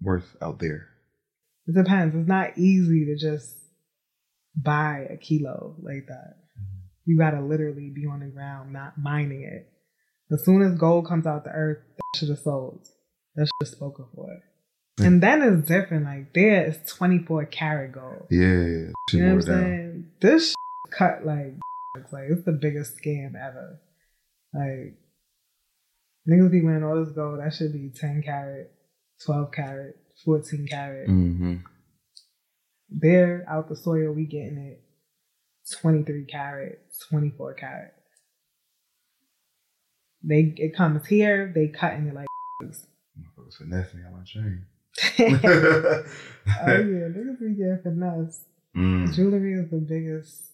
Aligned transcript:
worth 0.00 0.36
out 0.42 0.58
there? 0.58 0.88
It 1.66 1.74
depends. 1.74 2.14
It's 2.16 2.28
not 2.28 2.58
easy 2.58 3.06
to 3.06 3.16
just 3.16 3.54
buy 4.56 5.06
a 5.10 5.16
kilo 5.16 5.76
like 5.80 6.06
that. 6.08 6.36
Mm-hmm. 6.58 6.80
You 7.06 7.18
gotta 7.18 7.40
literally 7.40 7.90
be 7.94 8.06
on 8.06 8.20
the 8.20 8.26
ground, 8.26 8.72
not 8.72 8.94
mining 8.98 9.42
it. 9.42 9.68
As 10.32 10.44
soon 10.44 10.62
as 10.62 10.78
gold 10.78 11.06
comes 11.08 11.26
out 11.26 11.44
the 11.44 11.50
earth, 11.50 11.78
that 11.96 12.18
should 12.18 12.28
have 12.30 12.38
sold. 12.38 12.86
That 13.36 13.46
should 13.46 13.68
have 13.68 13.76
spoken 13.76 14.06
for 14.14 14.32
it. 14.32 15.04
And 15.04 15.22
then 15.22 15.42
it's 15.42 15.66
different. 15.68 16.04
Like 16.04 16.32
there 16.34 16.66
is 16.66 16.78
24 16.92 17.46
karat 17.46 17.92
gold. 17.92 18.26
Yeah, 18.30 18.38
You 18.40 18.92
know 19.14 19.34
what 19.36 19.48
I'm 19.48 19.54
down. 19.54 19.64
saying? 19.64 20.06
This 20.20 20.54
cut 20.90 21.24
like 21.24 21.54
it's 21.96 22.12
like 22.12 22.24
it's 22.30 22.44
the 22.44 22.52
biggest 22.52 22.96
scam 22.98 23.34
ever. 23.34 23.80
Like 24.52 24.96
niggas 26.28 26.50
be 26.50 26.62
wearing 26.62 26.84
all 26.84 27.02
this 27.02 27.14
gold. 27.14 27.40
That 27.40 27.54
should 27.54 27.72
be 27.72 27.90
10 27.94 28.22
carat, 28.24 28.72
12 29.24 29.52
carat, 29.52 29.96
14 30.24 30.66
carat. 30.68 31.08
Mm-hmm. 31.08 31.56
There 32.90 33.44
out 33.48 33.68
the 33.68 33.76
soil, 33.76 34.12
we 34.12 34.26
getting 34.26 34.58
it 34.58 34.82
23 35.80 36.24
carat, 36.26 36.80
24 37.08 37.54
carat. 37.54 37.94
They 40.22 40.54
it 40.56 40.76
comes 40.76 41.06
here, 41.06 41.50
they 41.54 41.68
cutting 41.68 42.08
it 42.08 42.14
like 42.14 42.26
Motherfuckers 42.62 43.56
finessing 43.58 44.04
on 44.04 44.12
my 44.12 44.24
chain. 44.24 44.66
oh 45.18 46.04
yeah, 46.66 47.08
niggas 47.08 47.40
be 47.40 47.54
getting 47.54 47.80
finesse. 47.82 48.44
Mm. 48.76 49.14
Jewelry 49.14 49.54
is 49.54 49.70
the 49.70 49.78
biggest 49.78 50.50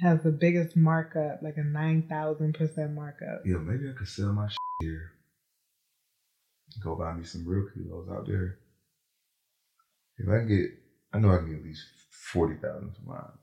has 0.00 0.22
the 0.22 0.32
biggest 0.32 0.76
markup, 0.76 1.42
like 1.42 1.56
a 1.56 1.64
nine 1.64 2.06
thousand 2.08 2.54
percent 2.54 2.92
markup. 2.92 3.42
Yeah, 3.44 3.58
maybe 3.58 3.88
I 3.88 3.92
could 3.96 4.08
sell 4.08 4.32
my 4.32 4.48
shit 4.48 4.56
here. 4.80 5.12
Go 6.80 6.94
buy 6.94 7.12
me 7.12 7.24
some 7.24 7.46
real 7.46 7.68
kilos 7.74 8.08
out 8.10 8.26
there. 8.26 8.58
If 10.18 10.28
I 10.28 10.38
can 10.38 10.48
get, 10.48 10.70
I 11.12 11.18
know 11.18 11.30
I 11.30 11.38
can 11.38 11.50
get 11.50 11.58
at 11.58 11.64
least 11.64 11.84
forty 12.10 12.54
thousand 12.56 12.94
for 12.96 13.10
mine, 13.10 13.38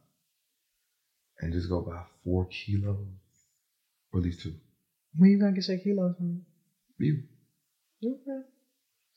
and 1.39 1.53
just 1.53 1.69
go 1.69 1.81
buy 1.81 2.03
four 2.23 2.45
kilos, 2.45 2.97
or 4.11 4.19
at 4.19 4.25
least 4.25 4.41
two. 4.41 4.53
Where 5.17 5.29
you 5.29 5.39
gonna 5.39 5.53
get 5.53 5.67
your 5.67 5.77
kilos 5.79 6.15
from? 6.17 6.43
You, 6.97 7.23
Okay. 8.03 8.41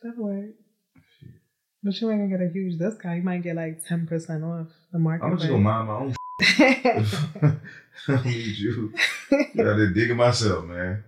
That 0.02 0.18
work. 0.18 0.50
But 1.84 2.00
you 2.00 2.10
ain't 2.10 2.20
gonna 2.20 2.38
get 2.38 2.48
a 2.48 2.52
huge 2.52 2.78
discount. 2.78 3.16
You 3.16 3.22
might 3.22 3.42
get 3.42 3.56
like 3.56 3.84
ten 3.84 4.06
percent 4.06 4.44
off 4.44 4.68
the 4.92 4.98
market. 4.98 5.24
I'm 5.24 5.36
just 5.36 5.48
gonna 5.48 5.60
mind 5.60 5.88
my 5.88 5.94
own. 5.94 6.14
I 8.08 8.12
don't 8.14 8.24
need 8.26 8.56
you. 8.56 8.92
I 9.32 9.76
did 9.76 9.94
digging 9.94 10.16
myself, 10.16 10.64
man. 10.64 11.04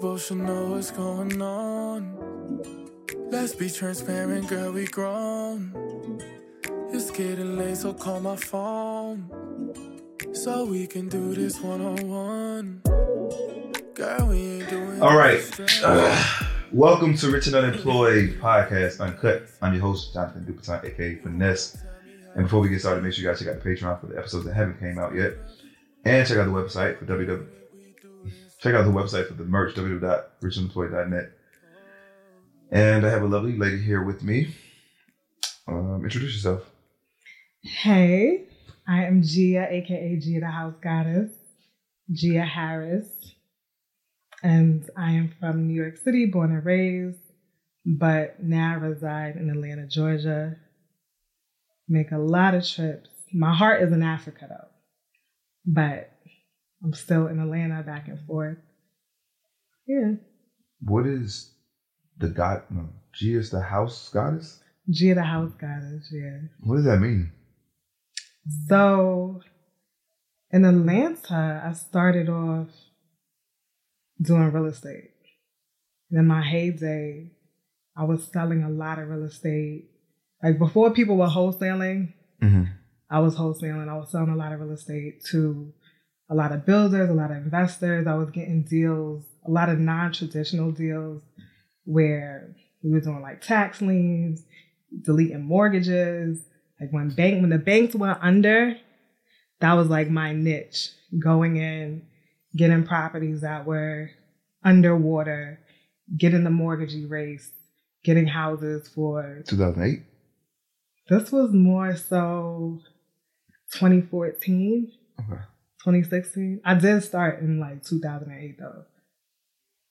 Both 0.00 0.26
should 0.26 0.36
know 0.38 0.72
what's 0.72 0.90
going 0.90 1.40
on. 1.40 2.62
Let's 3.30 3.54
be 3.54 3.70
transparent, 3.70 4.46
girl, 4.46 4.72
we 4.72 4.84
grown. 4.86 5.72
It's 6.92 7.10
getting 7.10 7.56
late, 7.56 7.78
so 7.78 7.94
call 7.94 8.20
my 8.20 8.36
phone. 8.36 9.30
So 10.34 10.66
we 10.66 10.86
can 10.86 11.08
do 11.08 11.34
this 11.34 11.58
one 11.62 11.80
on 11.80 12.08
one. 12.08 12.82
Girl, 13.94 14.26
we 14.26 14.36
ain't 14.36 14.68
doing 14.68 15.00
All 15.00 15.16
right. 15.16 15.40
Uh, 15.82 16.24
welcome 16.72 17.16
to 17.16 17.30
Rich 17.30 17.46
and 17.46 17.56
Unemployed 17.56 18.38
Podcast 18.38 19.00
Uncut. 19.00 19.48
I'm 19.62 19.72
your 19.72 19.80
host, 19.80 20.12
Jonathan 20.12 20.44
Dupiton, 20.44 20.84
aka 20.84 21.14
Finesse. 21.16 21.78
And 22.34 22.44
before 22.44 22.60
we 22.60 22.68
get 22.68 22.80
started, 22.80 23.02
make 23.02 23.14
sure 23.14 23.22
you 23.22 23.30
guys 23.30 23.38
check 23.38 23.48
out 23.48 23.62
the 23.62 23.70
Patreon 23.70 23.98
for 23.98 24.08
the 24.08 24.18
episodes 24.18 24.44
that 24.44 24.52
haven't 24.52 24.78
came 24.78 24.98
out 24.98 25.14
yet. 25.14 25.38
And 26.04 26.28
check 26.28 26.36
out 26.36 26.44
the 26.44 26.50
website 26.50 26.98
for 26.98 27.06
www. 27.06 27.46
Check 28.60 28.74
out 28.74 28.84
the 28.84 28.90
website 28.90 29.28
for 29.28 29.34
the 29.34 29.44
merch, 29.44 29.74
www.richunemployed.net. 29.74 31.32
And 32.70 33.06
I 33.06 33.10
have 33.10 33.22
a 33.22 33.26
lovely 33.26 33.56
lady 33.56 33.80
here 33.80 34.02
with 34.02 34.22
me. 34.22 34.54
Um, 35.68 36.00
introduce 36.02 36.34
yourself. 36.34 36.62
Hey, 37.62 38.46
I 38.88 39.04
am 39.04 39.22
Gia, 39.22 39.66
aka 39.70 40.16
Gia 40.16 40.40
the 40.40 40.46
House 40.46 40.74
Goddess, 40.82 41.30
Gia 42.10 42.44
Harris. 42.44 43.08
And 44.42 44.88
I 44.96 45.12
am 45.12 45.32
from 45.40 45.66
New 45.66 45.74
York 45.74 45.96
City, 45.96 46.26
born 46.26 46.52
and 46.52 46.64
raised, 46.64 47.18
but 47.84 48.42
now 48.42 48.72
I 48.72 48.74
reside 48.74 49.36
in 49.36 49.50
Atlanta, 49.50 49.86
Georgia. 49.86 50.56
Make 51.88 52.12
a 52.12 52.18
lot 52.18 52.54
of 52.54 52.66
trips. 52.66 53.08
My 53.32 53.54
heart 53.54 53.82
is 53.82 53.92
in 53.92 54.02
Africa 54.02 54.46
though, 54.48 54.68
but 55.66 56.10
I'm 56.82 56.92
still 56.92 57.26
in 57.28 57.40
Atlanta 57.40 57.82
back 57.82 58.08
and 58.08 58.18
forth. 58.26 58.58
Yeah, 59.86 60.12
What 60.80 61.06
is 61.06 61.52
the 62.18 62.28
god? 62.28 62.62
No, 62.70 62.88
G 63.14 63.34
is 63.34 63.50
the 63.50 63.60
house 63.60 64.08
goddess? 64.12 64.60
Gia 64.90 65.14
the 65.16 65.22
House 65.22 65.52
Goddess, 65.54 66.08
yeah. 66.12 66.38
What 66.60 66.76
does 66.76 66.84
that 66.84 67.00
mean? 67.00 67.32
So 68.68 69.40
in 70.52 70.64
Atlanta, 70.64 71.62
I 71.66 71.72
started 71.72 72.28
off 72.28 72.68
doing 74.20 74.52
real 74.52 74.66
estate. 74.66 75.10
In 76.10 76.26
my 76.26 76.42
heyday, 76.42 77.32
I 77.96 78.04
was 78.04 78.28
selling 78.32 78.62
a 78.62 78.70
lot 78.70 78.98
of 79.00 79.08
real 79.08 79.24
estate. 79.24 79.88
Like 80.42 80.58
before 80.58 80.92
people 80.92 81.16
were 81.16 81.26
wholesaling, 81.26 82.12
Mm-hmm. 82.42 82.64
I 83.10 83.20
was 83.20 83.34
wholesaling. 83.34 83.88
I 83.88 83.96
was 83.96 84.10
selling 84.12 84.28
a 84.28 84.36
lot 84.36 84.52
of 84.52 84.60
real 84.60 84.72
estate 84.72 85.24
to 85.30 85.72
a 86.28 86.34
lot 86.34 86.52
of 86.52 86.66
builders, 86.66 87.08
a 87.08 87.14
lot 87.14 87.30
of 87.30 87.36
investors. 87.38 88.06
I 88.06 88.14
was 88.14 88.30
getting 88.30 88.62
deals, 88.62 89.24
a 89.46 89.50
lot 89.50 89.68
of 89.68 89.78
non-traditional 89.78 90.72
deals 90.72 91.22
where 91.84 92.54
we 92.82 92.90
were 92.90 93.00
doing 93.00 93.22
like 93.22 93.40
tax 93.40 93.80
liens, 93.80 94.44
deleting 95.02 95.44
mortgages. 95.44 96.40
Like 96.80 96.90
when 96.90 97.10
bank 97.10 97.40
when 97.40 97.50
the 97.50 97.58
banks 97.58 97.94
went 97.94 98.18
under, 98.20 98.76
that 99.60 99.74
was 99.74 99.88
like 99.88 100.10
my 100.10 100.32
niche. 100.32 100.90
Going 101.18 101.56
in, 101.56 102.02
getting 102.56 102.84
properties 102.84 103.42
that 103.42 103.64
were 103.64 104.10
underwater, 104.64 105.60
getting 106.18 106.42
the 106.44 106.50
mortgage 106.50 106.94
erased, 106.94 107.52
getting 108.04 108.26
houses 108.26 108.88
for 108.88 109.42
2008? 109.46 110.02
this 111.08 111.30
was 111.30 111.52
more 111.52 111.94
so 111.96 112.80
2014, 113.72 114.92
Okay. 115.20 115.40
2016. 115.84 116.60
I 116.64 116.74
did 116.74 117.02
start 117.02 117.40
in 117.40 117.58
like 117.60 117.82
2008 117.84 118.56
though. 118.58 118.84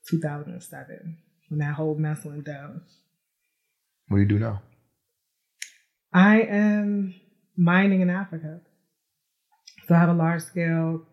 2007 0.10 1.18
when 1.50 1.60
that 1.60 1.76
whole 1.76 1.96
mess 1.96 2.24
went 2.26 2.44
down. 2.46 2.82
What 4.08 4.18
do 4.18 4.22
you 4.22 4.28
do 4.28 4.40
now? 4.40 4.62
I 6.14 6.42
am 6.42 7.16
mining 7.58 8.02
in 8.02 8.10
Africa. 8.10 8.62
So 9.88 9.96
I 9.96 10.00
have 10.00 10.10
a 10.10 10.14
large 10.14 10.42
scale, 10.42 11.04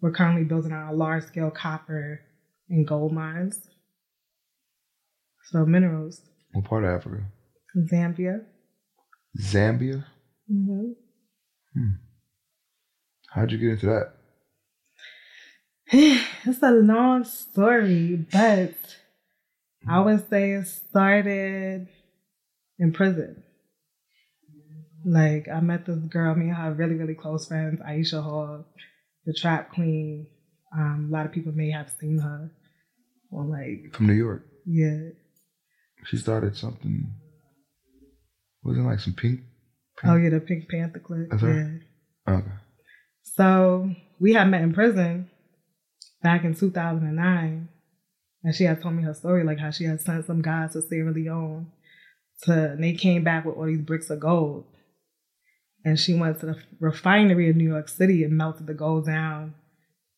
we're 0.00 0.12
currently 0.12 0.44
building 0.44 0.72
out 0.72 0.92
a 0.92 0.96
large 0.96 1.24
scale 1.24 1.50
copper 1.50 2.20
and 2.68 2.86
gold 2.86 3.12
mines. 3.12 3.60
So 5.50 5.64
minerals, 5.66 6.22
What 6.52 6.64
part 6.64 6.84
of 6.84 6.90
Africa? 6.90 7.24
Zambia. 7.76 8.44
Zambia? 9.38 10.04
Mhm. 10.50 10.94
hmm 11.74 11.90
How'd 13.30 13.52
you 13.52 13.58
get 13.58 13.70
into 13.70 13.86
that? 13.86 14.12
it's 15.92 16.62
a 16.62 16.70
long 16.70 17.24
story, 17.24 18.26
but 18.32 18.74
I 19.88 20.00
would 20.00 20.28
say 20.28 20.52
it 20.52 20.66
started 20.66 21.88
in 22.78 22.92
prison. 22.92 23.42
Like 25.04 25.48
I 25.48 25.60
met 25.60 25.86
this 25.86 25.96
girl, 25.96 26.34
me 26.34 26.48
and 26.48 26.56
her 26.56 26.72
really, 26.72 26.94
really 26.94 27.14
close 27.14 27.46
friends, 27.46 27.80
Aisha 27.80 28.22
Hall, 28.22 28.66
the 29.24 29.32
trap 29.32 29.72
queen. 29.72 30.26
Um, 30.76 31.08
a 31.10 31.12
lot 31.12 31.26
of 31.26 31.32
people 31.32 31.52
may 31.52 31.70
have 31.70 31.90
seen 32.00 32.18
her 32.18 32.50
on 33.32 33.50
like 33.50 33.94
From 33.94 34.06
New 34.06 34.12
York. 34.14 34.44
yeah. 34.66 35.10
She 36.06 36.16
started 36.16 36.56
something. 36.56 37.12
Wasn't 38.62 38.86
it 38.86 38.88
like 38.88 39.00
some 39.00 39.14
pink? 39.14 39.40
Oh 40.04 40.16
yeah, 40.16 40.30
the 40.30 40.40
Pink 40.40 40.68
Panther 40.68 40.98
clip. 40.98 41.28
That's 41.30 41.42
yeah. 41.42 41.68
Okay. 42.26 42.50
So 43.22 43.90
we 44.18 44.32
had 44.34 44.48
met 44.48 44.62
in 44.62 44.72
prison 44.72 45.30
back 46.22 46.44
in 46.44 46.54
2009. 46.54 47.68
And 48.42 48.54
she 48.54 48.64
had 48.64 48.80
told 48.80 48.94
me 48.94 49.02
her 49.02 49.14
story, 49.14 49.44
like 49.44 49.58
how 49.58 49.70
she 49.70 49.84
had 49.84 50.00
sent 50.00 50.24
some 50.24 50.40
guys 50.40 50.72
to 50.72 50.82
Sierra 50.82 51.12
Leone 51.12 51.70
to, 52.42 52.70
and 52.72 52.82
they 52.82 52.94
came 52.94 53.22
back 53.22 53.44
with 53.44 53.56
all 53.56 53.66
these 53.66 53.82
bricks 53.82 54.08
of 54.08 54.20
gold. 54.20 54.64
And 55.84 55.98
she 55.98 56.14
went 56.14 56.40
to 56.40 56.46
the 56.46 56.56
refinery 56.78 57.48
in 57.48 57.58
New 57.58 57.68
York 57.68 57.88
City 57.88 58.24
and 58.24 58.36
melted 58.36 58.66
the 58.66 58.74
gold 58.74 59.06
down. 59.06 59.54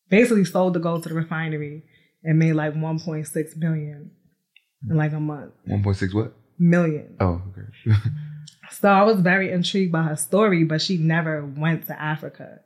Basically 0.09 0.45
sold 0.45 0.75
the 0.75 0.81
gold 0.81 1.03
to 1.05 1.09
the 1.09 1.15
refinery 1.15 1.83
and 2.23 2.39
made 2.39 2.53
like 2.53 2.75
1.6 2.75 3.57
million 3.57 4.11
in 4.89 4.97
like 4.97 5.13
a 5.13 5.21
month. 5.21 5.53
One 5.65 5.83
point 5.83 5.97
six 5.97 6.15
what? 6.15 6.35
Million. 6.59 7.17
Oh, 7.21 7.43
okay. 7.51 7.99
So 8.71 8.89
I 8.89 9.03
was 9.03 9.21
very 9.21 9.53
intrigued 9.53 9.93
by 9.93 10.05
her 10.05 10.17
story, 10.17 10.65
but 10.65 10.81
she 10.81 10.97
never 10.97 11.45
went 11.45 11.87
to 11.89 12.01
Africa. 12.01 12.61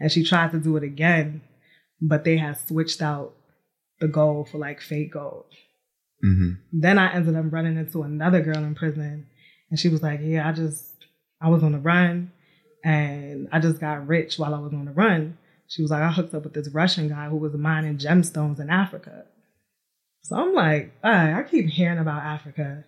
And 0.00 0.10
she 0.10 0.24
tried 0.24 0.52
to 0.52 0.58
do 0.58 0.76
it 0.76 0.82
again, 0.82 1.42
but 2.00 2.24
they 2.24 2.38
had 2.38 2.58
switched 2.58 3.02
out 3.02 3.34
the 4.00 4.08
gold 4.08 4.48
for 4.48 4.58
like 4.58 4.80
fake 4.80 5.12
gold. 5.12 5.44
hmm 6.22 6.52
Then 6.72 6.98
I 6.98 7.12
ended 7.12 7.36
up 7.36 7.52
running 7.52 7.76
into 7.76 8.02
another 8.02 8.40
girl 8.40 8.56
in 8.64 8.74
prison, 8.74 9.26
and 9.70 9.78
she 9.78 9.88
was 9.88 10.02
like, 10.02 10.20
Yeah, 10.22 10.48
I 10.48 10.52
just, 10.52 10.84
I 11.40 11.48
was 11.48 11.62
on 11.62 11.72
the 11.72 11.78
run, 11.78 12.32
and 12.84 13.48
I 13.52 13.60
just 13.60 13.78
got 13.80 14.06
rich 14.06 14.38
while 14.38 14.54
I 14.54 14.58
was 14.58 14.72
on 14.72 14.86
the 14.86 14.92
run. 14.92 15.36
She 15.68 15.82
was 15.82 15.90
like, 15.90 16.02
I 16.02 16.10
hooked 16.10 16.34
up 16.34 16.42
with 16.44 16.54
this 16.54 16.68
Russian 16.70 17.08
guy 17.08 17.28
who 17.28 17.36
was 17.36 17.54
mining 17.54 17.98
gemstones 17.98 18.58
in 18.58 18.70
Africa. 18.70 19.24
So 20.22 20.36
I'm 20.36 20.52
like, 20.54 20.92
right, 21.04 21.34
I 21.38 21.42
keep 21.44 21.66
hearing 21.66 21.98
about 21.98 22.22
Africa. 22.22 22.84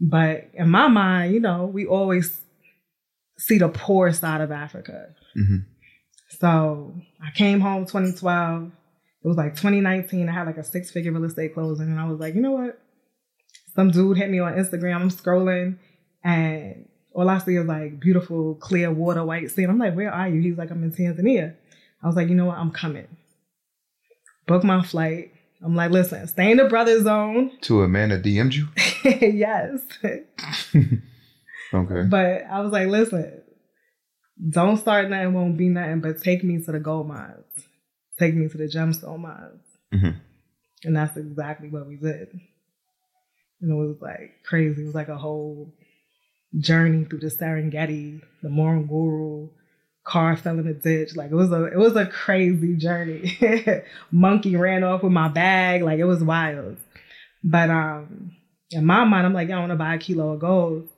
But 0.00 0.48
in 0.54 0.70
my 0.70 0.88
mind, 0.88 1.34
you 1.34 1.40
know, 1.40 1.66
we 1.66 1.86
always 1.86 2.40
see 3.38 3.58
the 3.58 3.68
poor 3.68 4.12
side 4.12 4.40
of 4.40 4.50
Africa. 4.50 5.14
hmm 5.34 5.58
So 6.38 6.94
I 7.22 7.30
came 7.32 7.60
home 7.60 7.84
2012. 7.86 8.70
It 9.22 9.28
was 9.28 9.36
like 9.36 9.56
2019. 9.56 10.28
I 10.28 10.32
had 10.32 10.46
like 10.46 10.56
a 10.56 10.64
six 10.64 10.90
figure 10.90 11.12
real 11.12 11.24
estate 11.24 11.54
closing. 11.54 11.86
And 11.86 12.00
I 12.00 12.06
was 12.08 12.18
like, 12.18 12.34
you 12.34 12.40
know 12.40 12.52
what? 12.52 12.80
Some 13.74 13.90
dude 13.90 14.16
hit 14.16 14.30
me 14.30 14.38
on 14.40 14.54
Instagram. 14.54 14.96
I'm 14.96 15.10
scrolling 15.10 15.78
and 16.24 16.88
all 17.12 17.28
I 17.28 17.38
see 17.38 17.56
is 17.56 17.66
like 17.66 18.00
beautiful, 18.00 18.54
clear 18.54 18.90
water, 18.90 19.24
white 19.24 19.50
sand. 19.50 19.70
I'm 19.70 19.78
like, 19.78 19.94
where 19.94 20.12
are 20.12 20.28
you? 20.28 20.40
He's 20.40 20.56
like, 20.58 20.70
I'm 20.70 20.82
in 20.82 20.92
Tanzania. 20.92 21.54
I 22.02 22.06
was 22.06 22.16
like, 22.16 22.28
you 22.28 22.34
know 22.34 22.46
what? 22.46 22.58
I'm 22.58 22.70
coming. 22.70 23.08
Book 24.46 24.64
my 24.64 24.82
flight. 24.82 25.32
I'm 25.62 25.76
like, 25.76 25.90
listen, 25.90 26.26
stay 26.26 26.50
in 26.50 26.56
the 26.56 26.64
brother 26.64 27.02
zone. 27.02 27.50
To 27.62 27.82
a 27.82 27.88
man 27.88 28.08
that 28.08 28.22
DM'd 28.22 28.54
you? 28.54 28.68
yes. 29.04 29.80
Okay. 31.72 32.02
But 32.02 32.46
I 32.50 32.60
was 32.62 32.72
like, 32.72 32.88
listen, 32.88 33.42
don't 34.48 34.76
start 34.78 35.10
nothing, 35.10 35.34
won't 35.34 35.56
be 35.56 35.68
nothing, 35.68 36.00
but 36.00 36.22
take 36.22 36.42
me 36.44 36.62
to 36.62 36.72
the 36.72 36.80
gold 36.80 37.08
mines. 37.08 37.44
Take 38.18 38.34
me 38.34 38.48
to 38.48 38.56
the 38.56 38.68
gemstone 38.68 39.20
mines. 39.20 39.62
Mhm. 39.92 40.16
And 40.84 40.96
that's 40.96 41.16
exactly 41.16 41.68
what 41.68 41.86
we 41.86 41.96
did. 41.96 42.28
And 43.60 43.70
it 43.70 43.74
was 43.74 43.96
like 44.00 44.42
crazy. 44.44 44.82
It 44.82 44.86
was 44.86 44.94
like 44.94 45.08
a 45.08 45.18
whole 45.18 45.72
journey 46.58 47.04
through 47.04 47.20
the 47.20 47.26
Serengeti, 47.26 48.22
the 48.42 48.48
Ngorongoro, 48.48 49.50
car 50.04 50.36
fell 50.36 50.58
in 50.58 50.66
a 50.66 50.74
ditch. 50.74 51.14
Like 51.16 51.30
it 51.30 51.34
was 51.34 51.50
a 51.52 51.64
it 51.64 51.76
was 51.78 51.96
a 51.96 52.06
crazy 52.06 52.76
journey. 52.76 53.38
Monkey 54.10 54.56
ran 54.56 54.82
off 54.84 55.02
with 55.02 55.12
my 55.12 55.28
bag. 55.28 55.82
Like 55.82 55.98
it 55.98 56.04
was 56.04 56.24
wild. 56.24 56.78
But 57.44 57.70
um 57.70 58.32
in 58.70 58.86
my 58.86 59.04
mind, 59.04 59.26
I'm 59.26 59.34
like, 59.34 59.50
I 59.50 59.58
want 59.58 59.72
to 59.72 59.76
buy 59.76 59.94
a 59.96 59.98
kilo 59.98 60.32
of 60.34 60.40
gold. 60.40 60.88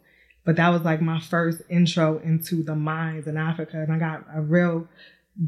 But 0.44 0.56
that 0.56 0.71
was 0.71 0.83
like 0.83 1.00
my 1.00 1.21
first 1.21 1.62
intro 1.69 2.19
into 2.19 2.62
the 2.62 2.75
mines 2.75 3.27
in 3.27 3.37
Africa. 3.37 3.81
And 3.81 3.93
I 3.93 3.99
got 3.99 4.25
a 4.35 4.41
real 4.41 4.89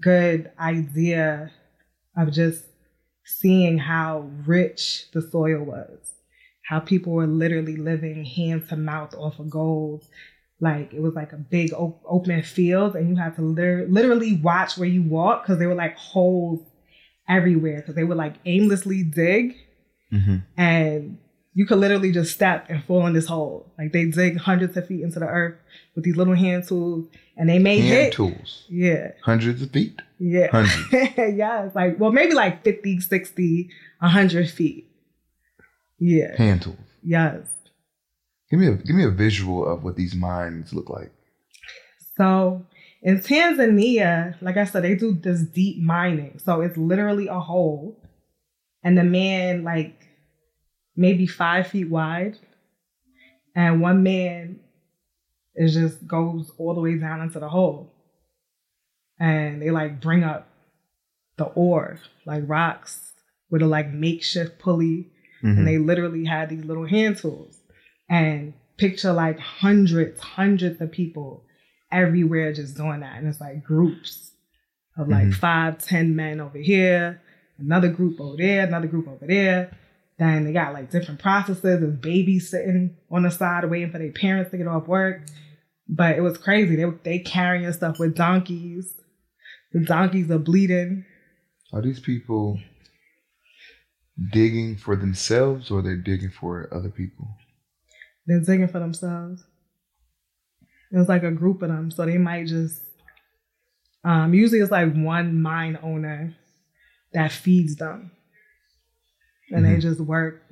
good 0.01 0.51
idea 0.59 1.51
of 2.17 2.33
just 2.33 2.65
seeing 3.25 3.79
how 3.79 4.31
rich 4.47 5.11
the 5.13 5.23
soil 5.23 5.65
was, 5.65 6.13
how 6.63 6.81
people 6.81 7.13
were 7.13 7.27
literally 7.27 7.77
living 7.77 8.25
hand 8.25 8.69
to 8.69 8.77
mouth 8.77 9.15
off 9.15 9.39
of 9.39 9.51
gold. 9.51 10.05
Like 10.61 10.95
it 10.95 11.03
was 11.03 11.15
like 11.15 11.33
a 11.33 11.37
big 11.37 11.73
op- 11.73 12.03
open 12.07 12.43
field, 12.43 12.95
and 12.95 13.09
you 13.09 13.17
had 13.17 13.35
to 13.37 13.43
lit- 13.43 13.91
literally 13.91 14.37
watch 14.37 14.79
where 14.79 14.89
you 14.89 15.03
walk 15.03 15.43
because 15.43 15.59
there 15.59 15.69
were 15.69 15.75
like 15.75 15.97
holes 15.97 16.61
everywhere 17.29 17.79
because 17.79 17.95
they 17.95 18.05
would 18.05 18.17
like 18.17 18.35
aimlessly 18.45 19.03
dig 19.03 19.57
hmm 20.11 20.37
and 20.57 21.19
you 21.55 21.65
could 21.67 21.79
literally 21.79 22.11
just 22.13 22.35
step 22.35 22.67
and 22.69 22.83
fall 22.85 23.07
in 23.07 23.13
this 23.13 23.27
hole. 23.27 23.73
Like 23.79 23.93
they 23.93 24.07
dig 24.07 24.37
hundreds 24.39 24.77
of 24.77 24.87
feet 24.89 25.03
into 25.03 25.19
the 25.21 25.27
earth 25.27 25.55
with 25.95 26.05
these 26.05 26.17
little 26.17 26.35
hand 26.35 26.67
tools, 26.67 27.07
and 27.37 27.49
they 27.49 27.59
may 27.59 27.79
Hand 27.79 27.89
hit. 28.07 28.13
tools. 28.13 28.65
Yeah, 28.69 29.13
Hundreds 29.23 29.63
of 29.63 29.71
feet. 29.71 30.01
yeah, 30.19 30.49
Hundreds. 30.51 30.93
yeah. 31.37 31.65
It's 31.67 31.75
like 31.75 31.99
well, 32.01 32.13
maybe 32.13 32.35
like 32.35 32.65
50, 32.65 33.01
60, 33.01 33.71
100 34.01 34.51
feet. 34.51 34.89
Yeah. 35.99 36.37
Hand 36.37 36.63
tools. 36.63 36.77
Yes. 37.03 37.47
Give 38.51 38.61
me 38.61 38.67
a 38.69 38.75
give 38.75 38.95
me 38.97 39.05
a 39.05 39.11
visual 39.11 39.67
of 39.67 39.85
what 39.85 39.97
these 39.97 40.15
mines 40.15 40.73
look 40.73 40.91
like. 40.91 41.13
So 42.17 42.65
in 43.03 43.19
Tanzania, 43.21 44.37
like 44.41 44.57
I 44.57 44.65
said, 44.65 44.85
they 44.85 44.95
do 44.95 45.15
this 45.15 45.43
deep 45.43 45.83
mining. 45.83 46.39
So 46.45 46.61
it's 46.61 46.77
literally 46.77 47.27
a 47.29 47.39
hole, 47.41 47.97
and 48.83 48.97
the 48.99 49.05
man 49.05 49.63
like 49.65 50.01
maybe 50.97 51.27
five 51.27 51.67
feet 51.69 51.89
wide, 51.91 52.39
and 53.55 53.81
one 53.81 54.03
man 54.03 54.61
is 55.55 55.75
just 55.75 56.07
goes 56.07 56.51
all 56.59 56.75
the 56.75 56.81
way 56.81 56.97
down 56.99 57.21
into 57.21 57.39
the 57.39 57.49
hole, 57.49 57.93
and 59.19 59.61
they 59.63 59.71
like 59.71 60.01
bring 60.01 60.25
up 60.25 60.49
the 61.37 61.45
ore, 61.45 61.99
like 62.27 62.45
rocks, 62.47 63.13
with 63.51 63.63
a 63.63 63.67
like 63.67 63.93
makeshift 63.93 64.59
pulley. 64.59 65.11
Mhm. 65.43 65.59
and 65.59 65.67
they 65.69 65.77
literally 65.77 66.25
had 66.25 66.49
these 66.49 66.65
little 66.65 66.87
hand 66.87 67.19
tools. 67.19 67.61
And 68.09 68.55
picture 68.79 69.13
like 69.13 69.39
hundreds 69.39 70.19
hundreds 70.19 70.81
of 70.81 70.91
people 70.91 71.45
everywhere 71.93 72.51
just 72.55 72.79
doing 72.79 73.01
that. 73.01 73.19
And 73.19 73.29
it's 73.29 73.43
like 73.43 73.63
groups 73.63 74.33
of 74.97 75.09
like 75.09 75.27
Mhm. 75.27 75.35
five 75.35 75.77
ten 75.79 76.17
men 76.17 76.41
over 76.41 76.57
here 76.57 77.21
another 77.59 77.89
group 77.93 78.19
over 78.21 78.37
there 78.39 78.67
another 78.67 78.87
group 78.87 79.07
over 79.07 79.27
there 79.27 79.77
then 80.19 80.45
they 80.45 80.53
got 80.53 80.73
like 80.73 80.91
different 80.91 81.21
processes 81.21 81.63
there's 81.63 81.97
babies 81.97 82.51
sitting 82.51 82.97
on 83.11 83.23
the 83.23 83.31
side 83.31 83.69
waiting 83.69 83.91
for 83.91 83.99
their 83.99 84.13
parents 84.13 84.51
to 84.51 84.57
get 84.59 84.67
off 84.67 84.87
work 84.87 85.23
but 85.89 86.17
it 86.17 86.21
was 86.21 86.39
crazy 86.39 86.77
they 86.77 86.85
were 86.85 86.99
they 87.03 87.19
carrying 87.19 87.71
stuff 87.73 87.99
with 87.99 88.15
donkeys 88.15 88.95
the 89.73 89.81
donkeys 89.81 90.31
are 90.31 90.39
bleeding 90.39 91.05
Are 91.73 91.83
these 91.83 92.01
people 92.01 92.61
digging 94.33 94.77
for 94.77 94.97
themselves 94.97 95.71
or 95.71 95.83
they're 95.83 95.97
digging 95.97 96.31
for 96.31 96.69
other 96.73 96.91
people? 96.91 97.29
They're 98.27 98.41
digging 98.41 98.69
for 98.69 98.79
themselves. 98.79 99.45
It 100.93 100.97
was 100.99 101.09
like 101.09 101.25
a 101.25 101.31
group 101.31 101.63
of 101.63 101.69
them, 101.69 101.91
so 101.91 102.07
they 102.07 102.19
might 102.19 102.47
just. 102.47 102.83
Um, 104.05 104.35
usually, 104.35 104.61
it's 104.61 104.71
like 104.71 104.95
one 104.95 105.41
mine 105.41 105.79
owner 105.83 106.35
that 107.13 107.33
feeds 107.33 107.77
them, 107.77 108.13
and 109.55 109.65
they 109.65 109.77
Mhm. 109.77 109.81
just 109.81 110.01
work 110.01 110.43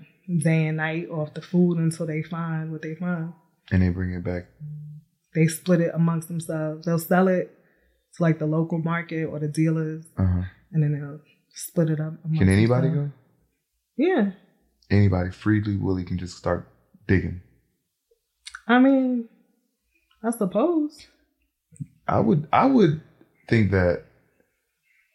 day 0.43 0.67
and 0.69 0.77
night 0.77 1.09
off 1.11 1.35
the 1.35 1.43
food 1.43 1.79
until 1.79 2.07
they 2.07 2.23
find 2.23 2.71
what 2.73 2.83
they 2.83 2.95
find. 2.95 3.33
And 3.71 3.83
they 3.83 3.89
bring 3.91 4.13
it 4.13 4.23
back. 4.25 4.47
They 5.35 5.47
split 5.47 5.81
it 5.81 5.91
amongst 5.95 6.29
themselves. 6.29 6.85
They'll 6.87 6.99
sell 6.99 7.29
it 7.29 7.51
to 8.15 8.23
like 8.23 8.39
the 8.39 8.47
local 8.47 8.79
market 8.79 9.25
or 9.25 9.39
the 9.39 9.49
dealers, 9.49 10.07
Uh-huh. 10.17 10.43
and 10.73 10.83
then 10.83 10.93
they'll 10.93 11.21
split 11.51 11.91
it 11.91 12.01
up. 12.01 12.15
amongst 12.25 12.39
Can 12.41 12.49
anybody 12.49 12.89
themselves. 12.89 13.13
go? 13.13 14.05
Yeah, 14.05 14.33
Anybody 14.91 15.31
freely 15.31 15.77
willy 15.77 16.05
can 16.05 16.19
just 16.19 16.37
start 16.37 16.69
digging. 17.07 17.41
I 18.69 18.79
mean, 18.79 19.29
I 20.23 20.31
suppose. 20.31 21.07
I 22.07 22.21
would 22.21 22.47
I 22.53 22.67
would 22.67 23.01
think 23.49 23.71
that, 23.71 24.05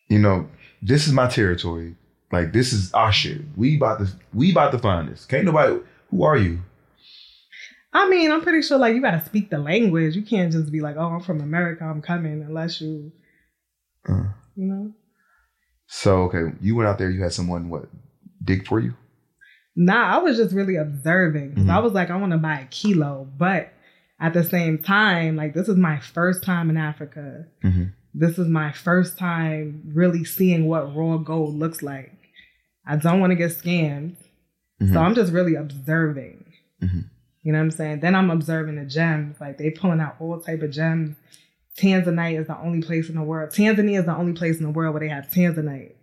you 0.10 0.18
know, 0.20 0.50
this 0.82 1.06
is 1.08 1.14
my 1.14 1.28
territory. 1.28 1.96
Like 2.32 2.52
this 2.54 2.74
is 2.74 2.92
our 2.94 3.12
shit. 3.12 3.42
We 3.56 3.78
about 3.78 4.00
to 4.00 4.08
we 4.34 4.52
about 4.52 4.72
to 4.74 4.80
find 4.80 5.08
this. 5.10 5.26
Can't 5.26 5.46
nobody 5.46 5.80
who 6.12 6.24
are 6.24 6.38
you? 6.38 6.62
I 7.94 8.10
mean, 8.10 8.32
I'm 8.32 8.42
pretty 8.42 8.62
sure 8.62 8.78
like 8.78 8.96
you 8.96 9.02
gotta 9.02 9.24
speak 9.26 9.50
the 9.50 9.58
language. 9.60 10.16
You 10.16 10.22
can't 10.24 10.52
just 10.52 10.72
be 10.72 10.82
like, 10.82 10.98
"Oh, 10.98 11.08
I'm 11.08 11.22
from 11.22 11.42
America, 11.42 11.84
I'm 11.86 12.02
coming," 12.02 12.42
unless 12.44 12.82
you, 12.82 13.12
Uh, 14.08 14.24
you 14.56 14.66
know. 14.68 14.92
so 15.88 16.24
okay, 16.24 16.54
you 16.62 16.76
went 16.76 16.90
out 16.90 16.98
there, 16.98 17.10
you 17.10 17.24
had 17.24 17.34
someone 17.34 17.70
what 17.70 17.90
dig 18.44 18.68
for 18.68 18.80
you? 18.80 18.94
Nah, 19.76 20.16
I 20.16 20.18
was 20.18 20.38
just 20.38 20.54
really 20.54 20.76
observing. 20.76 21.54
Mhm. 21.56 21.70
I 21.70 21.80
was 21.80 21.94
like, 21.94 22.10
I 22.10 22.18
want 22.18 22.32
to 22.34 22.38
buy 22.38 22.60
a 22.60 22.66
kilo, 22.68 23.28
but 23.38 23.72
at 24.20 24.34
the 24.34 24.44
same 24.44 24.80
time, 24.80 25.36
like 25.36 25.54
this 25.54 25.68
is 25.70 25.78
my 25.78 26.00
first 26.00 26.44
time 26.44 26.70
in 26.70 26.78
Africa. 26.78 27.46
Mm-hmm. 27.64 27.84
This 28.14 28.38
is 28.40 28.48
my 28.48 28.72
first 28.72 29.18
time 29.18 29.84
really 29.94 30.24
seeing 30.24 30.66
what 30.68 30.96
raw 30.96 31.18
gold 31.18 31.56
looks 31.56 31.82
like. 31.84 32.17
I 32.88 32.96
don't 32.96 33.20
want 33.20 33.32
to 33.32 33.36
get 33.36 33.52
scammed, 33.52 34.16
Mm-hmm. 34.82 34.94
so 34.94 35.00
I'm 35.00 35.16
just 35.16 35.34
really 35.34 35.56
observing. 35.56 36.46
Mhm. 36.84 37.06
You 37.42 37.52
know 37.52 37.58
what 37.58 37.64
I'm 37.64 37.72
saying? 37.72 38.00
Then 38.02 38.14
I'm 38.14 38.30
observing 38.30 38.76
the 38.76 38.86
gems. 38.86 39.38
Like 39.42 39.58
they 39.58 39.72
pulling 39.72 40.00
out 40.00 40.18
all 40.20 40.40
type 40.40 40.62
of 40.62 40.70
gems. 40.70 41.16
Tanzanite 41.80 42.40
is 42.40 42.46
the 42.46 42.58
only 42.60 42.82
place 42.84 43.10
in 43.10 43.16
the 43.16 43.24
world. 43.24 43.50
Tanzania 43.50 44.00
is 44.00 44.06
the 44.06 44.16
only 44.16 44.34
place 44.34 44.58
in 44.60 44.64
the 44.66 44.70
world 44.72 44.94
where 44.94 45.00
they 45.00 45.10
have 45.10 45.30
Tanzanite, 45.30 45.94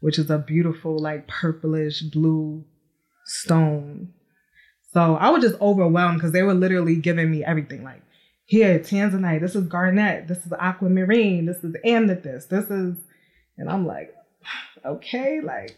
which 0.00 0.18
is 0.18 0.30
a 0.30 0.38
beautiful, 0.38 0.98
like 0.98 1.28
purplish 1.28 2.00
blue 2.02 2.64
stone. 3.24 4.12
So 4.92 5.14
I 5.16 5.30
was 5.30 5.42
just 5.42 5.60
overwhelmed 5.60 6.18
because 6.18 6.32
they 6.32 6.42
were 6.42 6.54
literally 6.54 6.96
giving 6.96 7.30
me 7.30 7.44
everything. 7.44 7.84
Like, 7.84 8.02
here, 8.46 8.78
Tanzanite, 8.78 9.40
this 9.40 9.54
is 9.54 9.66
garnet, 9.68 10.26
this 10.28 10.38
is 10.46 10.52
aquamarine, 10.58 11.46
this 11.46 11.62
is 11.62 11.76
amethyst, 11.84 12.48
this 12.50 12.64
is, 12.70 12.96
and 13.58 13.68
I'm 13.68 13.86
like, 13.86 14.14
okay, 14.84 15.40
like, 15.40 15.76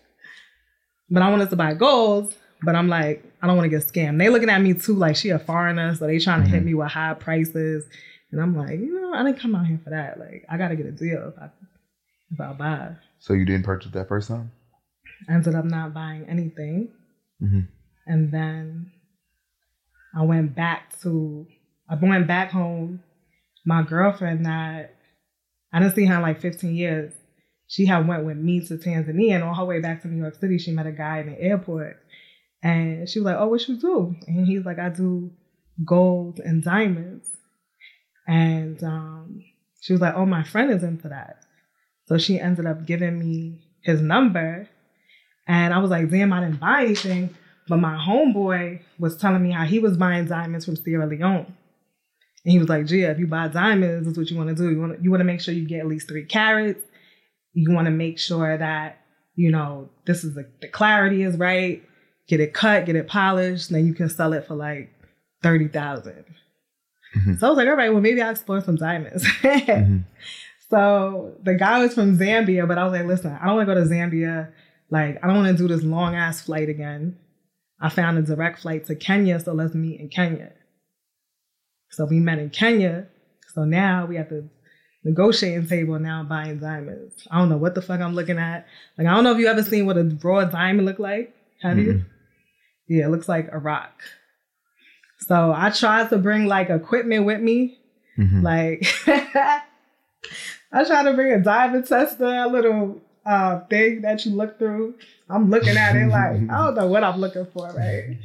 but 1.11 1.23
I 1.23 1.31
wanted 1.31 1.50
to 1.50 1.57
buy 1.57 1.75
gold, 1.75 2.35
but 2.62 2.75
I'm 2.75 2.88
like, 2.88 3.25
I 3.43 3.47
don't 3.47 3.57
want 3.57 3.71
to 3.71 3.76
get 3.76 3.87
scammed. 3.87 4.19
They 4.19 4.29
looking 4.29 4.50
at 4.50 4.61
me 4.61 4.75
too, 4.75 4.95
like 4.95 5.17
she 5.17 5.31
a 5.31 5.38
foreigner, 5.38 5.95
so 5.95 6.07
they 6.07 6.19
trying 6.19 6.45
to 6.45 6.49
hit 6.49 6.62
me 6.64 6.75
with 6.75 6.88
high 6.88 7.14
prices. 7.14 7.85
And 8.33 8.40
I'm 8.40 8.57
like, 8.57 8.79
you 8.79 9.00
know, 9.00 9.12
I 9.14 9.25
didn't 9.25 9.40
come 9.40 9.55
out 9.55 9.67
here 9.67 9.81
for 9.83 9.90
that. 9.90 10.19
Like, 10.21 10.45
I 10.49 10.57
gotta 10.57 10.76
get 10.76 10.87
a 10.87 10.93
deal 10.93 11.33
if 11.35 11.43
I 11.43 11.50
if 12.33 12.40
I 12.40 12.52
buy. 12.52 12.93
So 13.19 13.33
you 13.35 13.45
didn't 13.45 13.64
purchase 13.64 13.90
that 13.93 14.09
first 14.09 14.29
time? 14.29 14.52
I 15.29 15.35
ended 15.35 15.55
up 15.55 15.64
not 15.64 15.93
buying 15.93 16.25
anything. 16.29 16.88
Mhm. 17.43 17.67
And 18.07 18.33
then 18.33 18.93
I 20.14 20.23
went 20.23 20.55
back 20.55 20.99
to 21.00 21.47
I 21.88 21.97
went 21.97 22.26
back 22.29 22.50
home. 22.50 23.02
My 23.67 23.83
girlfriend 23.83 24.47
that 24.47 24.95
I 25.73 25.81
didn't 25.81 25.95
see 25.95 26.05
her 26.07 26.17
in 26.17 26.23
like 26.23 26.40
15 26.40 26.75
years. 26.75 27.12
She 27.71 27.87
had 27.87 28.09
went 28.09 28.25
with 28.25 28.37
me 28.37 28.67
to 28.67 28.75
Tanzania 28.75 29.37
and 29.37 29.45
on 29.45 29.55
her 29.55 29.65
way 29.65 29.81
back 29.81 30.03
to 30.03 30.09
New 30.09 30.21
York 30.21 30.35
City, 30.35 30.59
she 30.59 30.73
met 30.73 30.89
a 30.89 30.93
guy 30.93 31.21
in 31.21 31.27
the 31.27 31.41
airport. 31.41 32.03
And 32.65 33.09
she 33.09 33.21
was 33.21 33.27
like, 33.27 33.37
Oh, 33.39 33.47
what 33.47 33.67
you 33.69 33.77
do? 33.77 34.17
And 34.27 34.45
he's 34.45 34.65
like, 34.65 34.81
I 34.81 34.89
do 34.89 35.31
gold 35.85 36.41
and 36.41 36.65
diamonds. 36.65 37.31
And 38.27 38.83
um, 38.83 39.45
she 39.81 39.93
was 39.93 40.03
like, 40.03 40.17
Oh, 40.17 40.27
my 40.27 40.43
friend 40.43 40.73
is 40.73 40.83
into 40.83 41.11
that. 41.11 41.45
So 42.07 42.19
she 42.19 42.41
ended 42.41 42.67
up 42.67 42.87
giving 42.87 43.21
me 43.21 43.61
his 43.83 44.00
number. 44.00 44.69
And 45.47 45.73
I 45.73 45.79
was 45.79 45.93
like, 45.93 46.11
damn, 46.11 46.33
I 46.33 46.41
didn't 46.41 46.59
buy 46.59 46.83
anything. 46.83 47.37
But 47.69 47.77
my 47.77 47.95
homeboy 47.95 48.81
was 48.99 49.17
telling 49.17 49.45
me 49.45 49.53
how 49.53 49.65
he 49.65 49.79
was 49.79 49.97
buying 49.97 50.27
diamonds 50.27 50.65
from 50.65 50.75
Sierra 50.75 51.07
Leone. 51.07 51.47
And 52.45 52.53
he 52.53 52.59
was 52.59 52.69
like, 52.69 52.87
Gia, 52.87 53.12
if 53.12 53.21
you 53.21 53.29
buy 53.29 53.47
diamonds, 53.47 54.07
this 54.09 54.12
is 54.12 54.19
what 54.19 54.29
you 54.29 54.37
want 54.37 54.49
to 54.49 54.57
do. 54.57 54.71
You 54.73 54.81
want 54.81 54.97
to, 54.97 55.03
you 55.05 55.11
want 55.11 55.21
to 55.21 55.25
make 55.25 55.41
sure 55.41 55.55
you 55.55 55.69
get 55.69 55.79
at 55.79 55.87
least 55.87 56.09
three 56.09 56.25
carats. 56.25 56.83
You 57.52 57.73
want 57.73 57.87
to 57.87 57.90
make 57.90 58.19
sure 58.19 58.57
that, 58.57 58.99
you 59.35 59.50
know, 59.50 59.88
this 60.07 60.25
is 60.25 60.35
the, 60.35 60.49
the 60.61 60.69
clarity 60.69 61.23
is 61.23 61.37
right. 61.37 61.83
Get 62.28 62.40
it 62.40 62.54
cut, 62.54 62.87
get 62.87 62.97
it 62.97 63.09
polished. 63.09 63.71
Then 63.71 63.87
you 63.87 63.95
can 63.95 64.09
sell 64.09 64.33
it 64.33 64.47
for 64.47 64.54
like 64.54 64.92
30000 65.42 66.12
mm-hmm. 66.12 67.35
So 67.37 67.47
I 67.47 67.50
was 67.50 67.57
like, 67.57 67.69
all 67.69 67.75
right, 67.75 67.92
well, 67.92 68.00
maybe 68.00 68.23
I'll 68.23 68.30
explore 68.30 68.61
some 68.61 68.76
diamonds. 68.76 69.25
Mm-hmm. 69.42 69.99
So 70.71 71.35
the 71.42 71.54
guy 71.54 71.83
was 71.83 71.95
from 71.95 72.16
Zambia, 72.16 72.66
but 72.66 72.78
I 72.78 72.85
was 72.85 72.92
like, 72.92 73.07
listen, 73.07 73.37
I 73.40 73.47
don't 73.47 73.57
want 73.57 73.69
to 73.69 73.75
go 73.75 73.80
to 73.80 73.87
Zambia. 73.88 74.52
Like, 74.88 75.19
I 75.23 75.26
don't 75.26 75.37
want 75.37 75.57
to 75.57 75.62
do 75.62 75.69
this 75.69 75.85
long 75.85 76.14
ass 76.14 76.40
flight 76.40 76.69
again. 76.69 77.19
I 77.80 77.88
found 77.88 78.19
a 78.19 78.23
direct 78.23 78.61
flight 78.61 78.87
to 78.87 78.95
Kenya, 78.95 79.40
so 79.40 79.52
let's 79.52 79.75
meet 79.75 80.00
in 80.00 80.09
Kenya. 80.09 80.52
So 81.90 82.04
we 82.04 82.21
met 82.21 82.38
in 82.38 82.50
Kenya. 82.50 83.09
So 83.52 83.64
now 83.64 84.07
we 84.07 84.16
have 84.16 84.28
the 84.28 84.49
negotiating 85.04 85.66
table 85.66 85.99
now 85.99 86.23
buying 86.23 86.59
diamonds. 86.59 87.26
I 87.30 87.38
don't 87.38 87.49
know 87.49 87.57
what 87.57 87.75
the 87.75 87.83
fuck 87.83 88.00
I'm 88.00 88.14
looking 88.14 88.38
at. 88.38 88.66
Like, 88.99 89.07
I 89.07 89.14
don't 89.14 89.25
know 89.25 89.33
if 89.33 89.38
you 89.38 89.47
ever 89.47 89.62
seen 89.62 89.87
what 89.87 89.97
a 89.97 90.04
raw 90.23 90.45
diamond 90.45 90.87
look 90.87 90.99
like. 90.99 91.35
Have 91.62 91.78
you? 91.78 92.04
Yeah, 92.88 93.07
it 93.07 93.11
looks 93.11 93.28
like 93.28 93.49
a 93.52 93.59
rock. 93.59 93.92
So 95.21 95.52
I 95.57 95.71
tried 95.71 96.09
to 96.11 96.19
bring 96.19 96.47
like 96.47 96.71
equipment 96.71 97.25
with 97.25 97.40
me. 97.40 97.78
Mhm. 98.19 98.42
Like 98.42 98.87
I 100.73 100.85
tried 100.85 101.04
to 101.04 101.14
bring 101.14 101.33
a 101.33 101.40
diamond 101.42 101.87
tester, 101.87 102.25
a 102.25 102.49
little 102.49 103.00
uh 103.26 103.61
thing 103.69 104.00
that 104.02 104.25
you 104.25 104.33
look 104.33 104.59
through. 104.59 104.95
I'm 105.28 105.50
looking 105.50 105.76
at 105.76 105.95
it 105.97 106.07
like 106.09 106.37
I 106.50 106.64
don't 106.66 106.75
know 106.75 106.87
what 106.87 107.04
I'm 107.04 107.21
looking 107.21 107.47
for, 107.52 107.71
right? 107.73 108.16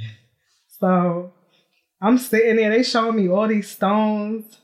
So 0.79 1.31
I'm 2.01 2.17
sitting 2.17 2.55
there, 2.57 2.69
they 2.69 2.83
showing 2.83 3.15
me 3.17 3.29
all 3.29 3.47
these 3.47 3.69
stones. 3.69 4.57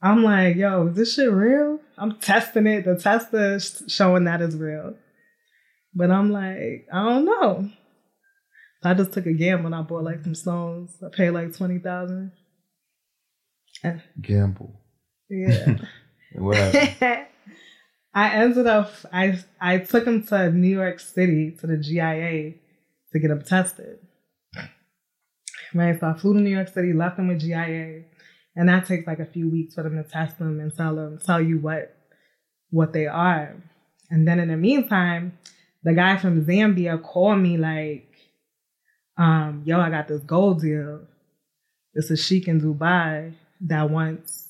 I'm 0.00 0.22
like, 0.22 0.56
yo, 0.56 0.88
is 0.88 0.96
this 0.96 1.14
shit 1.14 1.30
real? 1.30 1.80
I'm 1.96 2.16
testing 2.18 2.66
it. 2.66 2.84
The 2.84 2.96
tester 2.96 3.56
is 3.56 3.82
showing 3.88 4.24
that 4.24 4.40
it's 4.40 4.54
real. 4.54 4.94
But 5.94 6.10
I'm 6.10 6.30
like, 6.30 6.86
I 6.92 7.04
don't 7.04 7.24
know. 7.24 7.70
So 8.82 8.90
I 8.90 8.94
just 8.94 9.12
took 9.12 9.26
a 9.26 9.32
gamble 9.32 9.66
and 9.66 9.74
I 9.74 9.82
bought 9.82 10.04
like 10.04 10.22
some 10.22 10.36
stones. 10.36 10.96
I 11.04 11.08
paid 11.14 11.30
like 11.30 11.56
twenty 11.56 11.78
thousand. 11.78 12.32
Eh. 13.84 13.98
Gamble. 14.20 14.80
Yeah. 15.28 15.78
And 16.34 16.44
what 16.44 16.58
happened? 16.58 17.26
I 18.14 18.34
ended 18.34 18.66
up 18.66 18.92
I 19.10 19.38
I 19.58 19.78
took 19.78 20.06
him 20.06 20.26
to 20.26 20.50
New 20.50 20.68
York 20.68 21.00
City 21.00 21.56
to 21.60 21.66
the 21.66 21.78
GIA 21.78 22.52
to 23.12 23.18
get 23.18 23.30
him 23.30 23.42
tested. 23.42 23.98
Right, 25.74 25.98
so 25.98 26.06
I 26.08 26.14
flew 26.14 26.34
to 26.34 26.40
New 26.40 26.50
York 26.50 26.68
City, 26.68 26.92
left 26.92 27.18
him 27.18 27.28
with 27.28 27.40
GIA, 27.40 28.02
and 28.58 28.68
that 28.68 28.86
takes 28.86 29.06
like 29.06 29.20
a 29.20 29.24
few 29.24 29.48
weeks 29.48 29.74
for 29.74 29.84
them 29.84 30.02
to 30.02 30.02
test 30.02 30.36
them 30.40 30.58
and 30.58 30.76
tell 30.76 30.96
them 30.96 31.18
tell 31.24 31.40
you 31.40 31.58
what 31.58 31.94
what 32.70 32.92
they 32.92 33.06
are. 33.06 33.54
And 34.10 34.26
then 34.26 34.40
in 34.40 34.48
the 34.48 34.56
meantime, 34.56 35.38
the 35.84 35.94
guy 35.94 36.16
from 36.16 36.44
Zambia 36.44 37.00
called 37.00 37.38
me 37.38 37.56
like, 37.56 38.12
um, 39.16 39.62
yo, 39.64 39.80
I 39.80 39.90
got 39.90 40.08
this 40.08 40.22
gold 40.22 40.60
deal. 40.60 41.02
It's 41.94 42.10
a 42.10 42.16
sheik 42.16 42.48
in 42.48 42.60
Dubai 42.60 43.34
that 43.60 43.90
wants 43.90 44.48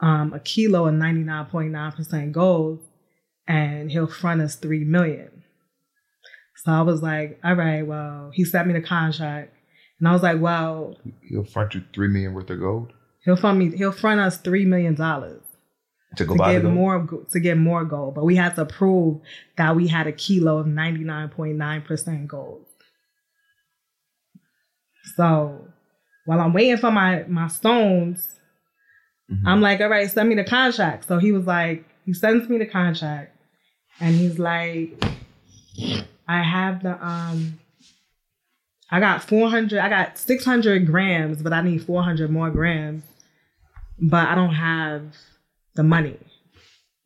um, 0.00 0.32
a 0.32 0.40
kilo 0.40 0.88
of 0.88 0.94
99.9% 0.94 2.32
gold 2.32 2.80
and 3.46 3.92
he'll 3.92 4.08
front 4.08 4.40
us 4.40 4.56
3 4.56 4.84
million. 4.84 5.44
So 6.64 6.72
I 6.72 6.82
was 6.82 7.00
like, 7.00 7.38
all 7.44 7.54
right, 7.54 7.86
well, 7.86 8.30
he 8.34 8.44
sent 8.44 8.66
me 8.66 8.74
the 8.74 8.80
contract. 8.80 9.54
And 10.00 10.08
I 10.08 10.12
was 10.12 10.22
like, 10.22 10.40
well, 10.40 10.96
He'll 11.28 11.44
front 11.44 11.74
you 11.74 11.84
three 11.92 12.08
million 12.08 12.34
worth 12.34 12.50
of 12.50 12.58
gold 12.58 12.92
he'll 13.24 13.36
front 13.36 13.58
me, 13.58 13.76
he'll 13.76 13.92
front 13.92 14.20
us 14.20 14.38
$3 14.38 14.66
million 14.66 14.94
to 14.96 15.40
to 16.16 16.24
go 16.24 16.36
buy 16.36 16.54
the 16.54 16.60
get 16.60 16.70
more, 16.70 17.08
to 17.32 17.40
get 17.40 17.56
more 17.56 17.84
gold. 17.84 18.14
But 18.14 18.24
we 18.24 18.36
had 18.36 18.54
to 18.56 18.64
prove 18.64 19.20
that 19.56 19.74
we 19.76 19.88
had 19.88 20.06
a 20.06 20.12
kilo 20.12 20.58
of 20.58 20.66
99.9% 20.66 22.26
gold. 22.26 22.64
So 25.16 25.68
while 26.24 26.40
I'm 26.40 26.52
waiting 26.52 26.76
for 26.78 26.90
my, 26.90 27.24
my 27.28 27.48
stones, 27.48 28.28
Mhm. 29.30 29.40
I'm 29.46 29.60
like, 29.62 29.80
all 29.80 29.88
right, 29.88 30.10
send 30.10 30.28
me 30.28 30.34
the 30.34 30.44
contract. 30.44 31.08
So 31.08 31.18
he 31.18 31.32
was 31.32 31.46
like, 31.46 31.84
he 32.04 32.12
sends 32.12 32.46
me 32.48 32.58
the 32.58 32.66
contract 32.66 33.34
and 33.98 34.14
he's 34.14 34.38
like, 34.38 35.02
I 36.28 36.42
have 36.42 36.82
the, 36.82 37.02
um, 37.04 37.58
I 38.90 39.00
got 39.00 39.22
400, 39.24 39.78
I 39.80 39.88
got 39.88 40.18
600 40.18 40.86
grams, 40.86 41.42
but 41.42 41.54
I 41.54 41.62
need 41.62 41.82
400 41.84 42.30
more 42.30 42.50
grams, 42.50 43.02
but 43.98 44.28
I 44.28 44.34
don't 44.34 44.54
have 44.54 45.14
the 45.74 45.82
money 45.82 46.18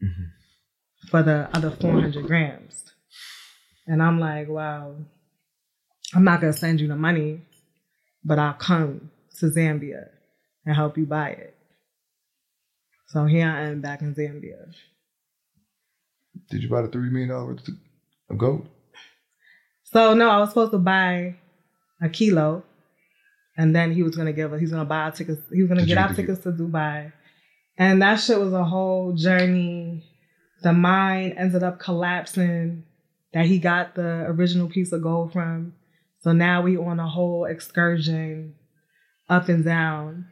mm-hmm. 0.03 1.09
for 1.09 1.23
the 1.23 1.49
other 1.55 1.71
400 1.71 2.27
grams. 2.27 2.85
And 3.87 4.03
I'm 4.03 4.21
like, 4.21 4.49
wow, 4.49 4.95
I'm 6.15 6.25
not 6.25 6.41
going 6.41 6.53
to 6.53 6.59
send 6.59 6.81
you 6.81 6.89
the 6.89 6.97
money, 6.97 7.41
but 8.25 8.39
I'll 8.39 8.55
come 8.55 9.11
to 9.39 9.47
Zambia 9.47 10.09
and 10.67 10.75
help 10.77 10.99
you 10.99 11.07
buy 11.07 11.31
it. 11.31 11.55
So 13.09 13.25
here 13.25 13.49
I 13.49 13.69
am 13.69 13.81
back 13.81 14.03
in 14.03 14.15
Zambia. 14.15 14.71
Did 16.51 16.63
you 16.63 16.69
buy 16.69 16.83
the 16.83 16.89
three 16.89 17.11
million 17.11 17.31
dollars 17.31 17.61
worth 17.61 17.69
of 18.31 18.39
gold? 18.39 18.69
So 19.85 20.13
no, 20.13 20.29
I 20.29 20.39
was 20.39 20.51
supposed 20.51 20.73
to 20.73 20.79
buy 20.79 21.37
a 22.03 22.09
kilo, 22.11 22.63
and 23.59 23.77
then 23.77 23.93
he 23.93 24.03
was 24.03 24.17
gonna 24.17 24.33
give 24.33 24.53
us. 24.55 24.61
He's 24.61 24.71
gonna 24.71 24.87
buy 24.87 25.11
tickets. 25.11 25.43
He 25.53 25.61
was 25.63 25.69
gonna 25.69 25.83
Did 25.83 25.89
get 25.89 25.95
you- 25.99 26.03
our 26.03 26.09
you- 26.11 26.17
tickets 26.17 26.43
to 26.45 26.53
Dubai, 26.53 27.13
and 27.77 28.01
that 28.01 28.17
shit 28.21 28.39
was 28.41 28.55
a 28.55 28.65
whole 28.65 29.13
journey. 29.15 30.05
The 30.63 30.73
mine 30.73 31.33
ended 31.37 31.63
up 31.63 31.79
collapsing. 31.79 32.85
That 33.35 33.45
he 33.45 33.59
got 33.59 33.95
the 33.95 34.25
original 34.27 34.71
piece 34.71 34.91
of 34.91 35.03
gold 35.03 35.35
from. 35.35 35.75
So 36.21 36.33
now 36.33 36.63
we 36.63 36.79
on 36.79 36.99
a 36.99 37.07
whole 37.07 37.45
excursion 37.45 38.55
up 39.29 39.51
and 39.51 39.63
down, 39.63 40.29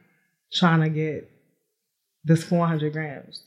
trying 0.51 0.81
to 0.81 0.89
get 0.89 1.29
this 2.23 2.43
400 2.43 2.91
grams. 2.93 3.43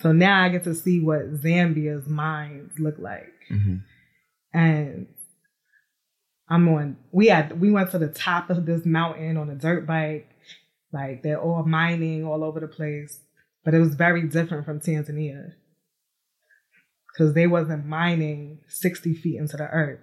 So 0.00 0.10
now 0.10 0.42
I 0.42 0.48
get 0.48 0.64
to 0.64 0.74
see 0.74 1.00
what 1.00 1.32
Zambia's 1.42 2.08
mines 2.08 2.72
look 2.80 2.98
like 2.98 3.32
Mm-hmm. 3.50 3.76
and 4.52 5.06
I'm 6.50 6.68
on. 6.68 6.96
We 7.12 7.26
had 7.28 7.60
we 7.60 7.70
went 7.70 7.90
to 7.92 7.98
the 7.98 8.08
top 8.08 8.50
of 8.50 8.64
this 8.66 8.86
mountain 8.86 9.36
on 9.36 9.50
a 9.50 9.54
dirt 9.54 9.86
bike. 9.86 10.28
Like 10.92 11.22
they're 11.22 11.40
all 11.40 11.64
mining 11.64 12.24
all 12.24 12.42
over 12.42 12.60
the 12.60 12.68
place, 12.68 13.20
but 13.64 13.74
it 13.74 13.78
was 13.80 13.94
very 13.94 14.22
different 14.26 14.64
from 14.64 14.80
Tanzania 14.80 15.52
because 17.12 17.34
they 17.34 17.46
wasn't 17.46 17.84
mining 17.86 18.60
60 18.68 19.14
feet 19.14 19.36
into 19.36 19.56
the 19.58 19.68
earth. 19.68 20.00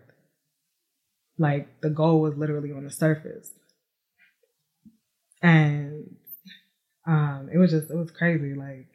Like 1.40 1.82
the 1.82 1.90
gold 1.90 2.22
was 2.22 2.38
literally 2.38 2.72
on 2.72 2.84
the 2.84 2.92
surface. 2.92 3.52
and 5.42 6.16
um, 7.08 7.50
it 7.54 7.58
was 7.58 7.72
just 7.72 7.90
it 7.92 7.96
was 7.98 8.12
crazy. 8.12 8.54
Like 8.54 8.88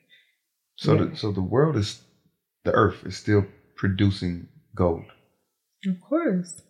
So 0.76 0.94
Yeah. 0.94 1.04
the 1.06 1.16
so 1.16 1.32
the 1.32 1.42
world 1.42 1.76
is 1.76 2.02
the 2.64 2.72
earth 2.72 3.04
is 3.04 3.16
still 3.16 3.44
producing 3.76 4.48
gold. 4.74 5.04
Of 5.86 6.00
course. 6.00 6.62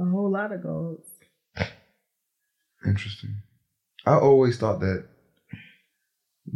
A 0.00 0.04
whole 0.04 0.30
lot 0.30 0.52
of 0.52 0.62
gold. 0.62 1.02
Interesting. 2.86 3.42
I 4.04 4.14
always 4.18 4.58
thought 4.58 4.80
that 4.80 5.06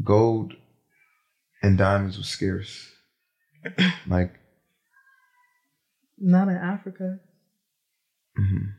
gold 0.04 0.52
and 1.62 1.76
diamonds 1.78 2.16
were 2.18 2.24
scarce. 2.24 2.88
like 4.06 4.34
Not 6.18 6.48
in 6.48 6.56
Africa. 6.56 7.18
mhm. 8.38 8.74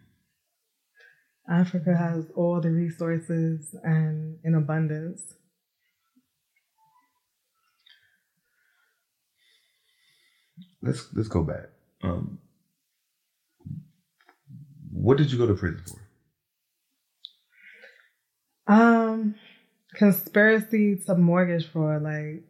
Africa 1.49 1.95
has 1.97 2.25
all 2.35 2.61
the 2.61 2.69
resources 2.71 3.75
and 3.83 4.37
in 4.43 4.55
abundance. 4.55 5.33
let's 10.81 11.07
let's 11.13 11.27
go 11.27 11.43
back. 11.43 11.69
Um, 12.03 12.39
what 14.91 15.17
did 15.17 15.31
you 15.31 15.37
go 15.37 15.47
to 15.47 15.53
prison 15.53 15.83
for? 15.87 15.99
Um, 18.73 19.35
conspiracy 19.95 20.97
to 21.05 21.15
mortgage 21.15 21.67
fraud. 21.67 22.03
Like 22.03 22.43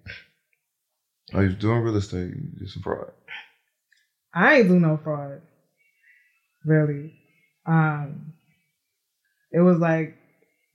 Oh, 1.33 1.39
you 1.39 1.47
was 1.47 1.55
doing 1.55 1.81
real 1.81 1.95
estate, 1.95 2.33
you 2.35 2.59
did 2.59 2.69
some 2.69 2.83
fraud. 2.83 3.11
I 4.33 4.57
ain't 4.57 4.67
do 4.67 4.79
no 4.79 4.99
fraud, 5.01 5.41
really. 6.65 7.13
Um, 7.65 8.33
it 9.51 9.59
was 9.59 9.77
like 9.77 10.17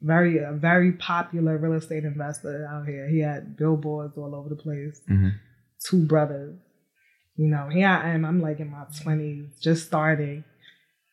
very 0.00 0.38
a 0.38 0.52
very 0.52 0.92
popular 0.92 1.56
real 1.58 1.74
estate 1.74 2.04
investor 2.04 2.66
out 2.70 2.86
here. 2.86 3.08
He 3.08 3.20
had 3.20 3.56
billboards 3.56 4.16
all 4.16 4.34
over 4.34 4.48
the 4.48 4.56
place. 4.56 5.00
Mm-hmm. 5.10 5.28
Two 5.84 6.06
brothers. 6.06 6.58
You 7.36 7.48
know, 7.48 7.68
here 7.68 7.88
I 7.88 8.10
am. 8.10 8.24
I'm 8.24 8.40
like 8.40 8.60
in 8.60 8.70
my 8.70 8.84
twenties, 9.02 9.58
just 9.60 9.86
starting, 9.86 10.44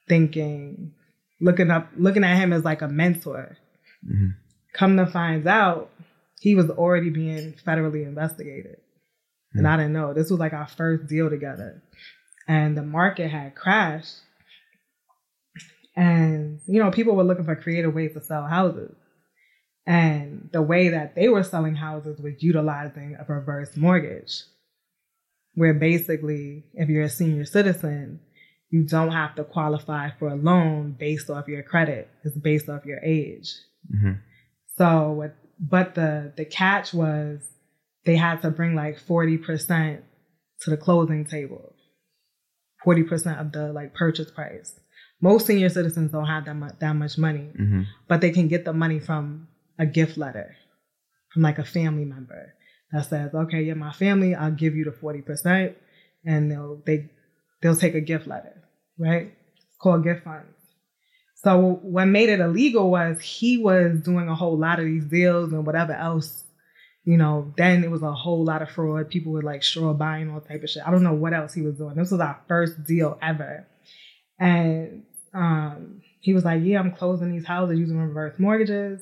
thinking, 0.08 0.94
looking 1.40 1.72
up, 1.72 1.90
looking 1.98 2.24
at 2.24 2.38
him 2.38 2.54
as 2.54 2.64
like 2.64 2.82
a 2.82 2.88
mentor. 2.88 3.58
Mm-hmm. 4.06 4.30
Come 4.74 4.98
to 4.98 5.06
find 5.06 5.48
out, 5.48 5.92
he 6.40 6.56
was 6.56 6.70
already 6.70 7.10
being 7.10 7.54
federally 7.66 8.06
investigated. 8.06 8.78
And 9.54 9.68
I 9.68 9.78
didn't 9.78 9.94
know. 9.94 10.14
This 10.14 10.32
was 10.32 10.40
like 10.40 10.54
our 10.54 10.68
first 10.68 11.08
deal 11.08 11.30
together. 11.30 11.84
And 12.48 12.76
the 12.76 12.82
market 12.84 13.30
had 13.30 13.56
crashed. 13.56 14.16
And, 15.96 16.60
you 16.68 16.84
know, 16.84 16.90
people 16.90 17.16
were 17.16 17.24
looking 17.24 17.46
for 17.46 17.56
creative 17.56 17.94
ways 17.94 18.14
to 18.14 18.22
sell 18.22 18.48
houses. 18.48 18.96
And 19.86 20.50
the 20.52 20.62
way 20.62 20.90
that 20.90 21.14
they 21.16 21.30
were 21.30 21.44
selling 21.44 21.76
houses 21.76 22.20
was 22.20 22.42
utilizing 22.42 23.16
a 23.20 23.32
reverse 23.32 23.78
mortgage, 23.78 24.42
where 25.54 25.74
basically, 25.74 26.66
if 26.74 26.90
you're 26.90 27.04
a 27.04 27.10
senior 27.10 27.46
citizen, 27.46 28.22
you 28.74 28.82
don't 28.96 29.12
have 29.12 29.36
to 29.36 29.44
qualify 29.44 30.10
for 30.18 30.30
a 30.30 30.36
loan 30.36 30.96
based 31.00 31.30
off 31.30 31.48
your 31.48 31.62
credit. 31.62 32.10
It's 32.24 32.36
based 32.36 32.68
off 32.70 32.86
your 32.86 33.00
age. 33.04 33.50
Mm-hmm. 33.94 34.14
So, 34.78 35.12
what, 35.12 35.36
but 35.60 35.94
the 35.94 36.34
the 36.36 36.46
catch 36.46 36.92
was 36.92 37.48
they 38.06 38.16
had 38.16 38.42
to 38.42 38.50
bring 38.50 38.74
like 38.74 38.98
forty 39.00 39.38
percent 39.38 40.04
to 40.62 40.72
the 40.72 40.78
closing 40.86 41.24
table, 41.26 41.76
forty 42.84 43.04
percent 43.04 43.40
of 43.40 43.52
the 43.52 43.72
like 43.72 43.94
purchase 43.94 44.32
price. 44.32 44.74
Most 45.22 45.46
senior 45.46 45.70
citizens 45.70 46.12
don't 46.12 46.26
have 46.26 46.46
that 46.46 46.56
much 46.56 46.80
that 46.80 46.94
much 46.94 47.16
money, 47.18 47.52
Mm-hmm. 47.62 47.82
but 48.10 48.22
they 48.22 48.32
can 48.32 48.48
get 48.48 48.66
the 48.66 48.74
money 48.74 49.00
from 49.00 49.48
a 49.78 49.86
gift 49.86 50.18
letter 50.18 50.56
from 51.32 51.44
like 51.44 51.60
a 51.60 51.64
family 51.78 52.06
member 52.06 52.56
that 52.92 53.06
says, 53.06 53.36
"Okay, 53.36 53.62
you're 53.62 53.76
my 53.76 53.94
family. 53.94 54.34
I'll 54.34 54.52
give 54.64 54.76
you 54.76 54.84
the 54.86 54.92
forty 55.04 55.22
percent," 55.22 55.78
and 56.26 56.52
they'll 56.52 56.82
they 56.88 57.12
they'll 57.64 57.76
take 57.76 57.96
a 57.96 58.02
gift 58.02 58.28
letter, 58.28 58.62
right? 59.00 59.34
It's 59.56 59.78
called 59.82 60.04
gift 60.04 60.26
funds. 60.26 60.54
So 61.44 61.80
what 61.82 62.06
made 62.06 62.30
it 62.30 62.40
illegal 62.40 62.92
was 62.92 63.20
he 63.20 63.58
was 63.58 64.00
doing 64.02 64.30
a 64.30 64.36
whole 64.36 64.58
lot 64.58 64.80
of 64.80 64.86
these 64.86 65.06
deals 65.06 65.52
and 65.52 65.66
whatever 65.66 65.94
else, 65.94 66.44
you 67.04 67.18
know. 67.18 67.54
Then 67.58 67.84
it 67.84 67.92
was 67.92 68.02
a 68.02 68.14
whole 68.14 68.46
lot 68.46 68.62
of 68.62 68.70
fraud. 68.70 69.10
People 69.10 69.34
were 69.34 69.42
like 69.42 69.64
straw 69.64 69.94
buying 69.94 70.30
all 70.30 70.42
type 70.42 70.64
of 70.64 70.70
shit. 70.70 70.88
I 70.88 70.92
don't 70.92 71.04
know 71.04 71.14
what 71.14 71.34
else 71.34 71.54
he 71.54 71.62
was 71.62 71.78
doing. 71.78 71.96
This 71.96 72.12
was 72.12 72.22
our 72.22 72.40
first 72.48 72.86
deal 72.86 73.18
ever, 73.22 73.68
and 74.40 75.04
um, 75.34 76.02
he 76.22 76.34
was 76.34 76.46
like, 76.46 76.62
"Yeah, 76.64 76.80
I'm 76.80 76.94
closing 76.94 77.32
these 77.32 77.46
houses 77.46 77.80
using 77.80 77.98
reverse 77.98 78.40
mortgages." 78.40 79.02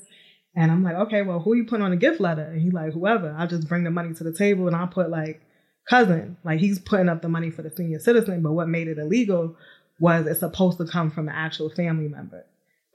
And 0.55 0.71
I'm 0.71 0.83
like, 0.83 0.95
"Okay, 0.95 1.21
well, 1.21 1.39
who 1.39 1.55
you 1.55 1.65
putting 1.65 1.85
on 1.85 1.93
a 1.93 1.97
gift 1.97 2.19
letter?" 2.19 2.43
And 2.43 2.59
he's 2.59 2.73
like, 2.73 2.93
"Whoever. 2.93 3.35
I'll 3.37 3.47
just 3.47 3.67
bring 3.67 3.83
the 3.83 3.91
money 3.91 4.15
to 4.15 4.23
the 4.23 4.33
table 4.33 4.65
and 4.65 4.75
I'll 4.75 4.87
put 4.87 5.11
like 5.11 5.41
cousin. 5.89 6.37
Like 6.43 6.59
he's 6.59 6.79
putting 6.79 7.09
up 7.09 7.21
the 7.21 7.29
money 7.29 7.49
for 7.51 7.61
the 7.61 7.71
senior 7.71 7.99
citizen, 7.99 8.41
but 8.41 8.53
what 8.53 8.69
made 8.69 8.87
it 8.87 8.97
illegal 8.97 9.55
was 9.99 10.25
it's 10.25 10.39
supposed 10.39 10.77
to 10.79 10.85
come 10.85 11.11
from 11.11 11.27
an 11.27 11.35
actual 11.35 11.69
family 11.69 12.07
member, 12.07 12.45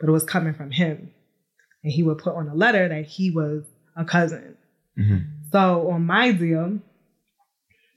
but 0.01 0.09
it 0.09 0.13
was 0.13 0.25
coming 0.25 0.55
from 0.55 0.71
him. 0.71 1.11
And 1.85 1.93
he 1.93 2.03
would 2.03 2.19
put 2.19 2.35
on 2.35 2.49
a 2.49 2.55
letter 2.55 2.89
that 2.89 3.07
he 3.07 3.31
was 3.31 3.65
a 3.97 4.05
cousin. 4.05 4.57
Mm-hmm. 4.99 5.19
So 5.53 5.91
on 5.91 6.05
my 6.05 6.33
deal, 6.33 6.81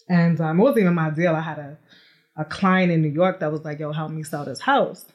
and 0.07 0.41
um, 0.41 0.59
it 0.59 0.63
wasn't 0.63 0.81
even 0.81 0.93
my 0.93 1.09
deal, 1.09 1.35
I 1.35 1.41
had 1.41 1.59
a, 1.59 1.77
a 2.37 2.45
client 2.45 2.91
in 2.91 3.01
New 3.01 3.09
York 3.09 3.39
that 3.39 3.51
was 3.51 3.65
like, 3.65 3.79
yo, 3.79 3.91
help 3.91 4.11
me 4.11 4.23
sell 4.23 4.45
this 4.45 4.59
house. 4.59 5.05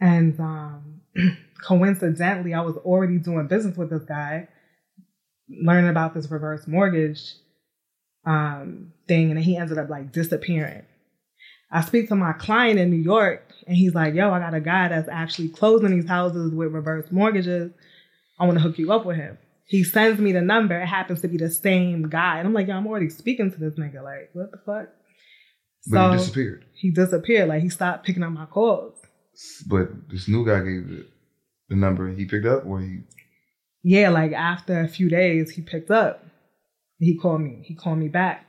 And 0.00 0.38
um, 0.40 1.00
coincidentally, 1.62 2.54
I 2.54 2.60
was 2.60 2.76
already 2.78 3.18
doing 3.18 3.46
business 3.46 3.76
with 3.76 3.90
this 3.90 4.04
guy, 4.04 4.48
learning 5.48 5.90
about 5.90 6.14
this 6.14 6.30
reverse 6.30 6.66
mortgage 6.66 7.34
um, 8.26 8.92
thing, 9.08 9.30
and 9.30 9.40
he 9.40 9.56
ended 9.56 9.78
up 9.78 9.88
like 9.88 10.12
disappearing. 10.12 10.82
I 11.70 11.80
speak 11.80 12.08
to 12.08 12.16
my 12.16 12.32
client 12.32 12.78
in 12.78 12.90
New 12.90 13.02
York, 13.02 13.50
and 13.66 13.76
he's 13.76 13.94
like, 13.94 14.14
"Yo, 14.14 14.30
I 14.30 14.38
got 14.38 14.54
a 14.54 14.60
guy 14.60 14.88
that's 14.88 15.08
actually 15.08 15.48
closing 15.48 15.90
these 15.90 16.08
houses 16.08 16.52
with 16.52 16.72
reverse 16.72 17.06
mortgages. 17.10 17.72
I 18.38 18.44
want 18.44 18.58
to 18.58 18.62
hook 18.62 18.78
you 18.78 18.92
up 18.92 19.06
with 19.06 19.16
him." 19.16 19.38
He 19.64 19.82
sends 19.82 20.20
me 20.20 20.30
the 20.30 20.42
number. 20.42 20.80
It 20.80 20.86
happens 20.86 21.22
to 21.22 21.28
be 21.28 21.38
the 21.38 21.50
same 21.50 22.08
guy, 22.08 22.38
and 22.38 22.46
I'm 22.46 22.54
like, 22.54 22.68
"Yo, 22.68 22.76
I'm 22.76 22.86
already 22.86 23.08
speaking 23.08 23.50
to 23.50 23.58
this 23.58 23.74
nigga. 23.74 24.02
Like, 24.02 24.30
what 24.32 24.50
the 24.50 24.58
fuck?" 24.58 24.88
But 25.88 26.12
he 26.12 26.18
disappeared. 26.18 26.64
He 26.74 26.90
disappeared. 26.90 27.48
Like 27.48 27.62
he 27.62 27.68
stopped 27.68 28.04
picking 28.04 28.22
up 28.22 28.32
my 28.32 28.46
calls. 28.46 28.94
But 29.66 30.08
this 30.08 30.28
new 30.28 30.44
guy 30.44 30.60
gave 30.60 30.88
the, 30.88 31.06
the 31.68 31.76
number 31.76 32.08
he 32.08 32.24
picked 32.24 32.46
up, 32.46 32.66
or 32.66 32.80
he. 32.80 33.00
Yeah, 33.82 34.10
like 34.10 34.32
after 34.32 34.80
a 34.80 34.88
few 34.88 35.08
days, 35.08 35.50
he 35.50 35.62
picked 35.62 35.90
up. 35.90 36.25
He 36.98 37.16
called 37.18 37.40
me. 37.40 37.62
He 37.64 37.74
called 37.74 37.98
me 37.98 38.08
back. 38.08 38.46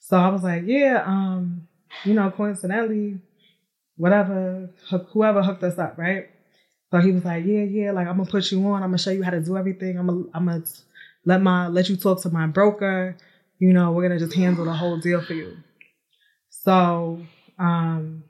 So 0.00 0.16
I 0.18 0.28
was 0.28 0.42
like, 0.42 0.64
yeah, 0.66 1.02
um, 1.06 1.68
you 2.04 2.14
know, 2.14 2.30
coincidentally, 2.30 3.20
whatever, 3.96 4.70
whoever 5.12 5.42
hooked 5.42 5.62
us 5.62 5.78
up, 5.78 5.96
right? 5.96 6.28
So 6.90 7.00
he 7.00 7.12
was 7.12 7.24
like, 7.24 7.44
yeah, 7.44 7.62
yeah, 7.62 7.92
like 7.92 8.06
I'm 8.06 8.18
gonna 8.18 8.30
put 8.30 8.50
you 8.52 8.64
on. 8.66 8.82
I'm 8.82 8.90
gonna 8.90 8.98
show 8.98 9.10
you 9.10 9.22
how 9.22 9.30
to 9.30 9.40
do 9.40 9.56
everything. 9.56 9.98
I'm 9.98 10.06
gonna, 10.06 10.24
I'm 10.34 10.46
gonna 10.46 10.64
let 11.24 11.42
my 11.42 11.68
let 11.68 11.88
you 11.88 11.96
talk 11.96 12.22
to 12.22 12.30
my 12.30 12.46
broker. 12.46 13.16
You 13.58 13.72
know, 13.72 13.92
we're 13.92 14.02
gonna 14.02 14.20
just 14.20 14.34
handle 14.34 14.64
the 14.64 14.72
whole 14.72 14.98
deal 14.98 15.22
for 15.22 15.34
you. 15.34 15.56
So, 16.50 17.20
um, 17.58 18.24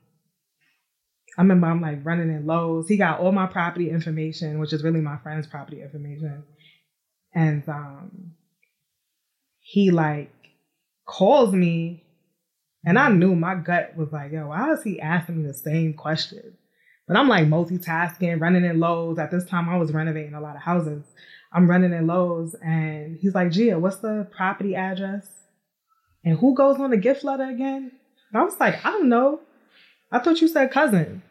I 1.37 1.43
remember 1.43 1.67
I'm 1.67 1.81
like 1.81 2.05
running 2.05 2.31
in 2.31 2.47
Lowe's. 2.47 2.89
He 2.89 2.97
got 2.97 3.21
all 3.21 3.33
my 3.33 3.47
property 3.47 3.91
information, 3.91 4.61
which 4.61 4.73
is 4.73 4.85
really 4.85 5.01
my 5.01 5.17
friend's 5.19 5.47
property 5.47 5.83
information. 5.83 6.45
And 7.35 7.69
um 7.69 8.35
he 9.75 9.91
like 9.91 10.31
calls 11.05 11.53
me 11.53 12.05
and 12.85 12.97
I 12.97 13.09
knew 13.09 13.35
my 13.35 13.57
gut 13.57 13.97
was 13.97 14.13
like, 14.13 14.31
yo, 14.31 14.47
why 14.47 14.71
is 14.71 14.85
he 14.85 15.01
asking 15.01 15.43
me 15.43 15.49
the 15.49 15.53
same 15.53 15.95
question? 15.95 16.57
But 17.09 17.17
I'm 17.17 17.29
like 17.29 17.49
multitasking, 17.49 18.41
running 18.41 18.65
in 18.65 18.79
Lowe's. 18.79 19.19
At 19.19 19.33
this 19.33 19.45
time 19.45 19.69
I 19.69 19.77
was 19.77 19.93
renovating 19.93 20.35
a 20.35 20.41
lot 20.41 20.55
of 20.55 20.63
houses. 20.63 21.03
I'm 21.53 21.69
running 21.69 21.93
in 21.93 22.07
Lowe's 22.07 22.55
and 22.63 23.19
he's 23.21 23.35
like, 23.35 23.51
Gia, 23.51 23.77
what's 23.81 23.97
the 23.97 24.29
property 24.31 24.77
address? 24.77 25.27
And 26.25 26.39
who 26.39 26.55
goes 26.55 26.79
on 26.79 26.91
the 26.93 26.97
gift 26.97 27.25
letter 27.25 27.43
again? 27.43 27.91
And 28.33 28.41
I 28.41 28.45
was 28.45 28.61
like, 28.61 28.87
I 28.87 28.93
don't 28.93 29.09
know. 29.09 29.41
I 30.13 30.21
thought 30.21 30.41
you 30.41 30.47
said 30.47 30.71
cousin. 30.71 31.25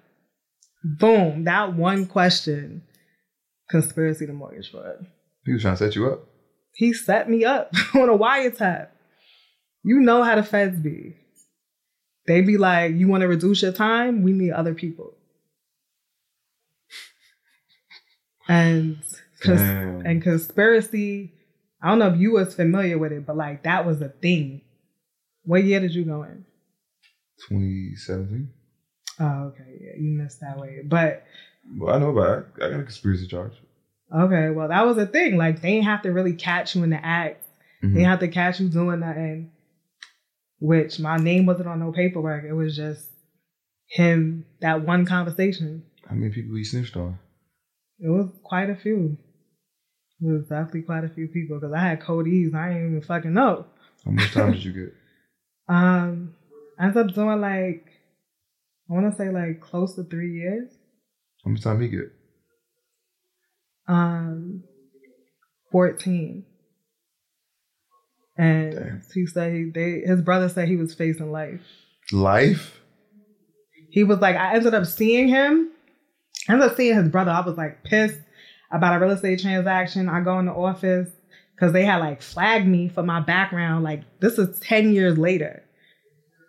Boom, 0.84 1.46
that 1.46 1.76
one 1.76 2.08
question. 2.08 2.84
Conspiracy 3.70 4.28
to 4.28 4.34
mortgage 4.34 4.70
fraud. 4.70 5.08
He 5.46 5.54
was 5.54 5.62
trying 5.62 5.76
to 5.76 5.86
set 5.86 5.96
you 5.96 6.12
up. 6.12 6.28
He 6.76 6.94
set 6.94 7.30
me 7.30 7.46
up 7.46 7.72
on 7.96 8.10
a 8.10 8.18
wiretap. 8.18 8.88
You 9.84 10.00
know 10.00 10.24
how 10.24 10.36
the 10.36 10.44
feds 10.44 10.80
be. 10.80 11.16
They 12.26 12.42
be 12.42 12.58
like, 12.58 12.96
you 12.96 13.08
want 13.08 13.22
to 13.22 13.28
reduce 13.28 13.62
your 13.62 13.74
time? 13.74 14.24
We 14.24 14.32
need 14.32 14.52
other 14.52 14.74
people. 14.74 15.14
And 18.48 18.98
cons- 19.42 19.62
and 20.06 20.22
conspiracy, 20.22 21.32
I 21.82 21.88
don't 21.90 22.00
know 22.00 22.10
if 22.10 22.20
you 22.20 22.32
was 22.34 22.54
familiar 22.54 22.98
with 22.98 23.14
it, 23.14 23.26
but 23.26 23.38
like 23.38 23.64
that 23.64 23.86
was 23.86 24.02
a 24.02 24.10
thing. 24.10 24.62
What 25.46 25.64
year 25.64 25.80
did 25.80 25.96
you 25.96 26.04
go 26.04 26.24
in? 26.24 26.46
2017. 27.48 28.50
Oh, 29.20 29.26
okay. 29.48 29.78
Yeah, 29.80 29.92
you 29.98 30.12
missed 30.12 30.42
that 30.42 30.58
way. 30.60 30.82
But 30.84 31.24
Well, 31.78 31.96
I 31.96 32.00
know 32.00 32.10
about 32.10 32.40
it. 32.40 32.46
I 32.58 32.70
got 32.72 32.80
a 32.82 32.84
conspiracy 32.84 33.28
charge. 33.28 33.54
Okay, 34.14 34.50
well 34.52 34.68
that 34.68 34.86
was 34.86 34.98
a 34.98 35.06
thing. 35.08 35.38
Like 35.38 35.62
they 35.62 35.72
didn't 35.74 35.86
have 35.86 36.04
to 36.04 36.12
really 36.12 36.34
catch 36.34 36.76
you 36.76 36.84
in 36.84 36.90
the 36.92 37.04
act. 37.04 37.44
They 37.82 37.88
Mhm. 37.88 37.94
didn't 37.94 38.10
have 38.10 38.20
to 38.20 38.28
catch 38.28 38.60
you 38.60 38.70
doing 38.70 39.00
nothing. 39.00 39.52
Which 40.60 41.00
my 41.00 41.18
name 41.18 41.46
wasn't 41.46 41.68
on 41.68 41.80
no 41.80 41.92
paperwork. 41.92 42.44
It 42.46 42.54
was 42.54 42.76
just 42.76 43.10
him 43.88 44.46
that 44.62 44.86
one 44.86 45.06
conversation. 45.06 45.84
How 46.08 46.16
many 46.16 46.32
people 46.32 46.56
he 46.56 46.64
snitched 46.64 46.96
on? 46.96 47.20
It 48.00 48.10
was 48.10 48.30
quite 48.44 48.70
a 48.70 48.76
few. 48.76 49.18
It 50.22 50.26
was 50.32 50.44
definitely 50.48 50.84
quite 50.84 51.04
a 51.04 51.10
few 51.10 51.28
people 51.28 51.60
because 51.60 51.74
I 51.74 51.80
had 51.80 52.00
codees. 52.02 52.54
I 52.54 52.70
didn't 52.70 52.88
even 52.90 53.02
fucking 53.02 53.34
know. 53.34 53.66
How 54.06 54.12
much 54.12 54.32
time 54.32 54.52
did 54.54 54.64
you 54.64 54.74
get? 54.74 54.94
Um, 55.66 56.36
I 56.78 56.88
ended 56.88 57.08
up 57.10 57.16
doing 57.16 57.40
like 57.40 57.88
I 58.90 58.94
want 58.94 59.10
to 59.10 59.18
say 59.18 59.30
like 59.30 59.62
close 59.62 59.96
to 59.96 60.04
three 60.04 60.34
years. 60.34 60.70
How 61.44 61.52
much 61.52 61.62
time 61.62 61.80
he 61.80 61.88
get? 61.88 62.12
Um, 63.88 64.64
fourteen. 65.72 66.46
And 68.38 68.72
Damn. 68.76 69.02
he 69.14 69.28
said 69.28 69.54
he, 69.54 69.70
they 69.74 70.02
his 70.06 70.22
brother 70.22 70.50
said 70.50 70.68
he 70.68 70.76
was 70.76 70.94
facing 70.94 71.32
life. 71.32 71.62
Life? 72.12 72.80
He 73.90 74.04
was 74.04 74.20
like, 74.20 74.36
I 74.36 74.56
ended 74.56 74.74
up 74.74 74.86
seeing 74.88 75.28
him. 75.28 75.70
I 76.50 76.54
ended 76.54 76.72
up 76.72 76.78
seeing 76.78 76.96
his 76.96 77.10
brother. 77.10 77.32
I 77.32 77.42
was 77.42 77.58
like 77.58 77.84
pissed 77.84 78.20
about 78.72 78.96
a 78.96 79.00
real 79.00 79.12
estate 79.14 79.40
transaction. 79.40 80.10
I 80.10 80.22
go 80.22 80.40
in 80.40 80.48
the 80.48 80.52
office 80.52 81.10
because 81.56 81.74
they 81.74 81.86
had 81.86 81.98
like 81.98 82.22
flagged 82.24 82.68
me 82.68 82.90
for 82.90 83.04
my 83.04 83.20
background. 83.20 83.84
Like 83.84 84.02
this 84.20 84.40
is 84.40 84.60
10 84.60 84.94
years 84.94 85.18
later. 85.18 85.64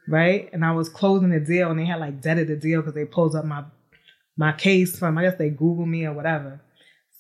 Right. 0.09 0.49
And 0.53 0.65
I 0.65 0.73
was 0.73 0.89
closing 0.89 1.31
the 1.31 1.41
deal 1.41 1.71
and 1.71 1.79
they 1.79 1.85
had 1.85 2.01
like 2.01 2.23
deaded 2.23 2.49
the 2.49 2.57
deal 2.57 2.81
because 2.81 2.95
they 2.95 3.05
pulled 3.05 3.37
up 3.37 3.45
my 3.45 3.65
my 4.37 4.53
case 4.53 4.99
from 4.99 5.19
I 5.19 5.23
guess 5.23 5.39
they 5.39 5.51
Google 5.51 5.87
me 5.87 6.07
or 6.07 6.15
whatever. 6.15 6.63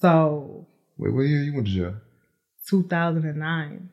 So 0.04 0.66
Wait, 0.98 1.14
what 1.14 1.22
year 1.22 1.40
you 1.40 1.54
went 1.54 1.66
to 1.66 1.72
jail? 1.72 1.94
2009. 2.68 3.88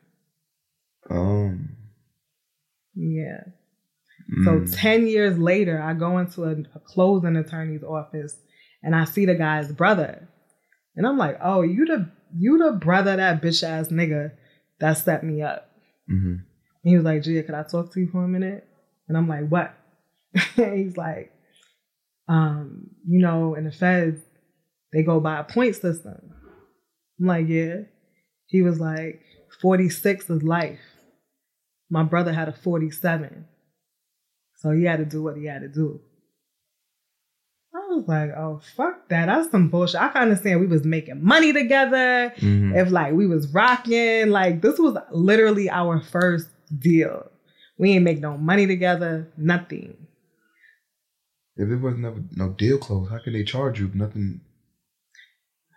Um. 1.08 1.70
Yeah. 2.94 3.44
mm. 4.30 4.44
So 4.68 4.76
10 4.76 5.06
years 5.06 5.38
later, 5.38 5.80
I 5.80 5.94
go 5.94 6.18
into 6.18 6.44
a, 6.44 6.52
a 6.74 6.80
closing 6.84 7.36
attorney's 7.36 7.82
office 7.82 8.36
and 8.82 8.94
I 8.94 9.04
see 9.06 9.24
the 9.24 9.34
guy's 9.36 9.72
brother. 9.72 10.28
And 10.96 11.06
I'm 11.06 11.16
like, 11.16 11.38
oh, 11.42 11.62
you 11.62 11.86
the 11.86 12.10
you 12.36 12.58
the 12.58 12.72
brother 12.72 13.16
that 13.16 13.40
bitch 13.40 13.66
ass 13.66 13.88
nigga 13.88 14.32
that 14.80 14.98
set 14.98 15.24
me 15.24 15.40
up. 15.40 15.70
Mhm. 16.10 16.40
And 16.42 16.44
he 16.90 16.94
was 16.94 17.06
like, 17.06 17.22
Gia, 17.22 17.42
could 17.42 17.54
I 17.54 17.62
talk 17.62 17.90
to 17.94 18.00
you 18.00 18.08
for 18.12 18.22
a 18.22 18.28
minute? 18.28 18.68
And 19.08 19.16
I'm 19.16 19.28
like, 19.28 19.48
what? 19.48 19.74
He's 20.56 20.98
like, 20.98 21.32
um, 22.28 22.90
you 23.08 23.20
know, 23.22 23.54
in 23.54 23.64
the 23.64 23.72
feds, 23.72 24.20
they 24.92 25.02
go 25.02 25.20
by 25.20 25.38
a 25.38 25.44
point 25.44 25.76
system. 25.76 26.34
I'm 27.20 27.26
like, 27.26 27.48
yeah. 27.48 27.82
He 28.46 28.62
was 28.62 28.78
like, 28.80 29.20
46 29.60 30.28
is 30.30 30.42
life. 30.42 30.78
My 31.90 32.02
brother 32.02 32.32
had 32.32 32.48
a 32.48 32.52
47. 32.52 33.46
So 34.56 34.70
he 34.70 34.84
had 34.84 34.98
to 34.98 35.04
do 35.04 35.22
what 35.22 35.36
he 35.36 35.46
had 35.46 35.62
to 35.62 35.68
do. 35.68 36.00
I 37.74 37.94
was 37.94 38.04
like, 38.06 38.30
oh 38.36 38.60
fuck 38.76 39.08
that. 39.08 39.26
That's 39.26 39.50
some 39.50 39.68
bullshit. 39.68 40.00
I 40.00 40.08
can 40.08 40.22
understand 40.22 40.60
we 40.60 40.66
was 40.66 40.84
making 40.84 41.24
money 41.24 41.52
together. 41.52 42.32
Mhm. 42.36 42.76
If 42.76 42.90
like 42.90 43.14
we 43.14 43.26
was 43.26 43.52
rocking, 43.52 44.28
like 44.30 44.60
this 44.60 44.78
was 44.78 44.96
literally 45.10 45.70
our 45.70 46.00
first 46.00 46.48
deal. 46.78 47.30
We 47.78 47.92
ain't 47.92 48.04
make 48.04 48.20
no 48.20 48.36
money 48.36 48.66
together, 48.66 49.32
nothing. 49.36 49.96
If 51.56 51.68
there 51.68 51.78
was 51.78 51.96
never 51.96 52.22
no 52.36 52.50
deal 52.50 52.78
closed, 52.78 53.10
how 53.10 53.18
can 53.18 53.32
they 53.32 53.44
charge 53.44 53.80
you? 53.80 53.86
if 53.88 53.94
Nothing 53.94 54.40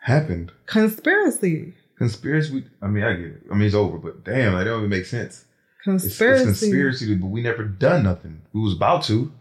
happened. 0.05 0.51
Conspiracy. 0.67 1.73
Conspiracy. 1.97 2.65
I 2.81 2.87
mean, 2.87 3.03
I 3.03 3.13
get 3.13 3.25
it. 3.25 3.43
I 3.51 3.55
mean, 3.55 3.63
it's 3.67 3.75
over, 3.75 3.97
but 3.97 4.23
damn, 4.23 4.53
like, 4.53 4.63
that 4.65 4.69
don't 4.71 4.79
even 4.79 4.89
make 4.89 5.05
sense. 5.05 5.45
It's, 5.87 6.03
it's 6.05 6.17
Conspiracy. 6.17 6.45
conspiracy, 6.45 7.15
but 7.15 7.27
we 7.27 7.41
never 7.41 7.63
done 7.63 8.03
nothing. 8.03 8.41
We 8.53 8.61
was 8.61 8.73
about 8.75 9.03
to. 9.05 9.31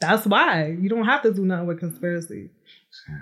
That's 0.00 0.26
why. 0.26 0.76
You 0.80 0.88
don't 0.88 1.04
have 1.04 1.22
to 1.22 1.32
do 1.32 1.44
nothing 1.44 1.66
with 1.66 1.78
conspiracy. 1.80 2.50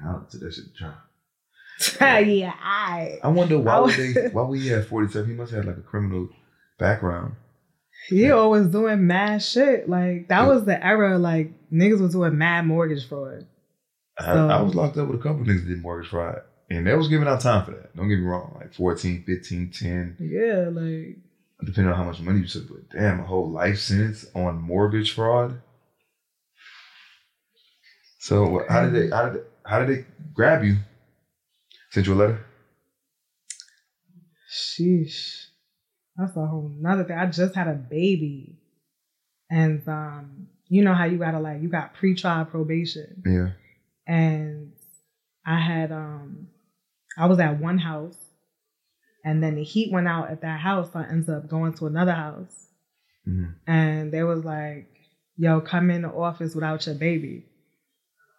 I 0.04 0.14
that 0.32 0.52
shit 0.54 0.64
try. 0.76 2.20
yeah, 2.20 2.54
I. 2.62 3.18
I 3.22 3.28
wonder 3.28 3.58
why 3.58 3.74
I 3.76 3.80
was- 3.80 3.96
they? 3.96 4.28
Why 4.32 4.56
he 4.56 4.68
have 4.68 4.86
forty 4.88 5.10
seven? 5.12 5.30
He 5.30 5.36
must 5.36 5.52
have 5.52 5.64
like 5.64 5.76
a 5.78 5.82
criminal 5.82 6.28
background. 6.78 7.34
He 8.08 8.30
always 8.30 8.66
doing 8.66 9.06
mad 9.06 9.42
shit. 9.42 9.88
Like 9.88 10.28
that 10.28 10.42
Yeah. 10.42 10.46
was 10.48 10.64
the 10.64 10.84
era. 10.84 11.18
Like 11.18 11.52
niggas 11.72 12.00
was 12.00 12.12
doing 12.12 12.36
mad 12.38 12.66
mortgage 12.66 13.06
fraud. 13.08 13.46
I, 14.18 14.24
So- 14.24 14.48
I 14.48 14.60
was 14.62 14.74
locked 14.74 14.96
up 14.96 15.08
with 15.08 15.20
a 15.20 15.22
couple 15.22 15.44
niggas 15.44 15.62
that 15.64 15.68
did 15.68 15.82
mortgage 15.82 16.10
fraud, 16.10 16.40
and 16.70 16.86
they 16.86 16.94
was 16.94 17.08
giving 17.08 17.28
out 17.28 17.40
time 17.40 17.64
for 17.64 17.72
that. 17.72 17.94
Don't 17.96 18.08
get 18.08 18.18
me 18.18 18.24
wrong, 18.24 18.56
like 18.58 18.72
14, 18.74 19.24
15, 19.26 19.70
10, 19.70 20.16
Yeah, 20.20 20.68
like 20.70 21.18
depending 21.64 21.92
on 21.92 21.96
how 21.98 22.04
much 22.04 22.20
money 22.20 22.40
you 22.40 22.46
took. 22.46 22.68
But 22.68 22.88
damn, 22.90 23.20
a 23.20 23.24
whole 23.24 23.50
life 23.50 23.78
sentence 23.78 24.26
on 24.34 24.60
mortgage 24.62 25.12
fraud. 25.12 25.60
So 28.18 28.64
how 28.68 28.84
did 28.84 28.94
they? 28.94 29.14
How 29.14 29.26
did 29.30 29.34
they, 29.34 29.46
how 29.64 29.78
did 29.84 29.88
they 29.88 30.04
grab 30.34 30.62
you? 30.64 30.76
Sent 31.90 32.06
you 32.06 32.14
a 32.14 32.16
letter. 32.16 32.44
sheesh. 34.50 35.46
That's 36.16 36.36
a 36.36 36.46
whole 36.46 36.70
nother 36.78 37.04
thing. 37.04 37.16
I 37.18 37.26
just 37.26 37.54
had 37.54 37.68
a 37.68 37.72
baby. 37.74 38.58
And 39.50 39.82
um, 39.88 40.48
you 40.68 40.84
know 40.84 40.94
how 40.94 41.04
you 41.04 41.18
gotta 41.18 41.40
like 41.40 41.62
you 41.62 41.68
got 41.68 41.94
pre-trial 41.94 42.44
probation. 42.44 43.22
Yeah. 43.26 43.50
and 44.06 44.72
I 45.46 45.58
had 45.58 45.90
um 45.90 46.48
I 47.20 47.26
was 47.26 47.38
at 47.38 47.60
one 47.60 47.78
house 47.78 48.16
and 49.24 49.42
then 49.42 49.54
the 49.56 49.62
heat 49.64 49.92
went 49.92 50.08
out 50.08 50.30
at 50.30 50.40
that 50.42 50.60
house, 50.60 50.92
so 50.92 50.98
I 51.00 51.04
ended 51.08 51.28
up 51.30 51.48
going 51.48 51.74
to 51.74 51.86
another 51.86 52.12
house. 52.14 52.68
Mhm. 53.28 53.54
And 53.66 54.12
they 54.12 54.22
was 54.22 54.44
like, 54.44 54.88
yo, 55.36 55.60
come 55.60 55.90
in 55.90 56.02
the 56.02 56.08
office 56.08 56.54
without 56.54 56.86
your 56.86 56.94
baby. 56.94 57.44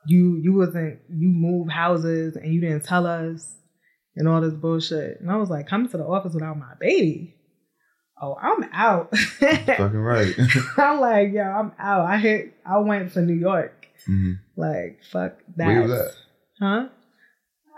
You 0.08 0.38
you 0.42 0.54
wasn't 0.54 1.00
you 1.10 1.30
moved 1.30 1.72
houses 1.72 2.36
and 2.36 2.52
you 2.54 2.60
didn't 2.60 2.84
tell 2.86 3.06
us 3.06 3.56
and 4.16 4.28
all 4.28 4.42
this 4.42 4.54
bullshit. 4.56 5.22
And 5.22 5.30
I 5.30 5.36
was 5.38 5.50
like, 5.52 5.68
come 5.68 5.88
to 5.88 5.98
the 5.98 6.06
office 6.06 6.34
without 6.34 6.58
my 6.58 6.74
baby. 6.80 7.36
Oh, 8.20 8.36
I'm 8.42 8.64
out. 8.74 9.16
Fucking 9.18 9.98
right. 10.00 10.34
I'm 10.78 11.00
like, 11.00 11.32
yo, 11.34 11.44
I'm 11.44 11.72
out. 11.80 12.06
I 12.06 12.18
hit 12.18 12.54
I 12.66 12.80
went 12.80 13.14
to 13.14 13.22
New 13.22 13.34
York. 13.36 13.88
hmm 14.08 14.34
Like, 14.58 15.00
fuck 15.12 15.34
that. 15.58 15.68
Where 15.68 15.82
was 15.84 15.92
at? 15.92 16.12
Huh? 16.60 16.90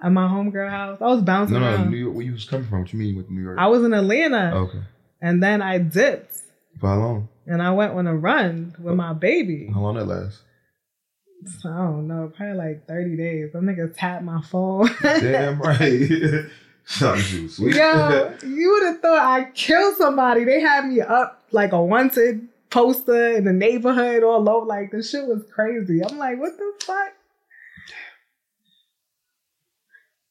At 0.01 0.11
my 0.11 0.27
homegirl 0.27 0.69
house. 0.69 0.97
I 1.01 1.05
was 1.07 1.21
bouncing 1.21 1.53
No, 1.55 1.59
no, 1.61 1.65
around. 1.67 1.91
New 1.91 1.97
York. 1.97 2.15
Where 2.15 2.25
you 2.25 2.33
was 2.33 2.45
coming 2.45 2.67
from? 2.67 2.81
What 2.81 2.93
you 2.93 2.99
mean 2.99 3.15
with 3.15 3.29
New 3.29 3.41
York? 3.41 3.57
I 3.59 3.67
was 3.67 3.83
in 3.83 3.93
Atlanta 3.93 4.51
oh, 4.53 4.57
okay. 4.63 4.81
and 5.21 5.41
then 5.41 5.61
I 5.61 5.77
dipped 5.77 6.37
For 6.79 6.87
how 6.87 6.97
long? 6.99 7.29
and 7.47 7.61
I 7.61 7.71
went 7.71 7.93
on 7.93 8.07
a 8.07 8.15
run 8.15 8.75
with 8.79 8.95
my 8.95 9.13
baby. 9.13 9.69
How 9.73 9.81
long 9.81 9.95
that 9.95 10.05
last? 10.05 10.41
I 11.65 11.69
don't 11.69 12.07
know, 12.07 12.31
probably 12.35 12.55
like 12.55 12.87
30 12.87 13.17
days. 13.17 13.51
Them 13.51 13.65
niggas 13.65 13.95
tapped 13.97 14.23
my 14.23 14.41
phone. 14.41 14.89
Damn 15.01 15.59
right. 15.61 16.45
Something 16.85 17.41
you 17.43 17.49
sweet. 17.49 17.75
Yo, 17.75 18.33
you 18.45 18.71
would 18.71 18.83
have 18.87 18.99
thought 19.01 19.19
I 19.19 19.51
killed 19.51 19.95
somebody. 19.97 20.43
They 20.43 20.59
had 20.59 20.85
me 20.87 20.99
up 21.01 21.43
like 21.51 21.71
a 21.71 21.81
wanted 21.81 22.47
poster 22.69 23.31
in 23.37 23.45
the 23.45 23.53
neighborhood 23.53 24.23
all 24.23 24.49
over. 24.49 24.65
Like, 24.65 24.91
the 24.91 25.01
shit 25.03 25.25
was 25.25 25.43
crazy. 25.53 26.01
I'm 26.03 26.17
like, 26.17 26.39
what 26.39 26.57
the 26.57 26.73
fuck? 26.85 27.13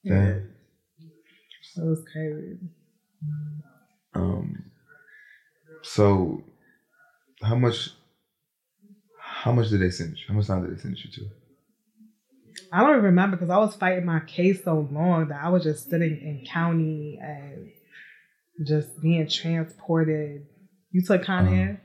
Damn. 0.04 0.48
It 1.76 1.82
was 1.82 2.04
crazy. 2.12 2.58
Um. 4.14 4.70
So, 5.82 6.44
how 7.42 7.54
much? 7.54 7.90
How 9.18 9.52
much 9.52 9.70
did 9.70 9.80
they 9.80 9.90
sentence 9.90 10.20
you? 10.20 10.26
How 10.28 10.34
much 10.34 10.46
time 10.46 10.62
did 10.62 10.76
they 10.76 10.80
sentence 10.80 11.04
you 11.04 11.10
to? 11.24 11.30
I 12.72 12.80
don't 12.80 12.90
even 12.92 13.04
remember 13.04 13.36
because 13.36 13.50
I 13.50 13.58
was 13.58 13.74
fighting 13.76 14.04
my 14.06 14.20
case 14.20 14.64
so 14.64 14.88
long 14.90 15.28
that 15.28 15.42
I 15.42 15.48
was 15.50 15.62
just 15.62 15.88
sitting 15.90 16.10
in 16.10 16.44
county 16.46 17.18
and 17.22 17.70
just 18.66 19.00
being 19.00 19.28
transported. 19.28 20.46
You 20.90 21.02
took 21.02 21.24
Con 21.24 21.46
Uh-huh. 21.46 21.54
Air? 21.54 21.82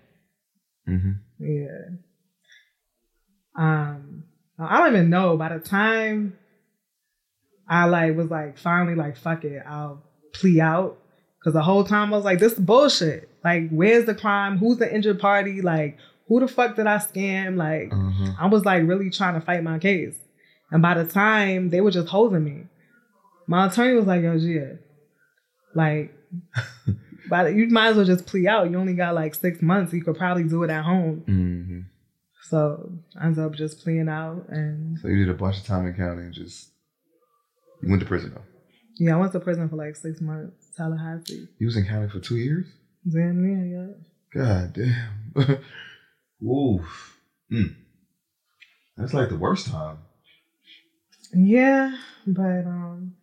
Mm-hmm. 0.88 1.12
Yeah. 1.40 1.88
Um, 3.58 4.24
I 4.60 4.78
don't 4.80 4.94
even 4.96 5.10
know. 5.10 5.38
By 5.38 5.58
the 5.58 5.60
time 5.60 6.38
I 7.70 7.86
like 7.86 8.16
was 8.16 8.30
like 8.30 8.58
finally 8.58 8.96
like 8.96 9.18
fuck 9.18 9.44
it, 9.44 9.64
I'll 9.68 10.04
plea 10.34 10.62
out. 10.62 10.98
Cause 11.44 11.54
the 11.54 11.62
whole 11.64 11.84
time 11.84 12.14
I 12.14 12.18
was 12.18 12.26
like, 12.26 12.40
this 12.40 12.54
is 12.54 12.60
bullshit. 12.60 13.30
Like, 13.44 13.70
where's 13.70 14.06
the 14.06 14.16
crime? 14.16 14.58
Who's 14.58 14.78
the 14.80 14.94
injured 14.94 15.20
party? 15.20 15.62
Like, 15.62 15.98
who 16.28 16.40
the 16.42 16.48
fuck 16.48 16.76
did 16.76 16.88
I 16.88 16.98
scam? 16.98 17.56
Like, 17.56 17.94
Uh-huh. 17.94 18.34
I 18.40 18.48
was 18.48 18.66
like 18.66 18.84
really 18.86 19.10
trying 19.10 19.36
to 19.36 19.42
fight 19.42 19.64
my 19.64 19.80
case. 19.80 20.18
And 20.72 20.82
by 20.82 20.96
the 20.96 21.06
time 21.06 21.70
they 21.70 21.80
were 21.80 21.92
just 21.92 22.10
holding 22.10 22.44
me, 22.44 22.64
my 23.48 23.68
attorney 23.68 23.94
was 23.96 24.06
like, 24.08 24.24
yo, 24.24 24.38
Gia, 24.38 24.80
like, 25.74 26.14
by 27.30 27.44
the, 27.46 27.54
you 27.54 27.68
might 27.70 27.90
as 27.90 27.96
well 27.98 28.06
just 28.06 28.26
plea 28.26 28.48
out. 28.48 28.70
You 28.70 28.78
only 28.78 28.94
got 28.94 29.16
like 29.16 29.34
six 29.36 29.62
months. 29.62 29.94
You 29.94 30.04
could 30.04 30.18
probably 30.18 30.44
do 30.44 30.64
it 30.64 30.70
at 30.70 30.84
home. 30.84 31.24
Mm-hmm. 31.28 31.80
So 32.50 32.92
I 33.20 33.26
ended 33.28 33.44
up 33.44 33.54
just 33.54 33.82
pleading 33.84 34.10
out 34.10 34.46
and 34.50 34.98
So 35.00 35.08
you 35.08 35.26
did 35.26 35.30
a 35.34 35.38
bunch 35.38 35.58
of 35.60 35.66
time 35.66 35.86
in 35.86 35.94
county 35.94 36.24
and 36.24 36.34
just 36.34 36.72
you 37.82 37.90
went 37.90 38.02
to 38.02 38.08
prison 38.08 38.32
though. 38.34 38.42
yeah, 38.98 39.16
I 39.16 39.20
went 39.20 39.32
to 39.34 39.40
prison 39.40 39.70
for 39.70 39.76
like 39.76 39.96
six 39.96 40.22
months, 40.22 40.68
Tallahassee. 40.76 41.48
You 41.60 41.68
was 41.68 41.78
in 41.78 41.86
county 41.86 42.10
for 42.10 42.20
two 42.20 42.38
years. 42.38 42.66
Damn 43.10 43.42
near, 43.46 43.96
yeah. 44.36 44.42
God 44.42 44.74
damn. 44.74 45.60
Oof. 46.48 47.18
Mm. 47.52 47.76
That's 48.98 49.14
like 49.14 49.30
the 49.30 49.38
worst 49.38 49.68
time. 49.68 50.00
Yeah, 51.34 51.96
but 52.26 52.66
um, 52.66 53.16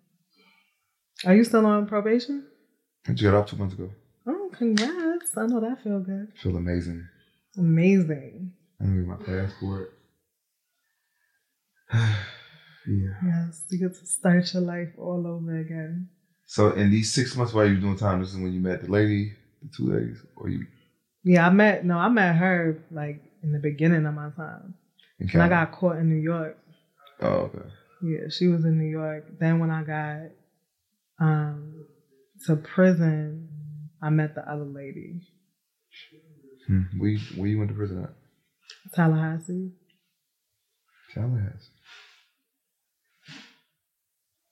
are 1.25 1.35
you 1.35 1.45
still 1.45 1.67
on 1.67 1.87
probation? 1.87 2.47
I 3.07 3.13
just 3.13 3.23
got 3.23 3.35
off 3.35 3.51
two 3.51 3.57
months 3.57 3.75
ago. 3.75 3.91
Oh, 4.27 4.51
congrats! 4.53 5.37
I 5.37 5.47
know 5.47 5.61
that 5.61 5.83
feel 5.83 6.01
good. 6.01 6.33
Feel 6.43 6.57
amazing. 6.57 7.07
Amazing. 7.59 8.53
I'm 8.81 9.05
gonna 9.05 9.19
get 9.19 9.29
my 9.29 9.43
passport. 9.43 9.99
yeah. 12.87 13.15
Yes, 13.25 13.65
you 13.71 13.79
get 13.79 13.99
to 13.99 14.07
start 14.07 14.53
your 14.53 14.63
life 14.63 14.91
all 14.99 15.27
over 15.27 15.59
again. 15.59 16.09
So 16.47 16.73
in 16.73 16.91
these 16.91 17.13
six 17.13 17.37
months 17.37 17.53
while 17.53 17.67
you 17.67 17.75
were 17.75 17.81
doing 17.81 17.97
time, 17.97 18.21
this 18.21 18.31
is 18.31 18.37
when 18.37 18.53
you 18.53 18.61
met 18.61 18.83
the 18.83 18.91
lady, 18.91 19.33
the 19.63 19.69
two 19.77 19.93
ladies, 19.93 20.19
or 20.37 20.49
you 20.49 20.67
Yeah, 21.23 21.47
I 21.47 21.51
met 21.51 21.85
no, 21.85 21.99
I 21.99 22.09
met 22.09 22.37
her 22.37 22.83
like 22.91 23.23
in 23.43 23.53
the 23.53 23.59
beginning 23.59 24.07
of 24.07 24.15
my 24.15 24.31
time, 24.37 24.75
in 25.19 25.31
and 25.31 25.43
I 25.43 25.49
got 25.49 25.73
caught 25.73 25.97
in 25.97 26.09
New 26.11 26.21
York. 26.21 26.59
Oh, 27.21 27.51
okay. 27.51 27.69
Yeah, 28.03 28.29
she 28.29 28.49
was 28.49 28.65
in 28.65 28.79
New 28.79 28.91
York. 28.91 29.25
Then 29.39 29.59
when 29.61 29.71
I 29.71 29.83
got 29.83 30.31
um 31.19 31.87
to 32.47 32.57
prison, 32.57 33.49
I 34.03 34.11
met 34.11 34.35
the 34.35 34.43
other 34.51 34.65
lady, 34.65 35.23
Hmm. 36.67 36.83
Where, 36.99 37.11
you, 37.11 37.19
where 37.37 37.49
you 37.49 37.59
went 37.59 37.71
to 37.71 37.77
prison 37.77 38.05
at? 38.05 38.11
Tallahassee. 38.95 39.73
Tallahassee. 41.13 41.74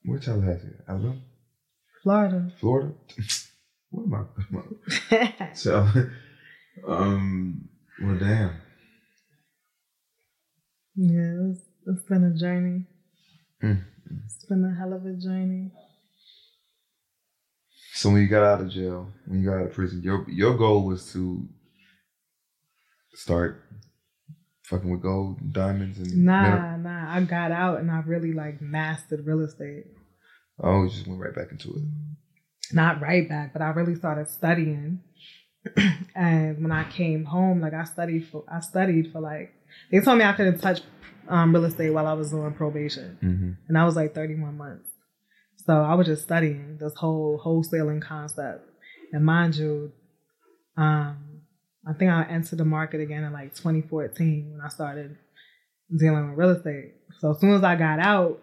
Where 0.05 0.19
Tallahassee? 0.19 0.67
Alabama? 0.87 1.21
Florida. 2.01 2.51
Florida? 2.59 2.93
what 3.89 4.27
am 4.51 4.77
I? 5.11 5.53
So, 5.53 5.87
um, 6.87 7.69
well, 8.01 8.17
damn. 8.17 8.55
Yeah, 10.95 11.51
it's, 11.51 11.61
it's 11.87 12.03
been 12.03 12.23
a 12.23 12.37
journey. 12.37 12.85
Mm. 13.63 13.83
It's 14.25 14.45
been 14.45 14.65
a 14.65 14.77
hell 14.77 14.93
of 14.93 15.05
a 15.05 15.13
journey. 15.13 15.71
So 17.93 18.09
when 18.09 18.21
you 18.21 18.27
got 18.27 18.43
out 18.43 18.61
of 18.61 18.69
jail, 18.69 19.07
when 19.25 19.39
you 19.39 19.49
got 19.49 19.59
out 19.59 19.67
of 19.67 19.73
prison, 19.73 20.01
your 20.03 20.29
your 20.29 20.57
goal 20.57 20.85
was 20.85 21.13
to 21.13 21.47
start 23.13 23.63
fucking 24.63 24.89
with 24.89 25.01
gold, 25.01 25.39
and 25.41 25.53
diamonds, 25.53 25.97
and 25.99 26.25
Nah, 26.25 26.77
nah. 26.77 27.13
I 27.15 27.21
got 27.21 27.51
out 27.51 27.79
and 27.79 27.91
I 27.91 28.01
really 28.05 28.33
like 28.33 28.61
mastered 28.61 29.25
real 29.25 29.41
estate. 29.41 29.85
Oh, 30.61 30.83
you 30.83 30.89
just 30.89 31.07
went 31.07 31.21
right 31.21 31.35
back 31.35 31.51
into 31.51 31.69
it. 31.69 31.83
Not 32.73 33.01
right 33.01 33.27
back, 33.27 33.53
but 33.53 33.61
I 33.61 33.69
really 33.69 33.95
started 33.95 34.29
studying. 34.29 35.01
and 36.15 36.61
when 36.61 36.71
I 36.71 36.89
came 36.89 37.25
home, 37.25 37.61
like 37.61 37.73
I 37.73 37.83
studied 37.83 38.27
for 38.29 38.43
I 38.51 38.59
studied 38.59 39.11
for 39.11 39.21
like 39.21 39.53
they 39.91 39.99
told 39.99 40.17
me 40.17 40.25
I 40.25 40.33
couldn't 40.33 40.59
touch 40.59 40.81
um, 41.27 41.53
real 41.53 41.65
estate 41.65 41.91
while 41.91 42.07
I 42.07 42.13
was 42.13 42.33
on 42.33 42.53
probation. 42.53 43.17
Mm-hmm. 43.23 43.51
and 43.67 43.77
I 43.77 43.85
was 43.85 43.95
like 43.95 44.13
31 44.13 44.57
months. 44.57 44.89
So 45.65 45.73
I 45.73 45.93
was 45.95 46.07
just 46.07 46.23
studying 46.23 46.77
this 46.79 46.93
whole 46.95 47.41
wholesaling 47.43 48.01
concept. 48.01 48.69
And 49.13 49.25
mind 49.25 49.55
you, 49.55 49.93
um, 50.75 51.32
I 51.87 51.93
think 51.93 52.11
I 52.11 52.23
entered 52.23 52.59
the 52.59 52.65
market 52.65 53.01
again 53.01 53.23
in 53.23 53.33
like 53.33 53.55
2014 53.55 54.51
when 54.51 54.61
I 54.61 54.69
started 54.69 55.17
dealing 55.97 56.29
with 56.29 56.37
real 56.39 56.51
estate. 56.51 56.93
So 57.19 57.31
as 57.31 57.39
soon 57.39 57.51
as 57.51 57.63
I 57.63 57.75
got 57.75 57.99
out, 57.99 58.41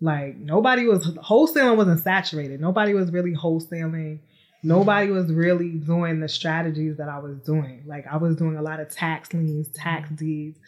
like 0.00 0.36
nobody 0.36 0.86
was 0.86 1.06
wholesaling 1.06 1.76
wasn't 1.76 2.02
saturated. 2.02 2.60
Nobody 2.60 2.94
was 2.94 3.10
really 3.10 3.34
wholesaling. 3.34 4.18
Nobody 4.62 5.10
was 5.10 5.30
really 5.30 5.72
doing 5.72 6.20
the 6.20 6.28
strategies 6.28 6.96
that 6.96 7.08
I 7.08 7.18
was 7.18 7.38
doing. 7.46 7.84
Like 7.86 8.06
I 8.10 8.16
was 8.16 8.36
doing 8.36 8.56
a 8.56 8.62
lot 8.62 8.80
of 8.80 8.88
tax 8.88 9.32
liens, 9.32 9.68
tax 9.74 10.06
mm-hmm. 10.06 10.14
deeds. 10.16 10.58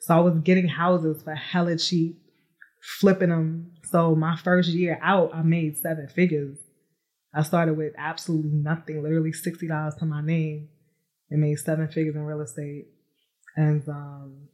So 0.00 0.16
I 0.16 0.20
was 0.20 0.38
getting 0.40 0.66
houses 0.66 1.22
for 1.22 1.34
hella 1.34 1.76
cheap, 1.78 2.18
flipping 2.98 3.28
them. 3.28 3.72
So 3.84 4.16
my 4.16 4.36
first 4.36 4.70
year 4.70 4.98
out, 5.02 5.34
I 5.34 5.42
made 5.42 5.76
seven 5.76 6.08
figures. 6.08 6.58
I 7.34 7.42
started 7.42 7.76
with 7.76 7.92
absolutely 7.96 8.50
nothing, 8.50 9.02
literally 9.02 9.32
sixty 9.32 9.68
dollars 9.68 9.94
to 9.96 10.06
my 10.06 10.22
name, 10.22 10.68
and 11.32 11.40
made 11.40 11.58
seven 11.58 11.88
figures 11.88 12.14
in 12.14 12.22
real 12.22 12.42
estate. 12.42 12.86
And 13.56 13.86
um, 13.88 14.48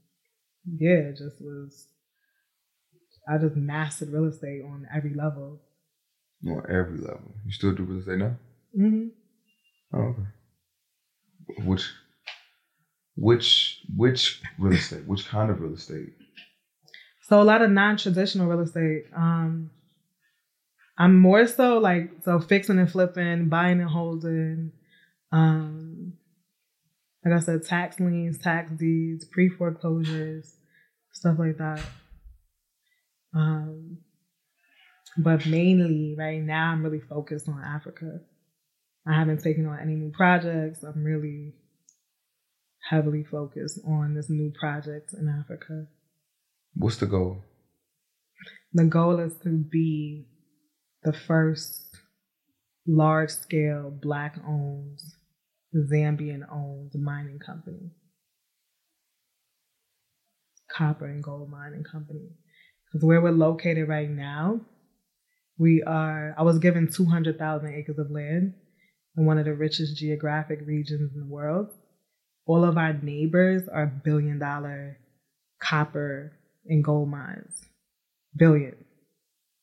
yeah, 0.79 1.11
it 1.11 1.17
just 1.19 1.41
was. 1.41 1.89
I 3.29 3.37
just 3.37 3.57
mastered 3.57 4.11
real 4.11 4.27
estate 4.27 4.63
on 4.65 4.87
every 4.95 5.13
level. 5.13 5.61
On 6.47 6.63
every 6.71 6.99
level. 6.99 7.35
You 7.45 7.53
still 7.53 7.73
do 7.73 7.83
real 7.83 7.99
estate 7.99 8.19
now? 8.19 8.37
hmm 8.75 9.09
Oh, 9.93 9.99
okay. 9.99 10.23
Which, 11.65 11.91
which, 13.17 13.83
which 13.97 14.43
real 14.59 14.75
estate? 14.75 15.07
Which 15.07 15.27
kind 15.27 15.51
of 15.51 15.61
real 15.61 15.75
estate? 15.75 16.13
So 17.23 17.41
a 17.41 17.45
lot 17.45 17.63
of 17.63 17.71
non-traditional 17.71 18.47
real 18.47 18.61
estate. 18.61 19.05
Um, 19.15 19.71
I'm 20.97 21.19
more 21.19 21.47
so 21.47 21.79
like 21.79 22.11
so 22.25 22.41
fixing 22.41 22.79
and 22.79 22.91
flipping, 22.91 23.49
buying 23.49 23.81
and 23.81 23.91
holding. 23.91 24.73
Um, 25.33 25.98
like 27.25 27.35
I 27.35 27.41
said, 27.41 27.65
tax 27.65 27.99
liens, 27.99 28.39
tax 28.39 28.71
deeds, 28.73 29.25
pre 29.25 29.49
foreclosures, 29.49 30.55
stuff 31.13 31.37
like 31.39 31.59
that. 31.59 31.81
Um, 33.35 33.99
but 35.17 35.47
mainly 35.47 36.15
right 36.17 36.43
now, 36.43 36.71
I'm 36.71 36.83
really 36.83 37.01
focused 37.01 37.49
on 37.49 37.63
Africa. 37.65 38.21
I 39.07 39.19
haven't 39.19 39.43
taken 39.43 39.67
on 39.67 39.79
any 39.81 39.95
new 39.95 40.11
projects. 40.11 40.83
I'm 40.83 41.03
really 41.03 41.55
heavily 42.89 43.25
focused 43.25 43.81
on 43.87 44.15
this 44.15 44.31
new 44.31 44.53
project 44.59 45.13
in 45.13 45.29
Africa. 45.29 45.87
What's 46.75 46.97
the 46.97 47.07
goal? 47.07 47.45
The 48.73 48.85
goal 48.85 49.19
is 49.19 49.35
to 49.43 49.49
be 49.49 50.27
the 51.03 51.13
first 51.13 51.97
large 52.87 53.31
scale 53.31 53.91
black 53.91 54.39
owned, 54.47 55.01
Zambian 55.75 56.43
owned 56.51 56.93
mining 56.95 57.39
company. 57.39 57.91
Copper 60.71 61.07
and 61.07 61.23
gold 61.23 61.51
mining 61.51 61.85
company. 61.85 62.29
Because 62.87 63.05
where 63.05 63.21
we're 63.21 63.31
located 63.31 63.89
right 63.89 64.09
now, 64.09 64.61
we 65.59 65.83
are, 65.83 66.35
I 66.39 66.43
was 66.43 66.59
given 66.59 66.91
200,000 66.91 67.75
acres 67.75 67.99
of 67.99 68.11
land 68.11 68.55
in 69.17 69.27
one 69.27 69.39
of 69.39 69.45
the 69.45 69.55
richest 69.55 69.97
geographic 69.97 70.61
regions 70.65 71.13
in 71.15 71.21
the 71.21 71.27
world. 71.27 71.69
All 72.47 72.65
of 72.65 72.79
our 72.79 72.95
neighbors 72.95 73.69
are 73.69 73.87
billion 73.87 74.39
dollar 74.39 74.99
copper 75.61 76.33
and 76.67 76.83
gold 76.83 77.11
mines. 77.11 77.61
Billion. 78.37 78.77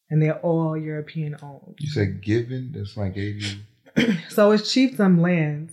And 0.10 0.22
they're 0.22 0.40
all 0.40 0.78
European 0.78 1.36
owned. 1.42 1.78
You 1.80 1.90
said 1.90 2.22
given. 2.22 2.74
That's 2.76 2.96
why 2.96 3.08
I 3.08 3.10
gave 3.10 3.42
you. 3.42 3.58
So 4.30 4.52
it's 4.52 4.72
cheap 4.72 4.98
some 4.98 5.22
land. 5.22 5.72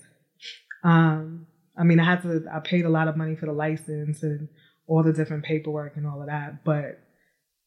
Um, 0.82 1.46
I 1.76 1.84
mean, 1.84 2.00
I 2.00 2.04
had 2.04 2.22
to. 2.22 2.44
I 2.52 2.60
paid 2.60 2.84
a 2.84 2.90
lot 2.90 3.08
of 3.08 3.16
money 3.16 3.36
for 3.36 3.46
the 3.46 3.52
license 3.52 4.22
and 4.22 4.48
all 4.86 5.02
the 5.02 5.12
different 5.12 5.44
paperwork 5.44 5.96
and 5.96 6.06
all 6.06 6.20
of 6.20 6.26
that. 6.28 6.64
But 6.64 7.00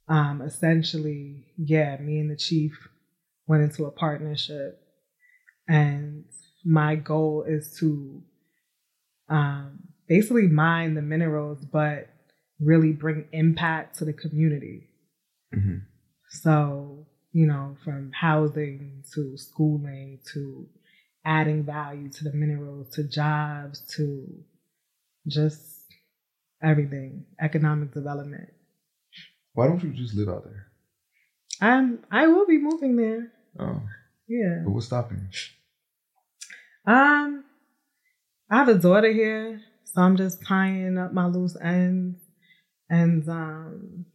um, 0.08 0.42
essentially, 0.42 1.48
yeah, 1.58 1.98
me 1.98 2.20
and 2.20 2.30
the 2.30 2.36
chief 2.36 2.74
went 3.48 3.64
into 3.64 3.86
a 3.86 3.92
partnership, 3.92 4.80
and 5.68 6.26
my 6.64 6.96
goal 6.96 7.46
is 7.48 7.78
to 7.80 8.22
um, 9.30 9.80
basically 10.08 10.48
mine 10.48 10.94
the 10.94 11.02
minerals, 11.02 11.64
but 11.66 12.10
really 12.60 12.92
bring 12.92 13.28
impact 13.32 13.98
to 13.98 14.06
the 14.06 14.14
community. 14.14 14.88
hmm 15.54 15.78
So, 16.30 17.08
you 17.32 17.48
know, 17.48 17.78
from 17.84 18.12
housing 18.14 19.04
to 19.14 19.38
schooling 19.38 20.20
to 20.34 20.68
adding 21.26 21.64
value 21.64 22.10
to 22.10 22.24
the 22.24 22.34
minerals 22.34 22.90
to 22.96 23.04
jobs 23.04 23.82
to 23.96 24.28
just 25.28 25.62
everything, 26.62 27.26
economic 27.42 27.94
development. 27.94 28.50
Why 29.54 29.68
don't 29.68 29.84
you 29.84 29.92
just 29.92 30.16
live 30.16 30.30
out 30.30 30.44
there? 30.44 30.68
I'm 31.62 32.00
I 32.12 32.28
will 32.28 32.46
be 32.46 32.58
moving 32.58 32.96
there. 32.98 33.32
Oh, 33.60 33.82
Yeah. 34.28 34.62
but 34.66 34.72
what's 34.72 34.88
stopping 34.88 35.30
you? 36.88 36.94
Um 36.94 37.44
I 38.50 38.58
have 38.58 38.68
a 38.70 38.76
daughter 38.76 39.12
here, 39.12 39.62
so 39.86 40.02
I'm 40.02 40.18
just 40.18 40.46
tying 40.46 40.98
up 40.98 41.14
my 41.14 41.26
loose 41.26 41.58
ends. 41.62 42.22
And 42.90 43.28
um 43.30 44.06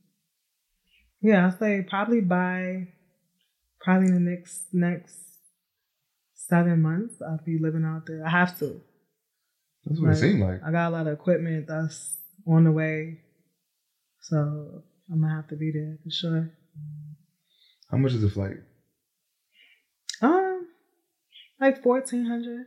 yeah, 1.22 1.46
I 1.54 1.58
say 1.58 1.86
probably 1.88 2.20
by 2.20 2.88
probably 3.80 4.08
in 4.08 4.14
the 4.14 4.30
next 4.30 4.62
next 4.72 5.16
seven 6.50 6.82
months 6.82 7.14
I'll 7.22 7.40
be 7.44 7.58
living 7.58 7.84
out 7.84 8.04
there. 8.06 8.26
I 8.26 8.30
have 8.30 8.58
to. 8.58 8.80
That's 9.86 9.98
what 9.98 10.06
it 10.08 10.10
Right. 10.10 10.18
seemed 10.18 10.40
like. 10.40 10.62
I 10.62 10.70
got 10.70 10.90
a 10.90 10.92
lot 10.96 11.06
of 11.06 11.14
equipment 11.14 11.66
that's 11.66 12.18
on 12.46 12.64
the 12.64 12.72
way. 12.72 13.20
So 14.20 14.82
I'm 15.10 15.20
gonna 15.22 15.34
have 15.34 15.48
to 15.48 15.56
be 15.56 15.70
there 15.70 15.96
for 16.04 16.10
sure. 16.10 16.50
How 17.90 17.96
much 17.96 18.12
is 18.12 18.20
the 18.22 18.28
flight? 18.30 18.58
Um, 20.20 20.68
like 21.60 21.82
fourteen 21.82 22.26
hundred 22.26 22.66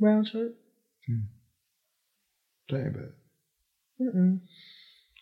round 0.00 0.28
trip. 0.28 0.56
That 2.70 2.84
ain't 2.84 2.94
bad. 2.94 3.12
Mm-mm. 4.00 4.40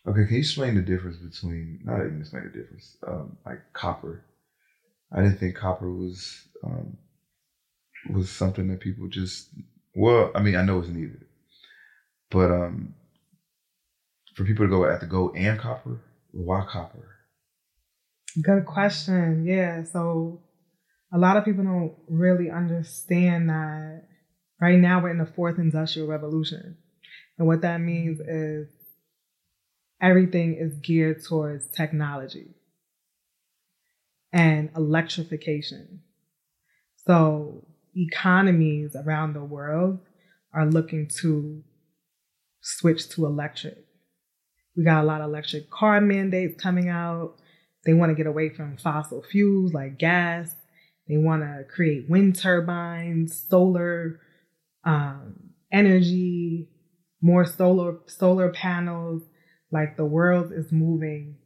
Okay, 0.07 0.25
can 0.27 0.35
you 0.35 0.39
explain 0.41 0.75
the 0.77 0.83
difference 0.83 1.17
between 1.17 1.81
not 1.85 2.05
even 2.05 2.21
explain 2.21 2.45
the 2.45 2.51
difference, 2.59 2.97
um, 3.07 3.37
like 3.45 3.61
copper? 3.73 4.25
I 5.13 5.23
didn't 5.23 5.39
think 5.39 5.57
copper 5.57 5.91
was 5.91 6.49
um, 6.63 6.97
was 8.11 8.31
something 8.31 8.69
that 8.69 8.81
people 8.81 9.09
just 9.09 9.49
well, 9.95 10.31
I 10.35 10.43
mean, 10.43 10.55
I 10.55 10.63
know 10.63 10.81
it's 10.81 10.89
needed, 10.89 11.25
but 12.31 12.51
um, 12.51 12.95
for 14.35 14.45
people 14.45 14.67
to 14.67 14.71
go 14.71 14.85
at 14.85 15.01
the 15.01 15.07
gold 15.07 15.37
and 15.37 15.59
copper, 15.59 16.01
why 16.31 16.65
copper? 16.69 17.17
Good 18.41 18.67
question. 18.67 19.45
Yeah. 19.45 19.83
So 19.85 20.43
a 21.13 21.19
lot 21.19 21.37
of 21.37 21.45
people 21.45 21.65
don't 21.65 21.95
really 22.09 22.51
understand 22.51 23.49
that 23.49 24.05
right 24.61 24.79
now 24.79 25.03
we're 25.03 25.11
in 25.11 25.19
the 25.19 25.27
fourth 25.27 25.59
industrial 25.59 26.07
revolution. 26.07 26.77
And 27.39 27.47
what 27.47 27.63
that 27.63 27.81
means 27.81 28.21
is 28.21 28.69
everything 30.01 30.57
is 30.57 30.75
geared 30.77 31.25
towards 31.25 31.67
technology 31.69 32.55
and 34.33 34.71
electrification. 34.77 36.01
So 37.07 37.67
economies 37.97 38.95
around 38.95 39.33
the 39.33 39.45
world 39.45 40.01
are 40.53 40.67
looking 40.67 41.09
to 41.21 41.63
switch 42.61 43.09
to 43.11 43.27
electric. 43.27 43.85
We 44.77 44.85
got 44.85 45.03
a 45.03 45.07
lot 45.07 45.21
of 45.21 45.29
electric 45.29 45.71
car 45.71 46.01
mandates 46.01 46.61
coming 46.61 46.89
out. 46.89 47.37
They 47.85 47.95
want 47.95 48.11
to 48.11 48.15
get 48.15 48.27
away 48.27 48.51
from 48.51 48.77
fossil 48.77 49.23
fuels 49.23 49.73
like 49.73 49.99
gas. 49.99 50.55
They 51.09 51.17
want 51.17 51.43
to 51.43 51.65
create 51.65 52.09
wind 52.11 52.37
turbines, 52.37 53.45
solar 53.49 54.21
um, 54.85 55.51
energy, 55.73 56.69
more 57.23 57.47
solar 57.47 57.99
solar 58.07 58.53
panels. 58.53 59.23
Like 59.73 59.97
the 59.97 60.05
world 60.05 60.53
is 60.53 60.71
moving 60.71 61.37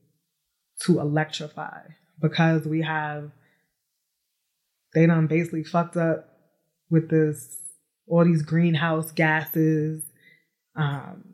to 0.83 1.01
electrify 1.01 1.83
because 2.22 2.66
we 2.66 2.80
have 2.82 3.30
they 4.94 5.06
done 5.06 5.26
basically 5.26 5.64
fucked 5.64 5.96
up 5.96 6.28
with 6.90 7.11
this 7.11 7.58
all 8.06 8.24
these 8.24 8.42
greenhouse 8.42 9.11
gases, 9.12 10.02
um, 10.76 11.24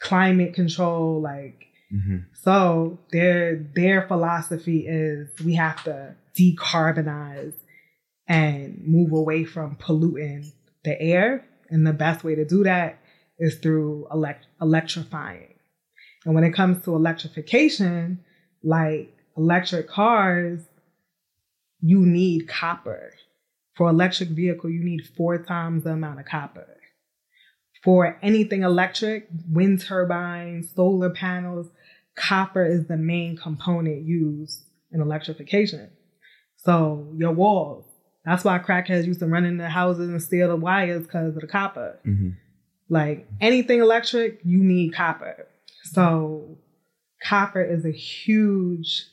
climate 0.00 0.54
control, 0.54 1.20
like 1.20 1.66
Mm-hmm. 1.94 2.20
so 2.32 2.98
their 3.12 3.56
their 3.74 4.08
philosophy 4.08 4.86
is 4.86 5.28
we 5.44 5.54
have 5.56 5.84
to 5.84 6.14
decarbonize 6.34 7.52
and 8.26 8.82
move 8.86 9.12
away 9.12 9.44
from 9.44 9.76
polluting 9.76 10.50
the 10.84 10.98
air. 10.98 11.44
And 11.68 11.86
the 11.86 11.92
best 11.92 12.24
way 12.24 12.34
to 12.34 12.46
do 12.46 12.64
that 12.64 12.98
is 13.38 13.56
through 13.58 14.06
elect- 14.10 14.46
electrifying. 14.62 15.52
And 16.24 16.34
when 16.34 16.44
it 16.44 16.52
comes 16.54 16.82
to 16.84 16.94
electrification, 16.94 18.24
like 18.62 19.14
electric 19.36 19.88
cars, 19.88 20.60
you 21.80 22.00
need 22.06 22.48
copper. 22.48 23.12
For 23.74 23.88
electric 23.88 24.30
vehicle, 24.30 24.70
you 24.70 24.84
need 24.84 25.06
four 25.16 25.38
times 25.38 25.84
the 25.84 25.90
amount 25.90 26.20
of 26.20 26.26
copper. 26.26 26.66
For 27.82 28.18
anything 28.22 28.62
electric, 28.62 29.28
wind 29.48 29.80
turbines, 29.80 30.70
solar 30.74 31.10
panels, 31.10 31.68
copper 32.14 32.64
is 32.64 32.86
the 32.86 32.96
main 32.96 33.36
component 33.36 34.02
used 34.02 34.64
in 34.92 35.00
electrification. 35.00 35.90
So 36.56 37.08
your 37.16 37.32
walls, 37.32 37.84
that's 38.24 38.44
why 38.44 38.58
crackheads 38.60 39.06
used 39.06 39.20
to 39.20 39.26
run 39.26 39.44
into 39.44 39.68
houses 39.68 40.10
and 40.10 40.22
steal 40.22 40.48
the 40.48 40.56
wires 40.56 41.06
because 41.06 41.34
of 41.34 41.40
the 41.40 41.48
copper. 41.48 41.98
Mm-hmm. 42.06 42.30
Like 42.88 43.26
anything 43.40 43.80
electric, 43.80 44.40
you 44.44 44.62
need 44.62 44.94
copper. 44.94 45.48
So 45.82 46.58
copper 47.24 47.62
is 47.62 47.84
a 47.84 47.90
huge 47.90 49.06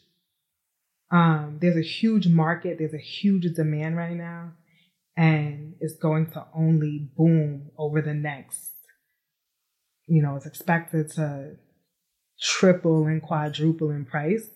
um 1.12 1.58
there's 1.62 1.78
a 1.78 1.82
huge 1.82 2.28
market, 2.28 2.78
there's 2.80 2.94
a 2.94 2.98
huge 2.98 3.46
demand 3.56 3.98
right 3.98 4.16
now 4.16 4.52
and 5.18 5.76
it's 5.80 5.98
going 5.98 6.30
to 6.32 6.46
only 6.56 7.10
boom 7.16 7.72
over 7.78 8.02
the 8.02 8.14
next 8.14 8.72
you 10.10 10.24
know, 10.24 10.36
it's 10.36 10.48
expected 10.48 11.12
to 11.12 11.56
triple 12.42 13.06
and 13.06 13.22
quadruple 13.22 13.92
in 13.92 14.06
price 14.06 14.50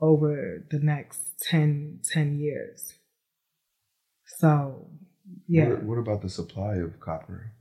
over 0.00 0.64
the 0.70 0.78
next 0.78 1.38
10 1.42 2.00
10 2.04 2.38
years. 2.38 2.94
So, 4.38 4.88
yeah. 5.48 5.68
What, 5.68 5.82
what 5.82 5.98
about 5.98 6.22
the 6.22 6.28
supply 6.28 6.76
of 6.76 7.00
copper? 7.00 7.52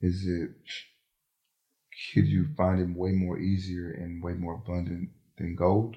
Is 0.00 0.26
it 0.26 0.50
could 2.12 2.26
you 2.26 2.48
find 2.56 2.80
it 2.80 2.98
way 2.98 3.12
more 3.12 3.38
easier 3.38 3.92
and 3.92 4.22
way 4.22 4.32
more 4.32 4.54
abundant 4.54 5.10
than 5.38 5.54
gold? 5.54 5.96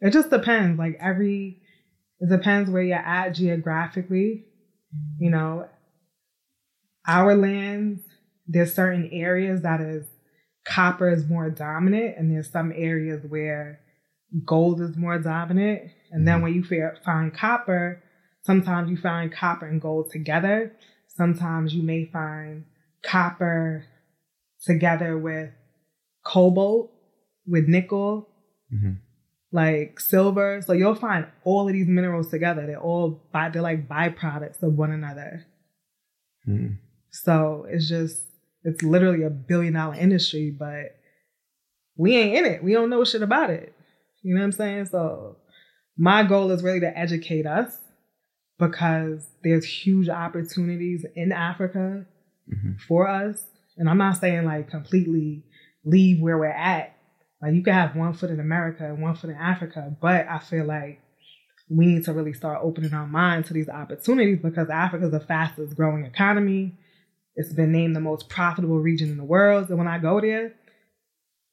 It 0.00 0.12
just 0.12 0.30
depends. 0.30 0.78
Like 0.78 0.96
every, 1.00 1.60
it 2.20 2.28
depends 2.28 2.70
where 2.70 2.82
you're 2.82 2.96
at 2.96 3.34
geographically. 3.34 4.44
You 5.18 5.30
know, 5.30 5.68
our 7.06 7.34
lands, 7.34 8.02
there's 8.46 8.74
certain 8.74 9.08
areas 9.12 9.62
that 9.62 9.80
is 9.80 10.06
copper 10.66 11.10
is 11.10 11.28
more 11.28 11.50
dominant, 11.50 12.16
and 12.16 12.30
there's 12.32 12.50
some 12.50 12.72
areas 12.74 13.24
where 13.28 13.80
gold 14.44 14.80
is 14.80 14.96
more 14.96 15.18
dominant. 15.18 15.90
And 16.10 16.26
then 16.26 16.42
when 16.42 16.54
you 16.54 16.64
find 17.04 17.34
copper, 17.34 18.02
sometimes 18.42 18.90
you 18.90 18.96
find 18.96 19.32
copper 19.32 19.66
and 19.66 19.80
gold 19.80 20.10
together. 20.10 20.72
Sometimes 21.08 21.74
you 21.74 21.82
may 21.82 22.04
find 22.04 22.64
copper 23.02 23.84
together 24.64 25.16
with 25.16 25.50
cobalt, 26.24 26.92
with 27.46 27.68
nickel, 27.68 28.28
Mm-hmm. 28.72 28.92
Like 29.52 30.00
silver. 30.00 30.62
So 30.64 30.72
you'll 30.72 30.94
find 30.94 31.26
all 31.44 31.66
of 31.66 31.72
these 31.72 31.86
minerals 31.86 32.28
together. 32.30 32.66
They're 32.66 32.80
all 32.80 33.22
by 33.32 33.48
they're 33.50 33.62
like 33.62 33.88
byproducts 33.88 34.62
of 34.62 34.74
one 34.74 34.90
another. 34.92 35.46
Mm-hmm. 36.48 36.74
So 37.10 37.66
it's 37.68 37.88
just 37.88 38.22
it's 38.64 38.82
literally 38.82 39.22
a 39.22 39.30
billion 39.30 39.74
dollar 39.74 39.94
industry, 39.94 40.50
but 40.56 40.96
we 41.96 42.16
ain't 42.16 42.36
in 42.36 42.52
it. 42.52 42.62
We 42.62 42.72
don't 42.72 42.90
know 42.90 43.04
shit 43.04 43.22
about 43.22 43.50
it. 43.50 43.72
You 44.22 44.34
know 44.34 44.40
what 44.40 44.46
I'm 44.46 44.52
saying? 44.52 44.86
So 44.86 45.36
my 45.96 46.24
goal 46.24 46.50
is 46.50 46.62
really 46.62 46.80
to 46.80 46.98
educate 46.98 47.46
us 47.46 47.78
because 48.58 49.28
there's 49.44 49.64
huge 49.64 50.08
opportunities 50.08 51.04
in 51.14 51.30
Africa 51.32 52.06
Mhm. 52.52 52.80
for 52.80 53.08
us. 53.08 53.46
And 53.76 53.88
I'm 53.88 53.98
not 53.98 54.16
saying 54.18 54.44
like 54.44 54.68
completely 54.68 55.44
leave 55.84 56.20
where 56.20 56.38
we're 56.38 56.46
at. 56.46 56.95
Like 57.40 57.54
you 57.54 57.62
can 57.62 57.74
have 57.74 57.94
one 57.94 58.14
foot 58.14 58.30
in 58.30 58.40
America 58.40 58.84
and 58.84 59.02
one 59.02 59.14
foot 59.14 59.30
in 59.30 59.36
Africa, 59.36 59.94
but 60.00 60.26
I 60.28 60.38
feel 60.38 60.64
like 60.64 61.00
we 61.68 61.86
need 61.86 62.04
to 62.04 62.12
really 62.12 62.32
start 62.32 62.60
opening 62.62 62.94
our 62.94 63.06
mind 63.06 63.44
to 63.46 63.52
these 63.52 63.68
opportunities 63.68 64.38
because 64.42 64.70
Africa 64.70 65.06
is 65.06 65.10
the 65.10 65.20
fastest 65.20 65.76
growing 65.76 66.04
economy. 66.04 66.78
It's 67.34 67.52
been 67.52 67.72
named 67.72 67.94
the 67.94 68.00
most 68.00 68.28
profitable 68.28 68.78
region 68.78 69.10
in 69.10 69.16
the 69.16 69.24
world. 69.24 69.68
And 69.68 69.78
when 69.78 69.88
I 69.88 69.98
go 69.98 70.20
there, 70.20 70.54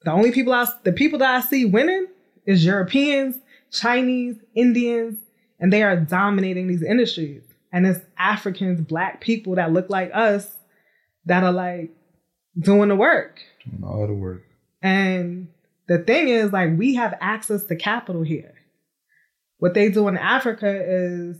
the 0.03 0.11
only 0.11 0.31
people 0.31 0.53
I 0.53 0.67
the 0.83 0.93
people 0.93 1.19
that 1.19 1.35
I 1.35 1.41
see 1.41 1.65
winning 1.65 2.07
is 2.45 2.65
Europeans, 2.65 3.37
Chinese, 3.71 4.35
Indians, 4.55 5.17
and 5.59 5.71
they 5.71 5.83
are 5.83 5.95
dominating 5.95 6.67
these 6.67 6.83
industries. 6.83 7.43
And 7.71 7.87
it's 7.87 7.99
Africans, 8.17 8.81
black 8.81 9.19
people 9.19 9.55
that 9.55 9.73
look 9.73 9.89
like 9.89 10.11
us 10.13 10.55
that 11.25 11.43
are 11.43 11.51
like 11.51 11.91
doing 12.59 12.89
the 12.89 12.95
work. 12.95 13.39
Doing 13.65 13.83
all 13.83 14.05
the 14.05 14.13
work. 14.13 14.43
And 14.81 15.47
the 15.87 15.99
thing 15.99 16.29
is, 16.29 16.51
like, 16.51 16.77
we 16.77 16.95
have 16.95 17.17
access 17.19 17.65
to 17.65 17.75
capital 17.75 18.23
here. 18.23 18.53
What 19.57 19.73
they 19.73 19.89
do 19.89 20.07
in 20.07 20.17
Africa 20.17 20.83
is 20.85 21.37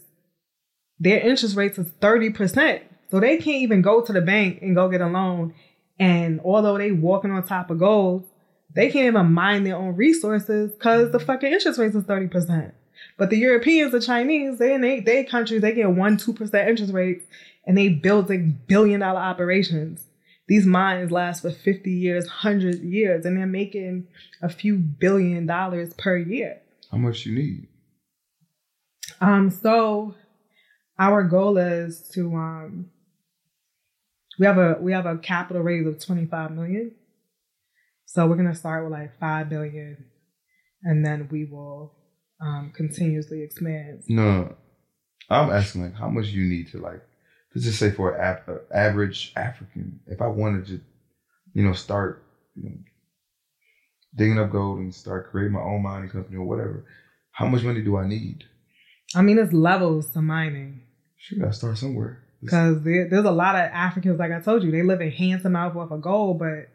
their 0.99 1.19
interest 1.19 1.55
rates 1.55 1.77
is 1.77 1.91
30%. 2.01 2.81
So 3.11 3.19
they 3.19 3.37
can't 3.37 3.61
even 3.61 3.81
go 3.81 4.01
to 4.01 4.13
the 4.13 4.21
bank 4.21 4.59
and 4.61 4.75
go 4.75 4.89
get 4.89 5.01
a 5.01 5.07
loan. 5.07 5.53
And 5.99 6.41
although 6.43 6.77
they 6.77 6.91
walking 6.91 7.31
on 7.31 7.45
top 7.45 7.69
of 7.69 7.79
gold, 7.79 8.25
they 8.73 8.89
can't 8.89 9.07
even 9.07 9.31
mine 9.33 9.63
their 9.63 9.75
own 9.75 9.95
resources 9.95 10.71
because 10.71 11.11
the 11.11 11.19
fucking 11.19 11.51
interest 11.51 11.79
rates 11.79 11.95
is 11.95 12.05
30%. 12.05 12.71
But 13.17 13.29
the 13.29 13.37
Europeans, 13.37 13.91
the 13.91 14.01
Chinese, 14.01 14.57
they 14.57 14.73
in 14.73 14.81
they, 14.81 14.99
they 14.99 15.23
countries, 15.23 15.61
they 15.61 15.73
get 15.73 15.91
one, 15.91 16.17
two 16.17 16.33
percent 16.33 16.67
interest 16.67 16.93
rates 16.93 17.25
and 17.65 17.77
they 17.77 17.89
building 17.89 18.59
billion 18.67 19.01
dollar 19.01 19.19
operations. 19.19 20.07
These 20.47 20.65
mines 20.65 21.11
last 21.11 21.41
for 21.41 21.51
50 21.51 21.91
years, 21.91 22.25
100 22.25 22.81
years, 22.81 23.25
and 23.25 23.37
they're 23.37 23.45
making 23.45 24.07
a 24.41 24.49
few 24.49 24.77
billion 24.77 25.45
dollars 25.45 25.93
per 25.93 26.17
year. 26.17 26.61
How 26.91 26.97
much 26.97 27.25
you 27.25 27.33
need? 27.33 27.67
Um, 29.21 29.49
so 29.49 30.15
our 30.99 31.23
goal 31.23 31.57
is 31.57 32.09
to 32.13 32.35
um 32.35 32.89
we 34.39 34.45
have 34.45 34.57
a 34.57 34.77
we 34.79 34.91
have 34.91 35.05
a 35.05 35.17
capital 35.17 35.61
raise 35.61 35.87
of 35.87 36.03
25 36.03 36.51
million. 36.51 36.91
So 38.05 38.27
we're 38.27 38.35
gonna 38.35 38.55
start 38.55 38.83
with 38.83 38.91
like 38.91 39.17
five 39.19 39.49
billion, 39.49 40.05
and 40.83 41.05
then 41.05 41.29
we 41.31 41.45
will 41.45 41.93
um, 42.41 42.71
continuously 42.75 43.41
expand. 43.41 44.03
No, 44.09 44.55
I'm 45.29 45.49
asking 45.49 45.83
like 45.83 45.95
how 45.95 46.09
much 46.09 46.27
you 46.27 46.43
need 46.43 46.69
to 46.71 46.79
like 46.79 47.01
let's 47.53 47.65
just 47.65 47.79
say 47.79 47.91
for 47.91 48.15
an 48.15 48.21
ap- 48.21 48.47
a 48.47 48.59
average 48.75 49.33
African, 49.35 49.99
if 50.07 50.21
I 50.21 50.27
wanted 50.27 50.65
to, 50.67 50.81
you 51.53 51.63
know, 51.63 51.73
start 51.73 52.23
you 52.55 52.69
know, 52.69 52.75
digging 54.15 54.39
up 54.39 54.51
gold 54.51 54.79
and 54.79 54.93
start 54.93 55.31
creating 55.31 55.53
my 55.53 55.61
own 55.61 55.83
mining 55.83 56.09
company 56.09 56.37
or 56.37 56.45
whatever, 56.45 56.85
how 57.31 57.47
much 57.47 57.63
money 57.63 57.81
do 57.81 57.97
I 57.97 58.07
need? 58.07 58.45
I 59.15 59.21
mean, 59.21 59.37
it's 59.37 59.53
levels 59.53 60.09
to 60.11 60.21
mining. 60.21 60.81
Sure, 61.17 61.39
gotta 61.39 61.53
start 61.53 61.77
somewhere. 61.77 62.23
Because 62.41 62.81
there, 62.83 63.07
there's 63.09 63.25
a 63.25 63.31
lot 63.31 63.55
of 63.55 63.61
Africans, 63.61 64.19
like 64.19 64.31
I 64.31 64.41
told 64.41 64.63
you, 64.63 64.71
they 64.71 64.83
live 64.83 64.99
in 64.99 65.11
hand 65.11 65.43
to 65.43 65.49
mouth 65.49 65.77
off 65.77 65.91
of 65.91 66.01
gold, 66.01 66.39
but 66.39 66.67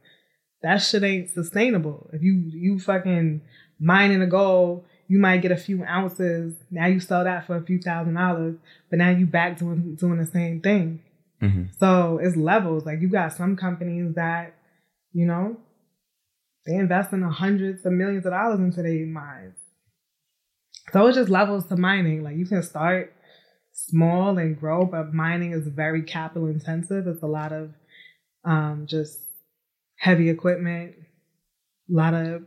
that 0.62 0.78
shit 0.78 1.02
ain't 1.02 1.30
sustainable. 1.30 2.08
If 2.12 2.22
you 2.22 2.32
you 2.32 2.78
fucking 2.78 3.42
mining 3.78 4.22
a 4.22 4.26
gold, 4.26 4.84
you 5.08 5.18
might 5.18 5.42
get 5.42 5.50
a 5.50 5.56
few 5.56 5.82
ounces. 5.84 6.54
Now 6.70 6.86
you 6.86 7.00
sell 7.00 7.24
that 7.24 7.46
for 7.46 7.56
a 7.56 7.62
few 7.62 7.80
thousand 7.80 8.14
dollars, 8.14 8.56
but 8.90 8.98
now 8.98 9.10
you 9.10 9.26
back 9.26 9.58
doing 9.58 9.96
doing 9.96 10.18
the 10.18 10.26
same 10.26 10.60
thing. 10.60 11.00
Mm-hmm. 11.42 11.64
So 11.78 12.18
it's 12.22 12.36
levels. 12.36 12.84
Like 12.84 13.00
you 13.00 13.08
got 13.08 13.32
some 13.32 13.56
companies 13.56 14.14
that, 14.14 14.54
you 15.12 15.26
know, 15.26 15.56
they 16.66 16.74
invest 16.74 17.12
in 17.12 17.20
the 17.20 17.28
hundreds 17.28 17.86
of 17.86 17.92
millions 17.92 18.26
of 18.26 18.32
dollars 18.32 18.60
into 18.60 18.82
their 18.82 19.06
mines. 19.06 19.56
So 20.92 21.06
it's 21.06 21.16
just 21.16 21.30
levels 21.30 21.66
to 21.66 21.76
mining. 21.76 22.22
Like 22.22 22.36
you 22.36 22.46
can 22.46 22.62
start 22.62 23.14
small 23.72 24.36
and 24.36 24.58
grow, 24.58 24.84
but 24.84 25.14
mining 25.14 25.52
is 25.52 25.66
very 25.66 26.02
capital 26.02 26.48
intensive. 26.48 27.06
It's 27.06 27.22
a 27.22 27.26
lot 27.26 27.52
of 27.52 27.72
um, 28.44 28.86
just 28.86 29.18
heavy 29.96 30.28
equipment, 30.28 30.96
a 31.90 31.96
lot 31.96 32.14
of 32.14 32.42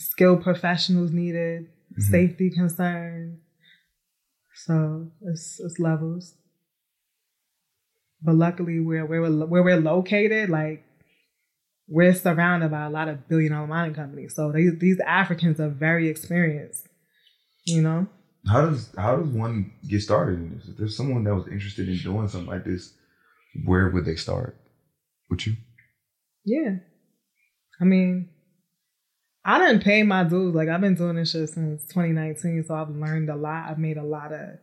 skilled 0.00 0.42
professionals 0.42 1.10
needed, 1.12 1.68
Mhm. 1.92 2.02
safety 2.02 2.50
concerns. 2.50 3.38
So 4.66 5.10
it's 5.22 5.60
it's 5.60 5.78
levels. 5.78 6.34
But 8.22 8.34
luckily, 8.34 8.80
where 8.80 9.06
where 9.06 9.22
we're, 9.22 9.46
where 9.46 9.62
we're 9.62 9.80
located, 9.80 10.50
like 10.50 10.84
we're 11.88 12.14
surrounded 12.14 12.70
by 12.70 12.84
a 12.84 12.90
lot 12.90 13.08
of 13.08 13.26
billion 13.28 13.52
dollar 13.52 13.66
mining 13.66 13.94
companies. 13.94 14.34
So 14.34 14.52
these 14.52 14.78
these 14.78 15.00
Africans 15.00 15.58
are 15.60 15.70
very 15.70 16.08
experienced. 16.08 16.86
You 17.66 17.82
know, 17.82 18.08
How 18.46 18.66
does 18.66 18.92
how 18.96 19.16
does 19.16 19.28
one 19.28 19.72
get 19.88 20.00
started 20.02 20.38
in 20.38 20.56
this? 20.56 20.68
If 20.68 20.76
there's 20.76 20.96
someone 20.96 21.24
that 21.24 21.34
was 21.34 21.48
interested 21.48 21.88
in 21.88 21.96
doing 21.98 22.28
something 22.28 22.48
like 22.50 22.64
this, 22.64 22.94
where 23.64 23.88
would 23.90 24.04
they 24.04 24.16
start? 24.16 24.56
Would 25.30 25.46
you? 25.46 25.54
yeah. 26.44 26.76
I 27.80 27.84
mean, 27.84 28.28
I 29.44 29.58
didn't 29.58 29.82
pay 29.82 30.02
my 30.02 30.24
dues. 30.24 30.54
Like 30.54 30.68
I've 30.68 30.80
been 30.80 30.94
doing 30.94 31.16
this 31.16 31.30
shit 31.32 31.48
since 31.50 31.82
2019, 31.86 32.64
so 32.66 32.74
I've 32.74 32.90
learned 32.90 33.30
a 33.30 33.36
lot. 33.36 33.68
I've 33.70 33.78
made 33.78 33.96
a 33.96 34.02
lot 34.02 34.32
of 34.32 34.58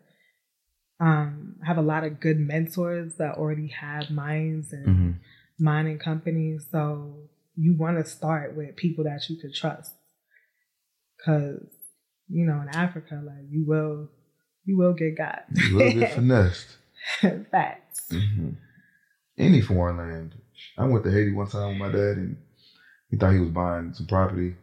um 0.99 1.55
have 1.65 1.77
a 1.77 1.81
lot 1.81 2.03
of 2.03 2.19
good 2.19 2.39
mentors 2.39 3.15
that 3.15 3.35
already 3.35 3.67
have 3.67 4.09
mines 4.09 4.73
and 4.73 4.87
Mm-hmm. 4.87 5.11
mining 5.63 5.99
companies. 5.99 6.67
So 6.71 7.15
you 7.55 7.75
want 7.77 7.97
to 7.97 8.09
start 8.09 8.55
with 8.55 8.75
people 8.75 9.03
that 9.05 9.27
you 9.29 9.37
could 9.41 9.53
trust. 9.53 9.93
Cause, 11.25 11.63
you 12.29 12.45
know, 12.45 12.61
in 12.61 12.69
Africa, 12.69 13.21
like 13.25 13.45
you 13.49 13.65
will 13.65 14.09
you 14.65 14.77
will 14.77 14.93
get 14.93 15.17
got. 15.17 15.45
you 15.55 15.75
will 15.75 15.91
get 15.91 16.11
finessed. 16.15 16.77
Facts. 17.51 18.11
hmm 18.11 18.49
Any 19.37 19.61
foreign 19.61 19.97
land. 19.97 20.35
I 20.77 20.85
went 20.85 21.03
to 21.05 21.11
Haiti 21.11 21.31
one 21.33 21.47
time 21.47 21.69
with 21.69 21.77
my 21.77 21.87
dad, 21.89 22.17
and 22.17 22.37
he 23.09 23.17
thought 23.17 23.33
he 23.33 23.39
was 23.39 23.49
buying 23.49 23.93
some 23.93 24.05
property. 24.07 24.55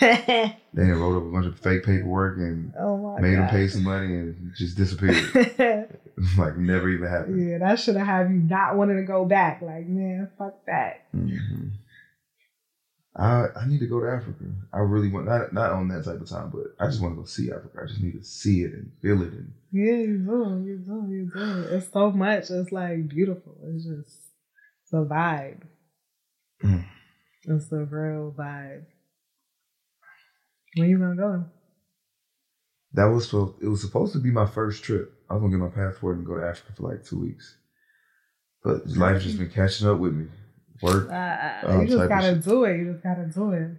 Then 0.74 0.86
he 0.86 0.92
wrote 0.92 1.18
up 1.18 1.22
a 1.24 1.30
bunch 1.30 1.46
of 1.46 1.58
fake 1.58 1.84
paperwork 1.84 2.38
and 2.38 2.72
oh 2.80 3.16
made 3.20 3.34
him 3.34 3.40
God. 3.42 3.50
pay 3.50 3.68
some 3.68 3.82
money 3.84 4.06
and 4.06 4.52
just 4.56 4.76
disappeared. 4.76 5.14
like 6.38 6.56
never 6.56 6.88
even 6.88 7.08
happened. 7.08 7.50
yeah, 7.50 7.58
that 7.58 7.78
should 7.78 7.96
have 7.96 8.06
had 8.06 8.30
you 8.30 8.36
not 8.38 8.76
wanting 8.76 8.96
to 8.96 9.02
go 9.04 9.24
back. 9.24 9.60
Like, 9.60 9.86
man, 9.86 10.30
fuck 10.38 10.64
that. 10.66 11.04
hmm 11.12 11.68
I 13.14 13.44
I 13.60 13.66
need 13.66 13.80
to 13.80 13.86
go 13.86 14.00
to 14.00 14.06
Africa. 14.10 14.44
I 14.72 14.78
really 14.78 15.08
want 15.10 15.26
not 15.26 15.52
not 15.52 15.72
on 15.72 15.88
that 15.88 16.04
type 16.06 16.20
of 16.22 16.28
time, 16.28 16.50
but 16.50 16.74
I 16.80 16.86
just 16.88 17.02
want 17.02 17.14
to 17.14 17.20
go 17.20 17.26
see 17.26 17.50
Africa. 17.52 17.80
I 17.82 17.86
just 17.86 18.00
need 18.00 18.14
to 18.18 18.24
see 18.24 18.62
it 18.62 18.72
and 18.72 18.90
feel 19.02 19.20
it. 19.20 19.32
And 19.32 19.52
Yeah, 19.70 19.92
you 19.96 20.18
do, 20.18 20.62
you 20.64 20.78
do, 20.78 21.06
you 21.10 21.30
do. 21.34 21.66
It's 21.76 21.92
so 21.92 22.10
much. 22.10 22.50
It's 22.50 22.72
like 22.72 23.08
beautiful. 23.08 23.54
It's 23.64 23.84
just 23.84 24.16
it's 24.84 24.92
a 24.94 25.04
vibe. 25.04 25.60
Mm. 26.64 26.84
It's 27.44 27.70
a 27.72 27.84
real 27.84 28.34
vibe. 28.36 28.84
When 30.76 30.88
you 30.88 30.98
gonna 30.98 31.16
go? 31.16 31.44
that 32.94 33.04
was 33.06 33.28
so. 33.28 33.56
It 33.62 33.68
was 33.68 33.80
supposed 33.80 34.12
to 34.14 34.18
be 34.18 34.30
my 34.30 34.46
first 34.46 34.84
trip. 34.84 35.12
I 35.30 35.34
was 35.34 35.40
gonna 35.42 35.52
get 35.52 35.60
my 35.60 35.68
passport 35.68 36.16
and 36.18 36.26
go 36.26 36.36
to 36.36 36.46
Africa 36.46 36.72
for 36.76 36.90
like 36.90 37.04
two 37.04 37.18
weeks, 37.20 37.56
but 38.62 38.86
life's 38.86 39.24
just 39.24 39.38
been 39.38 39.50
catching 39.50 39.88
up 39.88 39.98
with 39.98 40.14
me. 40.14 40.26
Work. 40.82 41.10
Uh, 41.10 41.60
Oh, 41.64 41.80
you 41.80 41.88
just 41.88 42.08
gotta 42.08 42.34
do 42.36 42.64
it. 42.64 42.78
You 42.78 42.92
just 42.92 43.02
gotta 43.02 43.24
do 43.26 43.52
it. 43.52 43.70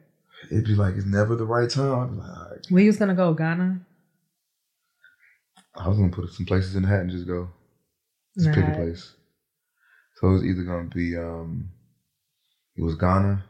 It'd 0.51 0.65
be 0.65 0.75
like 0.75 0.95
it's 0.95 1.05
never 1.05 1.35
the 1.35 1.45
right 1.45 1.69
time. 1.69 1.99
I'd 1.99 2.09
be 2.11 2.15
like, 2.17 2.29
all 2.29 2.47
right. 2.51 2.59
Where 2.69 2.83
you 2.83 2.89
was 2.89 2.97
gonna 2.97 3.13
go? 3.15 3.33
Ghana? 3.33 3.79
I 5.75 5.87
was 5.87 5.97
gonna 5.97 6.11
put 6.11 6.29
some 6.31 6.45
places 6.45 6.75
in 6.75 6.83
the 6.83 6.87
hat 6.89 7.01
and 7.01 7.09
just 7.11 7.27
go. 7.27 7.49
Just 8.37 8.51
pick 8.53 8.67
a 8.67 8.71
place. 8.71 9.13
So 10.15 10.27
it 10.29 10.33
was 10.33 10.43
either 10.45 10.63
gonna 10.63 10.89
be 10.89 11.15
um 11.17 11.69
it 12.75 12.81
was 12.83 12.95
Ghana. 12.95 13.43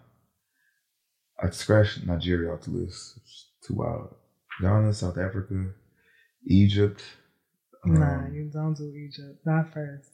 I 1.43 1.49
scratched 1.49 2.05
Nigeria 2.05 2.51
off 2.53 2.61
the 2.61 2.71
list. 2.71 3.17
It's 3.17 3.49
too 3.67 3.75
wild. 3.75 4.15
Ghana, 4.61 4.93
South 4.93 5.17
Africa, 5.17 5.71
Egypt. 6.47 7.03
Nah, 7.85 8.19
um, 8.19 8.33
you 8.33 8.49
don't 8.53 8.75
do 8.77 8.93
Egypt. 8.95 9.45
Not 9.45 9.73
first. 9.73 10.09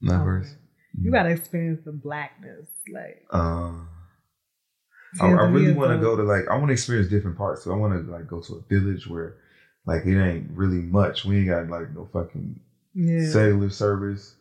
not 0.00 0.24
first. 0.24 0.56
You 1.00 1.10
gotta 1.12 1.30
experience 1.30 1.80
the 1.84 1.92
blackness. 1.92 2.66
Like 2.92 3.24
Uh, 3.30 3.72
I, 5.20 5.26
I 5.28 5.42
really 5.48 5.72
want 5.72 5.92
to 5.92 5.98
go 5.98 6.16
to 6.16 6.22
like 6.22 6.48
I 6.50 6.56
want 6.56 6.68
to 6.68 6.72
experience 6.72 7.08
different 7.08 7.36
parts. 7.38 7.62
So 7.64 7.72
I 7.72 7.76
want 7.76 7.92
to 7.94 8.10
like 8.10 8.26
go 8.26 8.40
to 8.40 8.54
a 8.56 8.62
village 8.74 9.06
where 9.06 9.36
like 9.86 10.04
it 10.04 10.20
ain't 10.20 10.50
really 10.50 10.80
much. 10.82 11.24
We 11.24 11.38
ain't 11.38 11.48
got 11.48 11.68
like 11.68 11.94
no 11.94 12.08
fucking 12.12 12.58
Yeah. 12.94 13.30
cellular 13.30 13.70
service. 13.70 14.34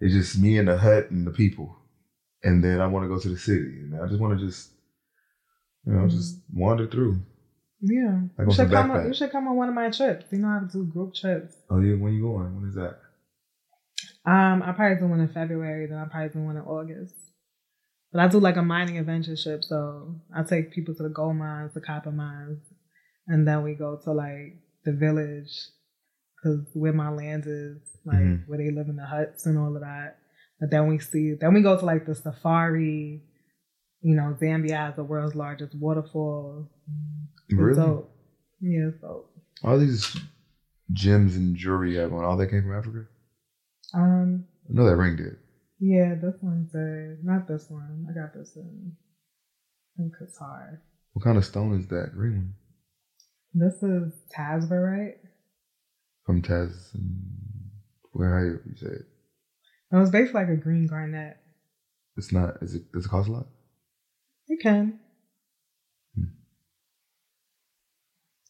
It's 0.00 0.14
just 0.14 0.38
me 0.38 0.58
and 0.58 0.68
the 0.68 0.76
hut 0.78 1.10
and 1.10 1.26
the 1.26 1.30
people. 1.32 1.76
And 2.44 2.62
then 2.62 2.80
I 2.80 2.86
want 2.86 3.04
to 3.04 3.08
go 3.08 3.18
to 3.18 3.28
the 3.28 3.38
city. 3.38 3.80
And 3.80 4.00
I 4.00 4.06
just 4.06 4.20
want 4.20 4.38
to 4.38 4.46
just, 4.46 4.70
you 5.84 5.92
know, 5.92 6.08
just 6.08 6.40
wander 6.52 6.86
through. 6.86 7.20
Yeah. 7.80 8.22
Like 8.36 8.48
You 8.48 8.54
should 8.54 8.70
come 8.70 8.90
on, 8.90 9.06
you 9.06 9.14
should 9.14 9.30
come 9.30 9.46
on 9.48 9.56
one 9.56 9.68
of 9.68 9.74
my 9.74 9.90
trips. 9.90 10.26
You 10.32 10.38
know 10.38 10.48
how 10.48 10.60
to 10.60 10.66
do 10.72 10.84
group 10.84 11.14
trips. 11.14 11.54
Oh 11.70 11.80
yeah, 11.80 11.94
when 11.96 12.14
you 12.14 12.22
going? 12.22 12.54
When 12.56 12.68
is 12.68 12.74
that? 12.74 12.98
Um, 14.26 14.62
I 14.62 14.72
probably 14.72 14.98
do 14.98 15.06
one 15.06 15.20
in 15.20 15.28
February, 15.28 15.86
then 15.86 15.98
I 15.98 16.04
probably 16.06 16.28
do 16.30 16.40
one 16.40 16.56
in 16.56 16.62
August. 16.62 17.14
But 18.12 18.20
I 18.22 18.28
do 18.28 18.40
like 18.40 18.56
a 18.56 18.62
mining 18.62 18.98
adventure 18.98 19.36
trip, 19.36 19.62
so 19.64 20.14
I 20.34 20.42
take 20.42 20.72
people 20.72 20.94
to 20.94 21.02
the 21.02 21.08
gold 21.08 21.36
mines, 21.36 21.74
the 21.74 21.80
copper 21.80 22.10
mines, 22.10 22.58
and 23.26 23.46
then 23.46 23.62
we 23.62 23.74
go 23.74 23.98
to 24.04 24.12
like 24.12 24.58
the 24.84 24.92
village, 24.92 25.50
cause 26.42 26.66
where 26.74 26.92
my 26.92 27.10
land 27.10 27.44
is, 27.46 27.78
like 28.04 28.18
Mhm. 28.18 28.48
where 28.48 28.58
they 28.58 28.70
live 28.70 28.88
in 28.88 28.96
the 28.96 29.04
huts 29.06 29.46
and 29.46 29.58
all 29.58 29.74
of 29.74 29.82
that. 29.82 30.18
But 30.60 30.70
then 30.70 30.88
we 30.88 30.98
see, 30.98 31.34
then 31.34 31.54
we 31.54 31.62
go 31.62 31.78
to 31.78 31.84
like 31.84 32.06
the 32.06 32.14
safari. 32.14 33.22
You 34.00 34.14
know, 34.14 34.36
Zambia 34.40 34.76
has 34.76 34.96
the 34.96 35.04
world's 35.04 35.34
largest 35.34 35.74
waterfall. 35.74 36.70
Really? 37.50 37.74
dope. 37.74 38.10
Yeah, 38.60 38.88
it's 38.88 39.00
dope. 39.00 39.30
All 39.64 39.78
these 39.78 40.16
gems 40.92 41.36
and 41.36 41.56
jewelry 41.56 41.94
you 41.94 42.00
have 42.00 42.12
on, 42.12 42.24
all 42.24 42.36
that 42.36 42.48
came 42.50 42.62
from 42.62 42.76
Africa? 42.76 43.06
Um, 43.94 44.44
I 44.68 44.72
know 44.72 44.86
that 44.86 44.96
ring 44.96 45.16
did. 45.16 45.36
Yeah, 45.80 46.14
this 46.14 46.34
one's 46.42 46.74
a 46.74 47.16
not 47.22 47.46
this 47.46 47.66
one. 47.68 48.06
I 48.10 48.12
got 48.12 48.34
this 48.34 48.56
in 48.56 48.92
in 49.98 50.10
Qatar. 50.10 50.78
What 51.12 51.24
kind 51.24 51.38
of 51.38 51.44
stone 51.44 51.78
is 51.78 51.86
that 51.88 52.12
green 52.14 52.34
one? 52.34 52.54
This 53.54 53.82
is 53.82 54.12
Tsavorite. 54.30 55.20
From 56.24 56.42
Taz. 56.42 56.90
Where 58.12 58.34
are 58.36 58.44
you 58.46 58.76
say 58.76 58.86
it? 58.86 59.06
It 59.92 59.96
was 59.96 60.10
basically 60.10 60.40
like 60.42 60.50
a 60.50 60.56
green 60.56 60.86
garnet. 60.86 61.38
It's 62.16 62.32
not. 62.32 62.56
Is 62.60 62.74
it? 62.74 62.92
Does 62.92 63.06
it 63.06 63.08
cost 63.08 63.28
a 63.28 63.32
lot? 63.32 63.46
It 64.48 64.60
can. 64.62 64.98
Hmm. 66.14 66.24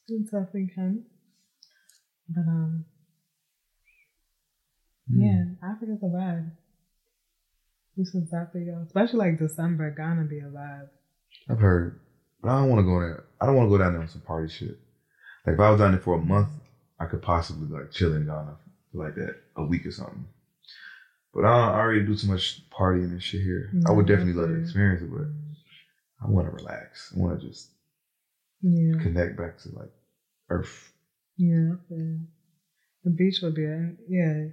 It 0.09 0.25
definitely 0.25 0.71
can. 0.75 1.05
But 2.29 2.43
um, 2.43 2.85
Hmm. 5.11 5.21
yeah, 5.23 5.45
Africa's 5.63 6.03
a 6.03 6.07
vibe. 6.07 6.51
You 7.97 8.05
should 8.05 8.31
definitely 8.31 8.67
go, 8.71 8.83
especially 8.87 9.19
like 9.21 9.39
December. 9.39 9.91
gonna 9.91 10.25
be 10.25 10.39
a 10.41 10.43
vibe. 10.43 10.89
I've 11.49 11.59
heard, 11.59 11.99
but 12.43 12.51
I 12.51 12.61
don't 12.61 12.69
want 12.69 12.81
to 12.81 12.85
go 12.85 13.01
there. 13.01 13.25
I 13.41 13.47
don't 13.47 13.57
want 13.57 13.67
to 13.67 13.71
go 13.71 13.79
down 13.83 13.95
there 13.95 14.03
on 14.03 14.09
some 14.09 14.21
party 14.21 14.49
shit. 14.53 14.79
Like 15.47 15.55
if 15.55 15.61
I 15.61 15.71
was 15.71 15.81
down 15.81 15.93
there 15.93 16.01
for 16.01 16.15
a 16.17 16.19
month, 16.25 16.49
I 17.01 17.07
could 17.07 17.23
possibly 17.23 17.67
like 17.69 17.91
chill 17.91 18.15
in 18.15 18.27
Ghana 18.27 18.57
for 18.93 19.05
like 19.05 19.15
that 19.15 19.37
a 19.57 19.65
week 19.65 19.87
or 19.87 19.91
something. 19.91 20.27
But 21.35 21.45
I, 21.47 21.57
don't, 21.57 21.75
I 21.75 21.79
already 21.81 22.05
do 22.07 22.15
too 22.15 22.29
much 22.29 22.63
partying 22.71 23.11
and 23.11 23.23
shit 23.23 23.41
here. 23.43 23.73
I 23.87 23.93
would 23.93 24.07
definitely 24.07 24.35
love 24.35 24.51
to 24.51 24.61
experience 24.61 25.03
it, 25.03 25.11
but 25.11 25.27
I 26.23 26.29
want 26.31 26.47
to 26.49 26.53
relax. 26.53 27.13
I 27.17 27.21
want 27.21 27.41
to 27.41 27.47
just 27.47 27.71
Yeah, 28.63 28.99
connect 29.01 29.37
back 29.37 29.59
to 29.61 29.69
like 29.71 29.93
Earth. 30.51 30.93
yeah. 31.37 31.75
The 33.05 33.11
beach 33.11 33.41
would 33.43 33.55
be, 33.55 33.65
a, 33.65 33.93
yeah. 34.09 34.47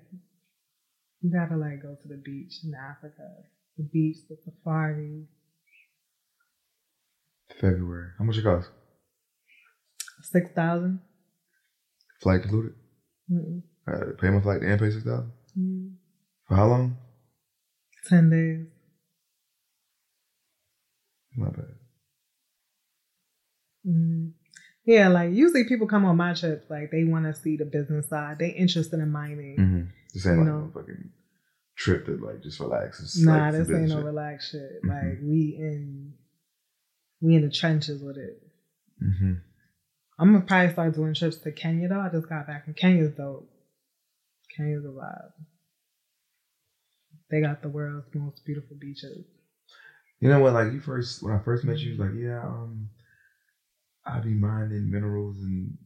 You 1.22 1.32
gotta 1.32 1.58
like 1.58 1.82
go 1.82 1.96
to 2.02 2.08
the 2.08 2.22
beach 2.24 2.60
in 2.64 2.74
Africa. 2.76 3.28
The 3.78 3.84
beach, 3.84 4.18
the 4.30 4.38
safari, 4.46 5.26
February. 7.60 8.10
How 8.18 8.26
much 8.26 8.38
it 8.38 8.44
cost? 8.44 8.70
six 10.22 10.50
thousand. 10.56 11.00
Flight 12.22 12.44
included? 12.44 12.74
Mm-mm. 13.32 13.62
Uh, 13.88 14.14
pay 14.20 14.30
my 14.30 14.42
flight 14.42 14.62
and 14.62 14.80
pay 14.80 14.90
six 14.92 15.04
thousand 15.04 15.32
Mm. 15.58 15.94
for 16.48 16.56
how 16.56 16.68
long? 16.68 16.98
Ten 18.08 18.30
days. 18.30 18.68
Not 21.38 21.56
bad. 21.56 21.66
Mm. 23.88 24.32
Yeah, 24.86 25.08
like 25.10 25.34
usually 25.34 25.64
people 25.66 25.88
come 25.88 26.06
on 26.06 26.18
my 26.18 26.34
trips, 26.34 26.70
like 26.70 26.92
they 26.92 27.04
want 27.04 27.26
to 27.26 27.34
see 27.34 27.58
the 27.58 27.66
business 27.66 28.08
side. 28.10 28.38
They 28.40 28.50
interested 28.50 29.00
in 29.00 29.12
mining. 29.12 29.58
Mm-hmm. 29.60 29.82
This 30.14 30.26
ain't 30.26 30.36
You 30.36 30.42
like 30.42 30.48
know. 30.48 30.60
no 30.66 30.72
fucking 30.74 31.10
trip 31.78 32.06
to 32.06 32.18
like 32.18 32.42
just 32.44 32.60
relax. 32.60 33.02
It's 33.02 33.24
Nah, 33.24 33.50
like 33.50 33.52
this 33.54 33.70
ain't 33.70 33.90
no 33.90 33.98
shit. 33.98 34.06
relaxed 34.06 34.52
shit. 34.52 34.82
Mhm. 34.84 34.90
Like 34.90 35.20
we 35.24 35.56
in, 35.60 36.14
we 37.22 37.36
in 37.36 37.42
the 37.42 37.52
trenches 37.52 38.02
with 38.02 38.18
it. 38.18 38.42
Mm-hmm. 39.04 39.34
I'm 40.20 40.34
gonna 40.34 40.46
probably 40.46 40.72
start 40.72 40.94
doing 40.96 41.14
trips 41.16 41.38
to 41.38 41.52
Kenya 41.52 41.88
though. 41.90 42.00
I 42.00 42.10
just 42.10 42.30
got 42.30 42.48
back 42.48 42.66
from 42.66 42.76
Kenya's 42.76 43.14
dope. 43.16 43.50
Kenya's 44.56 44.86
a 44.86 44.90
vibe. 44.90 45.32
They 47.30 47.42
got 47.42 47.62
the 47.64 47.70
world's 47.70 48.08
most 48.14 48.46
beautiful 48.46 48.78
beaches. 48.80 49.26
You 50.20 50.30
know 50.30 50.40
what? 50.40 50.54
Like 50.54 50.72
you 50.72 50.80
first, 50.80 51.22
when 51.22 51.34
I 51.34 51.40
first 51.40 51.64
met 51.64 51.78
you, 51.80 51.92
you 51.92 51.98
was 51.98 52.00
like, 52.00 52.18
yeah, 52.18 52.42
um, 52.42 52.90
I 54.06 54.20
be 54.20 54.34
mining 54.34 54.90
minerals 54.92 55.38
and 55.40 55.78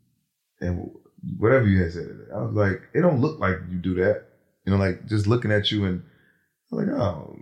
and 0.62 0.92
whatever 1.38 1.68
you 1.68 1.82
had 1.82 1.94
said. 1.94 2.08
I 2.34 2.42
was 2.42 2.54
like, 2.54 2.82
it 2.94 3.02
don't 3.02 3.22
look 3.22 3.40
like 3.40 3.58
you 3.70 3.78
do 3.78 3.96
that. 3.96 4.26
You 4.66 4.74
know, 4.74 4.78
like 4.78 5.06
just 5.08 5.28
looking 5.28 5.52
at 5.52 5.72
you 5.72 5.86
and 5.86 6.04
I'm 6.72 6.78
like, 6.78 6.88
oh, 6.88 7.36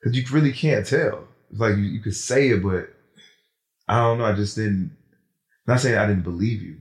because 0.00 0.16
you 0.16 0.24
really 0.32 0.52
can't 0.52 0.86
tell. 0.86 1.26
It's 1.50 1.60
like 1.60 1.76
you, 1.76 1.82
you 1.84 2.00
could 2.00 2.14
say 2.14 2.50
it, 2.50 2.62
but 2.62 2.90
I 3.88 3.98
don't 4.00 4.18
know. 4.18 4.24
I 4.24 4.34
just 4.34 4.56
didn't. 4.56 4.96
Not 5.66 5.80
saying 5.80 5.96
I 5.96 6.06
didn't 6.06 6.24
believe 6.24 6.60
you. 6.60 6.78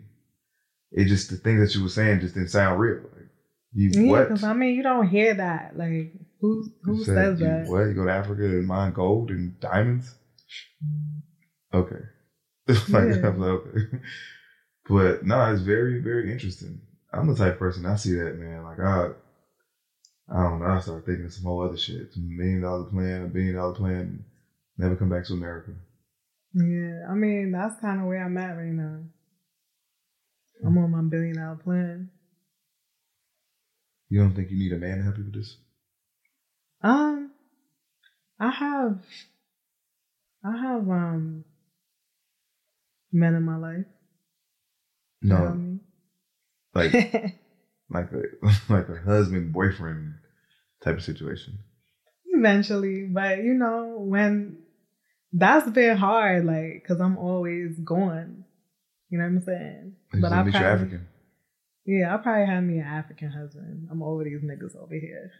It 0.92 1.06
just 1.06 1.30
the 1.30 1.38
things 1.38 1.62
that 1.62 1.76
you 1.76 1.84
were 1.84 1.90
saying 1.90 2.20
just 2.20 2.36
didn't 2.36 2.50
sound 2.50 2.80
real. 2.80 3.02
Like 3.16 3.30
you 3.74 3.92
Yeah, 3.94 4.12
what? 4.12 4.28
because 4.28 4.44
I 4.44 4.54
mean, 4.54 4.76
you 4.76 4.84
don't 4.84 5.08
hear 5.08 5.34
that. 5.36 5.78
Like 5.78 6.14
who 6.44 6.70
who 6.84 6.98
You 6.98 7.04
says 7.06 7.16
said 7.16 7.40
you- 7.40 7.46
that? 7.46 7.68
What? 7.68 7.86
You 7.88 7.94
go 7.94 8.04
to 8.06 8.12
Africa 8.12 8.44
and 8.44 8.68
mine 8.68 8.92
gold 8.92 9.32
and 9.32 9.58
diamonds? 9.62 10.14
Okay. 11.74 12.02
like, 12.68 12.80
Yeah. 12.90 13.30
Like, 13.30 13.50
okay. 13.50 13.80
But 14.90 15.26
no, 15.26 15.52
it's 15.54 15.62
very, 15.62 16.02
very 16.02 16.32
interesting. 16.32 16.82
I'm 17.14 17.28
the 17.28 17.36
type 17.36 17.54
of 17.54 17.60
person 17.60 17.86
I 17.86 17.96
see 17.96 18.14
that 18.16 18.38
man. 18.38 18.64
Like 18.64 18.80
I, 18.80 19.12
I 20.30 20.44
don't 20.44 20.60
know. 20.60 20.66
I 20.68 20.80
start 20.82 21.06
thinking 21.06 21.26
of 21.26 21.34
some 21.34 21.46
whole 21.46 21.64
other 21.64 21.78
shit. 21.78 22.12
Some 22.14 22.36
million 22.36 22.62
dollar 22.62 22.84
plan, 22.86 23.24
a 23.24 23.28
billion 23.28 23.56
dollar 23.56 23.74
plan, 23.76 24.26
never 24.78 24.96
come 24.98 25.10
back 25.10 25.26
to 25.28 25.34
America. 25.34 25.72
Yeah, 26.54 27.08
I 27.10 27.14
mean 27.14 27.52
that's 27.52 27.80
kind 27.80 28.02
of 28.02 28.08
where 28.08 28.24
I'm 28.24 28.38
at 28.38 28.58
right 28.58 28.66
now. 28.66 29.00
I'm 30.66 30.78
on 30.78 30.92
my 30.92 31.02
billion 31.02 31.38
dollar 31.38 31.56
plan. 31.56 32.10
You 34.10 34.20
don't 34.20 34.36
think 34.36 34.52
you 34.52 34.58
need 34.60 34.74
a 34.74 34.78
man 34.78 34.98
to 34.98 35.04
help 35.04 35.18
you 35.18 35.24
with 35.26 35.34
this? 35.36 35.58
Um, 36.84 37.32
I 38.40 38.50
have, 38.50 39.00
I 40.44 40.58
have 40.58 40.90
um, 40.90 41.46
men 43.12 43.36
in 43.36 43.44
my 43.44 43.58
life. 43.58 43.86
No, 45.22 45.36
You 45.38 45.44
know 45.44 45.80
what 46.74 46.84
like 46.84 46.94
like 47.90 48.10
a 48.12 48.24
like 48.74 48.90
a 48.90 49.02
husband 49.06 49.54
boyfriend 49.54 50.16
type 50.84 50.98
of 50.98 51.04
situation. 51.04 51.60
Eventually, 52.26 53.06
but 53.06 53.38
you 53.38 53.54
know 53.54 53.96
when 54.00 54.58
that's 55.32 55.70
been 55.70 55.96
hard, 55.96 56.46
like 56.46 56.82
because 56.84 57.00
I'm 57.00 57.18
always 57.18 57.80
going. 57.80 58.44
You 59.10 59.20
know 59.20 59.26
what 59.26 59.30
I'm 59.30 59.42
saying? 59.42 59.94
You 60.14 60.22
But 60.22 60.34
I 60.34 60.44
meet 60.44 60.54
your 60.54 60.62
probably- 60.62 60.76
African. 60.86 61.08
Yeah, 61.86 62.14
I 62.14 62.18
probably 62.18 62.48
have 62.48 62.64
me 62.64 62.80
an 62.80 62.88
African 62.88 63.30
husband. 63.30 63.88
I'm 63.92 64.02
over 64.02 64.24
these 64.24 64.42
niggas 64.42 64.76
over 64.76 64.94
here. 64.96 65.32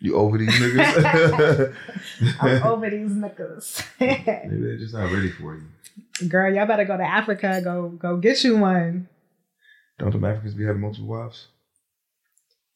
You 0.00 0.16
over 0.16 0.38
these 0.38 0.48
niggas? 0.50 1.74
I'm 2.40 2.62
over 2.62 2.88
these 2.88 3.10
niggas. 3.10 3.84
Maybe 4.00 4.62
they're 4.62 4.78
just 4.78 4.94
not 4.94 5.10
ready 5.10 5.30
for 5.30 5.56
you. 5.56 6.28
Girl, 6.28 6.54
y'all 6.54 6.66
better 6.66 6.84
go 6.84 6.96
to 6.96 7.02
Africa. 7.02 7.60
Go 7.62 7.88
go 7.88 8.16
get 8.16 8.44
you 8.44 8.58
one. 8.58 9.08
Don't 9.98 10.18
the 10.18 10.26
Africans 10.26 10.54
be 10.54 10.64
having 10.64 10.82
multiple 10.82 11.08
wives? 11.08 11.48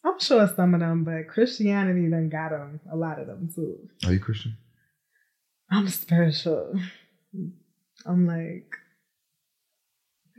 I'm 0.05 0.18
sure 0.18 0.49
some 0.49 0.75
of 0.75 0.81
them, 0.81 1.05
but 1.05 1.29
Christianity 1.29 2.11
done 2.11 2.29
got 2.29 2.51
them. 2.51 2.81
A 2.91 2.97
lot 2.97 3.20
of 3.20 3.29
them 3.29 3.49
too. 3.55 3.89
Are 4.05 4.12
you 4.12 4.18
Christian? 4.18 4.57
I'm 5.70 5.89
spiritual. 5.89 6.75
I'm 8.05 8.27
like, 8.27 8.75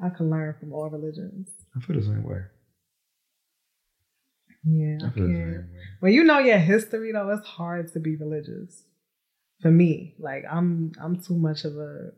I 0.04 0.10
can 0.10 0.30
learn 0.30 0.56
from 0.60 0.74
all 0.74 0.90
religions. 0.90 1.50
I 1.76 1.80
feel 1.80 1.96
the 1.96 2.04
same 2.04 2.24
way. 2.24 2.42
Yeah, 4.66 5.08
I 5.08 5.10
feel 5.12 5.28
the 5.28 5.36
same 5.36 5.52
way. 5.52 5.64
When 6.00 6.14
you 6.14 6.24
know 6.24 6.40
your 6.40 6.58
history, 6.58 7.12
though, 7.12 7.30
it's 7.32 7.46
hard 7.48 7.92
to 7.94 8.00
be 8.00 8.16
religious. 8.16 8.84
For 9.62 9.72
me, 9.72 10.16
like 10.20 10.44
I'm, 10.50 10.92
I'm 11.02 11.22
too 11.22 11.36
much 11.38 11.64
of 11.66 11.78
a, 11.78 12.12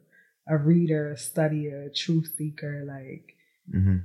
a 0.47 0.57
reader, 0.57 1.11
a 1.11 1.15
studier, 1.15 1.87
a 1.87 1.93
truth 1.93 2.33
seeker. 2.37 2.83
Like 2.87 3.35
Mm-hmm. 3.75 3.97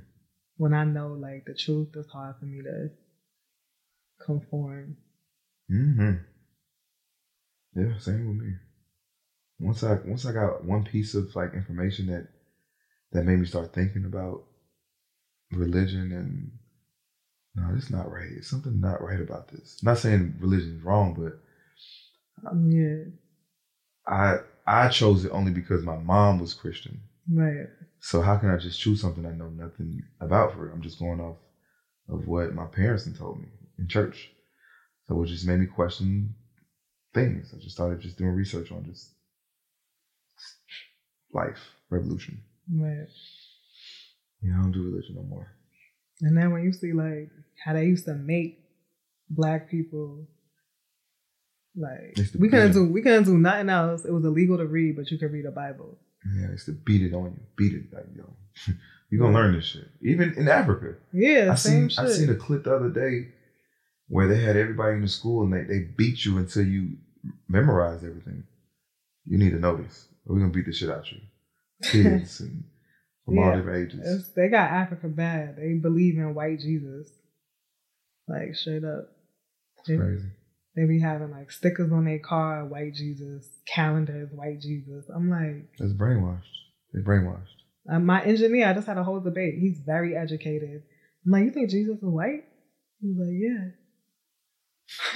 when 0.57 0.73
I 0.73 0.85
know 0.85 1.09
like 1.09 1.45
the 1.45 1.53
truth, 1.53 1.89
it's 1.95 2.09
hard 2.09 2.35
for 2.39 2.45
me 2.45 2.63
to 2.63 2.89
conform. 4.25 4.97
Mm-hmm. 5.71 6.13
Yeah, 7.75 7.97
same 7.99 8.27
with 8.27 8.37
me. 8.45 8.53
Once 9.59 9.83
I 9.83 9.93
once 10.05 10.25
I 10.25 10.33
got 10.33 10.65
one 10.65 10.83
piece 10.83 11.13
of 11.13 11.35
like 11.35 11.53
information 11.53 12.07
that 12.07 12.27
that 13.11 13.23
made 13.23 13.39
me 13.39 13.45
start 13.45 13.73
thinking 13.73 14.05
about 14.05 14.43
religion 15.51 16.11
and 16.11 16.51
no, 17.55 17.73
it's 17.75 17.89
not 17.89 18.09
right. 18.11 18.29
It's 18.31 18.47
something 18.49 18.79
not 18.79 19.01
right 19.01 19.19
about 19.19 19.47
this. 19.47 19.77
not 19.83 19.97
saying 19.97 20.35
religion 20.39 20.75
is 20.77 20.83
wrong, 20.83 21.13
but 21.13 21.33
um, 22.49 22.69
Yeah, 22.71 23.03
I 24.07 24.37
I 24.65 24.87
chose 24.87 25.25
it 25.25 25.31
only 25.31 25.51
because 25.51 25.83
my 25.83 25.95
mom 25.95 26.39
was 26.39 26.53
Christian. 26.53 27.01
right. 27.29 27.67
So 27.99 28.21
how 28.21 28.35
can 28.37 28.49
I 28.49 28.57
just 28.57 28.79
choose 28.79 28.99
something 29.01 29.25
I 29.25 29.31
know 29.31 29.49
nothing 29.49 30.01
about 30.19 30.51
for? 30.51 30.67
It? 30.67 30.73
I'm 30.73 30.81
just 30.81 30.99
going 30.99 31.19
off 31.19 31.35
of 32.09 32.25
what 32.27 32.53
my 32.53 32.65
parents 32.65 33.05
had 33.05 33.15
told 33.15 33.39
me 33.39 33.47
in 33.77 33.87
church. 33.87 34.29
So 35.07 35.21
it 35.21 35.27
just 35.27 35.45
made 35.45 35.59
me 35.59 35.65
question 35.65 36.35
things. 37.13 37.51
I 37.53 37.57
just 37.59 37.75
started 37.75 37.99
just 37.99 38.17
doing 38.17 38.31
research 38.31 38.71
on 38.71 38.83
just 38.85 39.11
life, 41.33 41.71
revolution. 41.89 42.41
Right. 42.73 43.07
Yeah, 44.41 44.57
I 44.57 44.61
don't 44.61 44.71
do 44.71 44.83
religion 44.83 45.15
no 45.15 45.23
more. 45.23 45.47
And 46.21 46.37
then 46.37 46.51
when 46.51 46.63
you 46.63 46.73
see 46.73 46.93
like 46.93 47.29
how 47.63 47.73
they 47.73 47.85
used 47.85 48.05
to 48.05 48.13
make 48.13 48.59
black 49.29 49.69
people 49.69 50.27
like 51.75 52.17
we 52.37 52.49
couldn't 52.49 52.73
do 52.73 52.85
we 52.85 53.01
couldn't 53.01 53.23
do 53.23 53.37
nothing 53.37 53.69
else. 53.69 54.05
It 54.05 54.11
was 54.11 54.25
illegal 54.25 54.57
to 54.57 54.65
read, 54.65 54.95
but 54.95 55.09
you 55.09 55.17
could 55.17 55.31
read 55.31 55.45
a 55.45 55.51
Bible. 55.51 55.97
Yeah, 56.35 56.47
I 56.47 56.51
used 56.51 56.65
to 56.65 56.73
beat 56.73 57.01
it 57.01 57.13
on 57.13 57.25
you. 57.25 57.39
Beat 57.55 57.73
it 57.73 57.93
like 57.93 58.05
yo. 58.15 58.33
you 59.09 59.19
gonna 59.19 59.33
learn 59.33 59.55
this 59.55 59.65
shit. 59.65 59.87
Even 60.01 60.33
in 60.33 60.47
Africa. 60.47 60.95
Yeah, 61.13 61.49
I 61.51 61.55
same 61.55 61.89
seen 61.89 62.05
I 62.05 62.09
seen 62.09 62.29
a 62.29 62.35
clip 62.35 62.65
the 62.65 62.75
other 62.75 62.89
day 62.89 63.29
where 64.07 64.27
they 64.27 64.41
had 64.41 64.57
everybody 64.57 64.95
in 64.95 65.01
the 65.01 65.07
school 65.07 65.43
and 65.43 65.53
they, 65.53 65.63
they 65.63 65.79
beat 65.79 66.25
you 66.25 66.37
until 66.37 66.65
you 66.65 66.97
memorize 67.47 68.03
everything. 68.03 68.43
You 69.25 69.37
need 69.37 69.51
to 69.51 69.59
know 69.59 69.77
this. 69.77 70.07
We're 70.25 70.39
gonna 70.39 70.51
beat 70.51 70.65
the 70.65 70.73
shit 70.73 70.89
out 70.89 70.99
of 70.99 71.11
you. 71.11 71.19
Kids 71.83 72.41
and 72.41 72.63
from 73.25 73.39
all 73.39 73.55
different 73.55 73.87
ages. 73.93 73.99
It's- 74.01 74.29
they 74.35 74.47
got 74.49 74.71
Africa 74.71 75.07
bad. 75.07 75.57
They 75.57 75.73
believe 75.73 76.17
in 76.17 76.33
white 76.33 76.59
Jesus. 76.59 77.11
Like 78.27 78.55
straight 78.55 78.83
up. 78.83 79.09
It's 79.79 79.87
crazy. 79.99 80.27
They 80.75 80.85
be 80.85 80.99
having 80.99 81.31
like 81.31 81.51
stickers 81.51 81.91
on 81.91 82.05
their 82.05 82.19
car, 82.19 82.65
white 82.65 82.93
Jesus, 82.93 83.47
calendars, 83.67 84.29
white 84.31 84.61
Jesus. 84.61 85.05
I'm 85.13 85.29
like, 85.29 85.67
it's 85.79 85.93
brainwashed. 85.93 86.43
It's 86.93 87.05
brainwashed. 87.05 87.47
uh, 87.89 87.99
my 87.99 88.23
engineer, 88.23 88.67
I 88.67 88.73
just 88.73 88.87
had 88.87 88.97
a 88.97 89.03
whole 89.03 89.19
debate. 89.19 89.55
He's 89.59 89.79
very 89.85 90.15
educated. 90.15 90.83
I'm 91.25 91.31
like, 91.31 91.43
you 91.45 91.51
think 91.51 91.69
Jesus 91.69 91.97
is 91.97 92.03
white? 92.03 92.45
He's 93.01 93.17
like, 93.17 93.33
yeah. 93.33 93.71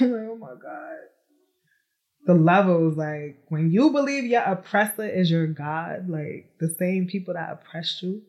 I'm 0.00 0.12
like, 0.12 0.28
oh 0.30 0.36
my 0.36 0.54
God. 0.60 0.96
The 2.26 2.34
levels, 2.34 2.96
like, 2.96 3.38
when 3.48 3.70
you 3.70 3.90
believe 3.90 4.24
your 4.24 4.42
oppressor 4.42 5.08
is 5.08 5.30
your 5.30 5.46
God, 5.46 6.08
like, 6.08 6.50
the 6.58 6.68
same 6.68 7.06
people 7.06 7.34
that 7.34 7.52
oppressed 7.52 8.02
you 8.02 8.22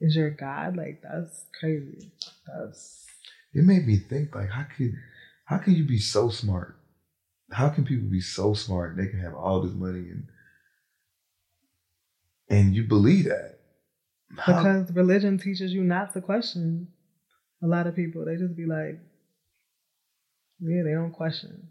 is 0.00 0.16
your 0.16 0.30
God, 0.30 0.76
like, 0.76 1.02
that's 1.02 1.46
crazy. 1.58 2.10
That's, 2.46 3.06
It 3.54 3.64
made 3.64 3.86
me 3.86 3.96
think 3.98 4.34
like 4.34 4.48
how 4.50 4.64
could 4.76 4.94
how 5.44 5.58
can 5.58 5.74
you 5.74 5.84
be 5.86 5.98
so 5.98 6.30
smart? 6.30 6.76
How 7.52 7.68
can 7.68 7.84
people 7.84 8.08
be 8.08 8.20
so 8.20 8.54
smart 8.54 8.96
and 8.96 8.98
they 8.98 9.10
can 9.10 9.20
have 9.20 9.34
all 9.34 9.60
this 9.62 9.74
money 9.74 10.08
and 10.10 10.26
and 12.48 12.74
you 12.74 12.84
believe 12.84 13.26
that? 13.26 13.58
How- 14.38 14.62
Because 14.62 14.90
religion 14.92 15.38
teaches 15.38 15.72
you 15.72 15.84
not 15.84 16.12
to 16.14 16.20
question. 16.20 16.88
A 17.62 17.66
lot 17.66 17.86
of 17.86 17.94
people, 17.94 18.24
they 18.24 18.36
just 18.36 18.56
be 18.56 18.66
like, 18.66 18.98
yeah, 20.60 20.82
they 20.82 20.92
don't 20.92 21.12
question. 21.12 21.68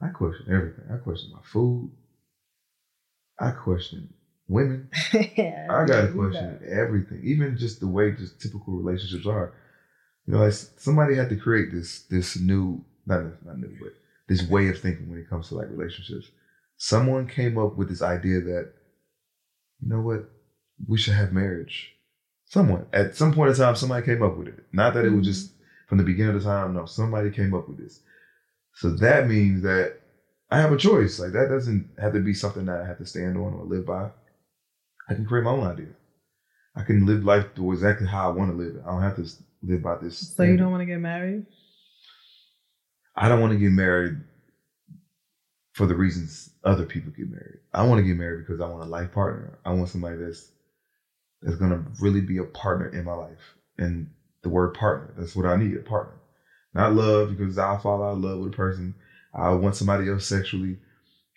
I 0.00 0.08
question 0.08 0.46
everything. 0.50 0.84
I 0.92 0.96
question 0.98 1.32
my 1.32 1.40
food. 1.42 1.90
I 3.40 3.50
question 3.50 4.12
women. 4.48 4.88
I 5.12 5.84
gotta 5.86 6.12
question 6.14 6.60
everything, 6.70 7.20
even 7.24 7.56
just 7.56 7.80
the 7.80 7.86
way 7.86 8.12
just 8.12 8.40
typical 8.40 8.74
relationships 8.74 9.26
are. 9.26 9.54
You 10.26 10.34
know, 10.34 10.40
like 10.40 10.52
somebody 10.52 11.14
had 11.14 11.28
to 11.30 11.36
create 11.36 11.72
this 11.72 12.02
this 12.10 12.38
new, 12.38 12.84
not 13.06 13.22
not 13.44 13.58
new, 13.58 13.76
but 13.80 13.92
this 14.28 14.48
way 14.48 14.68
of 14.68 14.78
thinking 14.80 15.08
when 15.08 15.20
it 15.20 15.30
comes 15.30 15.48
to 15.48 15.54
like 15.54 15.70
relationships. 15.70 16.28
Someone 16.78 17.26
came 17.26 17.56
up 17.56 17.76
with 17.76 17.88
this 17.88 18.02
idea 18.02 18.40
that, 18.40 18.72
you 19.80 19.88
know 19.88 20.00
what, 20.00 20.28
we 20.86 20.98
should 20.98 21.14
have 21.14 21.32
marriage. 21.32 21.94
Someone 22.44 22.86
at 22.92 23.16
some 23.16 23.32
point 23.32 23.50
in 23.50 23.56
time, 23.56 23.76
somebody 23.76 24.04
came 24.04 24.22
up 24.22 24.36
with 24.36 24.48
it. 24.48 24.64
Not 24.72 24.94
that 24.94 25.06
it 25.06 25.10
was 25.10 25.26
just 25.26 25.52
from 25.88 25.98
the 25.98 26.04
beginning 26.04 26.36
of 26.36 26.42
the 26.42 26.48
time. 26.48 26.74
No, 26.74 26.84
somebody 26.86 27.30
came 27.30 27.54
up 27.54 27.68
with 27.68 27.78
this. 27.78 28.00
So 28.76 28.90
that 28.96 29.26
means 29.26 29.62
that 29.62 30.00
I 30.50 30.60
have 30.60 30.70
a 30.70 30.76
choice. 30.76 31.18
Like 31.18 31.32
that 31.32 31.48
doesn't 31.48 31.90
have 31.98 32.12
to 32.12 32.20
be 32.20 32.34
something 32.34 32.66
that 32.66 32.80
I 32.82 32.86
have 32.86 32.98
to 32.98 33.06
stand 33.06 33.36
on 33.36 33.54
or 33.54 33.64
live 33.64 33.86
by. 33.86 34.10
I 35.08 35.14
can 35.14 35.24
create 35.24 35.44
my 35.44 35.50
own 35.50 35.66
idea. 35.66 35.88
I 36.76 36.82
can 36.82 37.06
live 37.06 37.24
life 37.24 37.54
to 37.54 37.72
exactly 37.72 38.06
how 38.06 38.30
I 38.30 38.34
want 38.34 38.50
to 38.50 38.56
live 38.56 38.76
it. 38.76 38.82
I 38.86 38.90
don't 38.90 39.02
have 39.02 39.16
to 39.16 39.26
live 39.62 39.82
by 39.82 39.96
this. 39.96 40.34
So 40.36 40.42
you 40.42 40.58
don't 40.58 40.70
want 40.70 40.82
to 40.82 40.86
get 40.86 40.98
married? 40.98 41.46
I 43.16 43.30
don't 43.30 43.40
want 43.40 43.54
to 43.54 43.58
get 43.58 43.70
married 43.70 44.20
for 45.72 45.86
the 45.86 45.94
reasons 45.94 46.50
other 46.62 46.84
people 46.84 47.12
get 47.12 47.30
married. 47.30 47.60
I 47.72 47.86
want 47.86 47.98
to 47.98 48.06
get 48.06 48.16
married 48.16 48.46
because 48.46 48.60
I 48.60 48.68
want 48.68 48.82
a 48.82 48.86
life 48.86 49.12
partner. 49.12 49.58
I 49.64 49.72
want 49.72 49.88
somebody 49.88 50.18
that's 50.18 50.50
that's 51.40 51.56
gonna 51.56 51.82
really 52.00 52.20
be 52.20 52.38
a 52.38 52.44
partner 52.44 52.88
in 52.88 53.04
my 53.04 53.14
life. 53.14 53.54
And 53.78 54.10
the 54.42 54.50
word 54.50 54.74
partner, 54.74 55.14
that's 55.16 55.34
what 55.34 55.46
I 55.46 55.56
need, 55.56 55.76
a 55.76 55.80
partner. 55.80 56.18
Not 56.76 56.94
love, 56.94 57.36
because 57.36 57.58
I'll 57.58 57.78
fall 57.78 58.02
out 58.02 58.12
of 58.12 58.20
love 58.20 58.40
with 58.40 58.52
a 58.52 58.56
person. 58.56 58.94
I 59.34 59.50
want 59.50 59.76
somebody 59.76 60.08
else 60.08 60.26
sexually. 60.26 60.78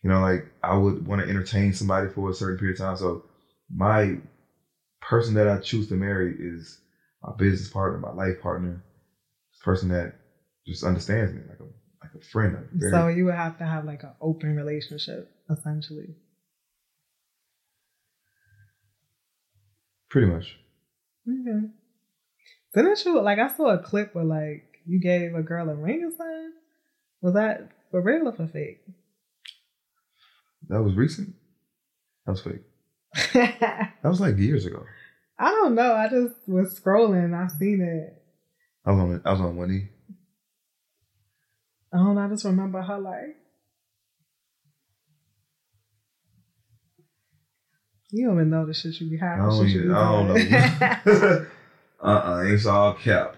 You 0.03 0.09
know, 0.09 0.21
like 0.21 0.45
I 0.63 0.75
would 0.75 1.05
want 1.07 1.21
to 1.21 1.29
entertain 1.29 1.73
somebody 1.73 2.09
for 2.09 2.29
a 2.29 2.33
certain 2.33 2.57
period 2.57 2.79
of 2.79 2.85
time. 2.85 2.97
So 2.97 3.23
my 3.73 4.17
person 5.01 5.33
that 5.35 5.47
I 5.47 5.59
choose 5.59 5.87
to 5.89 5.95
marry 5.95 6.35
is 6.39 6.79
my 7.23 7.33
business 7.37 7.69
partner, 7.69 7.99
my 7.99 8.11
life 8.11 8.41
partner, 8.41 8.83
this 9.51 9.61
person 9.63 9.89
that 9.89 10.15
just 10.65 10.83
understands 10.83 11.33
me 11.33 11.41
like 11.49 11.59
a 11.59 11.63
like 11.63 12.21
a 12.21 12.25
friend. 12.25 12.55
Like 12.55 12.69
very, 12.71 12.91
So 12.91 13.07
you 13.07 13.25
would 13.25 13.35
have 13.35 13.57
to 13.57 13.65
have 13.65 13.85
like 13.85 14.03
an 14.03 14.11
open 14.21 14.55
relationship, 14.55 15.31
essentially. 15.49 16.15
pretty 20.09 20.27
much. 20.27 20.57
Okay. 21.27 21.67
Didn't 22.73 23.05
you 23.05 23.21
like? 23.21 23.39
I 23.39 23.47
saw 23.55 23.69
a 23.69 23.79
clip 23.79 24.13
where 24.15 24.25
like 24.25 24.68
you 24.89 24.99
gave 24.99 25.35
a 25.35 25.43
girl 25.43 25.69
a 25.69 25.75
ring 25.75 26.03
or 26.03 26.09
something. 26.09 26.51
Was 27.21 27.35
that 27.35 27.69
for 27.91 28.01
real 28.01 28.27
or 28.27 28.33
for 28.33 28.47
fake? 28.47 28.81
That 30.67 30.81
was 30.81 30.95
recent. 30.95 31.35
That 32.25 32.31
was 32.31 32.41
fake. 32.41 32.63
That 34.01 34.09
was 34.09 34.21
like 34.21 34.37
years 34.37 34.65
ago. 34.65 34.83
I 35.37 35.51
don't 35.51 35.75
know. 35.75 35.93
I 35.93 36.09
just 36.09 36.33
was 36.47 36.79
scrolling. 36.79 37.35
I 37.35 37.47
seen 37.47 37.81
it. 37.81 38.21
I 38.85 38.91
was 38.91 38.99
on 38.99 39.21
I 39.25 39.31
was 39.31 39.41
on 39.41 39.57
one 39.57 39.69
knee. 39.69 39.89
I 41.93 41.97
don't 41.97 42.15
know. 42.15 42.21
I 42.21 42.29
just 42.29 42.45
remember 42.45 42.81
her 42.81 42.99
like. 42.99 43.35
You 48.11 48.27
don't 48.27 48.37
even 48.37 48.49
know 48.49 48.65
the 48.65 48.73
shit 48.73 48.99
you 48.99 49.09
be 49.09 49.21
I 49.21 49.37
don't, 49.37 49.67
even, 49.67 49.91
I 49.91 50.11
don't 50.11 51.05
know. 51.05 51.45
uh 52.03 52.07
uh 52.07 52.43
it's 52.45 52.65
all 52.65 52.93
cap. 52.95 53.35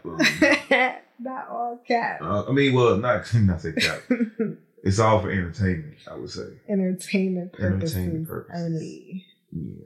Not 1.22 1.48
all 1.50 1.82
cat. 1.88 2.20
uh, 2.22 2.46
I 2.48 2.52
mean, 2.52 2.74
well, 2.74 2.98
not 2.98 3.32
not 3.36 3.62
say 3.62 3.74
cap. 3.74 4.02
It's 4.84 4.98
all 4.98 5.22
for 5.22 5.30
entertainment. 5.30 5.98
I 6.10 6.16
would 6.16 6.32
say. 6.32 6.48
Entertainment 6.68 7.54
purposes, 7.54 7.96
Entertainment 7.96 8.28
purposes. 8.28 8.66
only. 8.66 9.26
Yeah. 9.52 9.86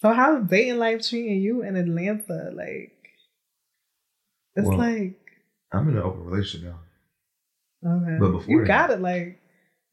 So 0.00 0.12
how's 0.12 0.48
dating 0.48 0.78
life 0.78 1.04
treating 1.08 1.40
you 1.40 1.62
in 1.64 1.74
Atlanta? 1.74 2.52
Like, 2.54 2.92
it's 4.54 4.68
Well, 4.68 4.78
like 4.78 5.18
I'm 5.72 5.88
in 5.88 5.96
an 5.96 6.02
open 6.04 6.22
relationship 6.26 6.70
now. 7.82 7.96
okay, 7.96 8.16
but 8.20 8.30
before 8.30 8.52
you 8.52 8.60
that- 8.60 8.66
got 8.68 8.90
it. 8.92 9.00
Like, 9.00 9.40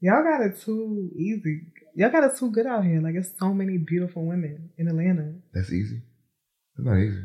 y'all 0.02 0.22
got 0.24 0.42
it 0.46 0.60
too 0.62 1.10
easy. 1.16 1.62
Y'all 1.96 2.12
got 2.12 2.24
it 2.24 2.38
too 2.38 2.52
good 2.52 2.68
out 2.68 2.86
here. 2.86 3.02
Like, 3.02 3.16
it's 3.16 3.32
so 3.40 3.52
many 3.56 3.78
beautiful 3.80 4.24
women 4.24 4.70
in 4.78 4.88
Atlanta. 4.88 5.34
That's 5.52 5.72
easy. 5.74 6.02
It's 6.78 6.86
not 6.86 6.98
easy. 7.00 7.24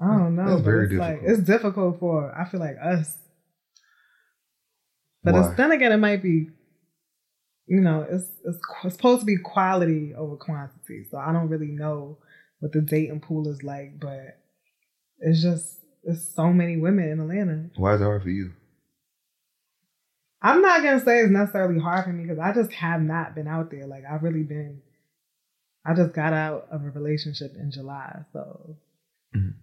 I 0.00 0.06
don't 0.06 0.36
know. 0.36 0.56
That's 0.56 0.62
but 0.62 0.74
it's 0.74 0.92
like 0.92 1.20
difficult. 1.20 1.38
it's 1.38 1.46
difficult 1.46 2.00
for 2.00 2.34
I 2.38 2.48
feel 2.48 2.60
like 2.60 2.76
us. 2.82 3.16
But 5.24 5.34
Why? 5.34 5.48
it's, 5.48 5.56
then 5.56 5.72
again, 5.72 5.92
it 5.92 5.96
might 5.96 6.22
be, 6.22 6.48
you 7.66 7.80
know, 7.80 8.06
it's, 8.08 8.24
it's 8.44 8.58
it's 8.84 8.94
supposed 8.94 9.20
to 9.20 9.26
be 9.26 9.36
quality 9.36 10.14
over 10.16 10.36
quantity. 10.36 11.06
So 11.10 11.18
I 11.18 11.32
don't 11.32 11.48
really 11.48 11.72
know 11.72 12.18
what 12.60 12.72
the 12.72 12.80
dating 12.80 13.20
pool 13.20 13.48
is 13.48 13.62
like, 13.62 13.98
but 13.98 14.38
it's 15.18 15.42
just 15.42 15.80
there's 16.04 16.26
so 16.34 16.52
many 16.52 16.76
women 16.76 17.08
in 17.08 17.20
Atlanta. 17.20 17.70
Why 17.76 17.94
is 17.94 18.00
it 18.00 18.04
hard 18.04 18.22
for 18.22 18.30
you? 18.30 18.52
I'm 20.40 20.62
not 20.62 20.82
gonna 20.84 21.00
say 21.04 21.18
it's 21.20 21.30
necessarily 21.32 21.80
hard 21.80 22.04
for 22.04 22.12
me 22.12 22.22
because 22.22 22.38
I 22.38 22.52
just 22.52 22.72
have 22.72 23.02
not 23.02 23.34
been 23.34 23.48
out 23.48 23.70
there. 23.72 23.86
Like 23.86 24.04
I've 24.08 24.22
really 24.22 24.44
been. 24.44 24.82
I 25.84 25.94
just 25.94 26.12
got 26.12 26.32
out 26.32 26.68
of 26.70 26.84
a 26.84 26.90
relationship 26.90 27.54
in 27.56 27.70
July, 27.72 28.20
so 28.32 28.76
Mhm. 29.34 29.54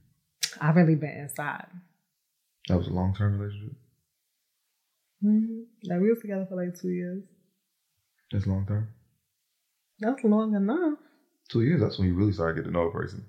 I've 0.61 0.75
really 0.75 0.95
been 0.95 1.09
inside. 1.17 1.67
That 2.67 2.77
was 2.77 2.87
a 2.87 2.91
long 2.91 3.13
term 3.15 3.39
relationship. 3.39 3.77
hmm 5.21 5.61
Like 5.83 6.01
we 6.01 6.09
was 6.09 6.19
together 6.19 6.45
for 6.49 6.55
like 6.55 6.79
two 6.79 6.89
years. 6.89 7.23
That's 8.31 8.47
long 8.47 8.65
term. 8.65 8.89
That's 9.99 10.23
long 10.23 10.55
enough. 10.55 10.97
Two 11.49 11.61
years. 11.61 11.79
That's 11.81 11.97
when 11.99 12.07
you 12.07 12.15
really 12.15 12.33
start 12.33 12.55
getting 12.55 12.71
to 12.71 12.77
know 12.77 12.87
a 12.87 12.91
person. 12.91 13.25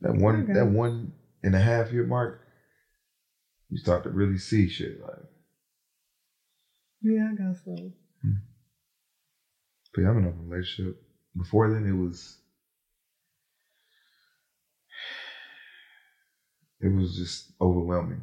That 0.00 0.16
one, 0.16 0.52
that 0.52 0.66
one 0.66 1.12
and 1.42 1.54
a 1.54 1.60
half 1.60 1.92
year 1.92 2.04
mark, 2.04 2.40
you 3.70 3.78
start 3.78 4.02
to 4.04 4.10
really 4.10 4.38
see 4.38 4.68
shit. 4.68 5.00
Like, 5.00 5.18
Yeah, 7.02 7.30
I 7.32 7.34
guess 7.36 7.60
so. 7.64 7.76
but 9.94 10.02
yeah, 10.02 10.10
I'm 10.10 10.18
in 10.18 10.24
a 10.24 10.30
relationship. 10.30 11.00
Before 11.36 11.72
then, 11.72 11.86
it 11.86 11.92
was, 11.92 12.38
it 16.80 16.88
was 16.88 17.16
just 17.16 17.52
overwhelming. 17.60 18.22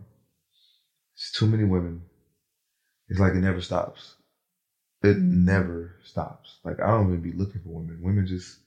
It's 1.16 1.32
too 1.32 1.48
many 1.48 1.64
women. 1.64 2.04
It's 3.10 3.20
like 3.20 3.34
it 3.34 3.42
never 3.42 3.62
stops. 3.62 4.16
It 5.04 5.18
Mhm. 5.18 5.44
never 5.46 5.96
stops. 6.04 6.60
Like 6.64 6.80
I 6.80 6.88
don't 6.88 7.08
even 7.08 7.22
be 7.22 7.34
looking 7.34 7.62
for 7.62 7.70
women. 7.70 8.02
Women 8.02 8.26
just 8.26 8.60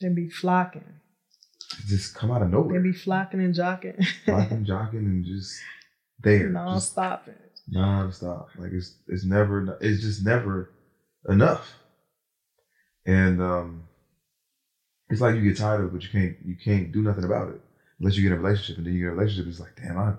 They 0.00 0.08
be 0.10 0.28
flocking. 0.28 1.00
just 1.86 2.14
come 2.14 2.30
out 2.30 2.42
of 2.42 2.50
nowhere. 2.50 2.80
They 2.80 2.88
be 2.90 2.92
flocking 2.96 3.40
and 3.40 3.54
jocking. 3.54 4.04
Flocking, 4.24 4.64
jocking, 4.64 5.06
and 5.06 5.24
just 5.24 5.60
there. 6.20 6.48
non 6.50 6.80
stopping. 6.80 7.34
nonstop. 7.72 8.48
Like 8.58 8.72
it's 8.72 8.94
it's 9.08 9.24
never 9.24 9.76
it's 9.80 10.00
just 10.02 10.24
never 10.24 10.70
enough. 11.28 11.74
And 13.06 13.40
um 13.42 13.88
it's 15.08 15.20
like 15.20 15.34
you 15.36 15.42
get 15.42 15.56
tired 15.56 15.80
of 15.80 15.86
it, 15.86 15.92
but 15.92 16.02
you 16.02 16.10
can't 16.10 16.36
you 16.44 16.56
can't 16.56 16.92
do 16.92 17.02
nothing 17.02 17.24
about 17.24 17.48
it 17.50 17.60
unless 17.98 18.16
you 18.16 18.22
get 18.22 18.32
in 18.32 18.38
a 18.38 18.42
relationship, 18.42 18.76
and 18.76 18.86
then 18.86 18.94
you 18.94 19.00
get 19.00 19.06
in 19.06 19.12
a 19.12 19.16
relationship. 19.16 19.46
It's 19.46 19.60
like, 19.60 19.76
damn, 19.76 19.98
I 19.98 20.14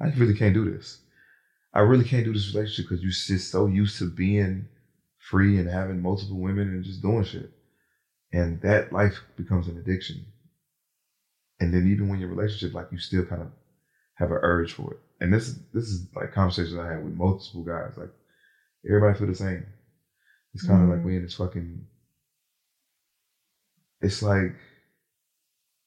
I 0.00 0.08
really 0.16 0.34
can't 0.34 0.54
do 0.54 0.64
this. 0.64 0.98
I 1.74 1.80
really 1.80 2.04
can't 2.04 2.24
do 2.24 2.32
this 2.32 2.52
relationship 2.52 2.86
because 2.86 3.02
you're 3.02 3.10
just 3.10 3.50
so 3.50 3.66
used 3.66 3.98
to 3.98 4.06
being 4.06 4.66
free 5.18 5.58
and 5.58 5.68
having 5.68 6.00
multiple 6.00 6.38
women 6.40 6.68
and 6.68 6.84
just 6.84 7.02
doing 7.02 7.24
shit, 7.24 7.50
and 8.32 8.60
that 8.62 8.92
life 8.92 9.22
becomes 9.36 9.68
an 9.68 9.76
addiction. 9.78 10.26
And 11.60 11.72
then 11.72 11.86
even 11.86 12.08
when 12.08 12.18
you're 12.18 12.28
in 12.28 12.32
a 12.32 12.36
relationship, 12.36 12.74
like 12.74 12.90
you 12.90 12.98
still 12.98 13.22
kind 13.24 13.42
of 13.42 13.50
have 14.14 14.30
an 14.30 14.38
urge 14.42 14.72
for 14.72 14.92
it. 14.92 14.98
And 15.20 15.32
this 15.32 15.54
this 15.72 15.84
is 15.84 16.02
like 16.14 16.30
conversations 16.32 16.76
I 16.78 16.88
had 16.88 17.02
with 17.02 17.14
multiple 17.14 17.64
guys. 17.64 17.96
Like 17.96 18.10
everybody 18.86 19.14
feel 19.14 19.28
the 19.28 19.34
same. 19.34 19.66
It's 20.54 20.64
kind 20.64 20.82
of 20.82 20.88
like 20.88 21.00
Mhm. 21.00 21.04
we 21.04 21.16
in 21.16 21.22
this 21.22 21.34
fucking. 21.34 21.86
It's 24.00 24.22
like 24.22 24.54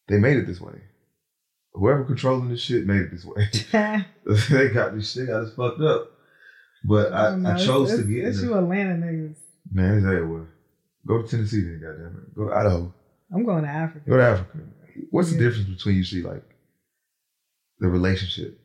they 0.08 0.18
made 0.18 0.38
it 0.38 0.46
this 0.46 0.60
way. 0.60 0.89
Whoever 1.74 2.04
controlling 2.04 2.50
this 2.50 2.62
shit 2.62 2.86
made 2.86 3.02
it 3.02 3.12
this 3.12 3.26
way. 3.26 3.48
they 4.50 4.70
got 4.70 4.96
this 4.96 5.12
shit 5.12 5.28
got 5.28 5.44
us 5.44 5.54
fucked 5.54 5.82
up. 5.82 6.12
But 6.84 7.14
I, 7.14 7.32
don't 7.32 7.44
know. 7.44 7.52
I, 7.52 7.58
chose 7.58 7.92
it's, 7.92 8.02
to 8.02 8.08
get 8.08 8.26
It's 8.26 8.42
you 8.42 8.54
Atlanta 8.54 8.94
niggas. 8.94 9.38
man. 9.72 9.98
It's 9.98 10.06
everywhere. 10.06 10.50
Go 11.06 11.22
to 11.22 11.28
Tennessee, 11.28 11.62
then 11.62 11.82
goddamn 11.82 12.24
it. 12.26 12.36
Go 12.36 12.48
to 12.48 12.56
Idaho. 12.56 12.94
I'm 13.34 13.46
going 13.46 13.64
to 13.64 13.70
Africa. 13.70 14.10
Go 14.10 14.18
to 14.18 14.24
Africa. 14.24 14.60
What's 15.12 15.32
the 15.32 15.38
difference 15.38 15.70
between 15.70 15.96
you 15.96 16.04
see 16.04 16.22
like 16.22 16.44
the 17.80 17.88
relationship? 17.88 18.60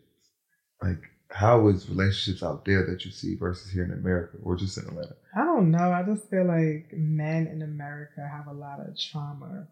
Like 0.82 1.02
how 1.34 1.66
is 1.68 1.88
relationships 1.88 2.44
out 2.44 2.64
there 2.64 2.86
that 2.86 3.04
you 3.04 3.10
see 3.10 3.34
versus 3.34 3.70
here 3.70 3.84
in 3.84 3.90
America 3.90 4.36
or 4.44 4.56
just 4.56 4.78
in 4.78 4.84
Atlanta? 4.84 5.16
I 5.36 5.44
don't 5.44 5.70
know. 5.70 5.92
I 5.92 6.04
just 6.04 6.30
feel 6.30 6.46
like 6.46 6.92
men 6.92 7.48
in 7.48 7.62
America 7.62 8.20
have 8.30 8.46
a 8.46 8.52
lot 8.52 8.78
of 8.80 8.96
trauma, 8.98 9.66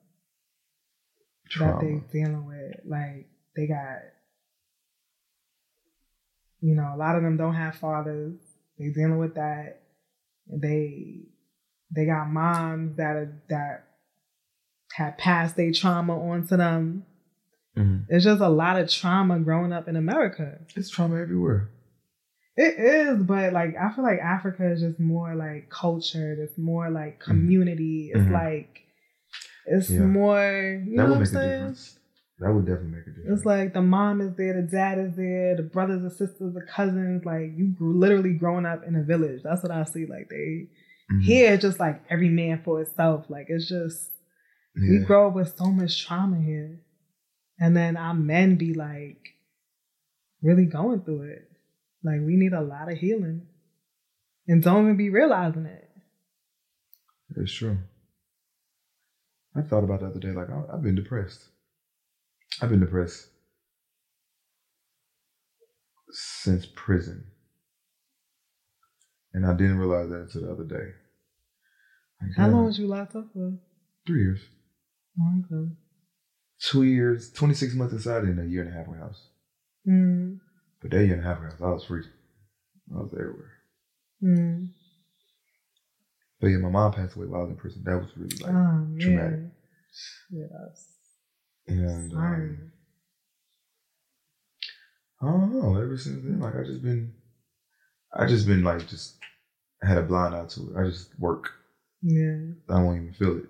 Trauma. 1.52 1.72
that 1.72 1.80
they 1.80 2.18
dealing 2.18 2.46
with. 2.46 2.74
Like 2.86 3.28
they 3.56 3.66
got, 3.66 3.98
you 6.60 6.74
know, 6.74 6.92
a 6.94 6.96
lot 6.96 7.16
of 7.16 7.22
them 7.22 7.36
don't 7.36 7.54
have 7.54 7.76
fathers. 7.76 8.34
They 8.78 8.88
dealing 8.90 9.18
with 9.18 9.34
that. 9.34 9.80
They 10.48 11.22
they 11.94 12.06
got 12.06 12.28
moms 12.30 12.96
that 12.96 13.16
are, 13.16 13.42
that 13.50 13.84
have 14.94 15.18
passed 15.18 15.56
their 15.56 15.72
trauma 15.72 16.18
on 16.18 16.46
to 16.48 16.56
them. 16.56 17.04
Mhm. 17.76 18.06
It's 18.08 18.24
just 18.24 18.40
a 18.40 18.48
lot 18.48 18.78
of 18.80 18.88
trauma 18.90 19.38
growing 19.40 19.72
up 19.72 19.88
in 19.88 19.96
America. 19.96 20.58
It's 20.76 20.90
trauma 20.90 21.20
everywhere. 21.20 21.70
It 22.56 22.78
is, 22.78 23.22
but 23.22 23.52
like 23.54 23.74
I 23.76 23.92
feel 23.94 24.04
like 24.04 24.18
Africa 24.20 24.70
is 24.70 24.80
just 24.80 25.00
more 25.00 25.34
like 25.34 25.70
cultured. 25.70 26.38
It's 26.38 26.58
more 26.58 26.90
like 26.90 27.18
community. 27.18 28.10
It's 28.14 28.24
Mhm. 28.28 28.32
like 28.32 28.80
it's 29.66 29.90
Yeah. 29.90 30.00
more. 30.00 30.82
You 30.86 30.96
know 30.96 31.02
that 31.02 31.08
would 31.08 31.10
what 31.10 31.14
I'm 31.14 31.18
make 31.20 31.28
a 31.28 31.32
saying? 31.32 31.50
difference. 31.50 31.98
That 32.38 32.52
would 32.52 32.66
definitely 32.66 32.90
make 32.90 33.06
a 33.06 33.10
difference. 33.10 33.38
It's 33.38 33.46
like 33.46 33.72
the 33.72 33.82
mom 33.82 34.20
is 34.20 34.34
there, 34.36 34.54
the 34.60 34.66
dad 34.66 34.98
is 34.98 35.14
there, 35.16 35.54
the 35.56 35.62
brothers 35.62 36.02
and 36.02 36.10
sisters, 36.10 36.54
the 36.54 36.62
cousins. 36.68 37.24
Like 37.24 37.52
you 37.56 37.66
grew, 37.68 37.96
literally 37.98 38.32
growing 38.32 38.66
up 38.66 38.82
in 38.84 38.96
a 38.96 39.02
village. 39.02 39.42
That's 39.44 39.62
what 39.62 39.70
I 39.72 39.84
see. 39.84 40.06
Like 40.06 40.28
they 40.28 40.68
Mhm. 41.12 41.22
here, 41.22 41.56
just 41.56 41.78
like 41.78 42.02
every 42.10 42.28
man 42.30 42.62
for 42.64 42.80
itself. 42.80 43.26
Like 43.28 43.46
it's 43.48 43.68
just 43.68 44.10
we 44.74 44.98
grow 45.04 45.28
up 45.28 45.34
with 45.34 45.56
so 45.56 45.66
much 45.66 46.04
trauma 46.04 46.40
here, 46.40 46.80
and 47.60 47.76
then 47.76 47.96
our 47.96 48.14
men 48.14 48.56
be 48.56 48.72
like 48.74 49.34
really 50.42 50.64
going 50.66 51.02
through 51.02 51.22
it. 51.22 51.48
Like 52.02 52.20
we 52.22 52.36
need 52.36 52.54
a 52.54 52.60
lot 52.62 52.90
of 52.90 52.98
healing, 52.98 53.46
and 54.48 54.62
don't 54.62 54.84
even 54.84 54.96
be 54.96 55.10
realizing 55.10 55.66
it. 55.66 55.88
It's 57.36 57.52
true. 57.52 57.78
I 59.54 59.62
thought 59.62 59.84
about 59.84 60.00
the 60.00 60.06
other 60.06 60.20
day, 60.20 60.32
like 60.32 60.48
I, 60.50 60.62
I've 60.72 60.82
been 60.82 60.94
depressed. 60.94 61.48
I've 62.60 62.70
been 62.70 62.80
depressed 62.80 63.28
since 66.10 66.66
prison, 66.66 67.24
and 69.32 69.46
I 69.46 69.52
didn't 69.54 69.78
realize 69.78 70.08
that 70.10 70.20
until 70.22 70.42
the 70.42 70.52
other 70.52 70.64
day. 70.64 70.92
Like, 72.20 72.30
How 72.36 72.46
yeah, 72.46 72.52
long 72.52 72.66
was 72.66 72.78
you 72.78 72.86
locked 72.86 73.16
up 73.16 73.26
for? 73.32 73.54
Three 74.06 74.20
years, 74.22 74.40
Oh, 75.20 75.42
okay. 75.52 75.70
two 76.60 76.82
years, 76.82 77.30
twenty 77.32 77.54
six 77.54 77.74
months 77.74 77.92
inside, 77.94 78.24
and 78.24 78.38
a 78.40 78.46
year 78.46 78.62
and 78.62 78.70
a 78.70 78.76
half 78.76 78.88
warehouse. 78.88 79.28
Mm, 79.88 80.38
But 80.80 80.90
that 80.90 81.04
year 81.04 81.14
and 81.14 81.24
a 81.24 81.28
half 81.28 81.38
warehouse, 81.38 81.60
I 81.60 81.68
was 81.70 81.84
free. 81.84 82.04
I 82.94 82.98
was 82.98 83.12
everywhere. 83.12 83.52
mm. 84.22 84.68
But 86.42 86.48
yeah, 86.48 86.58
my 86.58 86.70
mom 86.70 86.92
passed 86.92 87.14
away 87.14 87.26
while 87.26 87.42
I 87.42 87.44
was 87.44 87.50
in 87.50 87.56
prison. 87.56 87.84
That 87.84 87.98
was 87.98 88.10
really 88.16 88.36
like 88.42 88.52
oh 88.52 88.88
traumatic. 88.98 89.40
Yes. 90.32 90.88
And 91.68 92.12
um, 92.12 92.72
I 95.22 95.26
don't 95.26 95.52
know. 95.52 95.80
Ever 95.80 95.96
since 95.96 96.24
then, 96.24 96.40
like 96.40 96.56
I 96.56 96.64
just 96.64 96.82
been, 96.82 97.14
I 98.12 98.26
just 98.26 98.48
been 98.48 98.64
like 98.64 98.88
just 98.88 99.18
had 99.84 99.98
a 99.98 100.02
blind 100.02 100.34
eye 100.34 100.46
to 100.46 100.62
it. 100.62 100.76
I 100.76 100.88
just 100.90 101.16
work. 101.20 101.48
yeah. 102.02 102.38
I 102.68 102.82
won't 102.82 103.02
even 103.02 103.14
feel 103.14 103.38
it. 103.38 103.44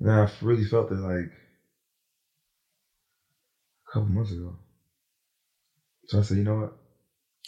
And 0.00 0.10
I 0.10 0.28
really 0.42 0.64
felt 0.64 0.90
it 0.90 0.96
like 0.96 1.30
a 3.86 3.92
couple 3.92 4.08
months 4.08 4.32
ago. 4.32 4.56
So 6.08 6.18
I 6.18 6.22
said, 6.22 6.38
you 6.38 6.44
know 6.44 6.56
what? 6.56 6.72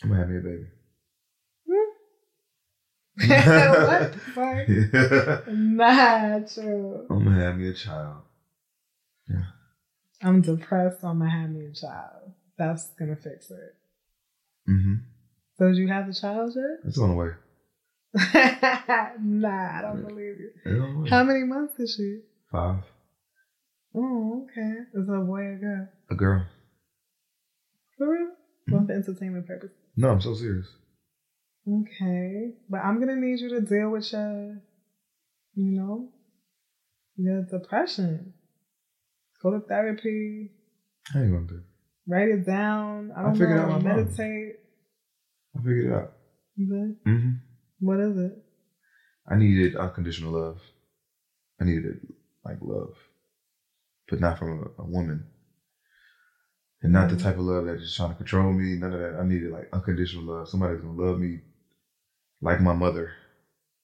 I'm 0.05 0.11
gonna 0.11 0.21
have 0.21 0.31
me 0.31 0.39
a 0.39 0.41
baby. 0.41 0.67
What? 3.19 4.13
The 4.13 4.19
fuck? 4.35 4.69
Yeah. 4.69 5.41
Not 5.53 6.53
true. 6.53 7.07
I'm 7.09 7.25
gonna 7.25 7.45
have 7.45 7.57
me 7.57 7.69
a 7.69 7.73
child. 7.73 8.23
Yeah. 9.29 9.45
I'm 10.23 10.43
depressed. 10.43 10.99
I'm 11.03 11.19
gonna 11.19 11.31
have 11.31 11.51
me 11.51 11.67
a 11.67 11.73
child. 11.73 12.33
That's 12.59 12.91
gonna 12.99 13.17
fix 13.17 13.51
it. 13.51 13.77
Mm-hmm. 14.69 14.95
So 15.59 15.69
did 15.69 15.77
you 15.79 15.89
have 15.89 16.07
the 16.07 16.15
child 16.15 16.53
yet? 16.55 16.87
It's 16.87 16.99
on 16.99 17.11
the 17.11 17.15
way. 17.17 17.31
nah, 19.23 19.79
I 19.79 19.83
don't 19.83 20.07
believe 20.07 20.39
you. 20.39 20.51
It's 20.65 20.81
on 20.81 20.95
the 20.95 21.01
way. 21.01 21.09
How 21.09 21.25
many 21.25 21.45
months 21.45 21.79
is 21.79 21.95
she? 21.95 22.21
Five. 22.53 22.83
Oh, 23.95 24.45
okay. 24.45 24.81
Is 24.93 25.09
it 25.09 25.13
a 25.13 25.21
boy 25.21 25.41
or 25.41 25.57
girl? 25.57 25.89
A 26.11 26.15
girl. 26.15 26.45
For 27.97 28.13
real? 28.13 28.29
Well, 28.69 28.85
for 28.85 28.93
entertainment 28.93 29.47
purposes. 29.47 29.77
No, 29.97 30.11
I'm 30.11 30.21
so 30.21 30.35
serious. 30.35 30.67
Okay. 31.69 32.53
But 32.71 32.79
I'm 32.79 32.99
gonna 33.01 33.17
need 33.17 33.41
you 33.41 33.49
to 33.51 33.61
deal 33.61 33.91
with 33.91 34.13
your, 34.13 34.61
you 35.55 35.73
know, 35.81 36.09
your 37.17 37.43
depression. 37.43 38.35
Go 39.43 39.51
to 39.53 39.61
therapy. 39.67 40.51
I 41.15 41.19
ain't 41.21 41.33
gonna 41.33 41.47
do. 41.47 41.63
Write 42.09 42.29
it 42.29 42.47
down. 42.47 43.13
I 43.17 43.23
don't 43.23 43.31
I 43.31 43.35
figured 43.35 43.57
know. 43.57 43.63
out 43.63 43.83
my 43.83 43.95
meditate. 43.97 44.55
I 45.57 45.59
figured 45.59 45.87
it 45.87 45.93
out. 45.93 46.13
You 46.57 46.67
good? 46.69 46.97
Mm-hmm. 47.07 47.31
What 47.81 48.01
is 48.01 48.17
it? 48.17 48.33
I 49.29 49.37
needed 49.37 49.77
unconditional 49.77 50.33
love. 50.33 50.61
I 51.61 51.65
needed 51.65 52.01
like 52.45 52.59
love, 52.61 52.95
but 54.09 54.21
not 54.21 54.39
from 54.39 54.63
a, 54.79 54.83
a 54.83 54.87
woman, 54.87 55.27
and 56.83 56.93
not 56.93 57.11
the 57.11 57.17
Mhm. 57.17 57.23
type 57.23 57.35
of 57.35 57.41
love 57.41 57.67
that's 57.67 57.83
just 57.83 57.97
trying 57.97 58.11
to 58.11 58.15
control 58.15 58.53
me. 58.53 58.77
None 58.77 58.93
of 58.93 59.01
that. 59.01 59.19
I 59.21 59.25
needed 59.27 59.51
like 59.51 59.69
unconditional 59.73 60.25
love. 60.25 60.49
Somebody's 60.49 60.81
gonna 60.81 60.93
love 61.01 61.19
me 61.19 61.41
like 62.41 62.61
my 62.61 62.73
mother, 62.75 63.13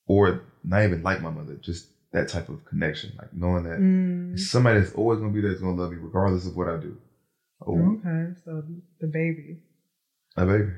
or 0.07 0.41
not 0.63 0.83
even 0.83 1.03
like 1.03 1.21
my 1.21 1.29
mother. 1.29 1.55
Just 1.55 1.87
that 2.11 2.29
type 2.29 2.49
of 2.49 2.63
connection, 2.65 3.13
like 3.17 3.33
knowing 3.33 3.63
that 3.63 3.79
Mm. 3.79 4.39
somebody 4.39 4.79
that's 4.79 4.93
always 4.93 5.19
gonna 5.19 5.33
be 5.33 5.41
there 5.41 5.51
is 5.51 5.59
gonna 5.61 5.79
love 5.81 5.91
me 5.91 5.97
regardless 5.97 6.45
of 6.45 6.55
what 6.55 6.67
I 6.69 6.77
do. 6.77 6.97
Oh, 7.65 7.93
Okay, 7.95 8.33
so 8.45 8.63
the 8.99 9.07
baby. 9.07 9.59
a 10.37 10.45
baby. 10.45 10.71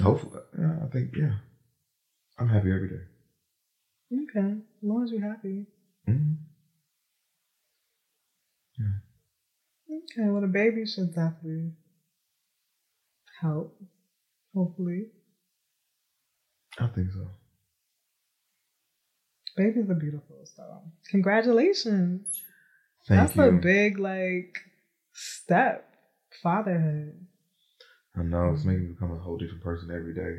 Hopefully, 0.00 0.40
yeah, 0.58 0.76
I 0.82 0.86
think 0.86 1.14
yeah. 1.16 1.34
I'm 2.38 2.48
happy 2.48 2.72
every 2.72 2.88
day. 2.88 3.04
Okay, 4.12 4.52
as 4.58 4.82
long 4.82 5.04
as 5.04 5.10
you're 5.10 5.20
happy. 5.20 5.66
Mhm. 6.08 6.36
Okay, 9.90 10.28
well, 10.30 10.40
the 10.40 10.46
baby 10.46 10.86
should 10.86 11.14
definitely 11.14 11.72
help. 13.40 13.76
Hopefully, 14.54 15.06
I 16.78 16.86
think 16.88 17.10
so. 17.12 17.28
babies 19.56 19.90
are 19.90 19.94
beautiful. 19.94 20.36
So, 20.56 20.82
congratulations. 21.10 22.26
Thank 23.06 23.20
That's 23.20 23.36
you. 23.36 23.42
a 23.42 23.52
big 23.52 23.98
like 23.98 24.58
step. 25.12 25.88
Fatherhood. 26.42 27.14
I 28.16 28.22
know 28.22 28.52
it's 28.54 28.64
making 28.64 28.82
me 28.82 28.92
become 28.92 29.12
a 29.12 29.18
whole 29.18 29.36
different 29.36 29.62
person 29.62 29.90
every 29.90 30.14
day. 30.14 30.38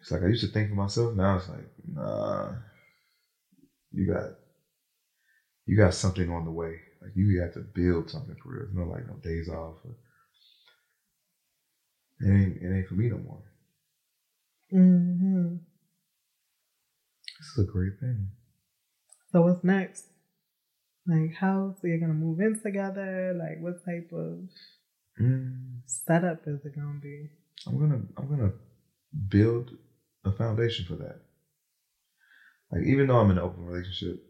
It's 0.00 0.10
like 0.10 0.22
I 0.22 0.26
used 0.26 0.44
to 0.44 0.50
think 0.50 0.70
for 0.70 0.74
myself. 0.74 1.14
Now 1.14 1.36
it's 1.36 1.48
like, 1.48 1.68
nah, 1.86 2.52
you 3.92 4.12
got, 4.12 4.30
you 5.66 5.76
got 5.76 5.94
something 5.94 6.30
on 6.30 6.44
the 6.44 6.50
way. 6.50 6.80
Like 7.00 7.12
you 7.14 7.40
have 7.42 7.54
to 7.54 7.60
build 7.60 8.10
something 8.10 8.36
for 8.42 8.52
real. 8.52 8.64
It's 8.64 8.74
not 8.74 8.88
like 8.88 9.06
no 9.06 9.14
days 9.22 9.48
off. 9.48 9.76
It 12.20 12.30
ain't, 12.30 12.56
it 12.62 12.76
ain't 12.76 12.88
for 12.88 12.94
me 12.94 13.08
no 13.08 13.18
more. 13.18 13.42
Mm-hmm. 14.72 15.56
This 17.38 17.48
is 17.58 17.68
a 17.68 17.70
great 17.72 17.98
thing. 18.00 18.28
So 19.32 19.42
what's 19.42 19.64
next? 19.64 20.06
Like 21.06 21.34
how? 21.34 21.74
So 21.80 21.88
you're 21.88 22.00
gonna 22.00 22.14
move 22.14 22.40
in 22.40 22.60
together? 22.60 23.34
Like 23.38 23.60
what 23.60 23.84
type 23.84 24.10
of 24.12 24.48
Mm, 25.20 25.80
setup 25.86 26.42
is 26.46 26.64
it 26.64 26.76
gonna 26.76 27.00
be? 27.02 27.28
I'm 27.66 27.78
gonna, 27.78 28.02
I'm 28.16 28.28
gonna 28.28 28.52
build 29.28 29.70
a 30.24 30.32
foundation 30.32 30.86
for 30.86 30.96
that. 30.96 31.20
Like 32.72 32.84
even 32.86 33.06
though 33.08 33.18
I'm 33.18 33.30
in 33.30 33.38
an 33.38 33.44
open 33.44 33.64
relationship, 33.64 34.22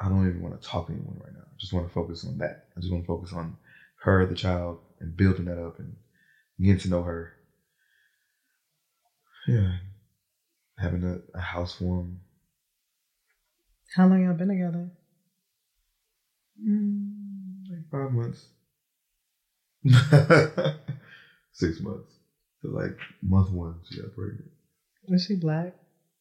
I 0.00 0.08
don't 0.08 0.28
even 0.28 0.42
want 0.42 0.60
to 0.60 0.68
talk 0.68 0.86
to 0.88 0.92
anyone 0.92 1.20
right 1.22 1.32
now. 1.32 1.40
I 1.44 1.56
just 1.60 1.72
want 1.72 1.86
to 1.86 1.94
focus 1.94 2.24
on 2.26 2.38
that. 2.38 2.66
I 2.76 2.80
just 2.80 2.92
want 2.92 3.04
to 3.04 3.08
focus 3.08 3.32
on 3.32 3.56
her, 4.02 4.26
the 4.26 4.34
child, 4.34 4.80
and 5.00 5.16
building 5.16 5.44
that 5.46 5.58
up 5.64 5.78
and 5.78 5.96
getting 6.62 6.78
to 6.80 6.88
know 6.90 7.02
her. 7.02 7.32
Yeah, 9.48 9.72
having 10.78 11.02
a, 11.02 11.18
a 11.36 11.40
house 11.40 11.74
form. 11.74 12.20
How 13.96 14.06
long 14.06 14.22
y'all 14.22 14.34
been 14.34 14.48
together? 14.48 14.90
Mm, 16.64 17.68
like 17.68 17.90
five 17.90 18.12
months, 18.12 18.46
six 21.52 21.80
months. 21.80 22.12
So 22.60 22.68
like 22.68 22.96
month 23.20 23.50
one, 23.50 23.80
she 23.90 24.00
got 24.00 24.14
pregnant. 24.14 24.50
Is 25.08 25.24
she 25.24 25.34
black? 25.34 25.74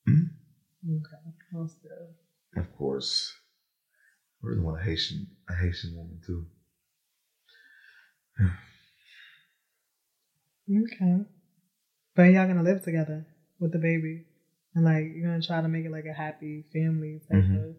Mhm. 0.09 0.31
Okay, 0.83 1.35
good. 1.83 2.59
Of 2.59 2.75
course. 2.75 3.33
I 4.43 4.47
really 4.47 4.61
want 4.61 4.79
a 4.81 4.83
Haitian, 4.83 5.27
a 5.47 5.53
Haitian 5.53 5.95
woman 5.95 6.19
too. 6.25 6.47
Okay. 10.71 11.25
But 12.15 12.23
y'all 12.23 12.47
gonna 12.47 12.63
live 12.63 12.83
together 12.83 13.25
with 13.59 13.71
the 13.71 13.79
baby. 13.79 14.25
And 14.75 14.85
like 14.85 15.03
you're 15.13 15.27
gonna 15.29 15.41
try 15.41 15.61
to 15.61 15.67
make 15.67 15.85
it 15.85 15.91
like 15.91 16.05
a 16.05 16.13
happy 16.13 16.63
family 16.71 17.19
type 17.29 17.43
Mhm. 17.43 17.63
of 17.69 17.75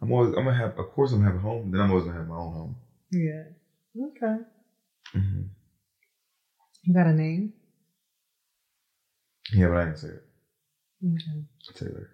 I'm 0.00 0.10
always 0.12 0.30
I'm 0.36 0.44
gonna 0.44 0.56
have 0.56 0.78
of 0.78 0.90
course 0.90 1.12
I'm 1.12 1.18
gonna 1.20 1.30
have 1.30 1.36
a 1.38 1.42
home, 1.42 1.70
then 1.70 1.80
I'm 1.80 1.90
always 1.90 2.04
gonna 2.06 2.18
have 2.18 2.26
my 2.28 2.36
own 2.36 2.52
home. 2.52 2.76
Yeah. 3.12 3.44
Okay. 3.96 4.42
Mm-hmm. 5.14 5.42
You 6.84 6.94
got 6.94 7.06
a 7.06 7.12
name? 7.12 7.52
Yeah, 9.52 9.68
but 9.68 9.76
I 9.76 9.84
gonna 9.84 9.96
say 9.96 10.08
it. 10.08 10.24
Okay. 11.04 11.44
I'll 11.68 11.74
tell 11.74 11.88
you 11.88 11.94
later. 11.94 12.10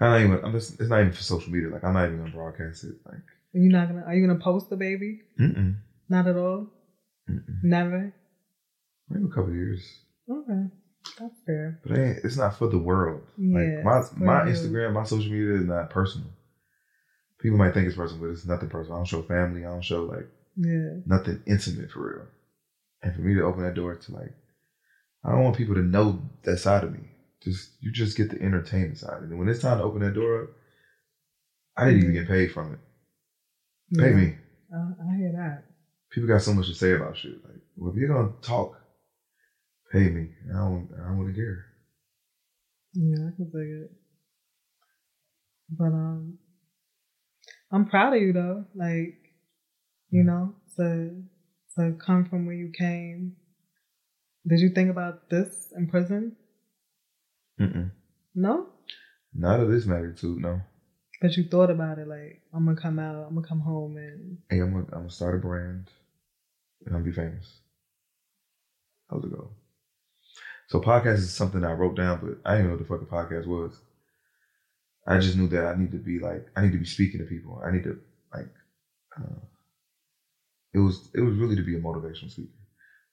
I'm 0.00 0.10
not 0.10 0.20
even. 0.20 0.44
I'm 0.44 0.52
just. 0.52 0.80
It's 0.80 0.88
not 0.90 1.00
even 1.00 1.12
for 1.12 1.22
social 1.22 1.52
media. 1.52 1.68
Like 1.68 1.84
I'm 1.84 1.92
not 1.94 2.06
even 2.06 2.18
gonna 2.18 2.30
broadcast 2.32 2.82
it. 2.84 2.96
Like, 3.06 3.22
Are 3.54 3.58
you 3.58 3.68
not 3.68 3.88
gonna 3.88 4.02
are 4.02 4.14
you 4.14 4.26
gonna 4.26 4.38
post 4.40 4.68
the 4.70 4.76
baby? 4.76 5.20
mm-mm, 5.38 5.76
Not 6.08 6.26
at 6.26 6.36
all? 6.36 6.66
mm-mm. 7.30 7.62
Never? 7.62 8.12
Maybe 9.12 9.24
a 9.26 9.28
couple 9.28 9.52
years, 9.52 10.00
Okay. 10.28 10.62
That's 11.18 11.40
fair. 11.44 11.78
but 11.82 11.92
it 11.98 12.20
it's 12.24 12.36
not 12.36 12.54
for 12.56 12.68
the 12.68 12.78
world. 12.78 13.22
Yeah, 13.36 13.82
like 13.82 13.84
my 13.84 14.42
my. 14.42 14.50
Instagram, 14.50 14.92
my 14.92 15.02
social 15.04 15.30
media 15.30 15.54
is 15.54 15.64
not 15.64 15.90
personal. 15.90 16.28
People 17.40 17.58
might 17.58 17.74
think 17.74 17.86
it's 17.88 17.96
personal, 17.96 18.22
but 18.24 18.30
it's 18.32 18.46
nothing 18.46 18.68
personal. 18.68 18.94
I 18.96 18.98
don't 19.00 19.06
show 19.06 19.22
family. 19.22 19.64
I 19.64 19.70
don't 19.70 19.82
show 19.84 20.04
like 20.04 20.28
Yeah. 20.56 21.00
nothing 21.04 21.42
intimate 21.46 21.90
for 21.90 22.00
real. 22.08 22.26
And 23.02 23.14
for 23.14 23.20
me 23.20 23.34
to 23.34 23.42
open 23.42 23.62
that 23.64 23.74
door 23.74 23.96
to 23.96 24.12
like, 24.12 24.32
I 25.24 25.32
don't 25.32 25.42
want 25.42 25.56
people 25.56 25.74
to 25.74 25.82
know 25.82 26.22
that 26.44 26.58
side 26.58 26.84
of 26.84 26.92
me. 26.92 27.10
Just 27.42 27.70
you 27.80 27.90
just 27.90 28.16
get 28.16 28.30
the 28.30 28.40
entertainment 28.40 28.98
side, 28.98 29.22
and 29.22 29.36
when 29.38 29.48
it's 29.48 29.60
time 29.60 29.78
to 29.78 29.84
open 29.84 30.00
that 30.02 30.14
door 30.14 30.42
up, 30.42 30.48
I 31.76 31.86
didn't 31.86 32.00
even 32.02 32.12
get 32.14 32.28
paid 32.28 32.52
from 32.52 32.72
it. 32.74 32.78
Pay 33.98 34.12
me. 34.12 34.36
I, 34.72 34.76
I 35.12 35.16
hear 35.16 35.32
that. 35.32 35.64
People 36.10 36.28
got 36.28 36.42
so 36.42 36.54
much 36.54 36.68
to 36.68 36.74
say 36.74 36.92
about 36.92 37.16
shit. 37.16 37.42
Like, 37.44 37.60
well, 37.76 37.90
if 37.90 37.96
you're 37.96 38.08
gonna 38.08 38.32
talk, 38.40 38.78
pay 39.92 40.08
me. 40.08 40.28
I 40.50 40.58
don't. 40.58 40.88
I 40.98 41.08
don't 41.08 41.18
want 41.18 41.34
to 41.34 41.40
care. 41.40 41.66
Yeah, 42.94 43.28
I 43.28 43.36
can 43.36 43.50
dig 43.50 43.84
it. 43.84 43.90
But 45.70 45.84
um 45.84 46.38
I'm 47.70 47.86
proud 47.86 48.14
of 48.14 48.22
you 48.22 48.32
though. 48.32 48.64
Like, 48.74 49.18
you 50.10 50.24
know, 50.24 50.54
to 50.76 51.22
to 51.76 51.96
come 52.04 52.26
from 52.26 52.46
where 52.46 52.54
you 52.54 52.70
came. 52.76 53.36
Did 54.46 54.60
you 54.60 54.70
think 54.70 54.90
about 54.90 55.30
this 55.30 55.72
in 55.76 55.88
prison? 55.88 56.36
Mm-mm. 57.60 57.92
No? 58.34 58.66
Not 59.32 59.60
of 59.60 59.70
this 59.70 59.86
magnitude, 59.86 60.38
no. 60.40 60.60
But 61.20 61.36
you 61.36 61.44
thought 61.44 61.70
about 61.70 61.98
it 61.98 62.08
like, 62.08 62.42
I'm 62.52 62.64
gonna 62.64 62.76
come 62.76 62.98
out, 62.98 63.14
I'm 63.14 63.34
gonna 63.34 63.46
come 63.46 63.60
home 63.60 63.96
and 63.96 64.38
Hey, 64.50 64.58
I'm 64.58 64.72
gonna, 64.72 64.86
I'm 64.92 65.02
gonna 65.02 65.10
start 65.10 65.36
a 65.36 65.38
brand, 65.38 65.88
and 66.84 66.94
I'm 66.94 67.02
gonna 67.02 67.04
be 67.04 67.12
famous. 67.12 67.60
How's 69.08 69.24
it 69.24 69.30
goal. 69.30 69.52
So 70.72 70.80
podcast 70.80 71.18
is 71.18 71.34
something 71.34 71.62
I 71.64 71.72
wrote 71.72 71.96
down, 71.96 72.18
but 72.22 72.38
I 72.50 72.54
didn't 72.54 72.68
know 72.68 72.76
what 72.76 72.78
the 72.78 72.86
fuck 72.86 73.02
a 73.02 73.04
podcast 73.04 73.46
was. 73.46 73.78
I 75.06 75.18
just 75.18 75.36
knew 75.36 75.46
that 75.48 75.66
I 75.66 75.74
need 75.74 75.90
to 75.90 75.98
be 75.98 76.18
like, 76.18 76.46
I 76.56 76.62
need 76.62 76.72
to 76.72 76.78
be 76.78 76.86
speaking 76.86 77.20
to 77.20 77.26
people. 77.26 77.60
I 77.62 77.70
need 77.70 77.82
to 77.82 77.98
like, 78.32 78.48
uh, 79.20 79.44
it 80.72 80.78
was 80.78 81.10
it 81.14 81.20
was 81.20 81.36
really 81.36 81.56
to 81.56 81.62
be 81.62 81.76
a 81.76 81.78
motivational 81.78 82.30
speaker, 82.30 82.56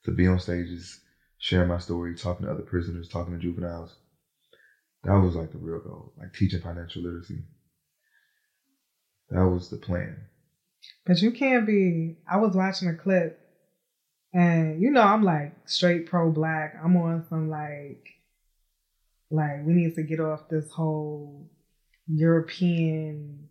to 0.06 0.12
be 0.14 0.26
on 0.26 0.40
stages, 0.40 1.02
sharing 1.38 1.68
my 1.68 1.80
story, 1.80 2.16
talking 2.16 2.46
to 2.46 2.52
other 2.54 2.62
prisoners, 2.62 3.10
talking 3.10 3.34
to 3.34 3.40
juveniles. 3.40 3.94
That 5.04 5.20
was 5.20 5.36
like 5.36 5.52
the 5.52 5.58
real 5.58 5.82
goal, 5.82 6.14
like 6.18 6.32
teaching 6.32 6.62
financial 6.62 7.02
literacy. 7.02 7.44
That 9.32 9.50
was 9.50 9.68
the 9.68 9.76
plan. 9.76 10.16
But 11.06 11.22
you 11.22 11.32
can't 11.32 11.68
be. 11.68 12.16
I 12.26 12.38
was 12.38 12.56
watching 12.56 12.88
a 12.88 12.94
clip, 12.94 13.38
and 14.34 14.82
you 14.82 14.92
know 14.92 15.02
I'm 15.02 15.24
like 15.24 15.54
straight 15.66 16.06
pro 16.06 16.32
black. 16.32 16.76
I'm 16.84 16.96
on 16.98 17.26
some 17.30 17.50
like, 17.50 18.06
like 19.32 19.66
we 19.66 19.74
need 19.74 19.96
to 19.96 20.04
get 20.04 20.20
off 20.20 20.50
this 20.50 20.70
whole 20.72 21.50
European, 22.08 23.50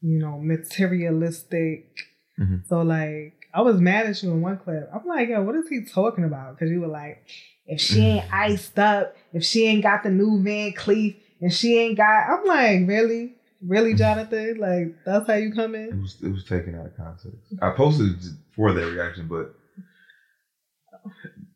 you 0.00 0.18
know, 0.18 0.38
materialistic. 0.38 1.96
Mhm. 2.38 2.66
So 2.66 2.82
like, 2.82 3.48
I 3.52 3.62
was 3.62 3.80
mad 3.80 4.06
at 4.06 4.22
you 4.22 4.32
in 4.32 4.40
one 4.40 4.58
clip. 4.58 4.90
I'm 4.92 5.06
like, 5.06 5.28
yo, 5.28 5.42
what 5.42 5.54
is 5.54 5.68
he 5.68 5.84
talking 5.84 6.24
about? 6.24 6.58
Because 6.58 6.70
you 6.70 6.80
were 6.80 6.88
like, 6.88 7.24
if 7.66 7.80
she 7.80 8.00
ain't 8.02 8.32
iced 8.32 8.78
up, 8.78 9.16
if 9.32 9.44
she 9.44 9.66
ain't 9.66 9.82
got 9.82 10.02
the 10.02 10.10
new 10.10 10.42
Van 10.42 10.72
Cleef, 10.72 11.16
and 11.40 11.52
she 11.52 11.78
ain't 11.78 11.96
got, 11.96 12.28
I'm 12.30 12.44
like, 12.44 12.88
really, 12.88 13.34
really, 13.66 13.94
Jonathan? 13.94 14.58
Like 14.58 14.96
that's 15.04 15.26
how 15.26 15.34
you 15.34 15.52
come 15.52 15.74
in? 15.74 15.88
It 15.88 16.00
was 16.00 16.16
it 16.22 16.32
was 16.32 16.44
taken 16.44 16.74
out 16.74 16.86
of 16.86 16.96
context. 16.96 17.54
I 17.62 17.70
posted 17.70 18.16
for 18.54 18.72
that 18.72 18.86
reaction, 18.86 19.28
but 19.28 19.54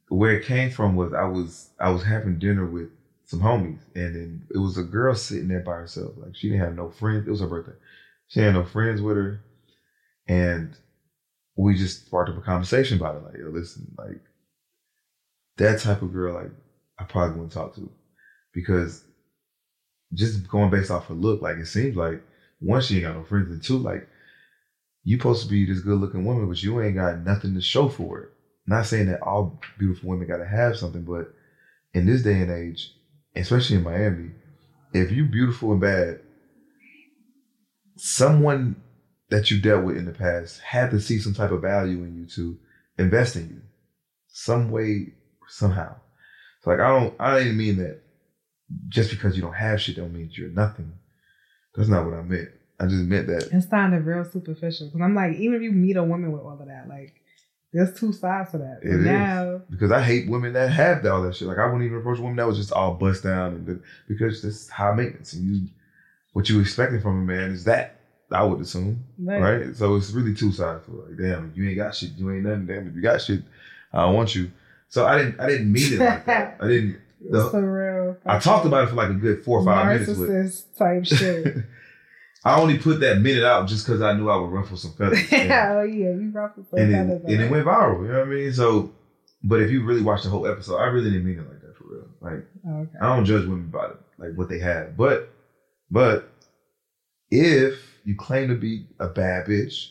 where 0.08 0.32
it 0.32 0.44
came 0.44 0.70
from 0.70 0.94
was 0.96 1.12
I 1.12 1.24
was 1.24 1.70
I 1.80 1.90
was 1.90 2.02
having 2.04 2.38
dinner 2.38 2.66
with 2.66 2.88
some 3.24 3.40
homies, 3.40 3.80
and 3.94 4.14
then 4.14 4.46
it 4.54 4.58
was 4.58 4.78
a 4.78 4.82
girl 4.82 5.14
sitting 5.14 5.48
there 5.48 5.60
by 5.60 5.76
herself. 5.76 6.14
Like 6.16 6.34
she 6.36 6.48
didn't 6.48 6.64
have 6.64 6.74
no 6.74 6.88
friends. 6.90 7.26
It 7.26 7.30
was 7.30 7.40
her 7.40 7.46
birthday. 7.46 7.74
She 8.28 8.40
had 8.40 8.54
no 8.54 8.64
friends 8.64 9.00
with 9.00 9.16
her, 9.16 9.40
and 10.28 10.76
we 11.56 11.74
just 11.76 12.06
sparked 12.06 12.30
up 12.30 12.38
a 12.38 12.40
conversation 12.42 12.98
about 12.98 13.16
it. 13.16 13.24
Like, 13.24 13.38
yo, 13.38 13.48
listen, 13.48 13.92
like 13.98 14.20
that 15.56 15.78
type 15.78 16.02
of 16.02 16.12
girl, 16.12 16.34
like 16.34 16.50
I 16.98 17.04
probably 17.04 17.34
wouldn't 17.36 17.52
talk 17.52 17.74
to 17.74 17.90
because 18.52 19.04
just 20.14 20.48
going 20.48 20.70
based 20.70 20.90
off 20.90 21.06
her 21.08 21.14
look, 21.14 21.42
like 21.42 21.56
it 21.56 21.66
seems 21.66 21.96
like 21.96 22.22
one, 22.60 22.80
she 22.80 22.96
ain't 22.96 23.04
got 23.04 23.14
no 23.16 23.24
friends, 23.24 23.50
and 23.50 23.62
two, 23.62 23.78
like 23.78 24.08
you 25.04 25.16
supposed 25.18 25.42
to 25.42 25.48
be 25.48 25.64
this 25.64 25.80
good 25.80 25.98
looking 25.98 26.24
woman, 26.24 26.48
but 26.48 26.62
you 26.62 26.80
ain't 26.80 26.96
got 26.96 27.18
nothing 27.18 27.54
to 27.54 27.60
show 27.60 27.88
for 27.88 28.20
it. 28.20 28.30
Not 28.68 28.84
saying 28.84 29.06
that 29.06 29.22
all 29.22 29.58
beautiful 29.78 30.10
women 30.10 30.28
gotta 30.28 30.46
have 30.46 30.76
something, 30.76 31.02
but 31.02 31.32
in 31.94 32.04
this 32.04 32.22
day 32.22 32.42
and 32.42 32.50
age, 32.50 32.92
especially 33.34 33.76
in 33.76 33.82
Miami, 33.82 34.32
if 34.92 35.10
you 35.10 35.24
beautiful 35.24 35.72
and 35.72 35.80
bad, 35.80 36.20
someone 37.96 38.76
that 39.30 39.50
you 39.50 39.58
dealt 39.58 39.84
with 39.84 39.96
in 39.96 40.04
the 40.04 40.12
past 40.12 40.60
had 40.60 40.90
to 40.90 41.00
see 41.00 41.18
some 41.18 41.32
type 41.32 41.50
of 41.50 41.62
value 41.62 42.02
in 42.04 42.14
you 42.14 42.26
to 42.26 42.58
invest 42.98 43.36
in 43.36 43.48
you, 43.48 43.62
some 44.28 44.70
way, 44.70 45.14
somehow. 45.48 45.94
So 46.60 46.70
like 46.70 46.80
I 46.80 46.88
don't, 46.88 47.14
I 47.18 47.38
didn't 47.38 47.56
mean 47.56 47.78
that 47.78 48.02
just 48.88 49.08
because 49.08 49.34
you 49.34 49.40
don't 49.40 49.54
have 49.54 49.80
shit 49.80 49.96
don't 49.96 50.12
mean 50.12 50.28
you're 50.32 50.50
nothing. 50.50 50.92
That's 51.74 51.88
not 51.88 52.04
what 52.04 52.14
I 52.14 52.22
meant. 52.22 52.50
I 52.78 52.84
just 52.84 53.04
meant 53.04 53.28
that 53.28 53.50
It 53.50 53.62
sounded 53.62 54.04
real 54.04 54.26
superficial 54.26 54.88
because 54.88 55.00
I'm 55.00 55.14
like, 55.14 55.36
even 55.36 55.54
if 55.54 55.62
you 55.62 55.72
meet 55.72 55.96
a 55.96 56.04
woman 56.04 56.32
with 56.32 56.42
all 56.42 56.60
of 56.60 56.66
that, 56.66 56.86
like, 56.86 57.17
there's 57.72 57.98
two 57.98 58.12
sides 58.12 58.50
to 58.52 58.58
that. 58.58 58.80
It 58.82 58.90
is. 59.00 59.04
now, 59.04 59.60
because 59.70 59.92
I 59.92 60.02
hate 60.02 60.28
women 60.28 60.52
that 60.54 60.70
have 60.70 61.04
all 61.06 61.22
that 61.22 61.34
shit. 61.36 61.48
Like 61.48 61.58
I 61.58 61.66
wouldn't 61.66 61.82
even 61.84 61.98
approach 61.98 62.18
a 62.18 62.22
woman 62.22 62.36
that 62.36 62.46
was 62.46 62.56
just 62.56 62.72
all 62.72 62.94
bust 62.94 63.22
down 63.24 63.54
and 63.54 63.82
because 64.08 64.42
that's 64.42 64.68
high 64.68 64.94
maintenance 64.94 65.32
and 65.34 65.44
you 65.44 65.68
what 66.32 66.48
you 66.48 66.60
expecting 66.60 67.00
from 67.00 67.18
a 67.22 67.24
man 67.24 67.50
is 67.50 67.64
that 67.64 67.96
I 68.30 68.42
would 68.44 68.60
assume, 68.60 69.04
like, 69.18 69.40
right? 69.40 69.76
So 69.76 69.96
it's 69.96 70.10
really 70.10 70.34
two 70.34 70.52
sides 70.52 70.84
to 70.86 70.92
it. 70.92 71.08
Like, 71.08 71.18
damn, 71.18 71.52
you 71.54 71.66
ain't 71.68 71.76
got 71.78 71.94
shit, 71.94 72.10
you 72.16 72.30
ain't 72.30 72.44
nothing. 72.44 72.66
Damn, 72.66 72.86
if 72.88 72.94
you 72.94 73.00
got 73.02 73.20
shit, 73.22 73.42
I 73.92 74.02
don't 74.02 74.14
want 74.14 74.34
you. 74.34 74.50
So 74.88 75.06
I 75.06 75.18
didn't, 75.18 75.40
I 75.40 75.46
didn't 75.48 75.72
mean 75.72 75.94
it 75.94 75.98
like 76.00 76.26
that. 76.26 76.56
I 76.60 76.66
didn't. 76.68 76.98
the- 77.30 77.50
for 77.50 77.60
real. 77.60 78.16
I 78.26 78.38
talked 78.38 78.64
about 78.66 78.84
it 78.84 78.90
for 78.90 78.96
like 78.96 79.10
a 79.10 79.14
good 79.14 79.44
four 79.44 79.60
or 79.60 79.64
five 79.64 79.86
minutes. 80.00 80.18
Narcissist 80.18 80.64
type 80.76 81.04
shit. 81.06 81.56
I 82.44 82.58
only 82.60 82.78
put 82.78 83.00
that 83.00 83.18
minute 83.18 83.44
out 83.44 83.68
just 83.68 83.84
because 83.86 84.00
I 84.00 84.12
knew 84.12 84.28
I 84.30 84.36
would 84.36 84.50
ruffle 84.52 84.76
some 84.76 84.92
feathers. 84.92 85.20
And- 85.32 85.50
oh 85.52 85.82
yeah, 85.82 86.10
you 86.10 86.30
ruffled 86.32 86.66
for 86.70 86.76
some 86.78 86.94
and, 86.94 87.08
feathers. 87.08 87.22
it, 87.26 87.32
and 87.34 87.42
it 87.42 87.50
went 87.50 87.66
viral. 87.66 88.02
You 88.02 88.12
know 88.12 88.18
what 88.20 88.28
I 88.28 88.30
mean? 88.30 88.52
So, 88.52 88.92
but 89.42 89.60
if 89.60 89.70
you 89.70 89.84
really 89.84 90.02
watch 90.02 90.22
the 90.22 90.30
whole 90.30 90.46
episode, 90.46 90.76
I 90.78 90.86
really 90.86 91.10
didn't 91.10 91.26
mean 91.26 91.38
it 91.38 91.48
like 91.48 91.60
that 91.62 91.76
for 91.76 91.84
real. 91.84 92.08
Like, 92.20 92.44
oh, 92.66 92.80
Okay. 92.82 92.98
I 93.00 93.14
don't 93.16 93.24
judge 93.24 93.42
women 93.46 93.68
by 93.70 93.88
like 94.18 94.36
what 94.36 94.48
they 94.48 94.58
have, 94.60 94.96
but, 94.96 95.30
but 95.90 96.30
if 97.30 97.80
you 98.04 98.16
claim 98.16 98.48
to 98.48 98.54
be 98.54 98.86
a 98.98 99.08
bad 99.08 99.46
bitch, 99.46 99.90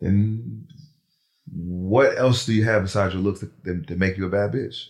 then 0.00 0.66
what 1.52 2.18
else 2.18 2.44
do 2.46 2.52
you 2.52 2.64
have 2.64 2.82
besides 2.82 3.14
your 3.14 3.22
looks 3.22 3.40
to, 3.40 3.96
make 3.96 4.16
you 4.16 4.26
a 4.26 4.30
bad 4.30 4.52
bitch? 4.52 4.86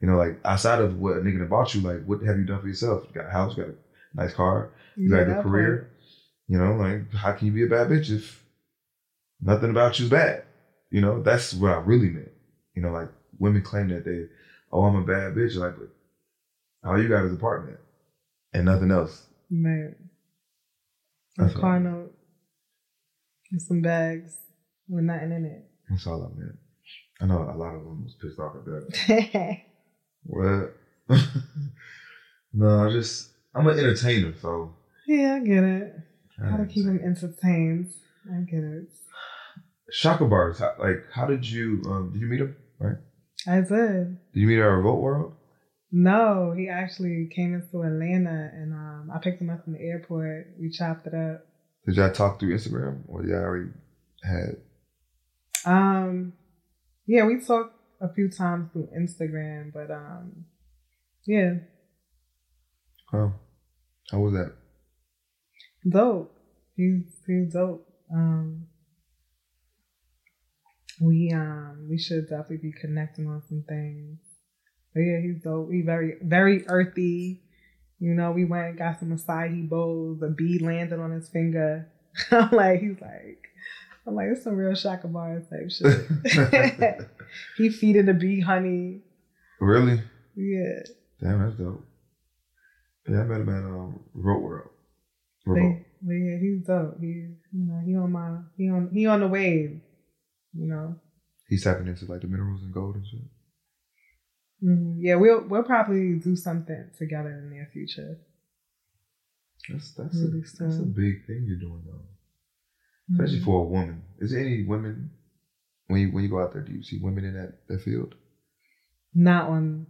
You 0.00 0.08
know, 0.08 0.16
like 0.16 0.40
outside 0.44 0.80
of 0.80 0.98
what 0.98 1.16
a 1.16 1.20
nigga 1.20 1.48
bought 1.48 1.74
you, 1.74 1.80
like 1.82 2.04
what 2.04 2.22
have 2.22 2.38
you 2.38 2.44
done 2.44 2.60
for 2.60 2.68
yourself? 2.68 3.04
You 3.08 3.20
got 3.20 3.28
a 3.28 3.32
house, 3.32 3.56
you 3.56 3.64
got 3.64 3.72
a 3.72 3.76
nice 4.14 4.32
car, 4.34 4.70
you 4.96 5.14
Yeah, 5.14 5.24
got 5.24 5.40
a 5.40 5.42
career. 5.42 5.90
You 6.48 6.58
know, 6.58 6.72
like 6.74 7.12
how 7.14 7.32
can 7.32 7.46
you 7.46 7.52
be 7.52 7.64
a 7.64 7.68
bad 7.68 7.88
bitch 7.88 8.10
if 8.10 8.44
nothing 9.40 9.70
about 9.70 9.98
you's 9.98 10.10
bad? 10.10 10.44
You 10.90 11.00
know, 11.00 11.22
that's 11.22 11.54
what 11.54 11.70
I 11.72 11.76
really 11.76 12.10
meant. 12.10 12.32
You 12.74 12.82
know, 12.82 12.90
like 12.90 13.08
women 13.38 13.62
claim 13.62 13.88
that 13.88 14.04
they, 14.04 14.26
oh, 14.72 14.84
I'm 14.84 14.96
a 14.96 15.04
bad 15.04 15.34
bitch. 15.34 15.54
Like, 15.56 15.74
but 15.78 16.88
all 16.88 17.00
you 17.00 17.08
got 17.08 17.24
is 17.24 17.32
apartment 17.32 17.78
and 18.52 18.64
nothing 18.64 18.90
else. 18.90 19.26
Man. 19.48 19.94
A 21.38 21.44
all. 21.44 21.50
car 21.50 21.78
note. 21.80 22.12
And 23.52 23.62
some 23.62 23.82
bags 23.82 24.36
with 24.88 25.04
nothing 25.04 25.32
in 25.32 25.44
it. 25.44 25.68
That's 25.88 26.06
all 26.06 26.24
I 26.24 26.38
meant. 26.38 26.56
I 27.20 27.26
know 27.26 27.42
a 27.42 27.56
lot 27.56 27.74
of 27.74 27.84
them 27.84 28.02
was 28.04 28.14
pissed 28.20 28.38
off 28.38 28.56
at 28.56 28.64
that. 28.64 29.58
What? 30.24 30.76
no, 32.52 32.86
I 32.86 32.90
just 32.90 33.29
I'm 33.54 33.66
an 33.66 33.78
entertainer, 33.78 34.34
so 34.40 34.74
yeah, 35.06 35.34
I 35.34 35.40
get 35.40 35.64
it. 35.64 35.94
I 36.42 36.50
Gotta 36.50 36.66
keep 36.66 36.86
him 36.86 37.00
entertained. 37.04 37.92
I 38.30 38.40
get 38.42 38.62
it. 38.62 38.88
Shaka 39.90 40.24
bars. 40.24 40.58
How, 40.58 40.74
like, 40.78 41.04
how 41.12 41.26
did 41.26 41.48
you? 41.48 41.82
Um, 41.86 42.10
did 42.12 42.20
you 42.20 42.28
meet 42.28 42.40
him? 42.40 42.56
Right? 42.78 42.96
I 43.46 43.60
did. 43.60 44.18
Did 44.32 44.40
you 44.40 44.46
meet 44.46 44.56
her 44.56 44.70
at 44.70 44.76
Revolt 44.76 45.00
World? 45.00 45.32
No, 45.92 46.54
he 46.56 46.68
actually 46.68 47.28
came 47.34 47.54
into 47.54 47.82
Atlanta, 47.82 48.50
and 48.54 48.72
um, 48.72 49.10
I 49.12 49.18
picked 49.18 49.40
him 49.40 49.50
up 49.50 49.64
from 49.64 49.72
the 49.72 49.80
airport. 49.80 50.54
We 50.60 50.70
chopped 50.70 51.06
it 51.06 51.14
up. 51.14 51.44
Did 51.84 51.96
y'all 51.96 52.12
talk 52.12 52.38
through 52.38 52.54
Instagram, 52.54 53.00
or 53.08 53.24
y'all 53.24 53.42
already 53.42 53.70
had? 54.22 54.56
Um, 55.64 56.34
yeah, 57.06 57.24
we 57.24 57.40
talked 57.40 57.74
a 58.00 58.12
few 58.12 58.30
times 58.30 58.70
through 58.72 58.88
Instagram, 58.96 59.72
but 59.72 59.90
um, 59.90 60.44
yeah. 61.26 61.54
Oh, 63.12 63.32
how 64.10 64.18
was 64.18 64.34
that? 64.34 64.54
Dope. 65.88 66.34
He's 66.76 67.02
he's 67.26 67.52
dope. 67.52 67.86
Um, 68.12 68.66
we 71.00 71.32
um 71.32 71.86
we 71.88 71.98
should 71.98 72.28
definitely 72.28 72.58
be 72.58 72.72
connecting 72.72 73.26
on 73.26 73.42
some 73.48 73.64
things. 73.68 74.18
But 74.94 75.00
yeah, 75.00 75.20
he's 75.20 75.42
dope. 75.42 75.70
He 75.70 75.82
very 75.82 76.14
very 76.22 76.66
earthy. 76.68 77.42
You 77.98 78.14
know, 78.14 78.32
we 78.32 78.44
went 78.44 78.68
and 78.68 78.78
got 78.78 78.98
some 78.98 79.16
acai 79.16 79.68
bowls. 79.68 80.22
A 80.22 80.28
bee 80.28 80.58
landed 80.58 81.00
on 81.00 81.10
his 81.10 81.28
finger. 81.28 81.88
I'm 82.30 82.50
like, 82.50 82.80
he's 82.80 83.00
like, 83.00 83.44
I'm 84.06 84.14
like, 84.14 84.28
it's 84.32 84.44
some 84.44 84.56
real 84.56 84.72
Chakabars 84.72 85.48
type 85.50 85.70
shit. 85.70 87.10
he 87.56 87.70
feeding 87.70 88.06
the 88.06 88.14
bee 88.14 88.40
honey. 88.40 89.02
Really? 89.60 90.00
Yeah. 90.34 90.80
Damn, 91.20 91.44
that's 91.44 91.58
dope. 91.58 91.84
Yeah, 93.10 93.20
I 93.22 93.24
met 93.24 93.40
him 93.40 93.48
at 93.48 93.64
um, 93.64 94.00
Revolt 94.14 94.42
World. 94.42 94.68
But, 95.44 95.52
Revolt. 95.52 95.76
but 96.02 96.12
yeah, 96.12 96.38
he's 96.38 96.66
dope. 96.66 97.00
He, 97.00 97.06
you 97.06 97.36
know, 97.52 97.80
he 97.84 97.96
on 97.96 98.12
my, 98.12 98.38
he 98.56 98.70
on, 98.70 98.90
he 98.92 99.06
on 99.06 99.20
the 99.20 99.28
wave. 99.28 99.80
You 100.54 100.66
know. 100.68 100.96
He's 101.48 101.64
tapping 101.64 101.88
into 101.88 102.04
like 102.06 102.20
the 102.20 102.28
minerals 102.28 102.62
and 102.62 102.72
gold 102.72 102.94
and 102.96 103.06
shit. 103.06 103.20
Mhm. 104.62 104.96
Yeah, 105.00 105.16
we'll 105.16 105.46
we'll 105.48 105.62
probably 105.64 106.14
do 106.18 106.36
something 106.36 106.90
together 106.98 107.30
in 107.30 107.48
the 107.48 107.54
near 107.54 107.68
future. 107.72 108.18
That's 109.68 109.92
that's 109.94 110.16
a, 110.20 110.26
that's 110.28 110.78
a 110.78 110.82
big 110.82 111.26
thing 111.26 111.44
you're 111.46 111.58
doing 111.58 111.82
though, 111.86 112.04
especially 113.14 113.40
Mhm. 113.40 113.44
for 113.44 113.64
a 113.64 113.68
woman. 113.68 114.02
Is 114.18 114.30
there 114.32 114.40
any 114.40 114.64
women 114.64 115.10
when 115.88 116.00
you 116.00 116.08
when 116.12 116.24
you 116.24 116.30
go 116.30 116.40
out 116.42 116.52
there? 116.52 116.62
Do 116.62 116.72
you 116.72 116.82
see 116.82 116.98
women 117.02 117.24
in 117.24 117.34
that 117.34 117.66
that 117.68 117.80
field? 117.82 118.14
not 119.14 119.48
on 119.48 119.86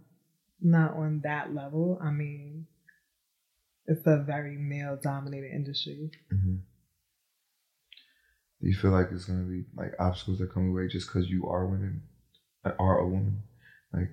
not 0.61 0.93
on 0.95 1.21
that 1.23 1.53
level. 1.53 1.99
I 2.01 2.11
mean, 2.11 2.65
it's 3.87 4.05
a 4.05 4.23
very 4.25 4.57
male 4.57 4.97
dominated 5.01 5.51
industry. 5.53 6.11
Mm-hmm. 6.33 6.55
Do 8.61 8.67
you 8.67 8.75
feel 8.75 8.91
like 8.91 9.07
it's 9.11 9.25
gonna 9.25 9.43
be 9.43 9.63
like 9.75 9.93
obstacles 9.99 10.39
that 10.39 10.53
come 10.53 10.65
your 10.65 10.75
way 10.75 10.87
just 10.87 11.07
because 11.07 11.29
you 11.29 11.47
are 11.47 11.65
women, 11.65 12.03
uh, 12.63 12.71
are 12.79 12.99
a 12.99 13.07
woman? 13.07 13.43
Like, 13.91 14.11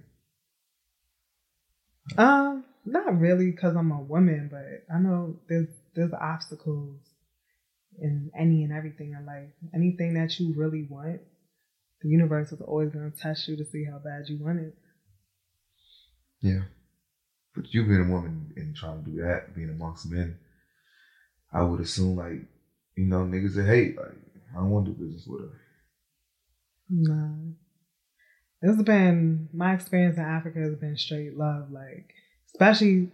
Um, 2.17 2.65
not 2.87 3.21
really 3.21 3.51
because 3.51 3.77
I'm 3.77 3.93
a 3.93 4.01
woman, 4.01 4.49
but 4.51 4.95
I 4.95 4.99
know 4.99 5.37
there's 5.49 5.69
there's 5.95 6.13
obstacles 6.13 6.99
in 8.01 8.31
any 8.39 8.65
and 8.65 8.73
everything 8.73 9.13
in 9.13 9.27
life. 9.27 9.51
Anything 9.75 10.15
that 10.15 10.39
you 10.41 10.55
really 10.57 10.87
want, 10.89 11.21
the 12.01 12.09
universe 12.09 12.51
is 12.53 12.61
always 12.63 12.91
gonna 12.91 13.11
test 13.11 13.49
you 13.49 13.57
to 13.59 13.65
see 13.67 13.85
how 13.85 13.99
bad 13.99 14.29
you 14.29 14.39
want 14.43 14.61
it. 14.61 14.75
yeah, 16.41 16.63
but 17.55 17.73
you 17.73 17.85
being 17.85 18.07
a 18.09 18.13
woman 18.13 18.53
and 18.57 18.75
trying 18.77 19.05
to 19.05 19.11
do 19.11 19.23
that, 19.23 19.55
being 19.55 19.71
amongst 19.71 20.11
men, 20.11 20.39
I 21.53 21.63
would 21.63 21.81
assume 21.81 22.17
like 22.17 22.45
you 22.97 23.05
know 23.07 23.21
niggas 23.21 23.55
that 23.55 23.67
hate 23.67 23.97
like 23.97 24.15
I 24.53 24.59
don't 24.59 24.71
want 24.71 24.87
to 24.87 24.93
do 24.93 25.05
business 25.05 25.27
with 25.27 25.43
her. 25.43 25.61
No. 26.91 27.55
It's 28.61 28.83
been 28.83 29.49
my 29.53 29.75
experience 29.75 30.17
in 30.17 30.25
Africa 30.25 30.59
has 30.61 30.75
been 30.75 30.97
straight 30.97 31.37
love, 31.37 31.71
like 31.71 32.13
especially 32.53 33.13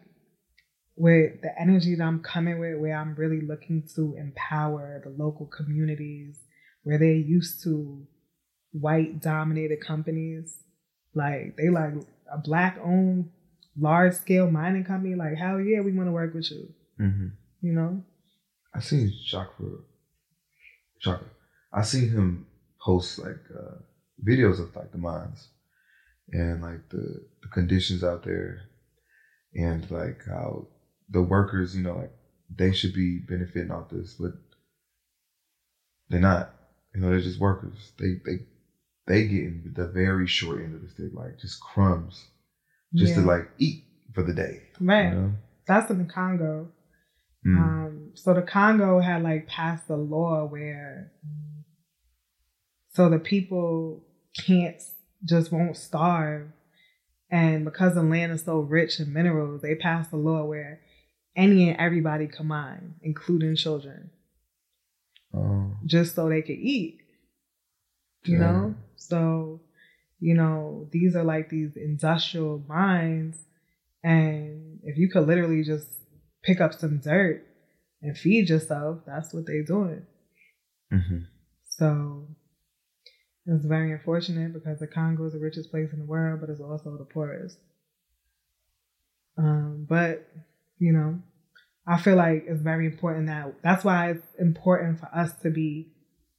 with 0.96 1.42
the 1.42 1.50
energy 1.60 1.94
that 1.96 2.04
I'm 2.04 2.20
coming 2.20 2.58
with, 2.58 2.78
where 2.78 2.96
I'm 2.96 3.14
really 3.14 3.40
looking 3.40 3.86
to 3.96 4.14
empower 4.16 5.02
the 5.04 5.10
local 5.10 5.46
communities 5.46 6.38
where 6.84 6.98
they're 6.98 7.12
used 7.12 7.62
to 7.64 8.06
white 8.72 9.20
dominated 9.20 9.80
companies. 9.80 10.58
Like 11.14 11.56
they 11.56 11.68
like 11.68 11.94
a 12.32 12.38
black 12.38 12.78
owned 12.82 13.30
large 13.78 14.14
scale 14.14 14.50
mining 14.50 14.84
company, 14.84 15.14
like 15.14 15.36
hell 15.36 15.60
yeah, 15.60 15.80
we 15.80 15.92
want 15.92 16.08
to 16.08 16.12
work 16.12 16.34
with 16.34 16.50
you. 16.50 16.68
Mm-hmm. 17.00 17.28
You 17.62 17.72
know? 17.72 18.02
I 18.74 18.80
seen 18.80 19.12
Chakra. 19.26 19.66
Chakra. 21.00 21.26
I 21.72 21.82
see 21.82 22.08
him 22.08 22.46
post 22.80 23.18
like 23.18 23.40
uh, 23.56 23.76
videos 24.24 24.60
of 24.60 24.74
like 24.76 24.92
the 24.92 24.98
mines 24.98 25.48
and 26.30 26.62
like 26.62 26.88
the, 26.90 27.24
the 27.42 27.48
conditions 27.52 28.04
out 28.04 28.24
there 28.24 28.62
and 29.54 29.90
like 29.90 30.20
how 30.26 30.68
the 31.08 31.22
workers, 31.22 31.76
you 31.76 31.82
know, 31.82 31.96
like 31.96 32.12
they 32.54 32.72
should 32.72 32.94
be 32.94 33.18
benefiting 33.18 33.70
off 33.70 33.90
this, 33.90 34.14
but 34.14 34.32
they're 36.08 36.20
not. 36.20 36.50
You 36.94 37.00
know, 37.00 37.10
they're 37.10 37.20
just 37.20 37.40
workers. 37.40 37.92
They 37.98 38.20
they 38.24 38.38
they 39.06 39.26
getting 39.26 39.72
the 39.74 39.88
very 39.88 40.26
short 40.26 40.62
end 40.62 40.74
of 40.74 40.82
the 40.82 40.88
stick, 40.88 41.12
like 41.12 41.40
just 41.40 41.60
crumbs, 41.60 42.24
just 42.94 43.14
to 43.14 43.20
like 43.20 43.48
eat 43.58 43.84
for 44.12 44.22
the 44.22 44.32
day. 44.32 44.62
right. 44.80 45.08
You 45.08 45.14
know? 45.14 45.32
That's 45.66 45.90
in 45.90 45.98
the 45.98 46.04
Congo. 46.04 46.68
Mm. 47.46 47.56
Um, 47.58 48.10
so 48.14 48.34
the 48.34 48.42
Congo 48.42 49.00
had 49.00 49.22
like 49.22 49.46
passed 49.48 49.88
a 49.90 49.96
law 49.96 50.44
where 50.44 51.12
so 52.90 53.08
the 53.08 53.18
people 53.18 54.04
can't 54.36 54.80
just 55.24 55.50
won't 55.52 55.76
starve. 55.76 56.48
And 57.30 57.64
because 57.64 57.94
the 57.94 58.02
land 58.02 58.32
is 58.32 58.44
so 58.44 58.60
rich 58.60 59.00
in 59.00 59.12
minerals, 59.12 59.62
they 59.62 59.74
passed 59.74 60.12
a 60.12 60.16
law 60.16 60.44
where 60.44 60.80
any 61.34 61.68
and 61.68 61.78
everybody 61.78 62.28
can 62.28 62.46
mine, 62.46 62.94
including 63.02 63.56
children, 63.56 64.10
Oh, 65.34 65.72
just 65.84 66.14
so 66.14 66.28
they 66.28 66.42
could 66.42 66.58
eat. 66.58 67.00
You 68.24 68.38
know? 68.38 68.74
So, 68.96 69.60
you 70.24 70.32
know, 70.32 70.88
these 70.90 71.14
are 71.14 71.22
like 71.22 71.50
these 71.50 71.76
industrial 71.76 72.64
mines. 72.66 73.36
And 74.02 74.80
if 74.82 74.96
you 74.96 75.10
could 75.10 75.26
literally 75.26 75.62
just 75.62 75.86
pick 76.42 76.62
up 76.62 76.72
some 76.72 76.96
dirt 76.96 77.46
and 78.00 78.16
feed 78.16 78.48
yourself, 78.48 79.00
that's 79.06 79.34
what 79.34 79.44
they're 79.44 79.62
doing. 79.76 80.06
Mhm. 80.90 81.26
So 81.66 82.26
it's 83.44 83.66
very 83.66 83.92
unfortunate 83.92 84.54
because 84.54 84.78
the 84.78 84.86
Congo 84.86 85.26
is 85.26 85.34
the 85.34 85.40
richest 85.40 85.70
place 85.70 85.92
in 85.92 85.98
the 85.98 86.06
world, 86.06 86.40
but 86.40 86.48
it's 86.48 86.62
also 86.62 86.96
the 86.96 87.04
poorest. 87.04 87.58
Um, 89.36 89.84
but 89.86 90.26
you 90.78 90.94
know, 90.94 91.20
I 91.86 92.00
feel 92.00 92.16
like 92.16 92.44
it's 92.48 92.62
very 92.62 92.86
important 92.86 93.26
that 93.26 93.60
that's 93.62 93.84
why 93.84 94.12
it's 94.12 94.34
important 94.38 95.00
for 95.00 95.14
us 95.14 95.34
to 95.42 95.50
be 95.50 95.92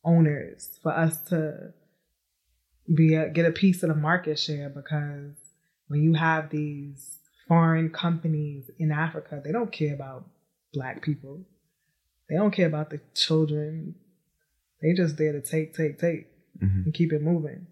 owners, 0.03 0.79
for 0.81 0.91
us 0.91 1.21
to 1.29 1.71
be 2.93 3.15
a, 3.15 3.29
get 3.29 3.45
a 3.45 3.51
piece 3.51 3.83
of 3.83 3.89
the 3.89 3.95
market 3.95 4.37
share 4.39 4.69
because 4.69 5.33
when 5.87 6.01
you 6.01 6.13
have 6.13 6.49
these 6.49 7.17
foreign 7.47 7.89
companies 7.89 8.69
in 8.79 8.91
Africa, 8.91 9.41
they 9.43 9.51
don't 9.51 9.71
care 9.71 9.93
about 9.93 10.25
black 10.73 11.01
people. 11.01 11.45
They 12.29 12.35
don't 12.35 12.51
care 12.51 12.67
about 12.67 12.89
the 12.89 12.99
children. 13.13 13.95
They 14.81 14.93
just 14.93 15.17
there 15.17 15.31
to 15.33 15.41
take, 15.41 15.73
take, 15.75 15.99
take 15.99 16.27
Mhm. 16.61 16.85
and 16.85 16.93
keep 16.93 17.11
it 17.11 17.21
moving 17.21 17.67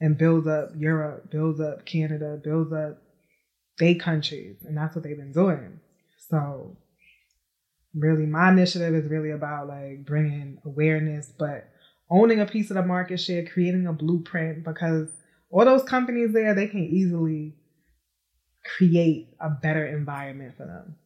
and 0.00 0.16
build 0.16 0.48
up 0.48 0.70
Europe, 0.76 1.30
build 1.30 1.60
up 1.60 1.84
Canada, 1.84 2.40
build 2.42 2.72
up 2.72 3.02
they 3.78 3.94
countries. 3.94 4.56
And 4.64 4.76
that's 4.76 4.94
what 4.94 5.04
they've 5.04 5.16
been 5.16 5.32
doing. 5.32 5.80
So 6.30 6.76
really 7.94 8.26
my 8.26 8.50
initiative 8.50 8.94
is 8.94 9.10
really 9.10 9.30
about 9.30 9.68
like 9.68 10.04
bringing 10.04 10.58
awareness, 10.64 11.32
but 11.38 11.68
owning 12.10 12.40
a 12.40 12.46
piece 12.46 12.70
of 12.70 12.76
the 12.76 12.82
market 12.82 13.18
share, 13.18 13.46
creating 13.46 13.86
a 13.86 13.92
blueprint 13.92 14.64
because 14.64 15.08
all 15.50 15.64
those 15.64 15.82
companies 15.82 16.32
there, 16.32 16.54
they 16.54 16.66
can 16.66 16.84
easily 16.84 17.54
create 18.76 19.28
a 19.40 19.50
better 19.50 19.86
environment 19.86 20.56
for 20.56 20.66
them. 20.66 20.96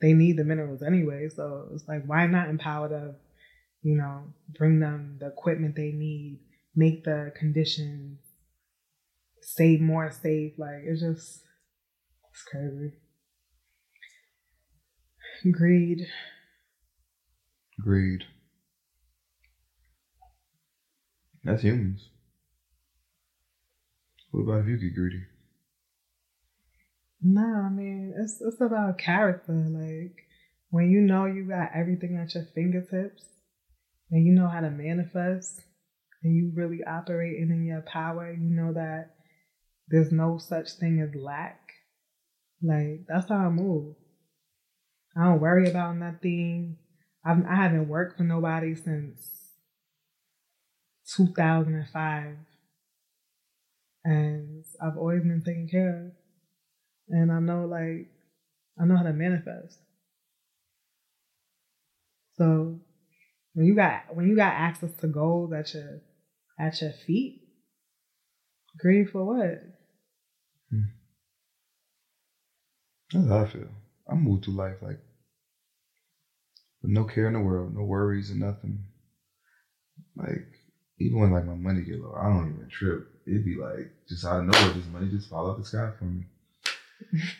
They 0.00 0.12
need 0.12 0.36
the 0.36 0.44
minerals 0.44 0.82
anyway, 0.82 1.28
so 1.34 1.68
it's 1.72 1.86
like 1.88 2.04
why 2.06 2.26
not 2.26 2.48
empower 2.48 2.88
them, 2.88 3.16
you 3.82 3.96
know, 3.96 4.24
bring 4.58 4.80
them 4.80 5.16
the 5.20 5.28
equipment 5.28 5.76
they 5.76 5.92
need, 5.92 6.40
make 6.74 7.04
the 7.04 7.32
conditions 7.36 8.18
stay 9.40 9.76
more 9.76 10.10
safe. 10.10 10.52
Like 10.58 10.82
it's 10.84 11.00
just 11.00 11.42
it's 12.30 12.42
crazy. 12.50 12.92
Greed. 15.52 16.06
Greed. 17.80 18.24
That's 21.44 21.62
humans. 21.62 22.08
What 24.30 24.42
about 24.42 24.62
if 24.62 24.66
you 24.68 24.78
get 24.78 24.94
greedy? 24.94 25.22
No, 27.22 27.42
I 27.42 27.68
mean 27.68 28.14
it's 28.16 28.40
it's 28.40 28.60
about 28.60 28.98
character. 28.98 29.52
Like 29.52 30.16
when 30.70 30.90
you 30.90 31.00
know 31.00 31.26
you 31.26 31.44
got 31.44 31.70
everything 31.74 32.16
at 32.16 32.34
your 32.34 32.44
fingertips, 32.54 33.24
and 34.10 34.24
you 34.24 34.32
know 34.32 34.48
how 34.48 34.60
to 34.60 34.70
manifest 34.70 35.60
and 36.22 36.34
you 36.34 36.52
really 36.54 36.82
operating 36.82 37.50
in 37.50 37.66
your 37.66 37.82
power, 37.82 38.32
you 38.32 38.50
know 38.50 38.72
that 38.72 39.14
there's 39.88 40.10
no 40.10 40.38
such 40.38 40.72
thing 40.72 41.00
as 41.00 41.14
lack. 41.14 41.60
Like 42.62 43.04
that's 43.06 43.28
how 43.28 43.36
I 43.36 43.48
move. 43.50 43.96
I 45.16 45.24
don't 45.24 45.40
worry 45.40 45.70
about 45.70 45.96
nothing. 45.96 46.78
I've, 47.24 47.44
I 47.46 47.54
haven't 47.54 47.88
worked 47.88 48.16
for 48.16 48.24
nobody 48.24 48.74
since 48.74 49.43
2005. 51.06 52.36
And 54.04 54.64
I've 54.82 54.98
always 54.98 55.22
been 55.22 55.42
taken 55.44 55.68
care 55.68 56.06
of. 56.06 56.12
And 57.08 57.32
I 57.32 57.38
know, 57.40 57.66
like, 57.66 58.08
I 58.78 58.84
know 58.84 58.96
how 58.96 59.04
to 59.04 59.12
manifest. 59.12 59.78
So 62.36 62.80
when 63.54 63.66
you 63.66 63.74
got 63.74 64.14
when 64.14 64.28
you 64.28 64.36
got 64.36 64.52
access 64.52 64.92
to 65.00 65.06
gold 65.06 65.52
at 65.54 65.72
your 65.74 66.00
at 66.58 66.80
your 66.80 66.92
feet, 66.92 67.42
grieve 68.78 69.10
for 69.10 69.24
what? 69.24 69.62
Hmm. 70.70 70.90
That's 73.12 73.28
how 73.28 73.44
I 73.44 73.48
feel. 73.48 73.68
I 74.10 74.14
move 74.14 74.44
through 74.44 74.54
life 74.54 74.76
like 74.82 74.98
with 76.82 76.90
no 76.90 77.04
care 77.04 77.28
in 77.28 77.34
the 77.34 77.40
world, 77.40 77.74
no 77.74 77.84
worries 77.84 78.30
and 78.30 78.40
nothing. 78.40 78.84
Like 80.16 80.53
even 81.04 81.20
when 81.20 81.32
like 81.32 81.44
my 81.44 81.54
money 81.54 81.82
get 81.82 82.00
low, 82.00 82.14
I 82.16 82.24
don't 82.24 82.54
even 82.54 82.68
trip. 82.70 83.08
It'd 83.26 83.44
be 83.44 83.56
like 83.56 83.90
just 84.08 84.24
out 84.24 84.40
of 84.40 84.46
nowhere, 84.46 84.74
just 84.74 84.88
money 84.88 85.10
just 85.10 85.28
fall 85.28 85.50
out 85.50 85.58
the 85.58 85.64
sky 85.64 85.90
for 85.98 86.04
me. 86.04 86.24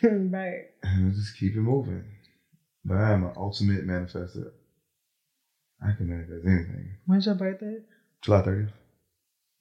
right. 0.29 0.65
And 0.83 1.13
just 1.13 1.37
keep 1.37 1.55
it 1.55 1.59
moving. 1.61 2.03
But 2.83 2.97
I 2.97 3.13
am 3.13 3.23
an 3.23 3.33
ultimate 3.35 3.87
manifester. 3.87 4.51
I 5.81 5.91
can 5.97 6.07
manifest 6.07 6.45
anything. 6.45 6.97
When's 7.05 7.25
your 7.25 7.35
birthday? 7.35 7.77
July 8.21 8.41
30th. 8.41 8.71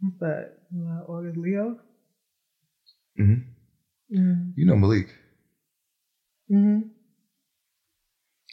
What's 0.00 0.18
that? 0.20 0.52
Uh, 0.74 1.10
August 1.10 1.38
Leo? 1.38 1.78
Mm-hmm. 3.18 4.18
Mm-hmm. 4.18 4.50
You 4.56 4.66
know 4.66 4.76
Malik. 4.76 5.08
Mm-hmm. 6.50 6.88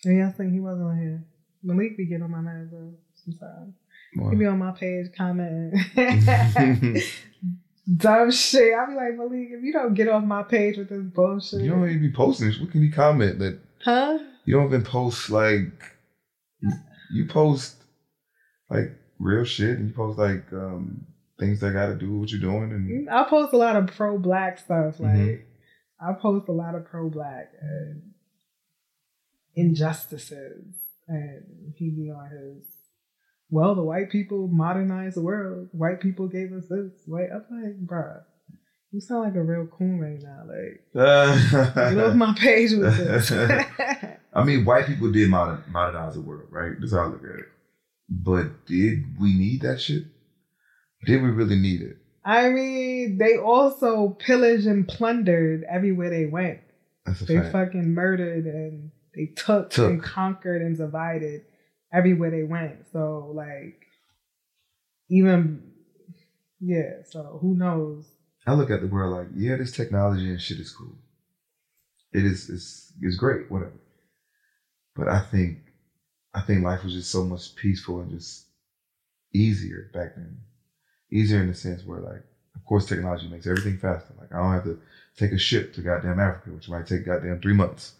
And 0.05 0.23
I 0.23 0.31
think 0.31 0.53
he 0.53 0.59
wasn't 0.59 0.87
on 0.87 0.97
here. 0.97 1.23
Malik 1.63 1.97
be 1.97 2.05
getting 2.05 2.23
on 2.23 2.31
my 2.31 2.41
nerves 2.41 2.71
though 2.71 2.93
sometimes. 3.13 3.73
He 4.13 4.35
be 4.35 4.45
on 4.45 4.59
my 4.59 4.71
page 4.71 5.07
commenting 5.17 5.81
dumb 7.97 8.31
shit. 8.31 8.73
I 8.73 8.85
be 8.87 8.93
like, 8.95 9.15
Malik, 9.17 9.49
if 9.51 9.63
you 9.63 9.71
don't 9.73 9.93
get 9.93 10.07
off 10.09 10.23
my 10.23 10.43
page 10.43 10.77
with 10.77 10.89
this 10.89 11.01
bullshit. 11.03 11.61
you 11.61 11.69
don't 11.71 11.87
even 11.87 12.01
be 12.01 12.11
posting. 12.11 12.51
What 12.59 12.71
can 12.71 12.81
you 12.81 12.91
comment 12.91 13.39
that 13.39 13.59
huh? 13.83 14.19
you 14.45 14.55
don't 14.55 14.67
even 14.67 14.83
post 14.83 15.29
like 15.29 15.71
you, 16.59 16.71
you 17.13 17.25
post 17.27 17.75
like 18.69 18.91
real 19.19 19.45
shit 19.45 19.77
and 19.77 19.87
you 19.89 19.93
post 19.93 20.17
like 20.19 20.43
um 20.53 21.05
things 21.39 21.59
that 21.61 21.71
got 21.73 21.87
to 21.87 21.95
do 21.95 22.11
with 22.11 22.19
what 22.19 22.31
you're 22.31 22.41
doing 22.41 22.71
and 22.71 23.09
I 23.09 23.23
post 23.23 23.53
a 23.53 23.57
lot 23.57 23.75
of 23.75 23.87
pro 23.87 24.17
black 24.17 24.59
stuff. 24.59 24.99
Like 24.99 25.13
Mhm. 25.15 25.41
I 25.99 26.13
post 26.13 26.47
a 26.49 26.51
lot 26.51 26.75
of 26.75 26.85
pro 26.85 27.09
black 27.09 27.51
and 27.61 28.01
injustices, 29.55 30.73
and 31.07 31.73
he 31.75 31.89
be 31.89 32.09
on 32.11 32.29
his. 32.29 32.63
Well, 33.51 33.75
the 33.75 33.83
white 33.83 34.09
people 34.09 34.47
modernized 34.47 35.17
the 35.17 35.21
world. 35.21 35.67
White 35.73 35.99
people 35.99 36.27
gave 36.27 36.53
us 36.53 36.63
this. 36.69 36.91
White, 37.05 37.27
I'm 37.33 37.45
like, 37.51 37.85
bruh, 37.85 38.21
you 38.91 39.01
sound 39.01 39.25
like 39.25 39.35
a 39.35 39.43
real 39.43 39.67
coon 39.67 39.99
right 39.99 40.21
now. 40.21 40.43
Like, 40.47 41.93
get 41.93 42.03
off 42.05 42.15
my 42.15 42.33
page 42.33 42.71
with 42.71 42.97
this. 42.97 43.29
I 44.33 44.43
mean, 44.45 44.63
white 44.63 44.87
people 44.87 45.11
did 45.11 45.29
modern, 45.29 45.63
modernize 45.69 46.13
the 46.15 46.21
world, 46.21 46.47
right? 46.49 46.71
That's 46.79 46.93
how 46.93 46.99
I 46.99 47.05
look 47.07 47.23
at 47.23 47.39
it. 47.39 47.45
But 48.09 48.65
did 48.65 49.19
we 49.19 49.37
need 49.37 49.61
that 49.61 49.81
shit? 49.81 50.03
Did 51.05 51.21
we 51.21 51.29
really 51.29 51.57
need 51.57 51.81
it? 51.81 51.97
I 52.23 52.49
mean, 52.49 53.17
they 53.17 53.37
also 53.37 54.09
pillaged 54.09 54.65
and 54.67 54.87
plundered 54.87 55.65
everywhere 55.69 56.09
they 56.09 56.25
went. 56.25 56.59
They 57.27 57.37
fact. 57.39 57.51
fucking 57.51 57.93
murdered 57.93 58.45
and 58.45 58.91
they 59.15 59.25
took, 59.35 59.71
Took. 59.71 59.89
and 59.89 60.03
conquered 60.03 60.61
and 60.61 60.77
divided 60.77 61.41
everywhere 61.93 62.31
they 62.31 62.43
went. 62.43 62.87
So 62.91 63.31
like 63.33 63.85
even 65.09 65.61
yeah, 66.59 67.03
so 67.09 67.39
who 67.41 67.55
knows? 67.55 68.05
I 68.45 68.53
look 68.53 68.69
at 68.69 68.81
the 68.81 68.87
world 68.87 69.17
like, 69.17 69.27
yeah, 69.35 69.55
this 69.55 69.71
technology 69.71 70.29
and 70.29 70.41
shit 70.41 70.59
is 70.59 70.71
cool. 70.71 70.95
It 72.13 72.23
is 72.23 72.49
it's 72.49 72.93
it's 73.01 73.15
great, 73.15 73.49
whatever. 73.51 73.79
But 74.95 75.07
I 75.07 75.21
think 75.21 75.59
I 76.33 76.41
think 76.41 76.63
life 76.63 76.83
was 76.83 76.93
just 76.93 77.11
so 77.11 77.23
much 77.23 77.55
peaceful 77.55 77.99
and 77.99 78.11
just 78.11 78.45
easier 79.33 79.89
back 79.93 80.15
then. 80.15 80.37
Easier 81.11 81.41
in 81.41 81.47
the 81.47 81.53
sense 81.53 81.85
where 81.85 81.99
like 81.99 82.23
of 82.55 82.65
course 82.65 82.85
technology 82.85 83.27
makes 83.27 83.47
everything 83.47 83.77
faster. 83.77 84.13
Like 84.19 84.33
I 84.33 84.37
don't 84.37 84.53
have 84.53 84.63
to 84.65 84.79
take 85.17 85.31
a 85.31 85.37
ship 85.37 85.73
to 85.73 85.81
goddamn 85.81 86.19
Africa, 86.19 86.51
which 86.51 86.69
might 86.69 86.87
take 86.87 87.05
goddamn 87.05 87.41
three 87.41 87.53
months. 87.53 87.93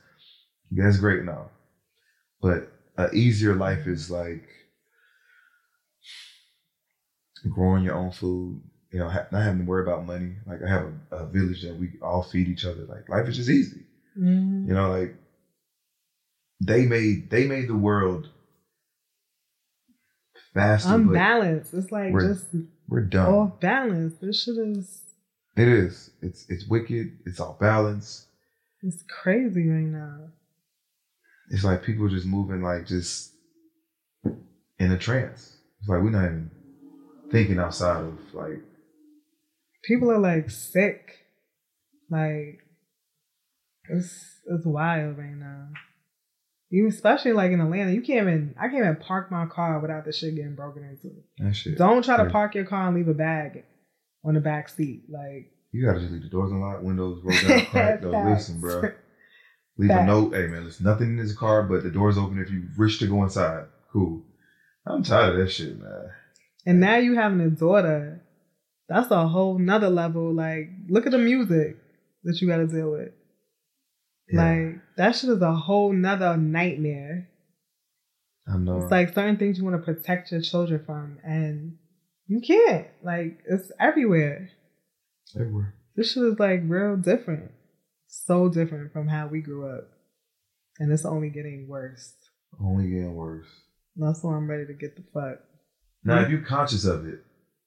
That's 0.72 0.98
great 0.98 1.20
and 1.20 1.30
all. 1.30 1.52
But 2.42 2.72
an 2.98 3.10
easier 3.14 3.56
life 3.56 3.88
is 3.88 4.10
like 4.12 4.44
growing 7.50 7.84
your 7.84 7.96
own 7.96 8.12
food, 8.12 8.62
you 8.92 9.00
know, 9.00 9.10
ha- 9.10 9.28
not 9.32 9.44
having 9.44 9.60
to 9.60 9.66
worry 9.66 9.84
about 9.84 10.06
money. 10.06 10.36
Like 10.46 10.60
I 10.66 10.70
have 10.70 10.92
a, 11.12 11.16
a 11.18 11.26
village 11.28 11.62
that 11.64 11.78
we 11.78 11.92
all 12.02 12.24
feed 12.24 12.48
each 12.48 12.66
other. 12.66 12.86
Like 12.86 13.10
life 13.10 13.28
is 13.28 13.38
just 13.38 13.50
easy. 13.50 13.82
Mm, 14.20 14.68
You 14.68 14.74
know, 14.74 14.90
like 14.92 15.16
they 16.64 16.86
made 16.86 17.30
they 17.30 17.48
made 17.48 17.68
the 17.68 17.76
world 17.76 18.30
faster, 20.54 20.94
unbalanced. 20.96 21.74
It's 21.74 21.92
like 21.92 22.12
we're 22.14 22.28
just 22.34 22.46
we're 22.88 23.02
done. 23.02 23.34
off 23.34 23.60
balance. 23.60 24.16
This 24.22 24.44
shit 24.44 24.58
is 24.58 25.02
It 25.56 25.68
is. 25.68 26.12
It's 26.22 26.46
it's 26.50 26.68
wicked. 26.68 27.18
It's 27.26 27.40
all 27.40 27.58
balance. 27.60 28.28
it's 28.84 29.04
crazy 29.04 29.68
right 29.70 29.86
now. 29.86 30.28
It's 31.52 31.66
like 31.66 31.84
people 31.84 32.08
just 32.08 32.26
moving 32.26 32.62
like 32.64 32.88
just 32.88 33.34
in 34.80 34.92
a 34.92 34.98
trance. 34.98 35.58
It's 35.80 35.90
like 35.90 36.02
we're 36.02 36.10
not 36.10 36.26
even 36.26 36.50
thinking 37.30 37.60
outside 37.60 38.04
of 38.04 38.18
like 38.34 38.62
People 39.84 40.12
are 40.12 40.20
like 40.20 40.50
sick. 40.50 41.18
Like 42.10 42.60
it's 43.90 44.40
it's 44.46 44.66
wild 44.66 45.18
right 45.18 45.36
now. 45.36 45.68
Even 46.72 46.90
especially 46.90 47.34
like 47.34 47.52
in 47.52 47.60
Atlanta, 47.60 47.92
you 47.92 48.02
can't 48.02 48.28
even 48.28 48.56
I 48.58 48.70
can't 48.70 48.84
even 48.86 48.96
park 48.96 49.30
my 49.30 49.46
car 49.46 49.80
without 49.80 50.06
the 50.06 50.14
shit 50.14 50.36
getting 50.36 50.56
broken 50.56 50.84
into. 50.84 51.16
that 51.40 51.54
shit. 51.54 51.78
Don't 51.78 52.06
try 52.06 52.24
to 52.24 52.30
park 52.30 52.56
your 52.56 52.66
car 52.66 52.88
and 52.88 52.96
leave 52.96 53.10
a 53.10 53.14
bag 53.14 53.66
on 54.24 54.36
the 54.36 54.40
back 54.40 54.70
seat. 54.70 55.04
Like 55.10 55.52
You 55.74 55.86
gotta 55.86 56.00
just 56.00 56.14
leave 56.14 56.24
the 56.24 56.30
doors 56.30 56.52
unlocked, 56.52 56.84
windows 56.84 57.22
rolled 57.26 57.42
down, 57.48 57.66
cracked. 57.66 58.04
Though, 58.04 58.12
listen, 58.12 58.62
bro. 58.62 58.92
Leave 59.78 59.90
a 59.92 60.06
note. 60.06 60.34
Hey 60.34 60.48
man, 60.48 60.64
there's 60.64 60.82
nothing 60.82 61.12
in 61.12 61.18
this 61.18 61.36
car, 61.36 61.64
but 61.64 61.84
the 61.84 61.90
door's 61.90 62.18
open 62.18 62.40
if 62.40 62.52
you 62.52 62.64
wish 62.78 63.00
to 63.00 63.08
go 63.08 63.24
inside. 63.24 63.66
Cool. 63.92 64.24
I'm 64.86 65.04
tired 65.04 65.36
of 65.36 65.46
that 65.46 65.52
shit, 65.52 65.80
man. 65.80 66.10
And 66.66 66.80
now 66.80 66.98
you 66.98 67.16
having 67.16 67.42
a 67.42 67.50
daughter. 67.50 68.24
That's 68.90 69.10
a 69.12 69.28
whole 69.28 69.58
nother 69.58 69.90
level. 69.90 70.34
Like, 70.34 70.70
look 70.90 71.06
at 71.06 71.12
the 71.12 71.18
music 71.18 71.78
that 72.24 72.42
you 72.42 72.48
gotta 72.48 72.68
deal 72.68 72.92
with. 72.92 73.10
Yeah, 74.30 74.44
Like 74.44 74.80
that 74.98 75.16
shit 75.16 75.30
is 75.30 75.42
a 75.42 75.54
whole 75.54 75.94
nother 75.94 76.38
nightmare. 76.38 77.30
I 78.48 78.58
know. 78.58 78.82
It's 78.82 78.92
like 78.92 79.14
certain 79.14 79.38
things 79.38 79.58
you 79.58 79.64
want 79.64 79.78
to 79.78 79.94
protect 79.94 80.32
your 80.32 80.42
children 80.42 80.84
from, 80.86 81.20
and 81.24 81.78
you 82.28 82.42
can't. 82.42 82.88
Like 83.04 83.40
it's 83.48 83.72
everywhere. 83.80 84.50
everywhere. 85.36 85.74
This 85.96 86.14
shit 86.14 86.24
is 86.24 86.40
like 86.40 86.62
real 86.66 86.98
different. 86.98 87.52
So 88.14 88.50
different 88.50 88.92
from 88.92 89.08
how 89.08 89.28
we 89.28 89.40
grew 89.40 89.70
up. 89.70 89.88
And 90.80 90.92
it's 90.92 91.06
only 91.06 91.30
getting 91.30 91.68
worse. 91.70 92.14
Only 92.62 92.90
getting 92.90 93.16
worse. 93.16 93.48
That's 93.96 94.22
why 94.22 94.36
I'm 94.36 94.50
ready 94.50 94.66
to 94.66 94.74
get 94.74 94.98
the 94.98 95.04
fuck. 95.14 95.40
Now, 96.04 96.22
if 96.22 96.30
you're 96.30 96.42
conscious 96.42 96.84
of 96.84 97.08
it, 97.08 97.24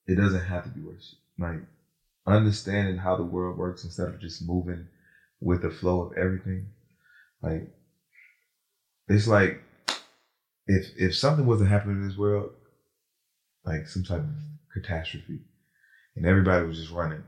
it 0.07 0.17
doesn't 0.17 0.45
have 0.45 0.65
to 0.65 0.69
be 0.69 0.83
worse. 0.83 1.17
Like 1.39 1.61
understanding 2.27 2.99
how 2.99 3.17
the 3.17 3.25
world 3.25 3.57
works 3.57 3.85
instead 3.85 4.09
of 4.09 4.21
just 4.21 4.47
moving 4.47 4.87
with 5.41 5.63
the 5.63 5.71
flow 5.71 6.03
of 6.03 6.19
everything. 6.19 6.67
Like 7.43 7.73
it's 9.09 9.27
like 9.27 9.63
if 10.67 10.89
if 10.99 11.17
something 11.17 11.47
wasn't 11.47 11.71
happening 11.71 12.03
in 12.03 12.09
this 12.09 12.19
world, 12.19 12.51
like 13.65 13.87
some 13.87 14.05
type 14.05 14.21
of 14.21 14.35
catastrophe, 14.75 15.41
and 16.17 16.27
everybody 16.27 16.67
was 16.67 16.79
just 16.79 16.93
running, 16.93 17.23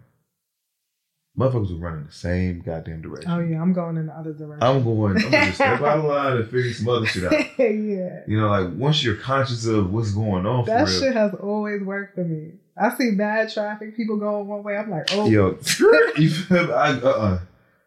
motherfuckers 1.38 1.70
were 1.72 1.86
running 1.86 2.06
the 2.06 2.12
same 2.12 2.60
goddamn 2.60 3.02
direction. 3.02 3.30
Oh 3.30 3.40
yeah, 3.40 3.60
I'm 3.60 3.72
going 3.72 3.96
in 3.96 4.06
the 4.06 4.12
other 4.12 4.32
direction. 4.32 4.62
I'm 4.62 4.82
going. 4.84 5.16
I'm 5.16 5.30
gonna 5.30 5.52
step 5.52 5.80
out 5.80 5.98
of 5.98 6.04
line 6.06 6.36
and 6.38 6.44
figure 6.50 6.72
some 6.72 6.88
other 6.88 7.06
shit 7.06 7.24
out. 7.24 7.32
yeah. 7.58 8.20
You 8.26 8.40
know, 8.40 8.48
like 8.48 8.74
once 8.74 9.02
you're 9.04 9.16
conscious 9.16 9.66
of 9.66 9.92
what's 9.92 10.12
going 10.12 10.46
on 10.46 10.64
for 10.64 10.70
That 10.70 10.88
real. 10.88 11.00
shit 11.00 11.14
has 11.14 11.34
always 11.34 11.82
worked 11.82 12.14
for 12.14 12.24
me. 12.24 12.52
I 12.78 12.94
see 12.96 13.12
bad 13.12 13.50
traffic, 13.52 13.96
people 13.96 14.18
going 14.18 14.46
one 14.46 14.62
way. 14.62 14.76
I'm 14.76 14.90
like, 14.90 15.08
oh, 15.12 15.26
Yo. 15.28 15.58
You 16.18 16.30
feel 16.30 16.66
me? 16.66 16.72
I, 16.72 16.92
uh-uh. 16.92 17.38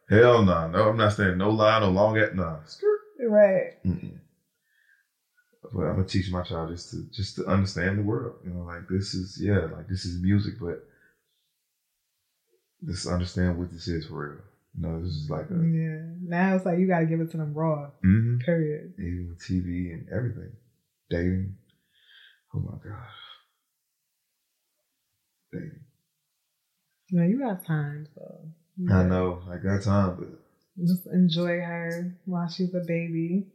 Hell 0.10 0.44
no. 0.44 0.68
No, 0.70 0.90
I'm 0.90 0.98
not 0.98 1.14
standing 1.14 1.38
no 1.38 1.52
line, 1.52 1.82
no 1.82 1.90
long 1.92 2.18
at, 2.18 2.36
nah. 2.36 2.58
Right. 3.20 3.84
Mm-mm. 3.86 4.18
But 5.72 5.82
I'm 5.82 5.96
gonna 5.98 6.06
teach 6.08 6.32
my 6.32 6.42
child 6.42 6.70
just 6.70 6.90
to 6.92 7.04
just 7.12 7.36
to 7.36 7.46
understand 7.46 8.00
the 8.00 8.04
world. 8.04 8.38
You 8.44 8.52
know, 8.52 8.62
like 8.64 8.88
this 8.90 9.14
is 9.14 9.40
yeah, 9.40 9.60
like 9.66 9.88
this 9.88 10.06
is 10.06 10.20
music, 10.20 10.56
but 10.60 10.84
just 12.86 13.08
understand 13.08 13.58
what 13.58 13.72
this 13.72 13.88
is 13.88 14.06
for 14.08 14.30
real. 14.30 14.42
You 14.76 14.82
know, 14.88 15.02
this 15.02 15.12
is 15.12 15.30
like 15.30 15.50
a 15.50 15.56
Yeah. 15.56 16.14
Now 16.22 16.56
it's 16.56 16.66
like 16.66 16.80
you 16.80 16.88
gotta 16.88 17.06
give 17.06 17.20
it 17.22 17.32
to 17.32 17.38
them 17.38 17.54
raw. 17.54 17.92
mhm. 18.06 18.40
Period. 18.46 18.94
even 19.00 19.30
with 19.30 19.40
TV 19.42 19.92
and 19.94 20.08
everything, 20.10 20.52
dating. 21.10 21.56
Oh 22.54 22.60
my 22.60 22.78
gosh, 22.84 23.16
dating. 25.52 25.80
Know, 27.12 27.24
you 27.24 27.40
got 27.40 27.66
time, 27.66 28.08
so 28.16 28.46
you 28.78 28.92
I 28.94 29.04
know 29.04 29.42
I 29.52 29.58
got 29.58 29.82
time, 29.84 30.16
but 30.20 30.30
Just 30.86 31.08
enjoy 31.08 31.60
her 31.60 32.16
while 32.26 32.48
she's 32.48 32.74
a 32.76 32.80
baby. 32.82 33.48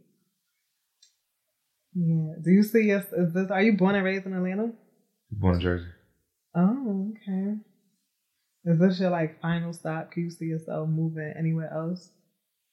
Yeah. 1.94 2.34
Do 2.42 2.50
you 2.50 2.62
see 2.64 2.92
us? 2.92 3.06
Is 3.12 3.32
this? 3.32 3.50
Are 3.50 3.62
you 3.62 3.76
born 3.76 3.94
and 3.94 4.04
raised 4.04 4.26
in 4.26 4.32
Atlanta? 4.34 4.72
born 5.30 5.54
in 5.56 5.60
Jersey. 5.60 5.86
Oh, 6.54 7.12
okay. 7.12 7.56
Is 8.64 8.78
this 8.78 9.00
your 9.00 9.10
like 9.10 9.40
final 9.40 9.72
stop? 9.72 10.10
Can 10.10 10.24
you 10.24 10.30
see 10.30 10.46
yourself 10.46 10.88
moving 10.88 11.32
anywhere 11.36 11.72
else? 11.72 12.10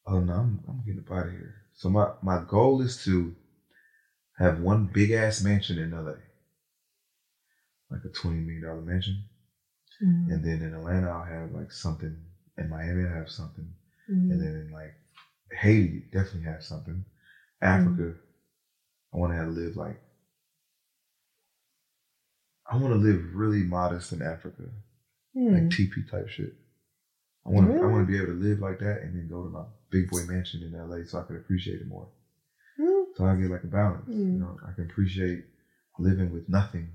Oh 0.07 0.19
no, 0.19 0.33
I'm 0.33 0.59
I'm 0.67 0.83
getting 0.85 1.03
up 1.05 1.11
out 1.11 1.25
of 1.27 1.31
here. 1.31 1.55
So 1.73 1.89
my 1.89 2.11
my 2.21 2.43
goal 2.47 2.81
is 2.81 3.03
to 3.05 3.35
have 4.37 4.59
one 4.59 4.89
big 4.93 5.11
ass 5.11 5.43
mansion 5.43 5.77
in 5.77 5.91
LA, 5.91 6.13
like 7.89 8.01
a 8.05 8.09
twenty 8.09 8.39
million 8.39 8.63
dollar 8.63 8.81
mansion, 8.81 9.25
Mm-hmm. 10.01 10.31
and 10.31 10.43
then 10.43 10.61
in 10.61 10.73
Atlanta 10.73 11.09
I'll 11.09 11.23
have 11.25 11.51
like 11.51 11.71
something. 11.71 12.15
In 12.57 12.69
Miami 12.69 13.03
I'll 13.05 13.13
have 13.15 13.29
something, 13.29 13.67
Mm-hmm. 14.09 14.31
and 14.31 14.41
then 14.41 14.55
in 14.67 14.71
like 14.71 14.93
Haiti 15.51 16.03
definitely 16.11 16.43
have 16.49 16.63
something. 16.63 17.05
Africa, 17.61 18.13
I 19.13 19.17
want 19.17 19.33
to 19.33 19.37
have 19.37 19.49
live 19.49 19.75
like. 19.75 20.01
I 22.71 22.77
want 22.77 22.93
to 22.93 22.99
live 22.99 23.35
really 23.35 23.63
modest 23.63 24.13
in 24.13 24.21
Africa, 24.21 24.63
like 25.35 25.69
TP 25.69 26.09
type 26.09 26.27
shit. 26.27 26.53
I 27.45 27.49
want 27.49 27.71
to. 27.71 27.83
I 27.83 27.87
want 27.87 28.05
to 28.05 28.11
be 28.11 28.17
able 28.17 28.27
to 28.27 28.33
live 28.33 28.59
like 28.59 28.79
that, 28.79 29.01
and 29.01 29.15
then 29.15 29.27
go 29.27 29.43
to 29.43 29.49
my 29.49 29.63
big 29.89 30.09
boy 30.09 30.21
mansion 30.23 30.61
in 30.63 30.73
LA, 30.77 31.03
so 31.05 31.19
I 31.19 31.23
can 31.23 31.37
appreciate 31.37 31.81
it 31.81 31.87
more. 31.87 32.07
Mm. 32.79 33.05
So 33.15 33.25
I 33.25 33.35
get 33.35 33.49
like 33.49 33.63
a 33.63 33.67
balance. 33.67 34.07
You 34.09 34.15
Mm. 34.15 34.39
know, 34.39 34.57
I 34.67 34.71
can 34.73 34.85
appreciate 34.85 35.43
living 35.97 36.31
with 36.31 36.47
nothing, 36.47 36.93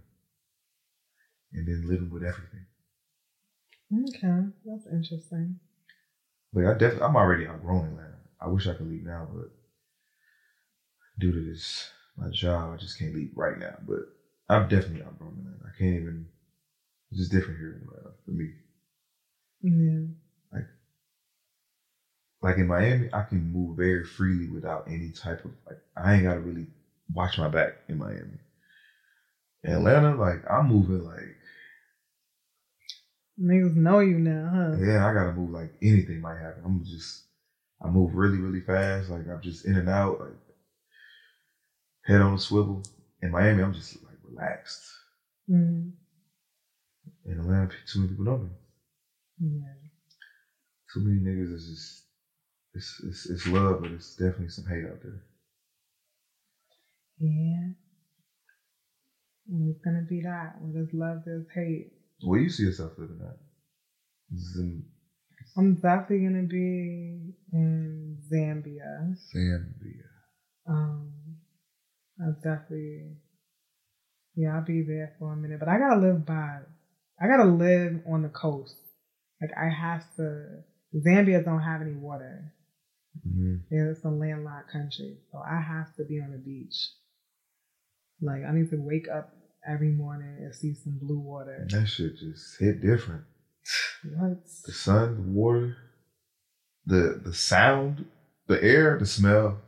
and 1.52 1.66
then 1.66 1.86
living 1.88 2.10
with 2.10 2.22
everything. 2.22 2.66
Okay, 3.92 4.48
that's 4.64 4.86
interesting. 4.86 5.56
But 6.52 6.66
I 6.66 6.72
definitely, 6.72 7.02
I'm 7.02 7.16
already 7.16 7.46
outgrown 7.46 7.86
Atlanta. 7.86 8.18
I 8.40 8.48
wish 8.48 8.66
I 8.66 8.74
could 8.74 8.88
leave 8.88 9.04
now, 9.04 9.28
but 9.32 9.50
due 11.18 11.32
to 11.32 11.40
this 11.40 11.90
my 12.16 12.28
job, 12.30 12.72
I 12.72 12.76
just 12.76 12.98
can't 12.98 13.14
leave 13.14 13.30
right 13.34 13.58
now. 13.58 13.76
But 13.86 14.00
I've 14.48 14.68
definitely 14.68 15.02
outgrown 15.04 15.38
Atlanta. 15.38 15.72
I 15.74 15.76
can't 15.78 15.96
even. 15.96 16.26
It's 17.10 17.20
just 17.20 17.32
different 17.32 17.58
here 17.58 17.80
in 17.80 17.88
Atlanta 17.88 18.14
for 18.24 18.30
me. 18.32 18.50
Yeah. 19.62 20.06
Like 20.52 20.66
like 22.42 22.58
in 22.58 22.66
Miami, 22.66 23.08
I 23.12 23.22
can 23.22 23.52
move 23.52 23.76
very 23.76 24.04
freely 24.04 24.48
without 24.48 24.88
any 24.88 25.10
type 25.10 25.44
of 25.44 25.52
like. 25.66 25.78
I 25.96 26.14
ain't 26.14 26.24
gotta 26.24 26.40
really 26.40 26.66
watch 27.12 27.38
my 27.38 27.48
back 27.48 27.74
in 27.88 27.98
Miami. 27.98 28.38
In 29.64 29.72
Atlanta, 29.72 30.14
like 30.14 30.42
I'm 30.50 30.68
moving 30.68 31.04
like 31.04 31.36
Niggas 33.38 33.76
know 33.76 33.98
you 33.98 34.18
now, 34.18 34.50
huh? 34.50 34.76
yeah, 34.82 35.06
I 35.06 35.12
gotta 35.12 35.32
move 35.32 35.50
like 35.50 35.72
anything 35.82 36.20
might 36.20 36.38
happen. 36.38 36.62
I'm 36.64 36.84
just 36.84 37.24
I 37.82 37.88
move 37.88 38.14
really, 38.14 38.38
really 38.38 38.60
fast. 38.60 39.10
Like 39.10 39.28
I'm 39.28 39.42
just 39.42 39.66
in 39.66 39.76
and 39.76 39.88
out, 39.88 40.20
like 40.20 40.38
head 42.04 42.20
on 42.20 42.34
a 42.34 42.38
swivel. 42.38 42.82
In 43.22 43.30
Miami, 43.30 43.62
I'm 43.62 43.74
just 43.74 44.02
like 44.04 44.18
relaxed. 44.24 44.84
Mm. 45.50 45.92
In 47.26 47.40
Atlanta, 47.40 47.74
too 47.86 48.00
many 48.00 48.10
people 48.10 48.24
know 48.24 48.38
me. 48.38 48.50
Yeah. 49.40 49.74
Too 50.94 51.00
many 51.00 51.18
niggas 51.18 51.52
is 51.52 51.66
just 51.66 52.02
it's 52.74 53.00
it's, 53.04 53.26
it's 53.26 53.46
love, 53.46 53.82
but 53.82 53.90
it's 53.90 54.14
definitely 54.14 54.48
some 54.48 54.64
hate 54.66 54.84
out 54.84 55.02
there. 55.02 55.22
Yeah. 57.18 57.72
And 59.48 59.68
it's 59.74 59.84
gonna 59.84 60.06
be 60.08 60.22
that. 60.22 60.54
Where 60.60 60.72
there's 60.72 60.92
love, 60.92 61.22
there's 61.24 61.46
hate. 61.54 61.92
Where 62.22 62.40
you 62.40 62.48
see 62.48 62.64
yourself 62.64 62.92
living 62.96 63.20
at? 63.20 63.36
In 64.56 64.84
I'm 65.56 65.74
definitely 65.74 66.24
gonna 66.26 66.42
be 66.42 67.32
in 67.52 68.18
Zambia. 68.30 69.14
Zambia. 69.34 70.06
Um, 70.68 71.12
I 72.20 72.30
definitely, 72.42 73.16
yeah, 74.34 74.56
I'll 74.56 74.64
be 74.64 74.82
there 74.82 75.14
for 75.18 75.32
a 75.32 75.36
minute. 75.36 75.60
But 75.60 75.68
I 75.68 75.78
gotta 75.78 76.00
live 76.00 76.26
by, 76.26 76.60
I 77.20 77.26
gotta 77.28 77.44
live 77.44 78.00
on 78.06 78.22
the 78.22 78.28
coast. 78.28 78.74
Like 79.40 79.50
I 79.56 79.68
have 79.68 80.04
to. 80.16 80.62
Zambia 80.94 81.44
don't 81.44 81.60
have 81.62 81.82
any 81.82 81.92
water. 81.92 82.52
hmm 83.22 83.56
It's 83.70 84.04
a 84.04 84.08
landlocked 84.08 84.70
country, 84.72 85.18
so 85.30 85.38
I 85.38 85.60
have 85.60 85.94
to 85.96 86.04
be 86.04 86.20
on 86.20 86.32
the 86.32 86.38
beach. 86.38 86.90
Like 88.20 88.42
I 88.48 88.52
need 88.52 88.70
to 88.70 88.76
wake 88.76 89.08
up 89.08 89.32
every 89.68 89.90
morning 89.90 90.36
and 90.40 90.54
see 90.54 90.74
some 90.74 90.98
blue 91.00 91.18
water. 91.18 91.66
That 91.70 91.86
shit 91.86 92.16
just 92.18 92.58
hit 92.58 92.80
different. 92.80 93.24
What? 94.16 94.44
The 94.64 94.72
sun, 94.72 95.16
the 95.16 95.22
water, 95.22 95.76
the 96.86 97.20
the 97.24 97.34
sound, 97.34 98.06
the 98.46 98.62
air, 98.62 98.98
the 98.98 99.06
smell. 99.06 99.58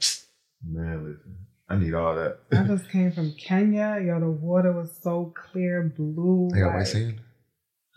Man, 0.64 1.04
listen, 1.04 1.36
I 1.68 1.76
need 1.76 1.94
all 1.94 2.14
that. 2.14 2.38
I 2.52 2.62
just 2.66 2.90
came 2.90 3.12
from 3.12 3.32
Kenya. 3.32 4.00
Yo, 4.04 4.20
the 4.20 4.30
water 4.30 4.72
was 4.72 4.90
so 5.02 5.32
clear, 5.34 5.82
blue. 5.96 6.48
They 6.52 6.60
got 6.60 6.74
white 6.74 6.86
sand. 6.86 7.20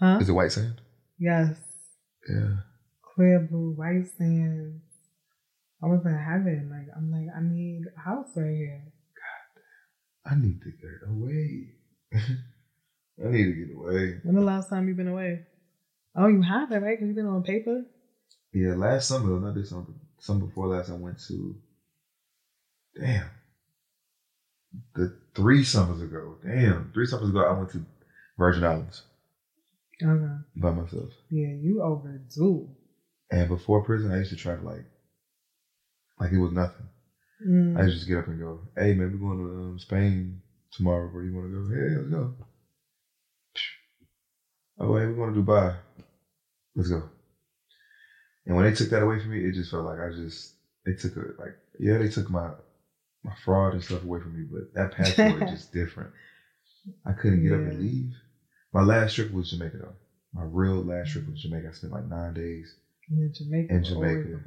Huh? 0.01 0.17
Is 0.19 0.29
it 0.29 0.33
white 0.33 0.51
sand? 0.51 0.81
Yes. 1.19 1.55
Yeah. 2.27 2.55
clear 3.15 3.39
blue, 3.39 3.73
white 3.75 4.07
sand. 4.17 4.81
I 5.83 5.87
was 5.87 6.05
in 6.05 6.17
heaven. 6.17 6.69
Like 6.71 6.95
I'm 6.95 7.11
like, 7.11 7.35
I 7.35 7.41
need 7.41 7.83
a 7.95 7.99
house 7.99 8.29
right 8.35 8.55
here. 8.55 8.83
God, 10.25 10.31
I 10.31 10.35
need 10.35 10.59
to 10.61 10.71
get 10.71 11.09
away. 11.09 11.67
I 13.23 13.29
need 13.29 13.45
to 13.45 13.51
get 13.53 13.75
away. 13.75 14.19
When 14.23 14.35
the 14.35 14.41
last 14.41 14.69
time 14.69 14.87
you 14.87 14.95
been 14.95 15.07
away? 15.07 15.41
Oh, 16.15 16.27
you 16.27 16.41
have 16.41 16.71
it, 16.71 16.77
right? 16.77 16.97
Because 16.97 17.07
you've 17.07 17.15
been 17.15 17.27
on 17.27 17.43
paper. 17.43 17.83
Yeah, 18.53 18.73
last 18.73 19.07
summer, 19.07 19.39
not 19.39 19.55
this 19.55 19.69
summer, 19.69 19.85
summer 20.19 20.47
before 20.47 20.67
last, 20.67 20.89
I 20.89 20.95
went 20.95 21.19
to. 21.27 21.55
Damn. 22.99 23.29
The 24.95 25.17
three 25.35 25.63
summers 25.63 26.01
ago. 26.01 26.37
Damn, 26.43 26.91
three 26.93 27.05
summers 27.05 27.29
ago, 27.29 27.45
I 27.45 27.57
went 27.57 27.71
to 27.71 27.85
Virgin 28.37 28.63
Islands 28.63 29.03
Okay. 30.03 30.41
by 30.55 30.71
myself. 30.71 31.11
Yeah, 31.29 31.53
you 31.53 31.81
overdue. 31.81 32.67
And 33.31 33.47
before 33.47 33.81
prison, 33.81 34.11
I 34.11 34.17
used 34.17 34.31
to 34.31 34.35
try 34.35 34.55
to 34.55 34.61
like, 34.61 34.85
like 36.19 36.31
it 36.31 36.37
was 36.37 36.51
nothing. 36.51 36.87
Mm. 37.47 37.77
I 37.77 37.83
used 37.83 37.93
to 37.93 37.97
just 37.99 38.07
get 38.07 38.17
up 38.17 38.27
and 38.27 38.39
go, 38.39 38.61
"Hey 38.75 38.93
man, 38.93 39.11
we're 39.11 39.35
going 39.35 39.39
to 39.39 39.69
um, 39.69 39.79
Spain 39.79 40.41
tomorrow. 40.71 41.07
Where 41.07 41.23
you 41.23 41.33
want 41.33 41.47
to 41.47 41.51
go? 41.51 41.69
Hey, 41.69 41.95
let's 41.95 42.09
go. 42.09 42.33
Oh, 44.79 44.95
hey, 44.97 45.05
we're 45.05 45.13
going 45.15 45.33
to 45.33 45.41
Dubai. 45.41 45.75
Let's 46.75 46.89
go." 46.89 47.03
And 48.45 48.55
when 48.55 48.65
they 48.65 48.73
took 48.73 48.89
that 48.89 49.01
away 49.03 49.19
from 49.19 49.31
me, 49.31 49.39
it 49.39 49.53
just 49.53 49.71
felt 49.71 49.85
like 49.85 49.99
I 49.99 50.09
just 50.09 50.53
they 50.85 50.93
took 50.93 51.15
it 51.15 51.39
like 51.39 51.55
yeah, 51.79 51.97
they 51.97 52.07
took 52.07 52.29
my 52.29 52.49
my 53.23 53.33
fraud 53.43 53.73
and 53.73 53.83
stuff 53.83 54.03
away 54.03 54.19
from 54.19 54.35
me, 54.35 54.45
but 54.51 54.73
that 54.73 54.91
passport 54.97 55.43
is 55.43 55.51
just 55.51 55.71
different. 55.71 56.11
I 57.05 57.13
couldn't 57.13 57.43
get 57.43 57.53
up 57.53 57.59
and 57.59 57.79
leave. 57.79 58.13
My 58.73 58.81
last 58.81 59.13
trip 59.15 59.31
was 59.31 59.49
Jamaica 59.49 59.77
though. 59.77 59.95
My 60.33 60.43
real 60.45 60.83
last 60.83 61.09
trip 61.11 61.27
was 61.27 61.41
Jamaica. 61.41 61.67
I 61.69 61.71
spent 61.71 61.93
like 61.93 62.05
nine 62.07 62.33
days. 62.33 62.73
yeah, 63.09 63.27
Jamaica. 63.33 63.73
In 63.73 63.83
Jamaica. 63.83 64.39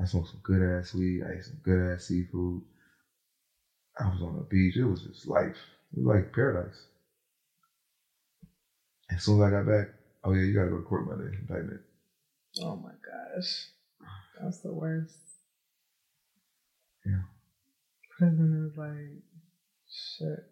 I 0.00 0.04
smoked 0.04 0.28
some 0.30 0.40
good 0.44 0.62
ass 0.62 0.94
weed. 0.94 1.22
I 1.26 1.34
ate 1.36 1.44
some 1.44 1.58
good 1.64 1.92
ass 1.94 2.04
seafood. 2.04 2.62
I 4.00 4.08
was 4.08 4.22
on 4.22 4.36
the 4.36 4.44
beach. 4.44 4.76
It 4.76 4.84
was 4.84 5.02
just 5.02 5.26
life. 5.26 5.56
It 5.96 5.98
was 5.98 6.06
like 6.06 6.32
paradise. 6.32 6.86
As 9.10 9.22
soon 9.22 9.40
as 9.40 9.46
I 9.46 9.50
got 9.50 9.66
back, 9.66 9.88
oh 10.24 10.32
yeah, 10.32 10.42
you 10.42 10.54
gotta 10.54 10.68
go 10.70 10.76
to 10.76 10.82
court 10.82 11.06
Monday. 11.06 11.36
Indictment. 11.38 11.80
Oh 12.62 12.76
my 12.76 12.92
gosh, 13.04 13.66
that's 14.40 14.58
the 14.60 14.72
worst. 14.72 15.16
Yeah. 17.06 17.22
Prison 18.18 18.66
is 18.70 18.76
like 18.76 19.22
shit. 19.90 20.44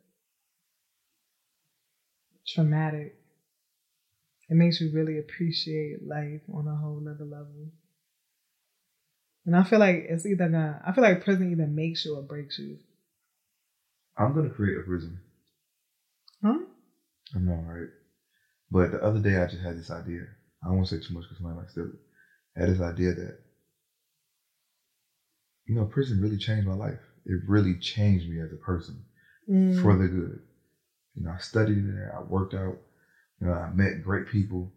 Traumatic. 2.57 3.15
It 4.49 4.55
makes 4.55 4.81
you 4.81 4.91
really 4.93 5.19
appreciate 5.19 6.07
life 6.07 6.41
on 6.53 6.67
a 6.67 6.75
whole 6.75 7.03
other 7.07 7.25
level. 7.25 7.71
And 9.45 9.55
I 9.55 9.63
feel 9.63 9.79
like 9.79 10.07
it's 10.09 10.25
either 10.25 10.49
gonna 10.49 10.83
I 10.87 10.93
feel 10.93 11.05
like 11.05 11.23
prison 11.23 11.53
either 11.53 11.67
makes 11.67 12.05
you 12.05 12.17
or 12.17 12.23
breaks 12.23 12.59
you. 12.59 12.79
I'm 14.17 14.35
gonna 14.35 14.49
create 14.49 14.79
a 14.79 14.81
prison. 14.81 15.21
Huh? 16.43 16.59
I 17.35 17.39
know, 17.39 17.63
right? 17.67 17.91
But 18.71 18.93
the 18.93 19.03
other 19.03 19.21
day 19.21 19.37
I 19.37 19.47
just 19.47 19.63
had 19.63 19.77
this 19.77 19.91
idea. 19.91 20.23
I 20.65 20.71
won't 20.71 20.89
say 20.89 20.97
too 20.97 21.13
much 21.13 21.25
because 21.25 21.37
somebody 21.37 21.59
might 21.61 21.71
steal 21.71 21.85
it. 21.85 21.99
I 22.57 22.61
had 22.61 22.71
this 22.71 22.81
idea 22.81 23.13
that, 23.13 23.39
you 25.67 25.75
know, 25.75 25.85
prison 25.85 26.23
really 26.23 26.39
changed 26.39 26.67
my 26.67 26.75
life. 26.75 27.01
It 27.27 27.43
really 27.47 27.79
changed 27.79 28.29
me 28.31 28.41
as 28.41 28.53
a 28.53 28.57
person. 28.57 29.05
Mm. 29.49 29.81
for 29.81 29.97
the 29.97 30.09
good. 30.09 30.41
You 31.17 31.25
know, 31.25 31.31
I 31.33 31.39
studied 31.39 31.87
there. 31.89 32.15
I 32.17 32.23
worked 32.23 32.55
out. 32.55 32.77
You 33.41 33.47
know, 33.49 33.53
I 33.53 33.71
met 33.73 34.03
great 34.03 34.29
people. 34.29 34.71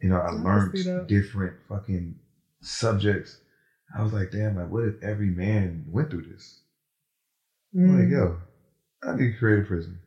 You 0.00 0.08
know, 0.10 0.18
I 0.18 0.30
learned 0.30 1.08
different 1.08 1.56
fucking 1.68 2.16
subjects. 2.60 3.38
I 3.96 4.02
was 4.02 4.12
like, 4.12 4.30
damn, 4.30 4.56
like, 4.56 4.70
what 4.70 4.84
if 4.84 5.02
every 5.02 5.30
man 5.30 5.84
went 5.88 6.10
through 6.10 6.26
this? 6.26 6.60
I'm 7.74 7.80
Mm. 7.88 7.98
like, 8.00 8.10
yo, 8.10 8.38
I 9.02 9.16
need 9.16 9.32
to 9.32 9.38
create 9.38 9.60
a 9.60 9.66
prison. 9.66 9.98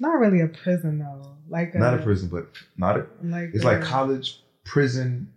Not 0.00 0.18
really 0.18 0.40
a 0.40 0.48
prison 0.48 0.98
though. 0.98 1.36
Like 1.48 1.74
Not 1.74 1.94
a 1.94 2.02
prison, 2.02 2.28
but 2.28 2.48
not 2.76 2.96
a. 2.96 3.06
Like 3.22 3.50
It's 3.54 3.64
a- 3.64 3.66
like 3.66 3.80
college, 3.82 4.40
prison, 4.64 5.32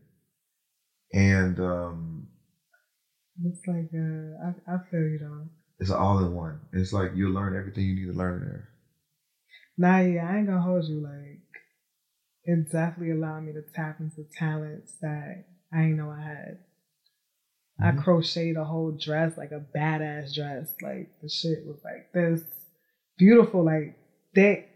and 1.13 1.59
um, 1.59 2.27
It's 3.43 3.65
like 3.67 3.91
a, 3.93 4.55
I, 4.67 4.73
I 4.75 4.77
feel 4.89 5.01
you 5.01 5.19
though. 5.19 5.47
It's 5.79 5.91
all 5.91 6.19
in 6.19 6.33
one. 6.33 6.59
It's 6.73 6.93
like 6.93 7.15
you 7.15 7.29
learn 7.29 7.55
everything 7.55 7.85
you 7.85 7.95
need 7.95 8.11
to 8.11 8.17
learn 8.17 8.41
there. 8.41 8.69
Nah, 9.77 9.99
yeah, 9.99 10.27
I 10.29 10.37
ain't 10.37 10.47
gonna 10.47 10.61
hold 10.61 10.85
you. 10.85 10.99
Like, 11.01 11.41
it 12.43 12.71
definitely 12.71 13.11
allowed 13.11 13.41
me 13.41 13.53
to 13.53 13.61
tap 13.61 13.99
into 13.99 14.23
talents 14.37 14.93
that 15.01 15.45
I 15.71 15.77
didn't 15.81 15.97
know 15.97 16.09
I 16.09 16.21
had. 16.21 16.59
I 17.79 17.91
Mhm. 17.91 18.03
crocheted 18.03 18.57
a 18.57 18.63
whole 18.63 18.91
dress, 18.91 19.37
like 19.37 19.51
a 19.51 19.59
badass 19.75 20.33
dress. 20.33 20.73
Like 20.81 21.11
the 21.21 21.29
shit 21.29 21.65
was 21.67 21.83
like 21.83 22.11
this 22.11 22.43
beautiful, 23.17 23.63
like 23.63 23.99
thick. 24.33 24.71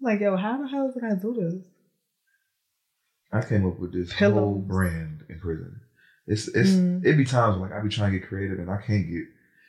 Like, 0.00 0.20
yo, 0.20 0.36
how 0.36 0.62
the 0.62 0.68
hell 0.68 0.92
did 0.92 1.02
I 1.02 1.16
do 1.16 1.34
this? 1.34 1.64
I 3.32 3.42
came 3.42 3.66
up 3.66 3.78
with 3.80 3.92
this 3.92 4.12
whole 4.12 4.54
brand 4.54 5.24
in 5.28 5.40
prison. 5.40 5.80
It's 6.28 6.46
it's 6.48 6.70
Mm. 6.76 7.04
it 7.04 7.16
be 7.16 7.24
times 7.24 7.58
when, 7.58 7.70
like 7.70 7.78
I 7.78 7.82
be 7.82 7.88
trying 7.88 8.12
to 8.12 8.18
get 8.20 8.28
creative 8.28 8.58
and 8.60 8.70
I 8.70 8.80
can't 8.80 9.08
get. 9.08 9.24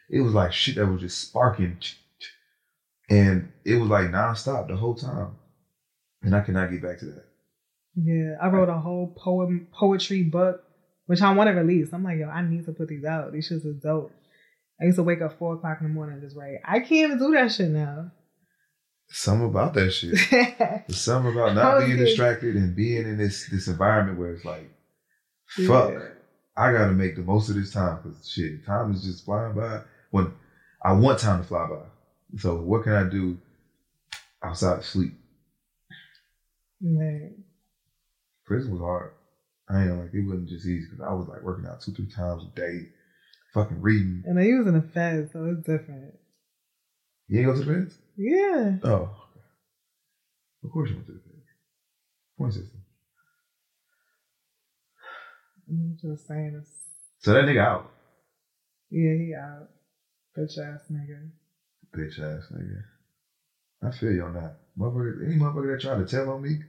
It 0.10 0.22
was 0.22 0.34
like 0.34 0.52
shit 0.54 0.76
that 0.76 0.88
was 0.88 1.02
just 1.02 1.20
sparking, 1.22 1.78
and 3.10 3.52
it 3.64 3.76
was 3.76 3.90
like 3.90 4.08
nonstop 4.08 4.68
the 4.68 4.76
whole 4.76 4.96
time, 4.96 5.36
and 6.22 6.36
I 6.36 6.42
cannot 6.42 6.72
get 6.72 6.82
back 6.82 7.00
to 7.00 7.06
that. 7.06 7.26
Yeah, 7.96 8.36
I 8.42 8.48
wrote 8.48 8.70
a 8.70 8.78
whole 8.80 9.14
poem 9.18 9.68
poetry 9.72 10.24
book, 10.24 10.64
which 11.06 11.22
I 11.22 11.34
want 11.34 11.48
to 11.50 11.54
release. 11.54 11.94
I'm 11.94 12.04
like, 12.04 12.20
yo, 12.20 12.30
I 12.30 12.42
need 12.42 12.66
to 12.66 12.72
put 12.72 12.88
these 12.88 13.04
out. 13.04 13.32
These 13.34 13.50
shits 13.50 13.66
is 13.66 13.82
dope. 13.82 14.12
I 14.82 14.86
used 14.86 14.96
to 14.98 15.04
wake 15.04 15.22
up 15.22 15.38
four 15.38 15.56
o'clock 15.56 15.80
in 15.82 15.88
the 15.88 15.94
morning 15.94 16.14
and 16.16 16.24
just 16.24 16.38
write. 16.38 16.58
I 16.64 16.80
can't 16.80 17.12
even 17.12 17.20
do 17.20 17.32
that 17.34 17.52
shit 17.52 17.70
now. 17.70 18.12
Something 19.10 19.48
about 19.50 19.74
that 19.74 19.92
shit. 19.92 20.18
Something 20.92 21.34
about 21.34 21.56
not 21.56 21.86
being 21.86 21.98
distracted 21.98 22.56
and 22.56 22.76
being 22.76 23.04
in 23.04 23.18
this 23.18 23.50
this 23.50 23.68
environment 23.68 24.20
where 24.20 24.34
it's 24.34 24.46
like, 24.46 24.70
fuck, 25.68 25.92
Yeah. 25.92 26.00
I 26.56 26.72
gotta 26.72 26.92
make 26.92 27.16
the 27.16 27.24
most 27.24 27.50
of 27.50 27.56
this 27.56 27.72
time 27.74 28.00
because 28.02 28.30
shit, 28.30 28.66
time 28.66 28.94
is 28.94 29.04
just 29.04 29.26
flying 29.26 29.56
by. 29.56 29.82
When 30.12 30.34
I 30.84 30.94
want 30.94 31.20
time 31.20 31.42
to 31.42 31.48
fly 31.48 31.68
by, 31.68 32.38
so 32.38 32.56
what 32.56 32.84
can 32.84 32.94
I 32.94 33.04
do 33.04 33.38
outside 34.44 34.78
of 34.78 34.86
sleep? 34.86 35.14
Man. 36.82 37.44
Prison 38.46 38.72
was 38.72 38.82
hard. 38.82 39.12
I 39.70 39.84
ain't 39.84 39.98
like 39.98 40.14
it 40.14 40.22
wasn't 40.22 40.50
just 40.50 40.66
easy 40.66 40.88
because 40.90 41.06
I 41.06 41.14
was 41.14 41.28
like 41.28 41.44
working 41.44 41.66
out 41.68 41.82
two 41.82 41.92
three 41.92 42.08
times 42.08 42.44
a 42.44 42.56
day, 42.56 42.88
fucking 43.54 43.82
reading. 43.82 44.24
And 44.26 44.40
I 44.40 44.58
was 44.58 44.68
in 44.68 44.74
the 44.74 44.82
feds, 44.82 45.32
so 45.32 45.46
it's 45.46 45.66
different. 45.66 46.16
You 47.28 47.42
ain't 47.42 47.48
go 47.48 47.54
to 47.54 47.64
the 47.64 47.74
feds? 47.74 47.98
Yeah. 48.18 48.78
Oh, 48.84 49.16
of 50.64 50.72
course 50.72 50.90
you 50.90 50.96
went 50.96 51.08
to 51.08 51.14
the 51.14 51.20
feds. 51.20 51.46
Point 52.38 52.54
system. 52.54 52.82
I'm 55.70 55.98
just 56.02 56.28
saying 56.28 56.54
this. 56.58 56.70
So 57.20 57.34
that 57.34 57.46
nigga 57.46 57.64
out, 57.64 57.92
Yeah, 58.90 59.14
he 59.14 59.36
out. 59.36 59.70
Bitch 60.38 60.58
ass 60.58 60.82
nigga. 60.92 61.30
bitch 61.96 62.20
ass 62.20 62.48
nigga. 62.54 62.84
I 63.82 63.92
feel 63.92 64.12
you 64.12 64.24
on 64.24 64.34
that. 64.34 64.58
Motherfucker, 64.78 65.26
any 65.26 65.36
motherfucker 65.38 65.74
that 65.74 65.82
tried 65.82 65.98
to 66.00 66.06
tell 66.06 66.30
on 66.30 66.42
me, 66.42 66.60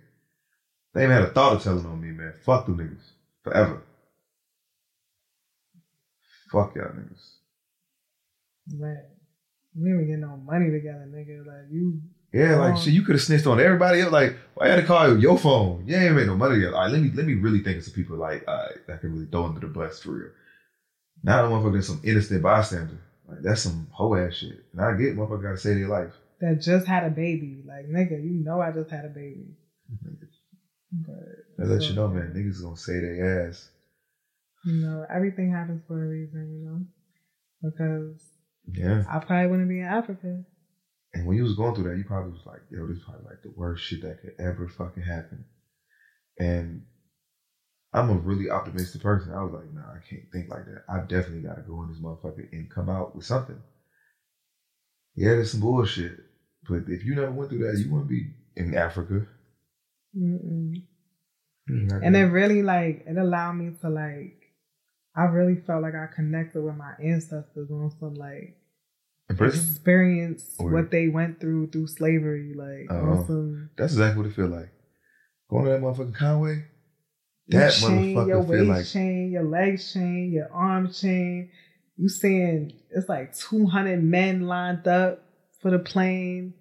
they 0.94 1.02
ain't 1.02 1.12
had 1.12 1.22
a 1.22 1.30
thought 1.30 1.56
of 1.56 1.62
telling 1.62 1.86
on 1.86 2.00
me, 2.00 2.08
man. 2.08 2.34
Fuck 2.44 2.66
them 2.66 2.78
niggas. 2.78 3.10
Forever. 3.44 3.82
Fuck 6.50 6.74
y'all 6.74 6.86
niggas. 6.86 7.30
Man. 8.72 9.02
We 9.76 9.90
even 9.90 10.06
get 10.08 10.18
no 10.18 10.36
money 10.36 10.70
together, 10.70 11.08
nigga. 11.08 11.46
Like 11.46 11.70
you 11.70 12.00
Yeah, 12.32 12.56
like 12.56 12.76
shit, 12.76 12.92
you 12.92 13.02
could 13.02 13.14
have 13.14 13.22
snitched 13.22 13.46
on 13.46 13.60
everybody 13.60 14.00
else. 14.00 14.10
Like, 14.12 14.36
why 14.54 14.66
you 14.66 14.72
had 14.72 14.80
to 14.80 14.86
call 14.86 15.16
your 15.16 15.38
phone? 15.38 15.84
You 15.86 15.96
ain't 15.96 16.16
made 16.16 16.26
no 16.26 16.36
money 16.36 16.56
yet. 16.60 16.74
All 16.74 16.82
right, 16.82 16.90
let 16.90 17.00
me 17.00 17.10
let 17.14 17.24
me 17.26 17.34
really 17.34 17.60
think 17.60 17.78
of 17.78 17.84
some 17.84 17.94
people 17.94 18.16
like 18.16 18.44
right, 18.48 18.72
that 18.88 19.00
can 19.00 19.12
really 19.12 19.26
throw 19.26 19.44
under 19.44 19.60
the 19.60 19.68
bus 19.68 20.00
for 20.00 20.10
real. 20.10 20.30
Now 21.22 21.42
the 21.42 21.48
motherfucker 21.48 21.78
is 21.78 21.86
some 21.86 22.00
innocent 22.02 22.42
bystander. 22.42 22.98
Like 23.30 23.42
that's 23.42 23.62
some 23.62 23.88
hoe 23.92 24.14
ass 24.14 24.34
shit. 24.34 24.64
And 24.72 24.80
I 24.80 24.92
get 24.92 25.16
motherfucker 25.16 25.42
gotta 25.42 25.56
save 25.58 25.76
their 25.78 25.88
life. 25.88 26.12
that 26.40 26.60
just 26.60 26.86
had 26.86 27.04
a 27.04 27.10
baby. 27.10 27.62
Like, 27.66 27.86
nigga, 27.86 28.22
you 28.22 28.32
know 28.44 28.60
I 28.60 28.70
just 28.72 28.90
had 28.90 29.04
a 29.04 29.08
baby. 29.08 29.54
But 30.92 31.14
That 31.58 31.66
let 31.66 31.88
you 31.88 31.94
know, 31.94 32.08
man, 32.08 32.32
niggas 32.34 32.62
gonna 32.62 32.76
say 32.76 33.00
their 33.00 33.48
ass. 33.48 33.68
You 34.64 34.82
know, 34.82 35.06
everything 35.08 35.50
happens 35.52 35.82
for 35.86 36.04
a 36.04 36.08
reason, 36.08 36.52
you 36.52 36.64
know? 36.68 36.84
Because 37.62 38.20
Yeah. 38.66 39.04
I 39.08 39.18
probably 39.20 39.46
wouldn't 39.50 39.68
be 39.68 39.80
in 39.80 39.86
Africa. 39.86 40.44
And 41.14 41.26
when 41.26 41.36
you 41.36 41.42
was 41.44 41.54
going 41.56 41.74
through 41.74 41.90
that, 41.90 41.96
you 41.96 42.04
probably 42.04 42.32
was 42.32 42.46
like, 42.46 42.60
yo, 42.70 42.86
this 42.86 42.98
is 42.98 43.04
probably 43.04 43.24
like 43.26 43.42
the 43.42 43.52
worst 43.56 43.84
shit 43.84 44.02
that 44.02 44.20
could 44.20 44.34
ever 44.38 44.68
fucking 44.68 45.02
happen. 45.02 45.44
And 46.38 46.82
I'm 47.92 48.10
a 48.10 48.14
really 48.14 48.50
optimistic 48.50 49.02
person. 49.02 49.32
I 49.32 49.42
was 49.42 49.52
like, 49.52 49.72
nah, 49.72 49.80
I 49.92 49.98
can't 50.08 50.30
think 50.32 50.48
like 50.48 50.64
that. 50.66 50.84
I 50.88 51.00
definitely 51.00 51.40
gotta 51.40 51.62
go 51.62 51.82
in 51.82 51.88
this 51.88 51.98
motherfucker 51.98 52.50
and 52.52 52.70
come 52.70 52.88
out 52.88 53.16
with 53.16 53.24
something. 53.24 53.60
Yeah, 55.16 55.30
there's 55.30 55.50
some 55.52 55.60
bullshit. 55.60 56.18
But 56.68 56.84
if 56.88 57.04
you 57.04 57.14
never 57.16 57.32
went 57.32 57.50
through 57.50 57.66
that, 57.70 57.78
you 57.80 57.90
wouldn't 57.90 58.08
be 58.10 58.30
in 58.56 58.74
Africa. 58.76 59.26
Mm-mm. 60.16 60.74
Mm, 61.68 62.00
And 62.02 62.16
it 62.16 62.24
really, 62.26 62.62
like, 62.62 63.04
it 63.06 63.16
allowed 63.16 63.52
me 63.54 63.72
to, 63.80 63.88
like, 63.88 64.36
I 65.16 65.24
really 65.24 65.56
felt 65.56 65.82
like 65.82 65.94
I 65.94 66.06
connected 66.14 66.62
with 66.62 66.76
my 66.76 66.92
ancestors 67.02 67.70
on 67.70 67.90
some, 67.98 68.14
like, 68.14 68.56
experience 69.28 70.56
Or- 70.58 70.70
what 70.72 70.90
they 70.90 71.08
went 71.08 71.40
through 71.40 71.70
through 71.70 71.86
slavery. 71.88 72.54
Like, 72.54 72.90
on 72.90 73.26
some, 73.26 73.70
that's 73.76 73.92
exactly 73.92 74.22
what 74.22 74.30
it 74.30 74.34
feel 74.34 74.48
like. 74.48 74.70
Going 75.48 75.64
to 75.64 75.70
that 75.72 75.80
motherfucking 75.80 76.14
Con 76.14 76.48
Air, 76.48 76.70
that 77.50 77.72
chain, 77.72 78.10
your 78.10 78.42
motherfucker 78.42 78.48
feel 78.48 78.58
waist 78.58 78.68
like 78.68 78.86
chain, 78.86 79.30
your 79.32 79.44
leg 79.44 79.80
chain, 79.80 80.32
your 80.32 80.52
arm 80.52 80.92
chain. 80.92 81.50
You 81.96 82.08
seeing 82.08 82.72
it's 82.90 83.08
like 83.08 83.36
200 83.36 84.02
men 84.02 84.46
lined 84.46 84.88
up 84.88 85.22
for 85.60 85.70
the 85.70 85.78
plane, 85.78 86.54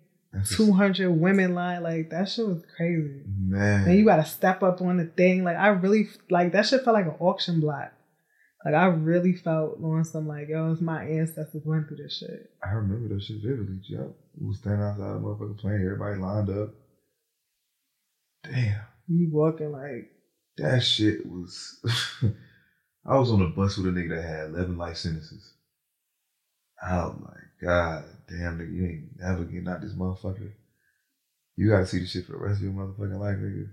200 0.55 1.09
women 1.09 1.55
lined. 1.55 1.83
Like 1.83 2.09
that 2.09 2.29
shit 2.29 2.47
was 2.47 2.63
crazy. 2.75 3.21
man. 3.25 3.85
Then 3.85 3.97
you 3.97 4.05
got 4.05 4.17
to 4.17 4.25
step 4.25 4.61
up 4.63 4.81
on 4.81 4.97
the 4.97 5.05
thing. 5.05 5.43
Like 5.43 5.57
I 5.57 5.67
really 5.69 6.09
like 6.29 6.51
that 6.51 6.65
shit 6.65 6.83
felt 6.83 6.95
like 6.95 7.05
an 7.05 7.15
auction 7.19 7.59
block. 7.61 7.93
Like 8.65 8.73
I 8.75 8.87
really 8.87 9.33
felt 9.33 9.81
on 9.81 10.03
some 10.03 10.27
like 10.27 10.49
yo, 10.49 10.71
it's 10.71 10.81
my 10.81 11.03
ancestors 11.05 11.63
went 11.65 11.87
through 11.87 11.97
this 11.97 12.17
shit. 12.17 12.51
I 12.63 12.71
remember 12.73 13.13
that 13.15 13.23
shit 13.23 13.37
vividly. 13.41 13.79
Yep. 13.87 14.11
We 14.39 14.47
was 14.47 14.57
standing 14.57 14.81
outside 14.83 15.13
the 15.13 15.19
motherfucking 15.19 15.59
plane, 15.59 15.81
everybody 15.85 16.19
lined 16.19 16.49
up. 16.49 16.69
Damn. 18.43 18.81
You 19.07 19.29
walking 19.31 19.71
like 19.71 20.11
That 20.59 20.83
shit 20.83 21.25
was 21.25 21.79
I 23.05 23.17
was 23.17 23.31
on 23.31 23.41
a 23.41 23.47
bus 23.47 23.77
with 23.77 23.87
a 23.87 23.89
nigga 23.91 24.15
that 24.15 24.27
had 24.27 24.49
eleven 24.49 24.77
life 24.77 24.97
sentences. 24.97 25.53
Oh 26.83 27.15
my 27.19 27.37
god, 27.61 28.05
damn 28.27 28.59
nigga, 28.59 28.73
you 28.73 28.85
ain't 28.85 29.19
never 29.19 29.43
getting 29.43 29.67
out 29.67 29.81
this 29.81 29.93
motherfucker. 29.93 30.51
You 31.55 31.69
gotta 31.69 31.85
see 31.85 31.99
this 31.99 32.11
shit 32.11 32.25
for 32.25 32.33
the 32.33 32.37
rest 32.37 32.57
of 32.57 32.63
your 32.63 32.73
motherfucking 32.73 33.19
life, 33.19 33.37
nigga. 33.37 33.69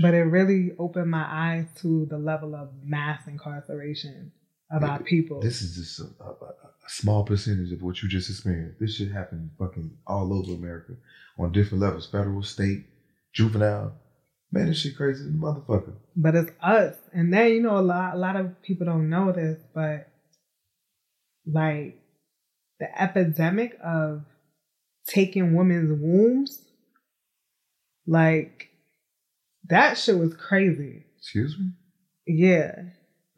But 0.00 0.14
it 0.14 0.22
really 0.22 0.72
opened 0.78 1.10
my 1.10 1.26
eyes 1.28 1.66
to 1.82 2.06
the 2.06 2.18
level 2.18 2.54
of 2.54 2.70
mass 2.82 3.26
incarceration 3.26 4.32
of 4.70 4.82
our 4.82 5.02
people. 5.02 5.40
This 5.40 5.62
is 5.62 5.76
just 5.76 6.00
a, 6.00 6.24
a 6.24 6.34
a 6.86 6.90
small 6.90 7.24
percentage 7.24 7.72
of 7.72 7.82
what 7.82 8.02
you 8.02 8.08
just 8.08 8.30
experienced. 8.30 8.80
This 8.80 8.96
shit 8.96 9.12
happened 9.12 9.50
fucking 9.58 9.90
all 10.06 10.32
over 10.32 10.52
America 10.52 10.94
on 11.38 11.52
different 11.52 11.82
levels, 11.82 12.06
federal, 12.06 12.42
state, 12.42 12.86
juvenile. 13.32 13.92
Man, 14.52 14.66
this 14.66 14.78
shit 14.78 14.96
crazy 14.96 15.20
as 15.22 15.28
a 15.28 15.30
motherfucker. 15.30 15.92
but 16.16 16.34
it's 16.34 16.50
us. 16.62 16.96
And 17.12 17.32
then 17.32 17.52
you 17.52 17.62
know 17.62 17.78
a 17.78 17.80
lot 17.80 18.14
a 18.14 18.18
lot 18.18 18.36
of 18.36 18.60
people 18.62 18.86
don't 18.86 19.08
know 19.08 19.30
this, 19.32 19.58
but 19.74 20.08
like 21.46 21.96
the 22.80 23.00
epidemic 23.02 23.76
of 23.84 24.24
taking 25.06 25.54
women's 25.54 25.90
wombs, 26.00 26.62
like 28.06 28.68
that 29.68 29.98
shit 29.98 30.18
was 30.18 30.34
crazy. 30.34 31.04
Excuse 31.18 31.56
me? 31.58 31.70
Yeah. 32.26 32.74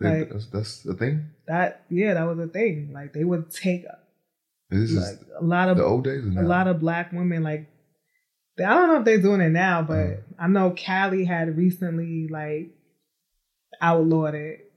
That- 0.01 0.19
Like- 0.21 0.31
that's, 0.31 0.47
that's 0.47 0.83
the 0.83 0.95
thing? 0.95 1.27
That 1.47 1.85
yeah, 1.91 2.15
that 2.15 2.23
was 2.25 2.39
a 2.39 2.47
thing. 2.49 2.93
Like 2.95 3.13
they 3.13 3.25
would 3.25 3.51
take 3.51 3.85
This 4.71 4.93
like 4.93 5.15
is 5.15 5.25
a 5.39 5.45
lot 5.45 5.69
of 5.69 5.77
the 5.77 5.85
old 5.85 6.05
days 6.05 6.25
a 6.25 6.43
lot 6.43 6.69
of 6.69 6.79
black 6.81 7.13
women 7.13 7.43
like 7.43 7.69
I 8.63 8.75
don't 8.75 8.89
know 8.89 8.99
if 8.99 9.05
they're 9.05 9.21
doing 9.21 9.41
it 9.41 9.51
now, 9.51 9.83
but 9.83 10.07
Mhm. 10.07 10.23
I 10.39 10.49
know 10.49 10.71
Cali 10.71 11.25
had 11.25 11.57
recently 11.57 12.29
like 12.29 12.75
outlawed 13.81 14.35
it. 14.35 14.71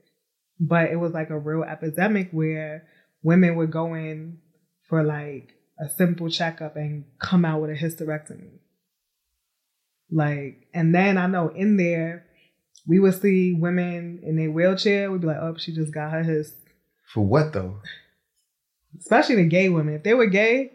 But 0.59 0.89
it 0.89 0.95
was 0.95 1.11
like 1.11 1.29
a 1.29 1.37
real 1.37 1.63
epidemic 1.63 2.31
where 2.31 2.87
women 3.23 3.55
would 3.57 3.71
go 3.71 3.93
in 3.93 4.39
for 4.87 5.03
like 5.03 5.53
a 5.79 5.89
simple 5.89 6.29
checkup 6.29 6.77
and 6.77 7.03
come 7.19 7.43
out 7.43 7.61
with 7.61 7.71
a 7.71 7.75
hysterectomy. 7.75 8.59
Like, 10.09 10.67
and 10.73 10.95
then 10.95 11.17
I 11.17 11.27
know 11.27 11.49
in 11.49 11.75
there, 11.77 12.25
we 12.87 12.99
would 12.99 13.19
see 13.19 13.53
women 13.53 14.21
in 14.23 14.39
a 14.39 14.47
wheelchair. 14.47 15.11
We'd 15.11 15.21
be 15.21 15.27
like, 15.27 15.41
oh, 15.41 15.57
she 15.57 15.73
just 15.73 15.93
got 15.93 16.11
her 16.11 16.23
his. 16.23 16.55
For 17.13 17.25
what 17.25 17.51
though? 17.51 17.81
Especially 18.97 19.35
the 19.35 19.45
gay 19.49 19.67
women. 19.69 19.95
If 19.95 20.03
they 20.03 20.13
were 20.13 20.27
gay, 20.27 20.71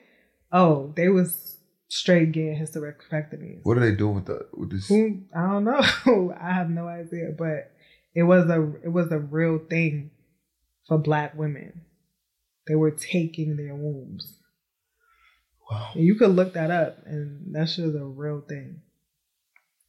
oh, 0.53 0.93
they 0.97 1.09
was 1.09 1.57
straight 1.91 2.33
getting 2.33 2.57
hysterectomies. 2.57 3.61
What 3.65 3.77
are 3.77 3.81
they 3.81 3.95
doing 3.95 4.15
with 4.15 4.27
the 4.27 4.47
with 4.55 4.71
this? 4.71 4.91
I 4.91 5.43
don't 5.51 5.65
know. 5.65 6.35
I 6.41 6.53
have 6.53 6.71
no 6.71 6.89
idea, 6.89 7.35
but 7.37 7.73
it 8.15 8.23
was 8.23 8.49
a 8.49 8.73
it 8.83 8.89
was 8.93 9.13
a 9.13 9.19
real 9.19 9.59
thing 9.59 10.11
for 10.89 10.97
black 10.97 11.37
women. 11.37 11.83
They 12.67 12.77
were 12.77 12.93
taking 12.93 13.57
their 13.57 13.75
wombs. 13.75 14.39
Wow. 15.71 15.91
And 15.95 16.05
you 16.05 16.15
could 16.15 16.31
look 16.31 16.55
that 16.55 16.71
up, 16.71 16.99
and 17.05 17.55
that 17.55 17.69
shit 17.69 17.85
is 17.85 17.95
a 17.95 18.05
real 18.05 18.41
thing. 18.41 18.81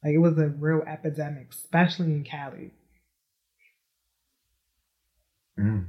Like 0.04 0.14
it 0.14 0.18
was 0.18 0.36
a 0.38 0.48
real 0.48 0.82
epidemic, 0.82 1.52
especially 1.52 2.06
in 2.06 2.24
Cali. 2.24 2.72
Mm. 5.58 5.86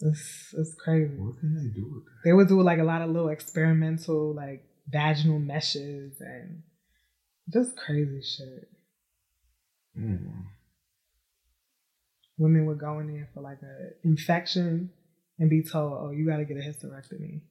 It's 0.00 0.54
it's 0.56 0.74
crazy. 0.74 1.14
What 1.16 1.38
can 1.38 1.54
they 1.54 1.72
do 1.74 1.90
with 1.94 2.04
that? 2.04 2.20
They 2.24 2.32
would 2.32 2.48
do 2.48 2.60
like 2.62 2.78
a 2.78 2.84
lot 2.84 3.02
of 3.02 3.10
little 3.10 3.28
experimental 3.28 4.34
like 4.34 4.64
vaginal 4.88 5.38
meshes 5.38 6.20
and 6.20 6.62
just 7.52 7.76
crazy 7.76 8.20
shit. 8.22 8.68
Mm. 9.98 10.44
Women 12.36 12.66
would 12.66 12.78
go 12.78 12.98
in 12.98 13.12
there 13.12 13.28
for 13.32 13.40
like 13.40 13.58
an 13.62 13.92
infection 14.02 14.90
and 15.38 15.48
be 15.48 15.62
told, 15.62 15.92
"Oh, 15.92 16.10
you 16.10 16.26
got 16.26 16.38
to 16.38 16.44
get 16.44 16.56
a 16.56 16.60
hysterectomy." 16.60 17.42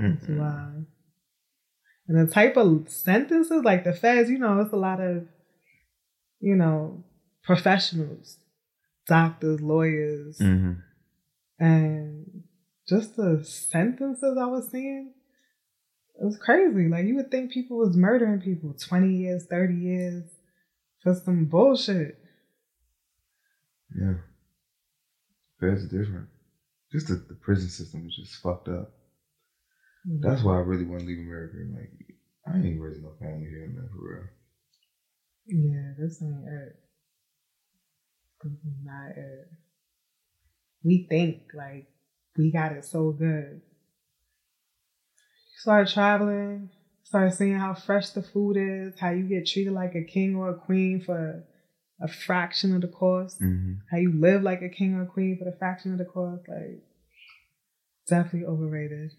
Mm-mm. 0.00 0.38
wild. 0.38 0.86
And 2.06 2.28
the 2.28 2.32
type 2.32 2.56
of 2.56 2.88
sentences, 2.88 3.64
like 3.64 3.84
the 3.84 3.92
feds, 3.92 4.28
you 4.28 4.38
know, 4.38 4.60
it's 4.60 4.72
a 4.72 4.76
lot 4.76 5.00
of, 5.00 5.26
you 6.40 6.54
know, 6.56 7.04
professionals, 7.44 8.38
doctors, 9.06 9.60
lawyers, 9.60 10.38
Mhm. 10.38 10.82
and 11.58 12.44
just 12.88 13.16
the 13.16 13.44
sentences 13.44 14.36
I 14.38 14.46
was 14.46 14.70
seeing, 14.70 15.14
it 16.20 16.24
was 16.24 16.38
crazy. 16.38 16.88
Like 16.88 17.06
you 17.06 17.16
would 17.16 17.30
think 17.30 17.52
people 17.52 17.78
was 17.78 17.96
murdering 17.96 18.40
people 18.40 18.74
20 18.74 19.14
years, 19.14 19.46
30 19.46 19.74
years 19.74 20.24
for 21.02 21.14
some 21.14 21.46
bullshit. 21.46 22.18
Yeah. 23.94 24.18
Are 25.62 25.76
different. 25.88 26.28
Just 26.92 27.08
the, 27.08 27.14
the 27.14 27.34
prison 27.34 27.70
system 27.70 28.06
is 28.06 28.14
just 28.16 28.42
fucked 28.42 28.68
up. 28.68 28.92
That's 30.20 30.42
why 30.42 30.56
I 30.56 30.60
really 30.60 30.84
want 30.84 31.00
to 31.00 31.06
leave 31.06 31.18
America. 31.20 31.56
Like, 31.72 31.90
I 32.46 32.58
ain't 32.58 32.80
raising 32.80 33.02
no 33.02 33.14
family 33.18 33.48
here, 33.48 33.66
man, 33.68 33.88
for 33.88 34.02
real. 34.02 34.28
Yeah, 35.46 35.94
this 35.98 36.20
ain't 36.22 36.46
it. 36.46 36.83
Is 38.44 38.84
not. 38.84 39.12
We 40.82 41.06
think 41.08 41.42
like 41.54 41.86
we 42.36 42.52
got 42.52 42.72
it 42.72 42.84
so 42.84 43.10
good. 43.12 43.62
Start 45.56 45.88
traveling, 45.88 46.68
start 47.04 47.32
seeing 47.32 47.54
how 47.58 47.72
fresh 47.74 48.10
the 48.10 48.22
food 48.22 48.56
is, 48.58 48.98
how 49.00 49.10
you 49.10 49.22
get 49.24 49.46
treated 49.46 49.72
like 49.72 49.94
a 49.94 50.02
king 50.04 50.36
or 50.36 50.50
a 50.50 50.54
queen 50.54 51.00
for 51.00 51.44
a 52.00 52.08
fraction 52.08 52.74
of 52.74 52.82
the 52.82 52.88
cost, 52.88 53.40
Mm-hmm. 53.40 53.74
how 53.90 53.96
you 53.96 54.12
live 54.12 54.42
like 54.42 54.60
a 54.60 54.68
king 54.68 54.94
or 54.94 55.02
a 55.02 55.06
queen 55.06 55.38
for 55.38 55.44
the 55.44 55.56
fraction 55.56 55.92
of 55.92 55.98
the 55.98 56.04
cost. 56.04 56.42
Like, 56.48 56.82
definitely 58.06 58.46
overrated. 58.46 59.12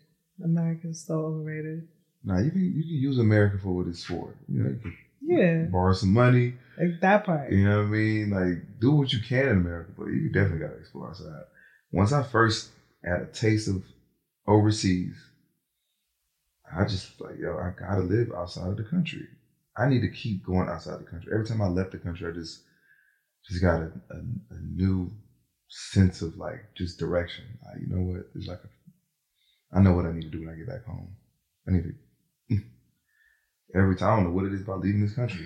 America's 0.43 1.03
so 1.07 1.15
overrated. 1.15 1.87
Now 2.23 2.39
you 2.39 2.51
can 2.51 2.61
you 2.61 2.83
can 2.83 3.01
use 3.09 3.17
America 3.17 3.57
for 3.61 3.69
what 3.69 3.87
it's 3.87 4.03
for. 4.03 4.35
You 4.47 4.63
know, 4.63 4.69
you 4.69 4.79
can 4.79 4.93
Yeah, 5.27 5.65
borrow 5.71 5.93
some 5.93 6.13
money. 6.13 6.53
like 6.77 6.99
that 7.01 7.23
part. 7.25 7.51
You 7.51 7.65
know 7.65 7.79
what 7.79 7.87
I 7.87 7.89
mean? 7.89 8.29
Like, 8.29 8.79
do 8.79 8.91
what 8.91 9.11
you 9.13 9.19
can 9.19 9.49
in 9.49 9.57
America, 9.57 9.91
but 9.97 10.07
you 10.07 10.29
definitely 10.29 10.59
gotta 10.59 10.77
explore 10.79 11.09
outside. 11.09 11.43
Once 11.91 12.11
I 12.11 12.23
first 12.23 12.69
had 13.03 13.21
a 13.21 13.25
taste 13.25 13.67
of 13.67 13.83
overseas, 14.47 15.15
I 16.71 16.83
just 16.85 17.19
like, 17.21 17.37
yo, 17.39 17.57
I 17.57 17.71
gotta 17.77 18.01
live 18.01 18.31
outside 18.35 18.69
of 18.69 18.77
the 18.77 18.83
country. 18.83 19.27
I 19.77 19.87
need 19.87 20.01
to 20.01 20.09
keep 20.09 20.43
going 20.43 20.69
outside 20.69 20.99
the 20.99 21.03
country. 21.05 21.31
Every 21.33 21.45
time 21.45 21.61
I 21.61 21.67
left 21.67 21.91
the 21.91 21.97
country, 21.97 22.27
I 22.27 22.31
just 22.31 22.59
just 23.47 23.61
got 23.61 23.81
a, 23.81 23.91
a, 24.11 24.17
a 24.51 24.59
new 24.61 25.11
sense 25.67 26.21
of 26.21 26.37
like 26.37 26.61
just 26.75 26.97
direction. 26.97 27.45
Like, 27.65 27.81
you 27.81 27.87
know 27.87 28.01
what? 28.01 28.21
It's 28.35 28.47
like 28.47 28.59
a, 28.63 29.77
I 29.77 29.81
know 29.81 29.93
what 29.93 30.05
I 30.05 30.11
need 30.11 30.23
to 30.23 30.29
do 30.29 30.39
when 30.39 30.49
I 30.49 30.55
get 30.57 30.67
back 30.67 30.85
home. 30.85 31.15
I 31.67 31.71
need 31.71 31.83
to 31.83 31.93
every 33.75 33.95
time 33.95 34.13
I 34.13 34.15
don't 34.15 34.25
know 34.25 34.31
what 34.35 34.45
it 34.45 34.53
is 34.53 34.61
about 34.61 34.81
leaving 34.81 35.01
this 35.01 35.15
country. 35.15 35.45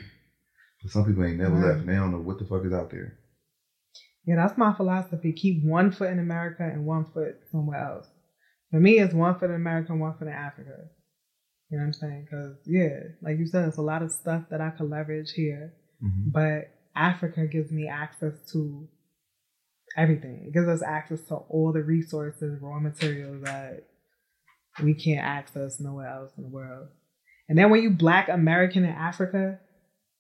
But 0.81 0.91
some 0.91 1.05
people 1.05 1.25
ain't 1.25 1.37
never 1.37 1.55
Right. 1.55 1.67
left 1.67 1.79
and 1.81 1.89
they 1.89 1.95
don't 1.95 2.11
know 2.11 2.21
what 2.21 2.39
the 2.39 2.45
fuck 2.45 2.63
is 2.65 2.73
out 2.73 2.89
there. 2.91 3.17
Yeah, 4.25 4.35
that's 4.35 4.57
my 4.57 4.73
philosophy. 4.73 5.33
Keep 5.33 5.65
one 5.65 5.91
foot 5.91 6.11
in 6.11 6.19
America 6.19 6.63
and 6.63 6.85
one 6.85 7.05
foot 7.05 7.37
somewhere 7.51 7.79
else. 7.79 8.07
For 8.71 8.79
me, 8.79 8.99
it's 8.99 9.13
one 9.13 9.37
foot 9.39 9.49
in 9.49 9.55
America 9.55 9.91
and 9.91 10.01
one 10.01 10.13
foot 10.17 10.27
in 10.27 10.33
Africa. 10.33 10.89
You 11.69 11.77
know 11.77 11.83
what 11.83 11.87
I'm 11.87 11.93
saying? 11.93 12.27
Because, 12.29 12.57
yeah, 12.65 12.99
like 13.21 13.37
you 13.39 13.47
said, 13.47 13.67
it's 13.67 13.77
a 13.77 13.81
lot 13.81 14.03
of 14.03 14.11
stuff 14.11 14.43
that 14.51 14.61
I 14.61 14.69
could 14.69 14.89
leverage 14.89 15.31
here. 15.31 15.73
Mm-hmm. 16.03 16.29
But 16.31 16.71
Africa 16.95 17.47
gives 17.47 17.71
me 17.71 17.87
access 17.87 18.33
to 18.53 18.87
everything. 19.97 20.45
It 20.47 20.53
gives 20.53 20.67
us 20.67 20.81
access 20.81 21.21
to 21.29 21.35
all 21.35 21.71
the 21.73 21.81
resources, 21.83 22.61
raw 22.61 22.79
materials 22.79 23.43
that 23.43 23.83
we 24.83 24.93
can't 24.93 25.25
access 25.25 25.79
nowhere 25.79 26.07
else 26.07 26.31
in 26.37 26.43
the 26.43 26.49
world. 26.49 26.89
And 27.49 27.57
then 27.57 27.71
when 27.71 27.81
you 27.81 27.89
black 27.89 28.29
American 28.29 28.85
in 28.85 28.91
Africa, 28.91 29.59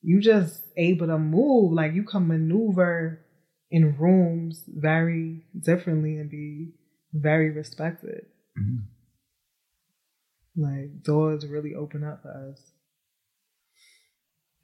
you 0.01 0.19
just 0.19 0.63
able 0.75 1.07
to 1.07 1.19
move. 1.19 1.71
Like 1.71 1.93
you 1.93 2.03
can 2.03 2.27
maneuver 2.27 3.23
in 3.69 3.95
rooms 3.97 4.63
very 4.67 5.45
differently 5.57 6.17
and 6.17 6.29
be 6.29 6.73
very 7.13 7.51
respected. 7.51 8.25
Mhm. 8.57 8.85
Like 10.55 11.03
doors 11.03 11.45
really 11.45 11.75
open 11.75 12.03
up 12.03 12.23
for 12.23 12.31
us. 12.51 12.71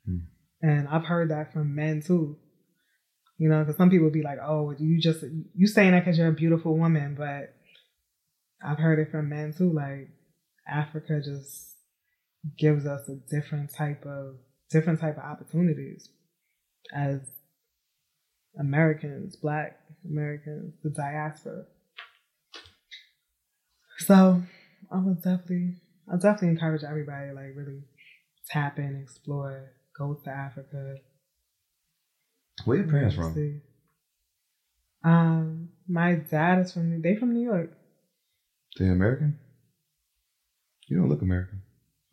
Hmm. 0.05 0.17
And 0.61 0.87
I've 0.87 1.05
heard 1.05 1.29
that 1.29 1.53
from 1.53 1.75
men 1.75 2.01
too. 2.01 2.37
You 3.37 3.49
know, 3.49 3.59
because 3.63 3.77
some 3.77 3.89
people 3.89 4.09
be 4.09 4.23
like, 4.23 4.39
"Oh, 4.41 4.71
you 4.71 4.99
just 4.99 5.23
you 5.53 5.67
saying 5.67 5.91
that 5.91 6.03
because 6.05 6.17
you're 6.17 6.29
a 6.29 6.33
beautiful 6.33 6.77
woman," 6.77 7.15
but 7.15 7.53
I've 8.63 8.79
heard 8.79 8.97
it 8.99 9.11
from 9.11 9.29
men 9.29 9.53
too. 9.53 9.71
Like 9.71 10.09
Africa 10.67 11.21
just 11.21 11.74
gives 12.57 12.85
us 12.85 13.07
a 13.09 13.15
different 13.33 13.73
type 13.73 14.05
of 14.05 14.35
different 14.71 14.99
type 14.99 15.17
of 15.17 15.23
opportunities 15.23 16.09
as 16.93 17.19
Americans, 18.59 19.35
Black 19.35 19.79
Americans, 20.09 20.73
the 20.83 20.89
diaspora. 20.89 21.65
So 23.99 24.41
I 24.91 24.99
would 24.99 25.21
definitely, 25.21 25.75
I 26.11 26.15
definitely 26.15 26.49
encourage 26.49 26.83
everybody 26.83 27.29
to 27.29 27.33
like 27.33 27.55
really 27.55 27.81
tap 28.49 28.77
in, 28.77 28.99
explore, 29.01 29.71
go 29.97 30.19
to 30.23 30.29
Africa. 30.29 30.95
Where 32.65 32.77
your 32.77 32.87
parents 32.87 33.15
from? 33.15 33.33
see. 33.33 33.59
Um, 35.03 35.69
my 35.87 36.15
dad 36.15 36.59
is 36.59 36.73
from 36.73 37.01
they 37.01 37.15
from 37.15 37.33
New 37.33 37.43
York. 37.43 37.71
They 38.79 38.87
American? 38.87 39.39
You 40.87 40.97
don't 40.97 41.09
look 41.09 41.21
American. 41.21 41.61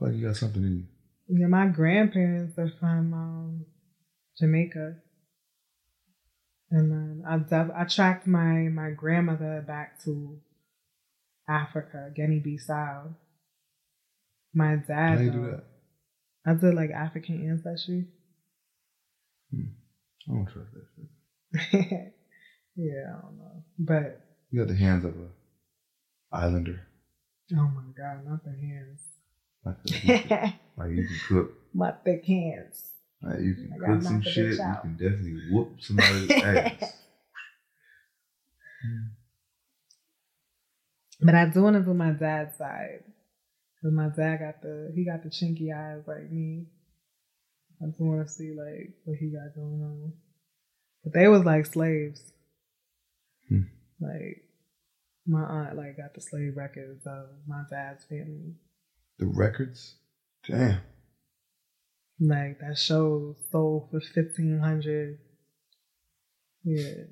Like 0.03 0.15
you 0.15 0.27
got 0.27 0.37
something 0.37 0.65
in 0.65 0.89
you. 1.29 1.39
Yeah, 1.41 1.47
my 1.47 1.67
grandparents 1.67 2.59
are 2.59 2.73
from 2.81 3.15
um, 3.15 3.67
Jamaica, 4.37 4.97
and 6.73 6.91
then 6.91 7.23
I 7.25 7.83
I 7.83 7.85
tracked 7.85 8.27
my 8.27 8.69
my 8.69 8.91
grandmother 8.91 9.63
back 9.65 10.03
to 10.05 10.41
Africa, 11.49 12.11
Guinea 12.17 12.43
Bissau. 12.45 13.15
My 14.53 14.75
dad. 14.77 15.19
How 15.19 15.21
you 15.21 15.31
do 15.31 15.51
that? 15.53 15.65
I 16.45 16.55
did 16.55 16.75
like 16.75 16.91
African 16.91 17.49
ancestry. 17.49 18.07
I 19.55 20.33
don't 20.33 20.47
trust 20.47 20.71
that 20.75 20.87
shit. 20.97 21.73
yeah, 22.77 23.05
I 23.09 23.21
don't 23.23 23.39
know, 23.39 23.65
but 23.79 24.21
You 24.51 24.59
got 24.61 24.69
the 24.69 24.77
hands 24.77 25.05
of 25.05 25.15
a 25.15 25.29
islander. 26.37 26.89
oh 27.57 27.71
my 27.71 27.93
god, 27.97 28.27
not 28.27 28.43
the 28.45 28.51
hands, 28.51 29.01
Like, 30.75 30.91
you 30.91 31.07
can 31.07 31.19
cook. 31.29 31.53
my 31.75 31.93
thick 32.05 32.25
hands. 32.25 32.83
Like 33.23 33.41
you 33.41 33.55
can 33.55 33.79
cook 33.79 34.03
some 34.03 34.23
shit. 34.23 34.53
You 34.53 34.75
can 34.81 34.93
definitely 34.99 35.39
whoop 35.51 35.77
somebody's 35.81 36.31
ass. 36.43 36.93
But 41.21 41.35
I 41.35 41.47
doing 41.47 41.77
it 41.77 41.87
with 41.87 41.97
my 41.97 42.11
dad's 42.11 42.57
side. 42.57 43.05
Cause 43.83 43.93
my 43.93 44.09
dad 44.09 44.39
got 44.39 44.63
the 44.63 44.93
he 44.95 45.05
got 45.05 45.23
the 45.23 45.29
chinky 45.29 45.75
eyes 45.77 46.03
like 46.07 46.31
me. 46.31 46.67
I 47.83 47.87
just 47.87 48.01
want 48.01 48.27
to 48.27 48.33
see 48.33 48.53
like 48.57 48.95
what 49.05 49.19
he 49.19 49.31
got 49.31 49.55
going 49.55 49.83
on. 49.83 50.13
But 51.05 51.13
they 51.15 51.29
was 51.29 51.45
like 51.45 51.67
slaves. 51.67 52.33
Hmm. 53.49 53.63
Like 54.01 54.45
my 55.27 55.43
aunt 55.43 55.77
like 55.77 55.97
got 55.97 56.15
the 56.15 56.21
slave 56.21 56.57
records 56.57 57.07
of 57.07 57.27
my 57.47 57.63
dad's 57.71 58.05
family. 58.05 58.55
The 59.23 59.29
records? 59.29 59.95
Damn. 60.49 60.81
Like 62.19 62.59
that 62.59 62.77
show 62.77 63.37
sold 63.53 63.89
for 63.93 64.01
fifteen 64.01 64.59
hundred. 64.59 65.19
Yeah. 66.65 67.05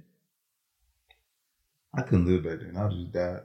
I 1.96 2.02
couldn't 2.02 2.26
live 2.26 2.42
back 2.42 2.58
then. 2.66 2.76
I 2.76 2.88
just 2.88 3.12
died. 3.12 3.40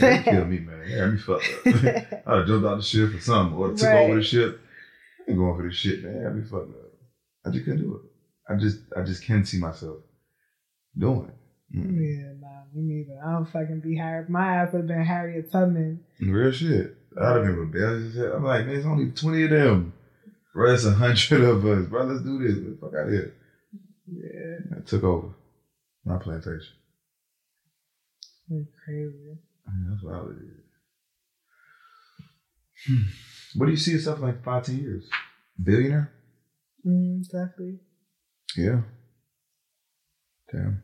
They 0.00 0.22
killed 0.22 0.48
me, 0.48 0.58
man. 0.60 0.88
Had 0.88 1.12
me 1.12 1.18
fucked 1.18 1.44
up. 1.66 1.66
I'd 2.26 2.36
have 2.38 2.46
jumped 2.46 2.66
out 2.66 2.76
the 2.76 2.82
ship 2.82 3.14
or 3.14 3.20
something, 3.20 3.58
or 3.58 3.72
took 3.74 3.88
Right. 3.88 4.04
over 4.04 4.16
the 4.16 4.22
ship. 4.22 4.58
I 5.26 5.30
ain't 5.30 5.38
going 5.38 5.56
for 5.56 5.62
this 5.68 5.76
shit, 5.76 6.02
man. 6.02 6.22
Had 6.22 6.34
me 6.36 6.42
fucked 6.44 6.70
up. 6.70 6.92
I 7.46 7.50
just 7.50 7.64
couldn't 7.66 7.82
do 7.82 7.94
it. 7.96 8.52
I 8.52 8.56
just, 8.58 8.78
I 8.96 9.02
just 9.02 9.22
can't 9.22 9.46
see 9.46 9.58
myself 9.58 9.98
doing 10.96 11.28
it. 11.28 11.76
Mm. 11.78 11.94
Yeah, 12.00 12.32
nah, 12.40 12.62
me 12.74 12.82
neither. 13.06 13.20
I 13.22 13.32
don't 13.32 13.46
fucking 13.50 13.80
be 13.80 13.96
Harry. 13.96 14.24
My 14.30 14.56
ass 14.56 14.72
would 14.72 14.78
have 14.80 14.88
been 14.88 15.04
Harriet 15.04 15.52
Tubman. 15.52 16.00
Real 16.20 16.50
shit. 16.52 16.97
I'd 17.16 17.34
have 17.34 17.42
been 17.42 17.56
rebellious. 17.56 18.16
I'm 18.16 18.44
like, 18.44 18.64
man, 18.64 18.74
there's 18.74 18.86
only 18.86 19.10
20 19.10 19.42
of 19.44 19.50
them. 19.50 19.92
Bro, 20.54 20.72
it's 20.74 20.84
a 20.84 20.92
hundred 20.92 21.42
of 21.42 21.64
us. 21.64 21.86
Bro, 21.86 22.04
let's 22.04 22.20
do 22.22 22.38
this. 22.46 22.58
Get 22.58 22.80
fuck 22.80 22.94
out 22.94 23.06
of 23.06 23.12
here. 23.12 23.32
Yeah, 24.06 24.76
I 24.76 24.80
took 24.80 25.04
over 25.04 25.28
my 26.04 26.16
plantation. 26.16 26.74
it's 28.50 28.70
crazy. 28.84 29.38
I 29.66 29.70
mean, 29.70 29.90
that's 29.90 30.02
what 30.02 30.14
I 30.14 30.22
would 30.22 30.38
do. 30.38 30.50
Hmm. 32.86 33.02
What 33.54 33.66
do 33.66 33.72
you 33.72 33.76
see 33.78 33.92
yourself 33.92 34.18
in 34.18 34.24
like 34.24 34.42
five, 34.42 34.64
ten 34.64 34.78
years? 34.78 35.08
Billionaire? 35.62 36.10
Mm, 36.86 37.18
exactly. 37.18 37.78
Yeah. 38.56 38.82
Damn. 40.52 40.82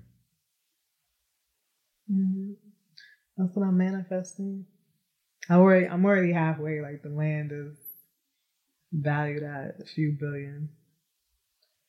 hmm 2.09 2.53
That's 3.37 3.55
what 3.55 3.67
I'm 3.67 3.77
manifesting. 3.79 4.67
I 5.49 5.55
already, 5.55 5.87
I'm 5.87 6.05
already 6.05 6.33
halfway. 6.33 6.81
Like 6.81 7.03
the 7.03 7.11
land 7.11 7.53
is 7.53 7.77
valued 8.93 9.43
at 9.43 9.81
a 9.81 9.85
few 9.85 10.17
billion, 10.19 10.71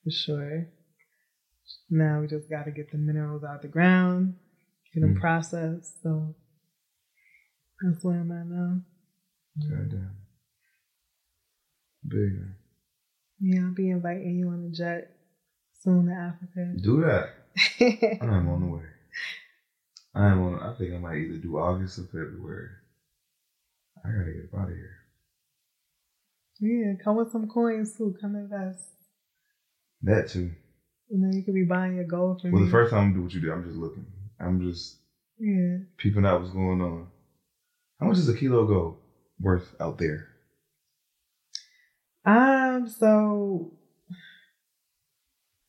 for 0.04 0.10
sure. 0.10 0.68
Now 1.90 2.20
we 2.20 2.26
just 2.26 2.50
got 2.50 2.64
to 2.64 2.70
get 2.70 2.90
the 2.92 2.98
minerals 2.98 3.44
out 3.44 3.56
of 3.56 3.62
the 3.62 3.68
ground, 3.68 4.34
get 4.94 5.00
them 5.00 5.14
Mm. 5.14 5.20
processed. 5.20 6.02
So 6.02 6.34
that's 7.82 8.04
where 8.04 8.20
I'm 8.20 8.30
at 8.32 8.46
now. 8.46 8.80
God 9.68 9.90
damn. 9.90 10.16
Billionaire. 12.06 12.56
Yeah, 13.40 13.64
I'll 13.66 13.74
be 13.74 13.90
inviting 13.90 14.38
you 14.38 14.48
on 14.48 14.64
a 14.64 14.70
jet 14.74 15.10
soon 15.82 16.06
to 16.06 16.12
Africa. 16.12 16.74
Do 16.80 17.00
that. 17.02 17.30
I 18.20 18.36
am 18.36 18.48
on 18.48 18.60
the 18.60 18.66
way. 18.76 18.84
I 20.14 20.26
am 20.28 20.40
on. 20.42 20.60
I 20.60 20.76
think 20.76 20.94
I 20.94 20.98
might 20.98 21.16
either 21.16 21.38
do 21.38 21.58
August 21.58 21.98
or 21.98 22.04
February. 22.04 22.68
I 24.06 24.12
gotta 24.18 24.32
get 24.32 24.44
up 24.54 24.60
out 24.60 24.68
of 24.70 24.74
here. 24.76 24.96
yeah, 26.60 26.92
come 27.02 27.16
with 27.16 27.32
some 27.32 27.48
coins 27.48 27.96
too. 27.96 28.14
Come 28.20 28.36
invest. 28.36 28.84
That 30.02 30.28
too. 30.28 30.52
And 31.10 31.22
then 31.24 31.32
you 31.36 31.42
could 31.44 31.54
be 31.54 31.64
buying 31.64 31.96
your 31.96 32.04
gold 32.04 32.40
from 32.40 32.52
Well, 32.52 32.60
me. 32.62 32.66
the 32.66 32.72
first 32.72 32.90
time 32.92 33.04
I'm 33.08 33.14
do 33.14 33.22
what 33.22 33.32
you 33.34 33.40
do, 33.40 33.52
I'm 33.52 33.64
just 33.64 33.76
looking. 33.76 34.06
I'm 34.40 34.60
just 34.60 34.98
yeah. 35.38 35.78
peeping 35.98 36.26
out 36.26 36.40
what's 36.40 36.52
going 36.52 36.80
on. 36.80 37.08
How 38.00 38.06
much 38.06 38.18
is 38.18 38.28
a 38.28 38.36
kilo 38.36 38.58
of 38.60 38.68
gold 38.68 38.96
worth 39.40 39.74
out 39.80 39.98
there? 39.98 40.28
Um, 42.24 42.88
so 42.88 43.72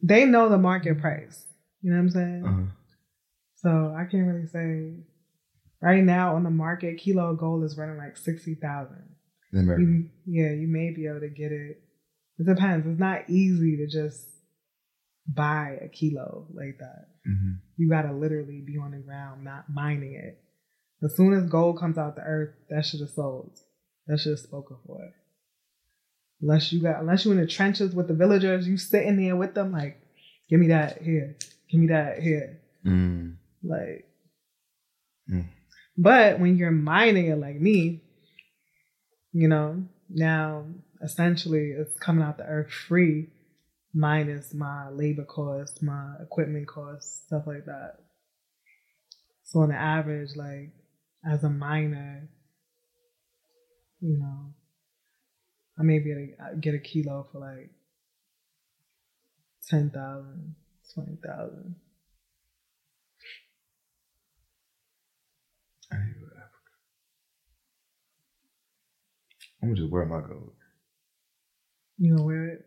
they 0.02 0.26
know 0.26 0.50
the 0.50 0.58
market 0.58 1.00
price. 1.00 1.46
You 1.82 1.92
know 1.92 1.98
what 1.98 2.04
I'm 2.04 2.10
saying? 2.10 2.44
Uh-huh. 2.46 2.72
So 3.56 3.96
I 3.98 4.06
can't 4.10 4.28
really 4.28 4.48
say 4.48 5.04
right 5.82 6.04
now 6.04 6.36
on 6.36 6.44
the 6.44 6.50
market, 6.50 6.98
kilo 6.98 7.32
of 7.32 7.38
gold 7.38 7.64
is 7.64 7.78
running 7.78 7.98
like 7.98 8.18
sixty 8.18 8.56
thousand. 8.56 9.16
You, 9.80 10.10
yeah, 10.26 10.52
you 10.52 10.68
may 10.68 10.92
be 10.92 11.08
able 11.08 11.22
to 11.22 11.30
get 11.30 11.52
it. 11.52 11.82
It 12.40 12.46
depends. 12.46 12.86
It's 12.86 13.00
not 13.00 13.30
easy 13.30 13.78
to 13.78 13.88
just 13.88 14.26
buy 15.28 15.78
a 15.82 15.88
kilo 15.88 16.48
like 16.54 16.78
that. 16.80 17.08
hmm 17.26 17.54
You 17.78 17.90
gotta 17.90 18.12
literally 18.14 18.62
be 18.66 18.78
on 18.78 18.92
the 18.92 18.98
ground, 18.98 19.44
not 19.44 19.66
mining 19.70 20.14
it. 20.14 20.40
As 21.04 21.16
soon 21.16 21.34
as 21.34 21.50
gold 21.50 21.80
comes 21.80 21.98
out 21.98 22.16
the 22.16 22.22
earth, 22.24 22.56
that 22.70 22.86
should 22.86 23.02
have 23.02 23.10
sold. 23.10 23.52
That 24.08 24.20
should 24.20 24.32
have 24.32 24.40
spoken 24.40 24.78
for 24.86 25.04
it. 25.04 25.14
Unless 26.42 26.72
you 26.72 26.82
got, 26.82 27.00
unless 27.02 27.26
you 27.26 27.32
in 27.32 27.38
the 27.38 27.48
trenches 27.48 27.94
with 27.96 28.08
the 28.08 28.14
villagers, 28.14 28.68
you 28.68 28.78
sitting 28.78 29.18
there 29.18 29.36
with 29.36 29.54
them, 29.54 29.72
like, 29.72 30.00
give 30.50 30.60
me 30.60 30.68
that 30.68 31.02
here, 31.02 31.36
give 31.70 31.80
me 31.82 31.88
that 31.88 32.20
here, 32.20 32.60
Mm. 32.86 33.36
like. 33.64 34.07
But 35.98 36.40
when 36.40 36.58
you're 36.58 36.72
mining 36.72 37.28
it 37.28 37.40
like 37.40 37.60
me, 37.60 38.04
you 39.34 39.48
know, 39.48 39.84
now 40.10 40.66
essentially 41.02 41.72
it's 41.72 41.98
coming 42.00 42.24
out 42.24 42.38
the 42.38 42.46
earth 42.46 42.72
free, 42.72 43.28
minus 43.94 44.54
my 44.54 44.90
labor 44.90 45.26
costs, 45.26 45.82
my 45.82 46.14
equipment 46.22 46.68
costs, 46.68 47.24
stuff 47.26 47.44
like 47.48 47.66
that. 47.66 47.96
So 49.44 49.62
on 49.62 49.70
the 49.70 49.76
average, 49.76 50.36
like 50.36 50.72
as 51.26 51.44
a 51.44 51.50
miner, 51.50 52.30
you 54.02 54.18
know, 54.20 54.54
I 55.80 55.84
may 55.84 56.00
be 56.00 56.12
able 56.12 56.28
to 56.38 56.44
uh, 56.44 56.56
get 56.60 56.76
a 56.76 56.80
kilo 56.80 57.28
for 57.32 57.40
like 57.40 57.72
10,000, 59.70 60.56
20,000. 60.94 61.76
I 65.92 65.96
need 65.98 66.14
to 66.14 66.20
go 66.20 66.26
to 66.28 66.36
Africa. 66.36 66.74
I'm 69.68 69.74
gonna 69.74 69.82
just 69.82 69.92
wear 69.92 70.06
my 70.06 70.22
gold. 70.22 70.54
You 71.98 72.12
gonna 72.16 72.24
wear 72.26 72.46
it. 72.48 72.66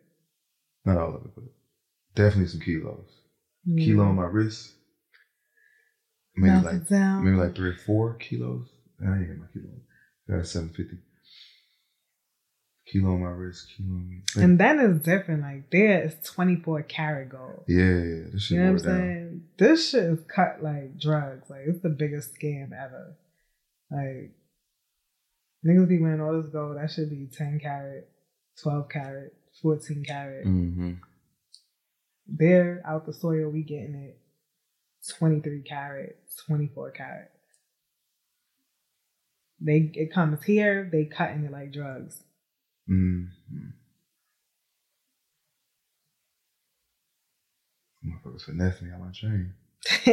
Not 0.84 0.98
all 0.98 1.16
of 1.16 1.24
it, 1.24 1.30
but 1.34 1.44
definitely 2.14 2.48
some 2.48 2.60
kilos. 2.60 3.06
Yeah. 3.64 3.84
Kilo 3.86 4.04
on 4.04 4.16
my 4.16 4.24
wrist. 4.24 4.72
Maybe 6.36 6.62
like 6.62 6.88
down. 6.88 7.24
maybe 7.24 7.36
like 7.38 7.54
three 7.56 7.70
or 7.70 7.76
four 7.76 8.14
kilos. 8.14 8.66
I 9.00 9.16
ain't 9.16 9.28
got 9.28 9.38
my 9.38 9.46
kilo. 9.52 9.72
I 10.28 10.36
got 10.36 10.46
seven 10.46 10.68
fifty. 10.68 10.98
Kilo 12.86 13.14
on 13.14 13.22
my 13.22 13.28
wrist, 13.30 13.68
kilo 13.74 13.88
on 13.94 14.10
me. 14.10 14.22
And 14.36 14.58
that 14.60 14.76
is 14.78 14.98
different. 15.00 15.40
Like 15.42 15.70
there 15.70 16.02
is 16.04 16.16
24 16.24 16.82
karat 16.82 17.30
gold. 17.30 17.64
yeah, 17.66 18.28
this 18.32 18.42
shit 18.42 18.58
You 18.58 18.64
know 18.64 18.72
what 18.72 18.82
I'm 18.82 18.86
down. 18.88 18.98
saying? 18.98 19.42
This 19.56 19.90
shit 19.90 20.04
is 20.04 20.18
cut 20.28 20.62
like 20.62 20.98
drugs. 20.98 21.48
Like 21.48 21.62
it's 21.66 21.80
the 21.80 21.88
biggest 21.88 22.34
scam 22.34 22.72
ever. 22.72 23.16
Like 23.90 24.32
niggas 25.64 25.88
be 25.88 26.00
wearing 26.00 26.20
all 26.20 26.40
this 26.40 26.50
gold. 26.50 26.76
That 26.76 26.90
should 26.90 27.10
be 27.10 27.28
10 27.32 27.60
carat, 27.60 28.08
12 28.62 28.88
carat, 28.88 29.34
14 29.62 30.04
carat. 30.04 30.46
Mm-hmm. 30.46 30.92
There 32.26 32.82
out 32.86 33.06
the 33.06 33.12
soil, 33.12 33.50
we 33.50 33.62
getting 33.62 33.94
it 33.94 34.18
23 35.18 35.62
carat, 35.62 36.18
24 36.46 36.90
carat. 36.92 37.30
They 39.60 39.90
it 39.94 40.12
comes 40.12 40.42
here, 40.44 40.88
they 40.90 41.04
cutting 41.04 41.44
it 41.44 41.52
like 41.52 41.72
drugs. 41.72 42.22
Mm-hmm. 42.88 43.70
Motherfuckers 48.06 48.44
finesse 48.44 48.80
me 48.80 48.90
on 48.92 49.00
my 49.00 49.10
chain. 49.12 49.52
oh 50.06 50.12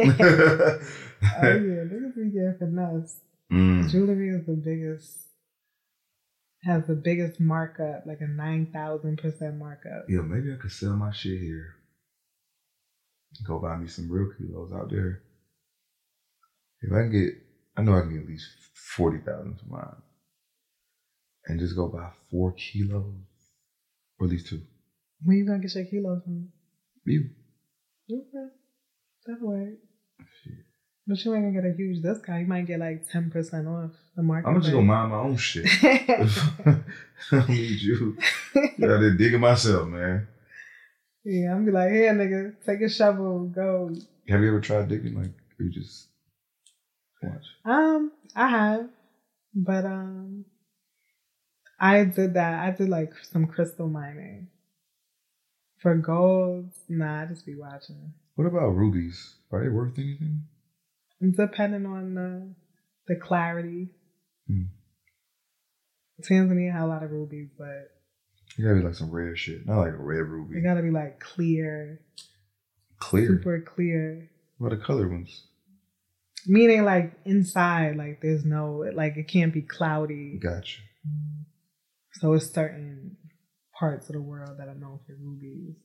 yeah, 1.42 1.84
niggas 1.88 2.14
be 2.14 2.30
getting 2.30 2.56
finesse. 2.58 3.20
Mm. 3.50 3.90
Jewelry 3.90 4.28
is 4.28 4.44
the 4.44 4.52
biggest, 4.52 5.27
has 6.64 6.86
the 6.86 6.94
biggest 6.94 7.40
markup, 7.40 8.02
like 8.06 8.20
a 8.20 8.24
9,000% 8.24 9.58
markup. 9.58 10.04
Yeah, 10.08 10.22
maybe 10.22 10.52
I 10.52 10.56
could 10.56 10.72
sell 10.72 10.96
my 10.96 11.10
shit 11.12 11.38
here. 11.40 11.74
Go 13.46 13.58
buy 13.58 13.76
me 13.76 13.86
some 13.86 14.10
real 14.10 14.26
kilos 14.36 14.72
out 14.72 14.90
there. 14.90 15.20
If 16.80 16.92
I 16.92 17.02
can 17.02 17.10
get, 17.10 17.34
I 17.76 17.82
know 17.82 17.96
I 17.96 18.00
can 18.00 18.10
get 18.10 18.22
at 18.22 18.26
least 18.28 18.46
forty 18.96 19.18
thousand 19.18 19.58
for 19.60 19.66
mine, 19.68 20.02
and 21.46 21.60
just 21.60 21.76
go 21.76 21.88
buy 21.88 22.08
four 22.30 22.52
kilos, 22.52 23.04
or 24.18 24.26
at 24.26 24.30
least 24.30 24.46
two. 24.46 24.62
Where 25.22 25.36
you 25.36 25.44
gonna 25.44 25.58
get 25.60 25.74
your 25.74 25.84
kilos 25.84 26.22
from? 26.24 26.48
You, 27.04 27.28
Okay. 28.10 28.48
That 29.26 29.40
work. 29.40 29.74
But 31.08 31.24
you 31.24 31.34
ain't 31.34 31.44
gonna 31.44 31.62
get 31.62 31.64
a 31.64 31.74
huge 31.74 32.02
discount. 32.02 32.42
You 32.42 32.46
might 32.46 32.66
get 32.66 32.80
like 32.80 33.08
10% 33.08 33.32
off 33.66 33.92
the 34.14 34.22
market. 34.22 34.46
I'm 34.46 34.60
just 34.60 34.70
gonna 34.70 34.84
mind 34.84 35.10
my 35.10 35.16
own 35.16 35.38
shit. 35.38 35.64
I 35.82 36.82
don't 37.30 37.48
need 37.48 37.80
you. 37.80 38.18
Yeah, 38.76 38.94
I 38.94 38.98
did 38.98 39.16
digging 39.16 39.40
myself, 39.40 39.88
man. 39.88 40.28
yeah, 41.24 41.54
I'm 41.54 41.64
be 41.64 41.72
like, 41.72 41.90
here, 41.92 42.12
nigga, 42.12 42.54
take 42.64 42.82
a 42.82 42.90
shovel, 42.90 43.46
go. 43.46 43.90
Have 44.28 44.42
you 44.42 44.48
ever 44.48 44.60
tried 44.60 44.88
digging? 44.88 45.14
Like, 45.14 45.32
or 45.58 45.64
you 45.64 45.70
just 45.70 46.08
watch? 47.22 47.44
Um, 47.64 48.12
I 48.36 48.48
have, 48.48 48.88
but 49.54 49.86
um, 49.86 50.44
I 51.80 52.04
did 52.04 52.34
that. 52.34 52.66
I 52.66 52.70
did 52.72 52.90
like 52.90 53.14
some 53.32 53.46
crystal 53.46 53.88
mining. 53.88 54.48
For 55.78 55.94
gold, 55.94 56.70
nah, 56.86 57.22
I 57.22 57.26
just 57.26 57.46
be 57.46 57.54
watching. 57.54 58.12
What 58.34 58.46
about 58.46 58.76
rubies? 58.76 59.36
Are 59.50 59.62
they 59.62 59.70
worth 59.70 59.98
anything? 59.98 60.42
Depending 61.20 61.86
on 61.86 62.14
the 62.14 62.54
the 63.06 63.16
clarity. 63.16 63.88
Hmm. 64.46 64.64
Tanzania 66.22 66.72
had 66.72 66.82
a 66.82 66.86
lot 66.86 67.02
of 67.02 67.10
rubies, 67.10 67.48
but 67.56 67.90
It 68.58 68.62
gotta 68.62 68.74
be 68.76 68.82
like 68.82 68.94
some 68.94 69.10
rare 69.10 69.36
shit, 69.36 69.66
not 69.66 69.78
like 69.80 69.92
a 69.92 69.96
red 69.96 70.18
ruby. 70.26 70.54
ruby. 70.54 70.62
gotta 70.62 70.82
be 70.82 70.90
like 70.90 71.20
clear, 71.20 72.00
Clear. 72.98 73.28
super 73.28 73.60
clear. 73.60 74.28
What 74.58 74.72
are 74.72 74.76
the 74.76 74.82
colored 74.84 75.10
ones? 75.10 75.44
Meaning 76.46 76.84
like 76.84 77.12
inside, 77.24 77.96
like 77.96 78.20
there's 78.20 78.44
no 78.44 78.84
like 78.94 79.16
it 79.16 79.28
can't 79.28 79.52
be 79.54 79.62
cloudy. 79.62 80.38
Gotcha. 80.42 80.80
So 82.14 82.32
it's 82.34 82.50
certain 82.50 83.16
parts 83.78 84.08
of 84.08 84.14
the 84.14 84.20
world 84.22 84.58
that 84.58 84.66
are 84.68 84.74
known 84.74 84.98
for 85.06 85.14
rubies 85.14 85.76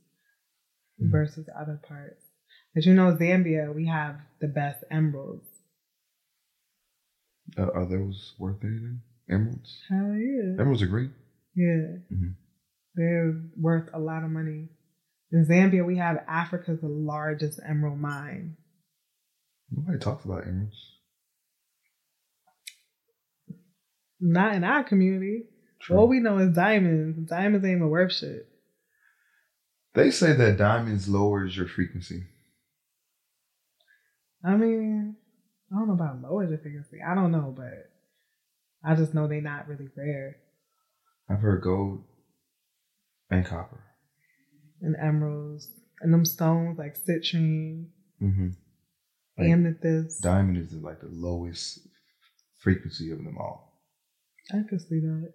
Mhm. 1.00 1.12
versus 1.12 1.48
other 1.56 1.80
parts. 1.88 2.23
But 2.74 2.86
you 2.86 2.94
know, 2.94 3.16
Zambia, 3.16 3.74
we 3.74 3.88
have 3.88 4.16
the 4.42 4.48
best 4.48 4.84
emeralds. 4.90 5.46
Uh, 7.58 7.70
are 7.74 7.86
those 7.86 8.34
worth 8.40 8.64
anything? 8.64 9.02
Emeralds? 9.30 9.78
Hell 9.90 10.16
yeah. 10.16 10.54
Emeralds 10.60 10.82
are 10.82 10.88
great. 10.88 11.12
Yeah. 11.56 11.98
Mhm. 12.12 12.36
They're 12.96 13.42
worth 13.58 13.90
a 13.94 14.00
lot 14.00 14.24
of 14.24 14.32
money. 14.32 14.70
In 15.32 15.46
Zambia, 15.46 15.86
we 15.86 15.98
have 15.98 16.24
Africa's 16.28 16.80
largest 16.84 17.60
emerald 17.68 18.00
mine. 18.00 18.56
Nobody 19.72 19.98
talks 20.00 20.26
about 20.26 20.48
emeralds. 20.48 21.00
Not 24.20 24.56
in 24.56 24.64
our 24.64 24.84
community. 24.84 25.46
True. 25.82 25.98
All 25.98 26.08
we 26.08 26.20
know 26.20 26.38
is 26.38 26.56
diamonds. 26.56 27.30
Diamonds 27.30 27.66
ain't 27.66 27.78
even 27.78 27.90
worth 27.90 28.14
shit. 28.14 28.48
They 29.96 30.12
say 30.12 30.34
that 30.34 30.58
diamonds 30.58 31.08
lowers 31.10 31.58
your 31.58 31.68
frequency. 31.68 32.24
I 34.44 34.56
mean, 34.56 35.16
I 35.72 35.80
don't 35.80 35.88
know 35.88 35.94
about 35.94 36.22
the 36.22 36.58
frequency. 36.58 37.00
I 37.06 37.16
don't 37.16 37.32
know, 37.32 37.54
but 37.56 37.90
I 38.84 38.96
just 38.96 39.14
know 39.14 39.28
they're 39.28 39.42
not 39.42 39.68
really 39.68 39.88
rare. 39.96 40.38
I've 41.30 41.40
heard 41.40 41.62
gold 41.64 42.04
and 43.30 43.46
copper. 43.46 43.84
And 44.82 44.96
emeralds. 45.02 45.72
And 46.02 46.14
them 46.14 46.26
stones 46.26 46.78
like 46.78 46.98
citrine, 46.98 47.86
Mm-hmm. 48.22 48.50
Like, 49.38 49.50
amethyst. 49.50 50.22
Diamond 50.22 50.58
is 50.58 50.74
like 50.74 51.02
the 51.02 51.10
lowest 51.10 51.80
frequency 52.60 53.12
of 53.12 53.18
them 53.18 53.38
all. 53.38 53.82
I 54.52 54.62
could 54.70 54.82
see 54.82 55.00
that. 55.00 55.34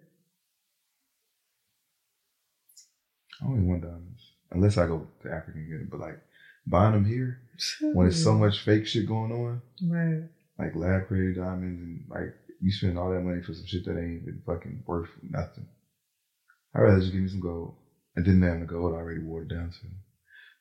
I 3.41 3.45
only 3.45 3.63
want 3.63 3.83
diamonds. 3.83 4.31
Unless 4.51 4.77
I 4.77 4.87
go 4.87 5.07
to 5.21 5.31
Africa 5.31 5.57
and 5.57 5.69
get 5.69 5.81
it. 5.81 5.91
But 5.91 5.99
like 5.99 6.19
buying 6.65 6.93
them 6.93 7.05
here, 7.05 7.41
when 7.81 8.05
there's 8.07 8.23
so 8.23 8.33
much 8.33 8.61
fake 8.63 8.87
shit 8.87 9.07
going 9.07 9.31
on, 9.31 9.61
Right. 9.87 10.29
like 10.57 10.75
lab 10.75 11.07
created 11.07 11.37
diamonds 11.37 11.81
and 11.81 12.05
like 12.09 12.33
you 12.61 12.71
spend 12.71 12.97
all 12.97 13.11
that 13.11 13.21
money 13.21 13.41
for 13.41 13.53
some 13.53 13.65
shit 13.65 13.85
that 13.85 13.97
ain't 13.97 14.21
even 14.21 14.41
fucking 14.45 14.83
worth 14.85 15.09
nothing. 15.23 15.67
I'd 16.75 16.81
rather 16.81 16.99
just 16.99 17.11
give 17.13 17.21
me 17.21 17.29
some 17.29 17.39
gold. 17.39 17.75
And 18.15 18.25
then 18.25 18.41
have 18.41 18.59
the 18.59 18.65
gold 18.65 18.93
I 18.93 18.97
already 18.97 19.21
wore 19.21 19.43
it 19.43 19.47
down 19.49 19.71
to. 19.71 19.87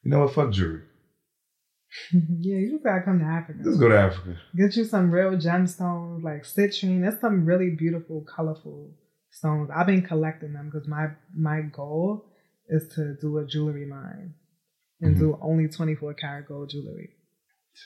You 0.05 0.11
know 0.11 0.21
what? 0.21 0.35
Fuck 0.35 0.53
jewelry. 0.53 0.83
yeah, 2.13 2.57
you 2.57 2.71
just 2.73 2.85
gotta 2.85 3.03
come 3.03 3.19
to 3.19 3.25
Africa. 3.25 3.59
Let's 3.65 3.79
go 3.79 3.89
to 3.89 3.99
Africa. 3.99 4.37
Get 4.57 4.77
you 4.77 4.85
some 4.85 5.11
real 5.11 5.33
gemstones 5.33 6.23
like 6.23 6.45
citrine. 6.45 7.03
That's 7.03 7.21
some 7.21 7.45
really 7.45 7.71
beautiful, 7.71 8.25
colorful 8.35 8.91
stones. 9.31 9.71
I've 9.75 9.87
been 9.87 10.03
collecting 10.03 10.53
them 10.53 10.71
because 10.71 10.87
my 10.87 11.09
my 11.35 11.63
goal 11.63 12.27
is 12.69 12.89
to 12.95 13.17
do 13.21 13.39
a 13.39 13.47
jewelry 13.47 13.89
line 13.89 14.35
and 15.01 15.17
Mhm. 15.17 15.19
do 15.19 15.39
only 15.41 15.69
24 15.69 16.15
karat 16.15 16.47
gold 16.47 16.71
jewelry 16.71 17.17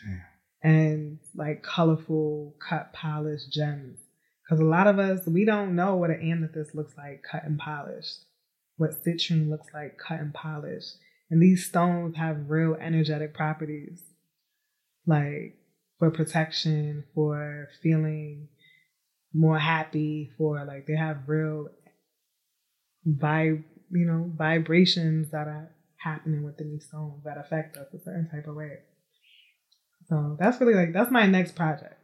Damn. 0.04 0.22
and 0.62 1.18
like 1.34 1.62
colorful 1.62 2.56
cut 2.58 2.92
polished 2.92 3.52
gems. 3.52 3.98
Because 4.42 4.60
a 4.60 4.64
lot 4.64 4.86
of 4.86 4.98
us 4.98 5.26
we 5.26 5.44
don't 5.44 5.74
know 5.74 5.96
what 5.96 6.10
an 6.10 6.20
amethyst 6.20 6.74
looks 6.74 6.96
like 6.96 7.22
cut 7.22 7.44
and 7.44 7.58
polished, 7.58 8.24
what 8.76 9.02
citrine 9.04 9.48
looks 9.48 9.72
like 9.72 9.98
cut 9.98 10.20
and 10.20 10.34
polished, 10.34 10.96
and 11.30 11.40
these 11.42 11.66
stones 11.66 12.16
have 12.16 12.50
real 12.50 12.74
energetic 12.74 13.32
properties, 13.34 14.02
like 15.06 15.56
for 15.98 16.10
protection, 16.10 17.04
for 17.14 17.68
feeling 17.82 18.48
more 19.32 19.58
happy, 19.58 20.30
for 20.36 20.64
like 20.64 20.86
they 20.86 20.96
have 20.96 21.28
real 21.28 21.68
vibe, 23.06 23.64
you 23.90 24.04
know, 24.06 24.30
vibrations 24.36 25.30
that 25.30 25.48
are 25.48 25.71
happening 26.02 26.42
within 26.42 26.70
these 26.70 26.86
stones 26.86 27.24
that 27.24 27.38
affect 27.38 27.76
us 27.76 27.92
a 27.94 27.98
certain 27.98 28.28
type 28.30 28.46
of 28.46 28.56
way. 28.56 28.78
So 30.08 30.36
that's 30.38 30.60
really 30.60 30.74
like 30.74 30.92
that's 30.92 31.10
my 31.10 31.26
next 31.26 31.54
project. 31.54 31.98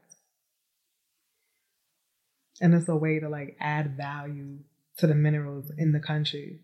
And 2.60 2.74
it's 2.74 2.88
a 2.88 2.96
way 2.96 3.20
to 3.20 3.28
like 3.28 3.56
add 3.60 3.96
value 3.96 4.58
to 4.98 5.06
the 5.06 5.14
minerals 5.14 5.70
in 5.76 5.92
the 5.92 6.00
country. 6.00 6.60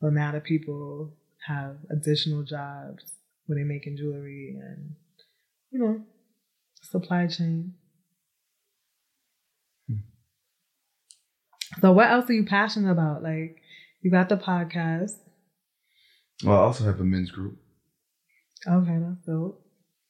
So 0.00 0.08
now 0.08 0.32
that 0.32 0.44
people 0.44 1.14
have 1.46 1.76
additional 1.90 2.44
jobs 2.44 3.04
where 3.46 3.56
they're 3.56 3.64
making 3.64 3.96
jewelry 3.96 4.56
and 4.60 4.94
you 5.72 5.78
know, 5.78 6.02
supply 6.82 7.26
chain. 7.26 7.74
Hmm. 9.88 9.96
So 11.80 11.92
what 11.92 12.10
else 12.10 12.28
are 12.28 12.34
you 12.34 12.44
passionate 12.44 12.92
about? 12.92 13.22
Like 13.22 13.60
you 14.02 14.10
got 14.10 14.28
the 14.28 14.36
podcast. 14.36 15.16
Well, 16.44 16.58
I 16.58 16.62
also 16.62 16.84
have 16.84 17.00
a 17.00 17.04
men's 17.04 17.30
group. 17.30 17.56
Okay, 18.66 18.98
that's 18.98 19.26
dope. 19.26 19.64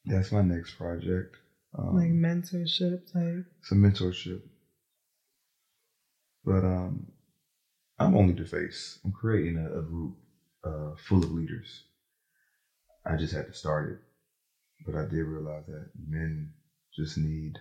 That's 0.05 0.33
my 0.33 0.43
next 0.43 0.75
project. 0.77 1.37
Um, 1.79 1.97
Like 1.97 2.11
mentorship 2.11 3.13
type. 3.13 3.47
some 3.63 3.79
mentorship. 3.79 4.43
But 6.45 6.65
um, 6.65 7.07
I'm 7.99 8.17
only 8.17 8.35
the 8.35 8.45
face. 8.45 8.99
I'm 9.05 9.13
creating 9.13 9.59
a, 9.59 9.79
a 9.79 9.83
group 9.83 10.17
uh, 10.65 10.97
full 11.09 11.23
of 11.23 11.31
leaders. 11.33 11.85
I 13.07 13.17
just 13.17 13.33
had 13.35 13.47
to 13.47 13.53
start 13.55 13.91
it, 13.91 13.99
but 14.87 14.97
I 14.97 15.05
did 15.05 15.23
realize 15.25 15.65
that 15.67 15.91
men 16.09 16.53
just 16.95 17.17
need 17.19 17.59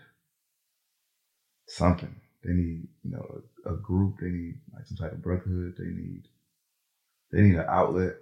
something. 1.68 2.16
They 2.44 2.54
need, 2.54 2.88
you 3.04 3.12
know, 3.12 3.42
a, 3.66 3.74
a 3.74 3.78
group. 3.78 4.16
They 4.20 4.30
need 4.30 4.60
like 4.74 4.86
some 4.88 4.98
type 4.98 5.14
of 5.14 5.22
brotherhood. 5.22 5.76
They 5.78 5.86
need, 5.86 6.24
they 7.32 7.42
need 7.42 7.56
an 7.56 7.66
outlet, 7.68 8.16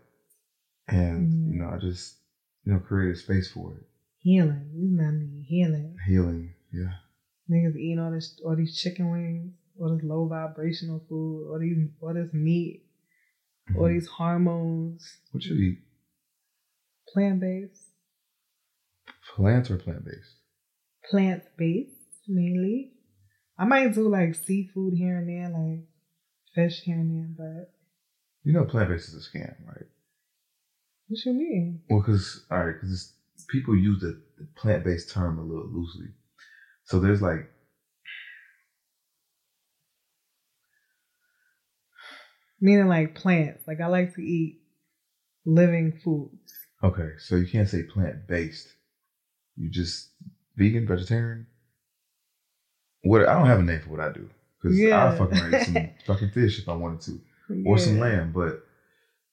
and 0.91 1.31
Mhm. 1.33 1.53
you 1.53 1.59
know, 1.59 1.69
I 1.69 1.77
just, 1.77 2.17
you 2.63 2.73
know, 2.73 2.79
create 2.79 3.11
a 3.13 3.15
space 3.15 3.51
for 3.51 3.75
it. 3.77 3.85
Healing. 4.19 4.95
Men 4.95 5.19
need 5.19 5.45
healing. 5.45 5.95
Healing, 6.05 6.53
yeah. 6.71 6.93
Niggas 7.49 7.75
eating 7.77 7.99
all 7.99 8.11
this 8.11 8.39
all 8.45 8.55
these 8.55 8.77
chicken 8.77 9.09
wings, 9.11 9.53
all 9.79 9.95
this 9.95 10.03
low 10.03 10.27
vibrational 10.27 10.99
food, 11.07 11.49
all 11.51 11.59
these 11.59 11.89
all 12.01 12.13
this 12.13 12.33
meat, 12.33 12.83
all 13.75 13.83
Mhm. 13.83 13.93
these 13.93 14.07
hormones, 14.07 15.17
What 15.31 15.45
you 15.45 15.55
eat? 15.55 15.79
plant 17.13 17.39
based. 17.39 17.85
Plants 19.35 19.71
or 19.71 19.77
plant 19.77 20.03
based? 20.05 20.35
Plant 21.09 21.43
based 21.57 22.27
mainly. 22.27 22.93
I 23.57 23.65
might 23.65 23.93
do 23.93 24.07
like 24.07 24.35
seafood 24.35 24.93
here 24.93 25.17
and 25.17 25.27
there, 25.27 25.49
like 25.49 25.87
fish 26.53 26.81
here 26.81 26.99
and 26.99 27.09
there, 27.09 27.35
but 27.37 27.73
You 28.43 28.53
know, 28.53 28.65
plant 28.65 28.89
based 28.89 29.09
is 29.09 29.15
a 29.27 29.29
scam, 29.37 29.65
right? 29.65 29.87
What 31.09 31.25
you 31.25 31.33
mean? 31.33 31.81
Well, 31.89 31.99
because 32.01 32.45
all 32.51 32.65
right, 32.65 32.75
because 32.79 33.13
people 33.47 33.75
use 33.75 34.01
the, 34.01 34.21
the 34.37 34.47
plant 34.55 34.83
based 34.83 35.09
term 35.11 35.39
a 35.39 35.43
little 35.43 35.67
loosely. 35.67 36.07
So 36.85 36.99
there's 36.99 37.21
like, 37.21 37.49
Meaning 42.61 42.87
like 42.87 43.15
plants. 43.15 43.65
Like 43.67 43.79
I 43.79 43.87
like 43.87 44.15
to 44.15 44.21
eat 44.21 44.59
living 45.45 45.93
foods. 46.03 46.53
okay, 46.83 47.11
so 47.17 47.35
you 47.37 47.47
can't 47.47 47.69
say 47.69 47.83
plant 47.83 48.27
based. 48.27 48.67
You 49.55 49.69
just 49.69 50.09
vegan, 50.57 50.85
vegetarian. 50.87 51.47
What 53.03 53.27
I 53.27 53.33
don't 53.37 53.47
have 53.47 53.59
a 53.59 53.63
name 53.63 53.79
for 53.81 53.89
what 53.91 54.01
I 54.01 54.11
do 54.11 54.29
because 54.61 54.77
Yeah. 54.77 55.05
I'll 55.05 55.15
fucking 55.17 55.53
eat 55.53 55.61
some 55.65 55.89
fucking 56.05 56.31
fish 56.31 56.59
if 56.59 56.67
I 56.67 56.73
wanted 56.73 57.01
to, 57.01 57.21
or 57.65 57.77
some 57.77 57.97
lamb. 57.99 58.33
But 58.33 58.65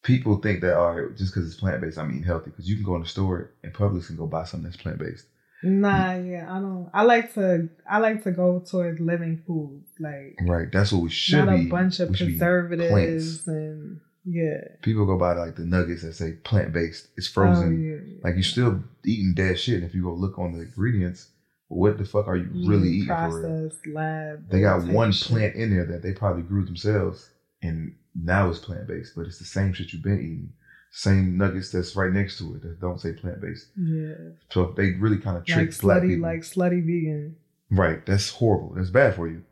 people 0.07 0.37
think 0.37 0.61
that 0.61 0.77
all 0.77 0.95
right, 0.95 1.17
just 1.17 1.35
because 1.35 1.51
it's 1.51 1.61
plant 1.61 1.81
based, 1.81 1.99
I'm 1.99 2.11
eating 2.11 2.23
healthy. 2.23 2.51
Because 2.51 2.69
you 2.69 2.77
can 2.77 2.85
go 2.85 2.95
in 2.95 3.03
the 3.03 3.09
store 3.09 3.51
in 3.63 3.73
Publix 3.73 4.09
and 4.09 4.17
go 4.17 4.27
buy 4.27 4.45
something 4.45 4.71
that's 4.71 4.81
plant 4.81 4.99
based. 4.99 5.27
Nah, 5.63 6.13
mm. 6.13 6.31
yeah, 6.31 6.47
I 6.51 6.61
don't. 6.61 6.89
I 6.95 7.03
like 7.03 7.35
to. 7.35 7.69
I 7.91 7.99
like 7.99 8.23
to 8.25 8.31
go 8.31 8.61
towards 8.61 9.01
living 9.01 9.43
food, 9.47 9.85
like 9.99 10.39
Right, 10.43 10.71
that's 10.73 10.93
what 10.93 11.03
we 11.03 11.11
should 11.11 11.45
not 11.45 11.59
a 11.59 11.65
bunch 11.65 12.01
of 12.01 12.13
preservatives 12.13 13.47
and 13.49 14.01
yeah. 14.25 14.61
People 14.83 15.07
go 15.07 15.19
buy 15.19 15.35
like 15.35 15.57
the 15.57 15.65
nuggets 15.65 16.03
that 16.03 16.15
say 16.15 16.33
plant 16.33 16.73
based. 16.73 17.09
It's 17.17 17.29
oh, 17.29 17.33
frozen. 17.33 17.69
Oh, 17.69 17.71
yeah, 17.71 18.15
yeah. 18.15 18.21
Like 18.23 18.35
you're 18.35 18.43
still 18.43 18.83
eating 19.05 19.35
dead 19.35 19.59
shit. 19.59 19.77
And 19.77 19.85
if 19.85 19.95
you 19.95 20.03
go 20.03 20.13
look 20.13 20.39
on 20.39 20.53
the 20.53 20.63
ingredients, 20.63 21.29
what 21.69 21.97
the 21.97 22.05
fuck 22.05 22.27
are 22.27 22.37
you 22.37 22.51
really 22.69 22.89
eating 22.89 23.07
processed 23.07 23.87
lab. 23.87 24.51
They 24.51 24.61
got 24.61 24.81
type 24.81 24.91
one 24.91 25.13
shit. 25.13 25.29
plant 25.29 25.55
in 25.55 25.71
there 25.71 25.87
that 25.87 26.03
they 26.03 26.13
probably 26.13 26.43
grew 26.43 26.65
themselves, 26.65 27.29
and 27.63 27.95
now 28.19 28.49
it's 28.51 28.59
plant 28.59 28.87
based, 28.87 29.15
but 29.17 29.27
it's 29.27 29.39
the 29.39 29.45
same 29.45 29.73
shit 29.73 29.93
you've 29.93 30.03
been 30.03 30.19
eating. 30.21 30.53
same 30.93 31.37
nuggets 31.37 31.71
that's 31.71 31.95
right 31.97 32.13
next 32.13 32.39
to 32.39 32.55
it 32.55 32.63
that 32.63 32.81
don't 32.81 33.01
say 33.01 33.13
plant 33.13 33.41
based. 33.41 33.67
Yeah. 33.77 34.15
So 34.51 34.73
they 34.77 34.93
really 34.93 35.19
kind 35.19 35.37
of 35.37 35.45
trick 35.45 35.71
Like 35.71 35.81
black 35.81 36.03
slutty, 36.03 36.09
people. 36.09 36.23
like 36.29 36.41
slutty 36.41 36.81
vegan. 36.87 37.37
right, 37.71 38.05
that's 38.07 38.31
horrible. 38.31 38.75
That's 38.77 38.91
bad 38.91 39.15
for 39.15 39.29
you. 39.29 39.43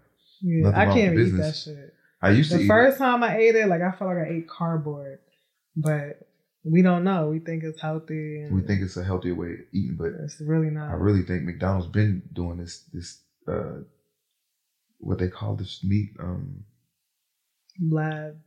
Yeah, 0.40 0.70
Nothing 0.70 0.80
I 0.80 0.94
can't 0.94 1.18
eat 1.18 1.30
that 1.36 1.54
shit. 1.56 1.94
I 2.22 2.30
used 2.30 2.50
to 2.52 2.58
The 2.58 2.66
first 2.66 2.96
time 2.98 3.22
I 3.22 3.36
ate 3.36 3.54
it, 3.54 3.66
like 3.68 3.82
I 3.82 3.90
felt 3.92 4.10
like 4.14 4.26
I 4.26 4.30
ate 4.30 4.48
cardboard, 4.48 5.18
but 5.76 6.20
we 6.64 6.80
don't 6.80 7.04
know. 7.04 7.28
We 7.28 7.40
think 7.40 7.62
it's 7.64 7.80
healthy, 7.80 8.40
and 8.40 8.54
We 8.54 8.62
think 8.62 8.80
it's 8.80 8.96
a 8.96 9.04
healthier 9.04 9.34
way 9.34 9.52
of 9.52 9.58
eating, 9.72 9.96
but 9.98 10.12
it's 10.22 10.40
really 10.40 10.70
not. 10.70 10.88
I 10.90 10.94
really 10.94 11.22
think 11.22 11.42
McDonald's 11.44 11.88
been 11.88 12.22
doing 12.32 12.56
this 12.56 12.84
this 12.94 13.20
uh 13.46 13.80
what 14.98 15.18
they 15.18 15.28
call 15.28 15.56
this 15.56 15.84
meat 15.84 16.12
um 16.18 16.64
Lab. 17.90 18.38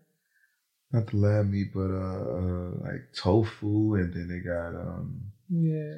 Not 0.91 1.07
the 1.07 1.17
lab 1.17 1.49
meat 1.49 1.67
but 1.73 1.89
uh, 1.91 2.23
uh 2.37 2.69
like 2.81 3.01
tofu 3.15 3.95
and 3.95 4.13
then 4.13 4.27
they 4.27 4.39
got 4.39 4.69
um 4.75 5.21
Yeah. 5.49 5.95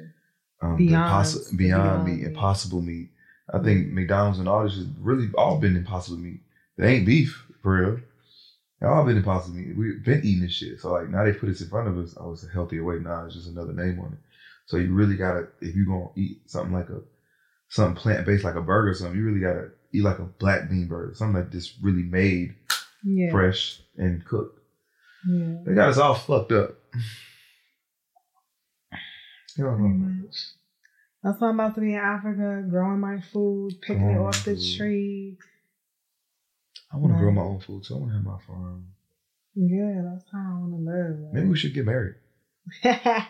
um 0.62 0.76
Beyond. 0.76 1.10
impossi- 1.10 1.56
beyond, 1.56 1.82
Beyond 1.84 2.04
meat, 2.04 2.16
meat. 2.18 2.26
impossible 2.26 2.82
meat. 2.82 3.10
I 3.52 3.58
think 3.58 3.88
McDonald's 3.92 4.38
and 4.38 4.48
all 4.48 4.62
this 4.64 4.76
has 4.76 4.86
really 5.00 5.28
all 5.36 5.58
been 5.58 5.76
impossible 5.76 6.18
meat. 6.18 6.40
They 6.78 6.94
ain't 6.96 7.06
beef 7.06 7.46
for 7.62 7.80
real. 7.80 8.00
They 8.80 8.86
all 8.86 9.04
been 9.04 9.16
impossible 9.16 9.56
meat. 9.56 9.76
We've 9.76 10.04
been 10.04 10.24
eating 10.24 10.42
this 10.42 10.52
shit. 10.52 10.80
So 10.80 10.92
like 10.92 11.08
now 11.08 11.24
they 11.24 11.32
put 11.32 11.46
this 11.46 11.60
in 11.60 11.68
front 11.68 11.88
of 11.88 11.98
us. 11.98 12.14
Oh, 12.18 12.32
it's 12.32 12.44
a 12.44 12.48
healthier 12.50 12.84
way. 12.84 12.98
Nah, 12.98 13.26
it's 13.26 13.34
just 13.34 13.48
another 13.48 13.72
name 13.72 13.98
on 14.00 14.12
it. 14.12 14.18
So 14.66 14.76
you 14.76 14.92
really 14.94 15.16
gotta 15.16 15.48
if 15.60 15.74
you're 15.74 15.86
gonna 15.86 16.10
eat 16.16 16.48
something 16.48 16.72
like 16.72 16.88
a 16.90 17.00
something 17.68 17.96
plant 18.00 18.24
based 18.26 18.44
like 18.44 18.54
a 18.54 18.62
burger 18.62 18.90
or 18.90 18.94
something, 18.94 19.18
you 19.18 19.24
really 19.24 19.40
gotta 19.40 19.70
eat 19.92 20.02
like 20.04 20.18
a 20.20 20.24
black 20.24 20.70
bean 20.70 20.86
burger, 20.86 21.14
something 21.14 21.34
like 21.42 21.50
this 21.50 21.74
really 21.82 22.04
made 22.04 22.54
Yeah. 23.02 23.30
fresh 23.32 23.82
and 23.98 24.24
cooked. 24.24 24.59
Yeah. 25.28 25.56
They 25.66 25.74
got 25.74 25.88
us 25.90 25.98
all 25.98 26.14
fucked 26.14 26.52
up. 26.52 26.76
You 29.56 29.64
don't 29.64 29.76
Pretty 29.78 29.94
know. 29.94 30.22
much. 30.24 30.36
That's 31.22 31.40
why 31.40 31.48
I'm 31.48 31.60
about 31.60 31.74
to 31.74 31.80
be 31.82 31.92
in 31.92 31.98
Africa, 31.98 32.64
growing 32.70 33.00
my 33.00 33.20
food, 33.32 33.72
picking 33.82 34.10
it 34.10 34.18
off 34.18 34.44
the 34.44 34.54
food. 34.54 34.76
tree. 34.78 35.36
I 36.92 36.96
want 36.96 37.12
to 37.14 37.18
grow 37.18 37.30
my 37.30 37.42
own 37.42 37.60
food 37.60 37.84
too. 37.84 37.94
I 37.94 37.98
want 37.98 38.10
to 38.10 38.16
have 38.16 38.24
my 38.24 38.38
farm. 38.46 38.86
Yeah, 39.54 40.02
that's 40.04 40.24
how 40.32 40.38
I 40.38 40.58
want 40.60 40.72
to 40.72 40.78
live. 40.90 41.32
Maybe 41.34 41.48
we 41.48 41.56
should 41.58 41.74
get 41.74 41.84
married. 41.84 42.14
eh, 42.84 43.24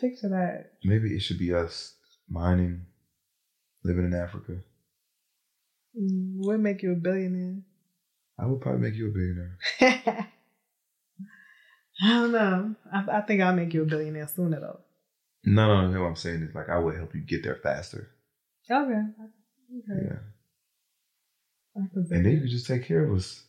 picture 0.00 0.28
that. 0.28 0.72
Maybe 0.84 1.14
it 1.14 1.20
should 1.20 1.38
be 1.38 1.54
us 1.54 1.94
mining, 2.28 2.86
living 3.84 4.04
in 4.04 4.14
Africa. 4.14 4.58
Mm, 5.98 6.44
Would 6.46 6.60
make 6.60 6.82
you 6.82 6.92
a 6.92 6.96
billionaire. 6.96 7.62
I 8.40 8.46
would 8.46 8.60
probably 8.60 8.80
make 8.80 8.94
you 8.94 9.08
a 9.08 9.10
billionaire. 9.10 9.58
I 12.02 12.08
don't 12.08 12.32
know. 12.32 12.74
I, 12.90 13.18
I 13.18 13.20
think 13.20 13.42
I'll 13.42 13.54
make 13.54 13.74
you 13.74 13.82
a 13.82 13.86
billionaire 13.86 14.28
sooner 14.28 14.58
though. 14.58 14.80
No, 15.44 15.66
no, 15.66 15.90
no. 15.90 16.00
What 16.00 16.08
I'm 16.08 16.16
saying 16.16 16.42
is 16.42 16.54
like 16.54 16.70
I 16.70 16.78
would 16.78 16.96
help 16.96 17.14
you 17.14 17.20
get 17.20 17.42
there 17.44 17.56
faster. 17.56 18.10
Okay. 18.70 18.92
Okay. 18.92 20.06
Yeah, 20.06 20.18
I 21.76 21.86
could 21.92 22.08
see 22.08 22.14
and 22.14 22.24
then 22.24 22.32
you 22.32 22.40
could 22.40 22.50
just 22.50 22.66
take 22.66 22.86
care 22.86 23.04
of 23.04 23.16
us. 23.16 23.44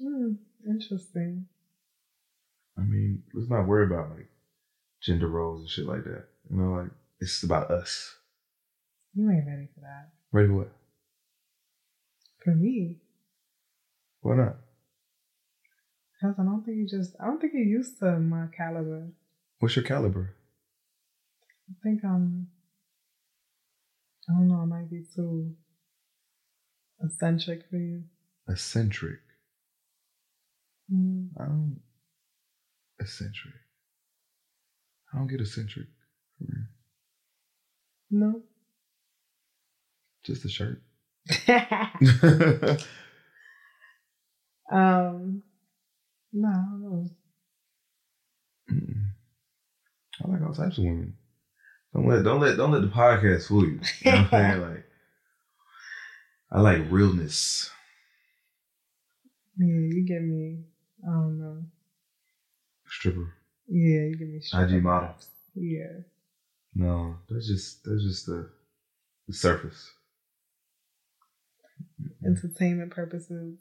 Hmm, 0.00 0.32
interesting. 0.66 1.46
I 2.78 2.82
mean, 2.82 3.22
let's 3.34 3.50
not 3.50 3.66
worry 3.66 3.84
about 3.84 4.10
like 4.10 4.28
gender 5.02 5.28
roles 5.28 5.60
and 5.60 5.68
shit 5.68 5.86
like 5.86 6.04
that. 6.04 6.24
You 6.50 6.56
know, 6.56 6.72
like 6.72 6.90
it's 7.20 7.42
about 7.42 7.70
us. 7.70 8.16
You 9.14 9.30
ain't 9.30 9.46
ready 9.46 9.68
for 9.74 9.80
that. 9.80 10.08
Ready 10.32 10.48
for 10.48 10.54
what? 10.54 10.72
For 12.42 12.54
me, 12.54 12.96
Why 14.20 14.36
not? 14.36 14.56
because 16.20 16.36
I 16.38 16.42
don't 16.42 16.62
think 16.64 16.76
you 16.76 16.86
just. 16.88 17.14
I 17.20 17.26
don't 17.26 17.40
think 17.40 17.52
you're 17.54 17.62
used 17.62 17.98
to 18.00 18.18
my 18.18 18.46
caliber. 18.56 19.08
What's 19.58 19.76
your 19.76 19.84
caliber? 19.84 20.34
I 21.68 21.74
think 21.82 22.04
I'm. 22.04 22.48
I 24.28 24.32
don't 24.34 24.48
know. 24.48 24.60
I 24.60 24.64
might 24.64 24.90
be 24.90 25.02
too 25.14 25.54
eccentric 27.02 27.68
for 27.70 27.76
you. 27.76 28.04
Eccentric. 28.48 29.20
Mm. 30.92 31.28
I 31.38 31.44
don't. 31.44 31.80
Eccentric. 33.00 33.54
I 35.12 35.18
don't 35.18 35.26
get 35.26 35.40
eccentric. 35.40 35.86
No. 38.10 38.42
Just 40.24 40.44
a 40.44 40.48
shirt. 40.48 40.82
um. 44.70 45.42
No, 46.32 46.48
I 46.48 46.52
don't 46.52 46.82
know. 46.82 47.10
Mm-mm. 48.70 49.04
I 50.24 50.28
like 50.30 50.42
all 50.42 50.54
types 50.54 50.78
of 50.78 50.84
women. 50.84 51.14
Don't 51.92 52.06
let 52.06 52.22
don't 52.22 52.40
let 52.40 52.56
don't 52.56 52.70
let 52.70 52.82
the 52.82 52.88
podcast 52.88 53.48
fool 53.48 53.64
you. 53.64 53.80
You 54.02 54.12
know 54.12 54.18
what 54.18 54.18
I'm 54.18 54.30
saying? 54.30 54.60
Like 54.60 54.84
I 56.52 56.60
like 56.60 56.90
realness. 56.90 57.70
Yeah, 59.56 59.66
you 59.66 60.04
give 60.06 60.22
me. 60.22 60.60
I 61.06 61.10
don't 61.12 61.38
know. 61.38 61.64
Stripper. 62.86 63.32
Yeah, 63.68 64.02
you 64.02 64.16
give 64.16 64.28
me. 64.28 64.40
sugar 64.40 64.64
IG 64.76 64.82
model. 64.82 65.14
Yeah. 65.54 66.02
No, 66.74 67.16
that's 67.28 67.48
just 67.48 67.84
that's 67.84 68.02
just 68.02 68.26
the 68.26 68.48
the 69.26 69.34
surface. 69.34 69.90
Entertainment 72.24 72.90
purposes. 72.92 73.58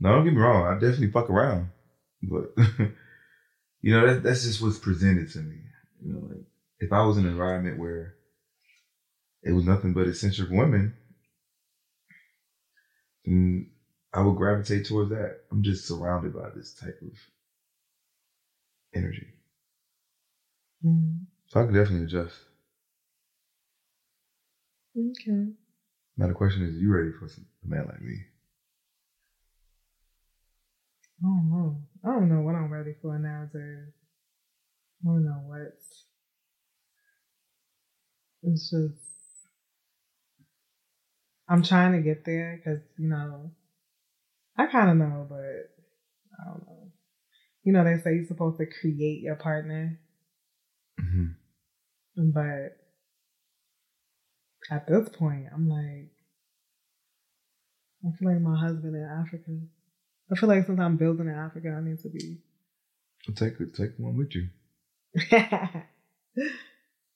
No, 0.00 0.12
don't 0.12 0.24
get 0.24 0.34
me 0.34 0.40
wrong. 0.40 0.66
I 0.66 0.74
definitely 0.74 1.08
fuck 1.08 1.28
around, 1.30 1.70
but 2.22 2.50
you 3.82 3.92
know 3.92 4.06
that 4.06 4.22
that's 4.22 4.44
just 4.44 4.60
what's 4.60 4.78
presented 4.78 5.28
to 5.30 5.40
me. 5.40 5.56
You 6.02 6.12
know, 6.12 6.20
like 6.28 6.44
if 6.80 6.92
I 6.92 7.02
was 7.02 7.16
in 7.16 7.24
an 7.24 7.32
environment 7.32 7.78
where 7.78 8.14
it 9.42 9.52
was 9.52 9.64
nothing 9.64 9.92
but 9.92 10.06
eccentric 10.06 10.50
women, 10.50 10.94
then 13.24 13.66
I 14.12 14.20
would 14.22 14.36
gravitate 14.36 14.86
towards 14.86 15.10
that. 15.10 15.36
I'm 15.50 15.62
just 15.62 15.86
surrounded 15.86 16.32
by 16.32 16.50
this 16.54 16.72
type 16.72 16.98
of 17.02 17.12
energy, 18.94 19.26
Mm. 20.84 21.26
so 21.48 21.60
I 21.60 21.64
can 21.64 21.74
definitely 21.74 22.04
adjust. 22.04 22.36
Okay. 24.96 25.52
Now 26.16 26.26
the 26.26 26.34
question 26.34 26.62
is, 26.62 26.76
you 26.76 26.90
ready 26.90 27.10
for 27.10 27.28
some, 27.28 27.46
a 27.64 27.68
man 27.68 27.86
like 27.86 28.00
me? 28.00 28.24
I 31.20 31.26
don't 31.26 31.50
know. 31.50 31.82
I 32.04 32.08
don't 32.08 32.28
know 32.28 32.40
what 32.42 32.54
I'm 32.54 32.72
ready 32.72 32.94
for 33.02 33.18
now. 33.18 33.48
nowadays. 33.52 33.92
I 35.02 35.06
don't 35.06 35.24
know 35.24 35.42
what. 35.46 35.72
It's 38.42 38.70
just. 38.70 39.02
I'm 41.48 41.62
trying 41.62 41.92
to 41.92 42.02
get 42.02 42.24
there 42.24 42.56
because, 42.62 42.80
you 42.98 43.08
know, 43.08 43.52
I 44.56 44.66
kind 44.66 44.90
of 44.90 44.96
know, 44.96 45.26
but 45.28 45.36
I 45.38 46.44
don't 46.50 46.66
know. 46.66 46.92
You 47.64 47.72
know, 47.72 47.84
they 47.84 47.96
say 48.02 48.14
you're 48.14 48.26
supposed 48.26 48.58
to 48.58 48.66
create 48.66 49.22
your 49.22 49.36
partner, 49.36 49.98
Mm-hmm. 51.00 52.30
but 52.32 52.76
at 54.70 54.86
this 54.88 55.08
point, 55.10 55.46
I'm 55.54 55.68
like, 55.68 56.10
I 58.04 58.16
feel 58.18 58.32
like 58.32 58.40
my 58.40 58.58
husband 58.58 58.94
in 58.94 59.02
Africa. 59.04 59.52
I 60.30 60.34
feel 60.36 60.48
like 60.48 60.66
since 60.66 60.80
I'm 60.80 60.96
building 60.96 61.26
in 61.26 61.34
Africa, 61.34 61.74
I 61.76 61.84
need 61.84 62.00
to 62.00 62.08
be 62.08 62.38
take 63.34 63.58
take 63.74 63.92
one 63.98 64.16
with 64.16 64.34
you. 64.34 64.48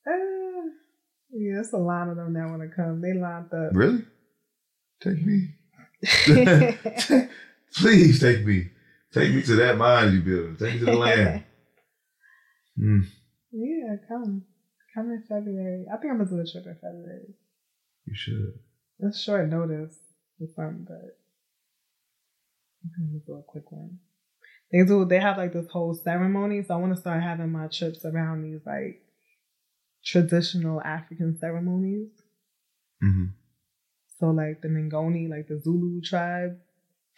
Uh, 0.04 0.66
yeah, 1.30 1.60
it's 1.60 1.72
a 1.72 1.78
lot 1.78 2.08
of 2.08 2.16
them 2.16 2.32
that 2.34 2.48
want 2.48 2.62
to 2.62 2.68
come. 2.74 3.00
They 3.00 3.12
lined 3.12 3.54
up. 3.54 3.70
Really? 3.72 4.04
Take 5.00 5.24
me. 5.24 5.54
Please 7.76 8.20
take 8.20 8.44
me. 8.44 8.70
Take 9.14 9.32
me 9.32 9.42
to 9.42 9.54
that 9.56 9.76
mine 9.76 10.12
you 10.12 10.22
build. 10.22 10.58
Take 10.58 10.74
me 10.74 10.78
to 10.80 10.84
the 10.86 10.96
land. 10.96 11.44
Mm, 12.78 13.06
yeah, 13.52 13.96
come. 14.08 14.42
Come 14.94 15.10
in 15.10 15.22
February. 15.28 15.86
I 15.92 15.96
think 15.98 16.12
I'm 16.12 16.18
gonna 16.18 16.30
do 16.30 16.40
a 16.40 16.46
trip 16.50 16.66
in 16.66 16.74
February. 16.74 17.34
you 18.06 18.14
should. 18.14 18.58
It's 18.98 19.20
short 19.20 19.48
notice 19.48 19.96
for 20.38 20.48
some, 20.56 20.86
but 20.88 21.16
I'm 22.84 23.22
do 23.26 23.34
a 23.34 23.42
quick 23.42 23.70
one. 23.70 23.98
They 24.70 24.84
do. 24.84 25.04
They 25.04 25.20
have 25.20 25.36
like 25.36 25.52
this 25.52 25.68
whole 25.70 25.94
ceremony, 25.94 26.62
so 26.62 26.74
I 26.74 26.78
want 26.78 26.94
to 26.94 27.00
start 27.00 27.22
having 27.22 27.50
my 27.52 27.66
trips 27.68 28.04
around 28.04 28.42
these 28.42 28.60
like 28.64 29.02
traditional 30.04 30.80
African 30.82 31.36
ceremonies. 31.38 32.08
Mm-hmm. 33.04 33.26
So 34.18 34.26
like 34.30 34.62
the 34.62 34.68
Ngoni, 34.68 35.28
like 35.28 35.48
the 35.48 35.58
Zulu 35.60 36.00
tribe, 36.00 36.58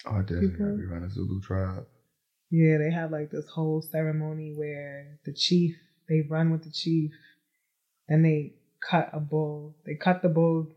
Oh, 0.06 0.16
I 0.16 0.20
definitely 0.22 0.48
People- 0.50 0.66
gotta 0.66 0.78
be 0.78 0.84
around 0.84 1.02
the 1.02 1.10
Zulu 1.10 1.40
tribe. 1.40 1.86
Yeah, 2.50 2.78
they 2.78 2.90
have 2.90 3.10
like 3.10 3.30
this 3.30 3.48
whole 3.48 3.82
ceremony 3.82 4.52
where 4.56 5.18
the 5.24 5.32
chief, 5.32 5.76
they 6.08 6.20
run 6.28 6.50
with 6.50 6.62
the 6.64 6.70
chief, 6.70 7.10
and 8.08 8.24
they 8.24 8.54
cut 8.80 9.10
a 9.12 9.20
bull. 9.20 9.76
They 9.86 9.94
cut 9.94 10.22
the 10.22 10.28
bull 10.28 10.68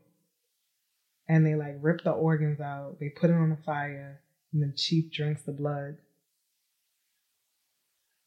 and 1.28 1.46
they 1.46 1.56
like 1.56 1.76
rip 1.82 2.04
the 2.04 2.12
organs 2.12 2.62
out. 2.62 2.98
They 3.00 3.10
put 3.10 3.30
it 3.30 3.34
on 3.34 3.50
the 3.50 3.58
fire, 3.66 4.22
and 4.62 4.72
the 4.72 4.76
chief 4.76 5.12
drinks 5.12 5.44
the 5.44 5.52
blood. 5.52 5.98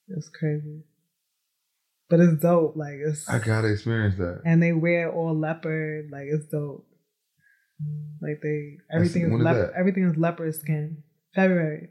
It's 0.08 0.28
crazy. 0.28 0.82
But 2.08 2.20
it's 2.20 2.40
dope. 2.42 2.76
Like 2.76 2.94
it's 2.94 3.28
I 3.28 3.38
gotta 3.38 3.68
experience 3.68 4.16
that. 4.16 4.42
and 4.44 4.62
they 4.62 4.72
wear 4.72 5.12
all 5.12 5.36
leopard. 5.36 6.10
Like 6.10 6.26
it's 6.26 6.46
dope. 6.46 6.86
Like 8.20 8.40
they 8.42 8.78
everything 8.92 9.22
is 9.22 9.32
is 9.32 9.40
leopard 9.40 9.70
that? 9.70 9.78
everything 9.78 10.04
is 10.04 10.16
leopard 10.16 10.54
skin. 10.54 11.02
February. 11.34 11.90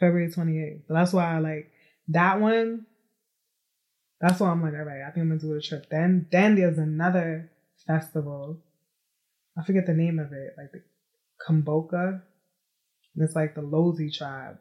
February 0.00 0.30
twenty 0.30 0.62
eighth. 0.62 0.84
So 0.88 0.94
that's 0.94 1.12
why 1.12 1.34
I 1.34 1.38
like 1.38 1.70
that 2.08 2.40
one. 2.40 2.86
That's 4.20 4.40
why 4.40 4.48
I'm 4.48 4.62
like, 4.62 4.72
all 4.72 4.84
right, 4.84 5.02
I 5.02 5.10
think 5.10 5.24
I'm 5.24 5.28
gonna 5.28 5.40
do 5.40 5.54
a 5.54 5.60
trip. 5.60 5.86
Then 5.90 6.26
then 6.32 6.56
there's 6.56 6.78
another 6.78 7.50
festival. 7.86 8.60
I 9.58 9.62
forget 9.64 9.86
the 9.86 9.92
name 9.94 10.18
of 10.18 10.32
it, 10.32 10.54
like 10.56 10.72
the 10.72 10.82
Kuomboka. 11.40 12.22
And 13.14 13.24
it's 13.24 13.36
like 13.36 13.54
the 13.54 13.62
Lozi 13.62 14.12
tribe. 14.12 14.58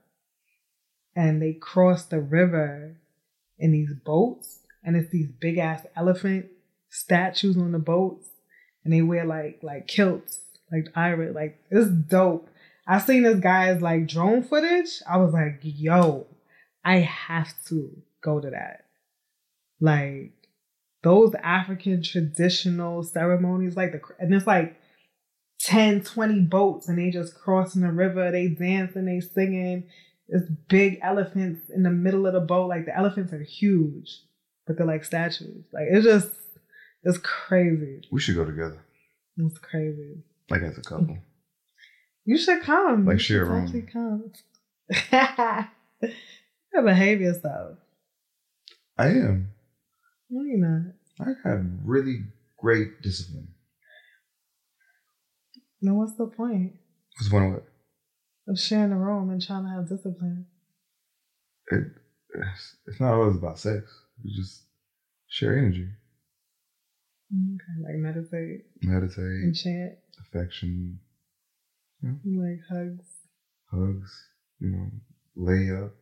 And 1.15 1.41
they 1.41 1.53
cross 1.53 2.05
the 2.05 2.19
river 2.19 2.97
in 3.57 3.71
these 3.71 3.93
boats. 4.05 4.59
And 4.83 4.95
it's 4.95 5.11
these 5.11 5.29
big 5.29 5.57
ass 5.57 5.85
elephant 5.95 6.47
statues 6.89 7.57
on 7.57 7.71
the 7.71 7.79
boats. 7.79 8.27
And 8.83 8.93
they 8.93 9.01
wear 9.01 9.25
like 9.25 9.59
like 9.63 9.87
kilts, 9.87 10.41
like 10.71 10.87
iris, 10.95 11.33
like 11.33 11.59
it's 11.71 11.89
dope. 11.89 12.49
I 12.85 12.99
seen 12.99 13.23
this 13.23 13.39
guy's 13.39 13.81
like 13.81 14.07
drone 14.07 14.43
footage. 14.43 15.01
I 15.09 15.17
was 15.17 15.33
like, 15.33 15.59
yo, 15.61 16.27
I 16.83 16.97
have 16.97 17.53
to 17.67 17.95
go 18.21 18.41
to 18.41 18.49
that. 18.49 18.85
Like 19.79 20.33
those 21.01 21.33
African 21.35 22.03
traditional 22.03 23.03
ceremonies, 23.03 23.77
like 23.77 23.91
the 23.93 24.01
and 24.19 24.33
it's 24.33 24.47
like 24.47 24.77
10, 25.65 26.03
20 26.03 26.39
boats 26.41 26.87
and 26.87 26.97
they 26.97 27.09
just 27.09 27.35
crossing 27.35 27.81
the 27.81 27.91
river, 27.91 28.31
they 28.31 28.47
dancing, 28.47 29.05
they 29.05 29.19
singing. 29.19 29.85
It's 30.27 30.49
big 30.69 30.99
elephants 31.01 31.69
in 31.69 31.83
the 31.83 31.89
middle 31.91 32.25
of 32.25 32.33
the 32.33 32.39
boat. 32.39 32.67
Like 32.69 32.85
the 32.85 32.95
elephants 32.97 33.33
are 33.33 33.41
huge, 33.43 34.09
but 34.65 34.77
they're 34.77 34.85
like 34.87 35.03
statues. 35.03 35.65
Like 35.71 35.85
it's 35.89 36.05
just 36.05 36.29
it's 37.03 37.17
crazy. 37.17 38.01
We 38.11 38.19
should 38.21 38.35
go 38.35 38.45
together, 38.45 38.83
It's 39.37 39.57
crazy. 39.57 40.23
like 40.49 40.61
as 40.61 40.77
a 40.77 40.81
couple. 40.81 41.17
You 42.25 42.37
should 42.37 42.61
come. 42.63 43.05
Like 43.05 43.15
You 43.15 43.19
share 43.19 43.43
room. 43.45 43.65
actually 43.65 43.81
come. 43.81 44.31
Your 46.73 46.83
behavior 46.83 47.33
stuff. 47.33 47.71
I 48.97 49.07
am. 49.07 49.49
No, 50.29 50.43
you're 50.43 50.57
not. 50.57 50.93
I 51.19 51.33
got 51.43 51.61
really 51.83 52.23
great 52.57 53.01
discipline. 53.01 53.49
No, 55.83 55.95
what's 55.95 56.15
the 56.15 56.27
point 56.27 56.73
What's 57.19 57.31
one 57.31 57.43
of 57.43 57.53
it? 57.55 57.63
of 58.47 58.57
sharing 58.59 58.91
a 58.91 58.97
room 58.97 59.29
and 59.29 59.41
trying 59.45 59.63
to 59.65 59.69
have 59.69 59.87
discipline? 59.89 60.45
it 61.71 61.83
it's, 62.33 62.75
it's 62.87 62.99
not 62.99 63.13
always 63.13 63.35
about 63.37 63.59
sex. 63.59 63.83
You 64.23 64.35
just 64.41 64.63
share 65.27 65.57
energy, 65.57 65.87
Okay, 67.31 67.81
like 67.83 67.95
meditate 67.97 68.65
Meditate. 68.81 69.43
and 69.43 69.55
chant, 69.55 69.93
affection, 70.19 70.99
like 72.01 72.59
hugs. 72.69 73.05
hugs. 73.71 74.11
You 74.59 74.69
know, 74.71 74.87
lay 75.35 75.69
up. 75.71 75.93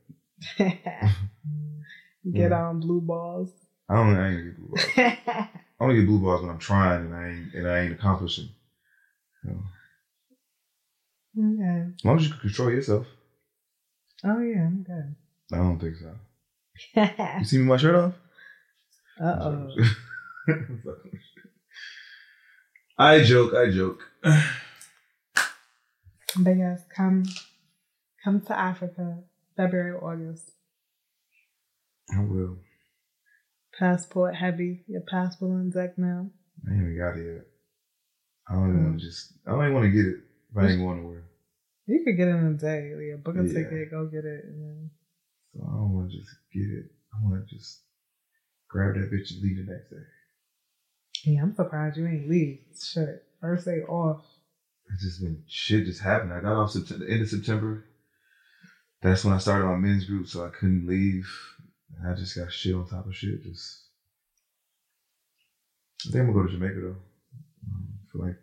Get 0.57 2.51
Yeah. 2.51 2.63
on 2.65 2.79
blue 2.79 3.01
balls. 3.01 3.49
I 3.89 3.95
don't. 3.95 4.15
I 4.15 4.27
ain't 4.29 4.37
gonna 4.37 4.43
get 4.45 4.57
blue 4.57 4.67
balls. 4.69 4.85
I 4.97 5.83
only 5.83 5.95
get 5.95 6.05
blue 6.07 6.19
balls 6.19 6.41
when 6.41 6.51
I'm 6.51 6.59
trying 6.59 7.05
and 7.07 7.15
I 7.15 7.29
ain't 7.29 7.53
and 7.55 7.67
I 7.67 7.79
ain't 7.81 7.93
accomplishing. 7.93 8.49
Okay. 9.45 9.57
as 11.35 12.05
long 12.05 12.17
as 12.17 12.23
you 12.25 12.29
can 12.31 12.39
control 12.39 12.69
yourself. 12.69 13.07
Oh 14.23 14.39
yeah, 14.39 14.61
I'm 14.67 14.83
good. 14.83 15.15
I 15.53 15.57
don't 15.57 15.79
think 15.79 15.95
so. 15.97 16.15
You 17.39 17.45
see 17.45 17.57
me 17.57 17.65
my 17.65 17.77
shirt 17.77 17.95
off? 17.95 18.13
uh 19.21 19.37
oh. 19.41 19.69
I 22.97 23.23
joke. 23.23 23.53
I 23.53 23.69
joke. 23.71 24.03
But 26.37 26.57
yes, 26.57 26.83
come 26.95 27.23
come 28.23 28.41
to 28.41 28.57
Africa, 28.57 29.19
February, 29.57 29.97
August. 29.97 30.51
I 32.15 32.21
will. 32.21 32.57
Passport 33.77 34.35
heavy. 34.35 34.83
Your 34.87 35.01
passport 35.01 35.51
on 35.51 35.69
deck 35.71 35.97
now. 35.97 36.29
I 36.67 36.73
ain't 36.73 36.81
even 36.81 36.97
got 36.97 37.17
it 37.17 37.25
yet. 37.33 37.45
I 38.51 38.55
don't 38.55 38.69
even 38.69 38.83
want 38.83 38.95
Mm. 38.95 38.99
to 38.99 39.05
just. 39.05 39.33
I 39.47 39.51
don't 39.51 39.61
even 39.63 39.73
want 39.73 39.85
to 39.85 39.91
get 39.91 40.05
it 40.05 40.17
if 40.51 40.57
I 40.57 40.67
ain't 40.67 40.79
going 40.81 41.01
nowhere. 41.01 41.23
You 41.87 42.03
could 42.03 42.17
get 42.17 42.27
it 42.27 42.31
in 42.31 42.45
a 42.47 42.53
day. 42.53 42.93
Leah. 42.95 43.17
Book 43.17 43.37
a 43.37 43.43
Yeah. 43.43 43.53
ticket, 43.53 43.91
go 43.91 44.05
get 44.07 44.25
it. 44.25 44.43
And 44.45 44.61
then... 44.61 44.91
So 45.53 45.63
I 45.63 45.71
don't 45.71 45.93
want 45.93 46.11
to 46.11 46.17
just 46.17 46.35
get 46.53 46.69
it. 46.69 46.91
I 47.13 47.23
want 47.23 47.47
to 47.47 47.55
just 47.55 47.79
grab 48.67 48.95
that 48.95 49.09
bitch 49.11 49.31
and 49.31 49.41
leave 49.41 49.57
the 49.65 49.71
next 49.71 49.89
day. 49.89 50.03
Yeah, 51.23 51.43
I'm 51.43 51.53
surprised 51.53 51.97
you 51.97 52.07
ain't 52.07 52.29
leave. 52.29 52.59
Shit. 52.77 53.23
First 53.39 53.65
day 53.65 53.81
off. 53.83 54.25
It's 54.89 55.01
just 55.03 55.21
been 55.21 55.41
shit 55.47 55.85
just 55.85 56.01
happened. 56.01 56.33
I 56.33 56.41
got 56.41 56.55
off 56.55 56.71
September, 56.71 57.05
the 57.05 57.11
end 57.11 57.21
of 57.21 57.29
September. 57.29 57.85
That's 59.01 59.23
when 59.23 59.33
I 59.33 59.37
started 59.37 59.65
my 59.65 59.75
men's 59.75 60.05
group, 60.05 60.27
so 60.27 60.45
I 60.45 60.49
couldn't 60.49 60.87
leave. 60.87 61.29
And 61.97 62.07
I 62.07 62.13
just 62.13 62.35
got 62.35 62.51
shit 62.51 62.75
on 62.75 62.85
top 62.85 63.07
of 63.07 63.15
shit. 63.15 63.43
Just 63.43 63.85
I 66.07 66.11
think 66.11 66.21
I'm 66.21 66.33
gonna 66.33 66.41
go 66.41 66.47
to 66.47 66.53
Jamaica 66.53 66.79
though 66.81 66.97
for 68.11 68.25
like 68.25 68.35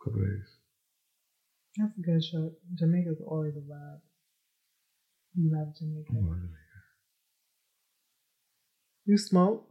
a 0.00 0.04
couple 0.04 0.20
days. 0.20 0.56
That's 1.76 1.96
a 1.98 2.00
good 2.00 2.22
trip. 2.30 2.52
Jamaica's 2.74 3.20
always 3.26 3.56
a 3.56 3.60
vibe. 3.60 4.00
You 5.34 5.50
love 5.52 5.74
Jamaica. 5.78 6.12
Jamaica. 6.12 6.48
You 9.06 9.16
smoke? 9.16 9.68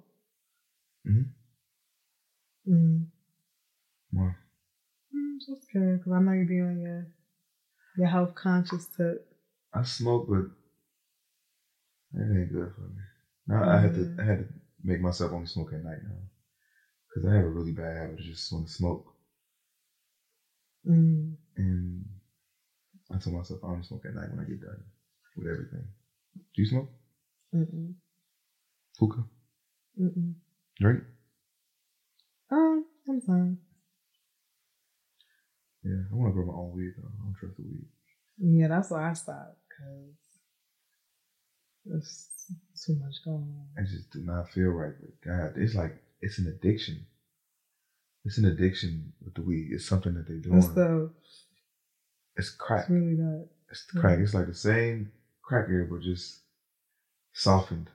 Mm-hmm. 1.07 2.73
Mm. 2.73 3.06
Why? 4.11 4.36
Mm, 5.15 5.38
just 5.48 5.69
curious, 5.72 5.99
because 5.99 6.14
I 6.14 6.19
know 6.22 6.32
you 6.32 6.45
be 6.45 6.60
on 6.60 6.80
your 6.80 7.07
your 7.98 8.07
health 8.07 8.36
conscious 8.36 8.88
tip. 8.98 9.28
I 9.73 9.84
smoke, 9.84 10.28
but 10.28 10.49
it 12.19 12.40
ain't 12.40 12.52
good 12.52 12.72
for 12.76 12.82
me. 12.82 13.02
Now 13.48 13.69
I 13.69 13.80
had 13.80 13.94
to. 13.95 14.15
I 14.19 14.23
had 14.26 14.40
to 14.40 14.45
make 14.84 15.02
myself 15.02 15.32
only 15.32 15.48
smoke 15.48 15.73
at 15.73 15.84
night 15.84 15.99
now 16.03 16.18
because 17.13 17.29
I 17.29 17.35
have 17.35 17.45
a 17.45 17.49
really 17.49 17.71
bad 17.73 17.97
habit 17.97 18.19
of 18.19 18.25
just 18.25 18.51
want 18.51 18.67
to 18.67 18.73
smoke, 18.73 19.05
Mm. 20.88 21.35
and 21.57 22.05
I 23.11 23.17
told 23.19 23.35
myself 23.35 23.59
I 23.63 23.67
only 23.67 23.83
smoke 23.83 24.05
at 24.05 24.15
night 24.15 24.29
when 24.31 24.39
I 24.43 24.49
get 24.49 24.61
done 24.61 24.83
with 25.38 25.47
everything. 25.47 25.88
Do 26.35 26.61
you 26.61 26.65
smoke? 26.65 26.89
Mm-mm. 27.53 27.93
Hookah? 28.99 29.25
Mm-mm. 29.99 30.33
Drink? 30.79 31.03
Um, 32.49 32.85
sometimes. 33.05 33.59
Yeah, 35.83 36.03
I 36.11 36.15
want 36.15 36.29
to 36.29 36.33
grow 36.33 36.45
my 36.45 36.53
own 36.53 36.71
weed 36.73 36.93
though. 36.97 37.07
I 37.07 37.23
don't 37.23 37.35
trust 37.39 37.57
the 37.57 37.63
weed. 37.63 37.88
Yeah, 38.38 38.67
that's 38.69 38.89
why 38.89 39.09
I 39.09 39.13
stopped, 39.13 39.57
because 39.69 40.15
there's 41.85 42.29
too 42.85 42.95
much 42.95 43.23
going 43.23 43.38
on. 43.43 43.67
I 43.77 43.81
just 43.83 44.09
do 44.11 44.19
not 44.23 44.49
feel 44.51 44.69
right. 44.69 44.93
But 44.99 45.21
God, 45.21 45.53
it's 45.57 45.75
like 45.75 46.01
it's 46.22 46.39
an 46.39 46.48
addiction. 46.48 47.06
It's 48.23 48.38
an 48.38 48.45
addiction 48.45 49.14
with 49.23 49.34
the 49.34 49.41
weed. 49.41 49.69
It's 49.72 49.85
something 49.85 50.14
that 50.14 50.27
they're 50.27 50.38
doing. 50.38 50.60
It's 50.60 50.69
the, 50.69 51.11
it's 52.35 52.52
crack. 52.52 52.81
it's 52.81 52.89
really 52.89 53.15
that. 53.15 53.48
It's 53.69 53.85
the 53.93 53.99
crack. 53.99 54.19
It's 54.19 54.34
like 54.34 54.48
the 54.48 54.53
same 54.53 55.11
crack 55.41 55.68
here, 55.68 55.88
but 55.89 56.02
just 56.02 56.39
softened. 57.34 57.89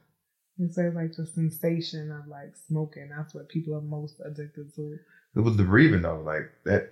It 0.58 0.72
says 0.72 0.94
like 0.94 1.12
the 1.14 1.26
sensation 1.26 2.10
of 2.10 2.28
like 2.28 2.54
smoking. 2.66 3.10
That's 3.14 3.34
what 3.34 3.48
people 3.48 3.74
are 3.74 3.80
most 3.80 4.20
addicted 4.24 4.74
to. 4.74 4.98
It 5.36 5.40
was 5.40 5.56
the 5.56 5.64
breathing 5.64 6.02
though, 6.02 6.22
like 6.24 6.50
that. 6.64 6.90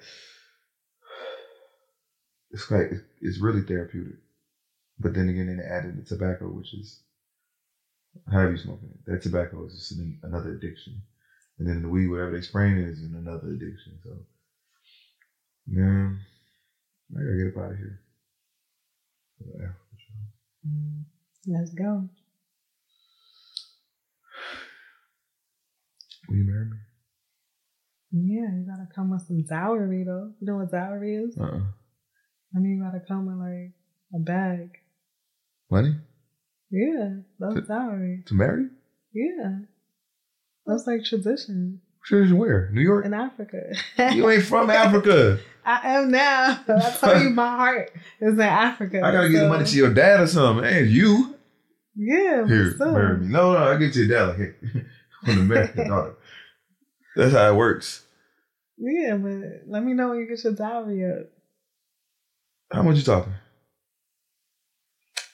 It's 2.50 2.70
like 2.70 2.92
it's 3.20 3.40
really 3.40 3.62
therapeutic. 3.62 4.16
But 5.00 5.14
then 5.14 5.28
again, 5.28 5.56
they 5.56 5.64
added 5.64 5.96
the 5.98 6.08
tobacco, 6.08 6.46
which 6.46 6.72
is 6.74 7.00
however 8.30 8.52
you 8.52 8.58
smoking 8.58 8.90
it. 8.90 9.10
That 9.10 9.22
tobacco 9.22 9.66
is 9.66 9.74
just 9.74 9.92
an, 9.92 10.20
another 10.22 10.52
addiction. 10.52 11.02
And 11.58 11.68
then 11.68 11.82
the 11.82 11.88
weed, 11.88 12.08
whatever 12.08 12.32
they 12.32 12.40
spraying 12.40 12.78
it, 12.78 12.88
is 12.88 13.02
another 13.02 13.48
addiction. 13.48 13.98
So, 14.02 14.10
yeah, 15.66 16.10
I 17.16 17.22
gotta 17.22 17.36
get 17.36 17.56
up 17.56 17.64
out 17.64 17.72
of 17.72 17.78
here. 17.78 18.00
Yeah, 19.46 19.72
sure. 19.96 20.68
Mm. 20.68 21.04
Let's 21.46 21.74
go. 21.74 22.08
Will 26.28 26.36
you 26.36 26.44
marry 26.44 26.64
me? 26.66 26.76
Yeah, 28.12 28.48
you 28.56 28.64
gotta 28.66 28.88
come 28.94 29.10
with 29.10 29.22
some 29.22 29.42
dowry 29.42 30.04
though. 30.04 30.32
You 30.40 30.46
know 30.46 30.56
what 30.56 30.70
dowry 30.72 31.16
is? 31.16 31.36
Uh 31.38 31.44
uh 31.44 31.60
I 32.56 32.58
mean, 32.60 32.78
you 32.78 32.82
gotta 32.84 33.00
come 33.06 33.26
with 33.26 33.36
like 33.36 33.72
a 34.14 34.18
bag. 34.24 34.70
Money 35.70 35.96
Yeah, 36.70 37.16
that's 37.38 37.66
dowry. 37.68 38.22
to 38.26 38.34
marry? 38.34 38.68
Yeah, 39.12 39.58
that's 40.66 40.86
like 40.86 41.04
tradition. 41.04 41.80
Tradition 42.04 42.36
where? 42.36 42.70
New 42.72 42.82
York? 42.82 43.06
in 43.06 43.14
Africa. 43.14 43.74
you 44.12 44.28
ain't 44.28 44.44
from 44.44 44.70
Africa. 44.70 45.38
I 45.64 45.96
am 45.96 46.10
now. 46.10 46.60
I 46.68 46.96
tell 47.00 47.22
you, 47.22 47.30
my 47.30 47.56
heart 47.56 47.92
is 48.20 48.34
in 48.34 48.40
Africa. 48.40 49.00
I 49.02 49.12
gotta 49.12 49.30
give 49.30 49.40
the 49.40 49.48
money 49.48 49.64
to 49.64 49.76
your 49.76 49.94
dad 49.94 50.20
or 50.20 50.26
something. 50.26 50.64
Hey, 50.64 50.84
you 50.84 51.36
Yeah, 51.96 52.46
here, 52.46 52.76
marry 52.78 53.18
me. 53.18 53.28
No, 53.28 53.54
no, 53.54 53.58
I 53.58 53.76
get 53.78 53.94
to 53.94 54.04
your 54.04 54.08
dad 54.08 54.28
like, 54.28 54.36
hey, 54.36 54.84
I'm 55.24 55.30
an 55.30 55.38
American 55.38 55.88
daughter. 55.88 56.16
That's 57.16 57.32
how 57.32 57.50
it 57.50 57.56
works. 57.56 58.04
Yeah, 58.76 59.16
but 59.16 59.62
let 59.66 59.82
me 59.82 59.94
know 59.94 60.10
when 60.10 60.18
you 60.18 60.28
get 60.28 60.44
your 60.44 60.52
dowry 60.52 61.10
up. 61.10 61.28
How 62.70 62.82
much 62.82 62.96
you 62.96 63.02
talking? 63.02 63.32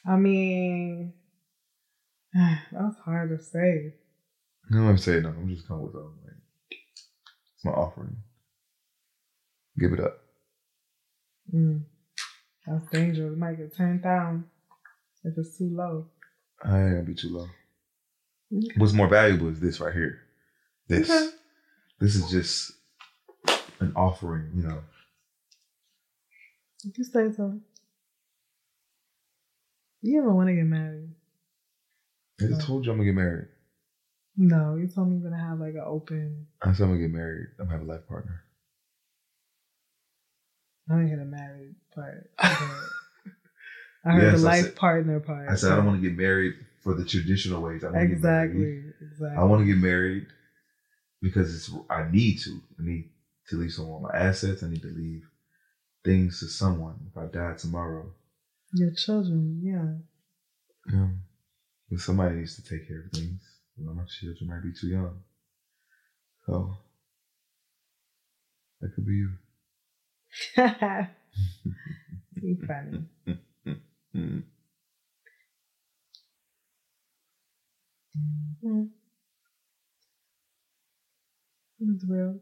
I 0.06 0.16
mean, 0.16 1.12
that's 2.34 2.98
hard 3.04 3.36
to 3.36 3.42
say. 3.42 3.94
No, 4.70 4.88
I'm 4.88 4.98
saying 4.98 5.24
no. 5.24 5.30
I'm 5.30 5.48
just 5.48 5.66
coming 5.66 5.82
with 5.82 5.96
um, 5.96 6.14
like, 6.24 6.34
it's 7.56 7.64
my 7.64 7.72
offering. 7.72 8.16
Give 9.78 9.92
it 9.92 10.00
up. 10.00 10.18
Mm, 11.52 11.82
that's 12.66 12.86
dangerous. 12.90 13.32
It 13.32 13.38
might 13.38 13.58
get 13.58 13.76
turned 13.76 14.02
down 14.02 14.44
if 15.24 15.36
it's 15.36 15.58
too 15.58 15.70
low. 15.70 16.06
I 16.62 16.80
ain't 16.80 16.90
gonna 16.90 17.02
be 17.02 17.14
too 17.14 17.30
low. 17.30 17.48
Okay. 18.56 18.74
What's 18.76 18.92
more 18.92 19.08
valuable 19.08 19.48
is 19.48 19.60
this 19.60 19.80
right 19.80 19.92
here. 19.92 20.20
This. 20.88 21.10
Okay. 21.10 21.30
This 22.00 22.14
is 22.14 22.30
just 22.30 22.72
an 23.80 23.92
offering, 23.94 24.52
you 24.54 24.62
know. 24.62 24.82
If 26.84 26.96
you 26.96 27.04
say 27.04 27.30
so. 27.30 27.60
You 30.00 30.20
ever 30.20 30.32
want 30.32 30.48
to 30.48 30.54
get 30.54 30.64
married? 30.64 31.10
I 32.40 32.46
just 32.46 32.62
told 32.62 32.86
you 32.86 32.92
I'm 32.92 32.98
gonna 32.98 33.10
get 33.10 33.16
married. 33.16 33.48
No, 34.42 34.76
you 34.76 34.88
told 34.88 35.08
me 35.10 35.18
you're 35.18 35.30
gonna 35.30 35.42
have 35.42 35.60
like 35.60 35.74
an 35.74 35.84
open. 35.84 36.46
I 36.62 36.72
said 36.72 36.84
I'm 36.84 36.90
gonna 36.92 37.00
get 37.02 37.10
married. 37.12 37.48
I'm 37.58 37.66
gonna 37.66 37.78
have 37.78 37.86
a 37.86 37.92
life 37.92 38.08
partner. 38.08 38.42
I 40.88 40.94
didn't 40.94 41.08
hear 41.08 41.18
the 41.18 41.24
married 41.26 41.74
part. 41.94 42.30
I 42.38 44.12
heard 44.12 44.22
Yes, 44.32 44.40
the 44.40 44.46
life 44.46 44.64
said- 44.64 44.76
partner 44.76 45.20
part. 45.20 45.46
I 45.50 45.54
said 45.56 45.72
I 45.72 45.76
don't 45.76 45.84
want 45.86 46.02
to 46.02 46.08
get 46.08 46.16
married 46.16 46.54
for 46.82 46.94
the 46.94 47.04
traditional 47.04 47.60
ways. 47.62 47.84
I 47.84 47.90
want 47.90 48.00
to 48.00 48.06
get 48.08 48.20
married. 48.22 48.48
Exactly. 48.50 49.06
Exactly. 49.08 49.36
I 49.36 49.44
want 49.44 49.60
to 49.60 49.66
get 49.66 49.76
married 49.76 50.26
because 51.20 51.54
it's 51.54 51.70
I 51.90 52.10
need 52.10 52.38
to. 52.38 52.62
I 52.78 52.82
need 52.82 53.10
to 53.48 53.56
leave 53.56 53.72
someone 53.72 54.02
my 54.02 54.16
assets. 54.18 54.62
I 54.62 54.70
need 54.70 54.80
to 54.82 54.88
leave 54.88 55.22
things 56.02 56.40
to 56.40 56.46
someone 56.46 56.96
if 57.10 57.16
I 57.18 57.26
die 57.26 57.54
tomorrow. 57.58 58.10
Your 58.72 58.92
children, 58.92 59.60
yeah. 59.62 59.96
Yeah. 60.94 61.08
But 61.90 62.00
somebody 62.00 62.36
needs 62.36 62.56
to 62.56 62.62
take 62.62 62.88
care 62.88 63.02
of 63.04 63.10
things. 63.12 63.42
You 63.80 63.86
know, 63.86 63.94
my 63.94 64.04
children 64.04 64.50
might 64.50 64.62
be 64.62 64.72
too 64.78 64.88
young. 64.88 65.22
So 66.44 66.76
that 68.80 68.94
could 68.94 69.06
be 69.06 69.12
you. 69.14 69.30
you 72.42 72.58
funny. 72.66 73.06
Mm. 74.14 74.42
It's 81.80 82.04
real. 82.06 82.40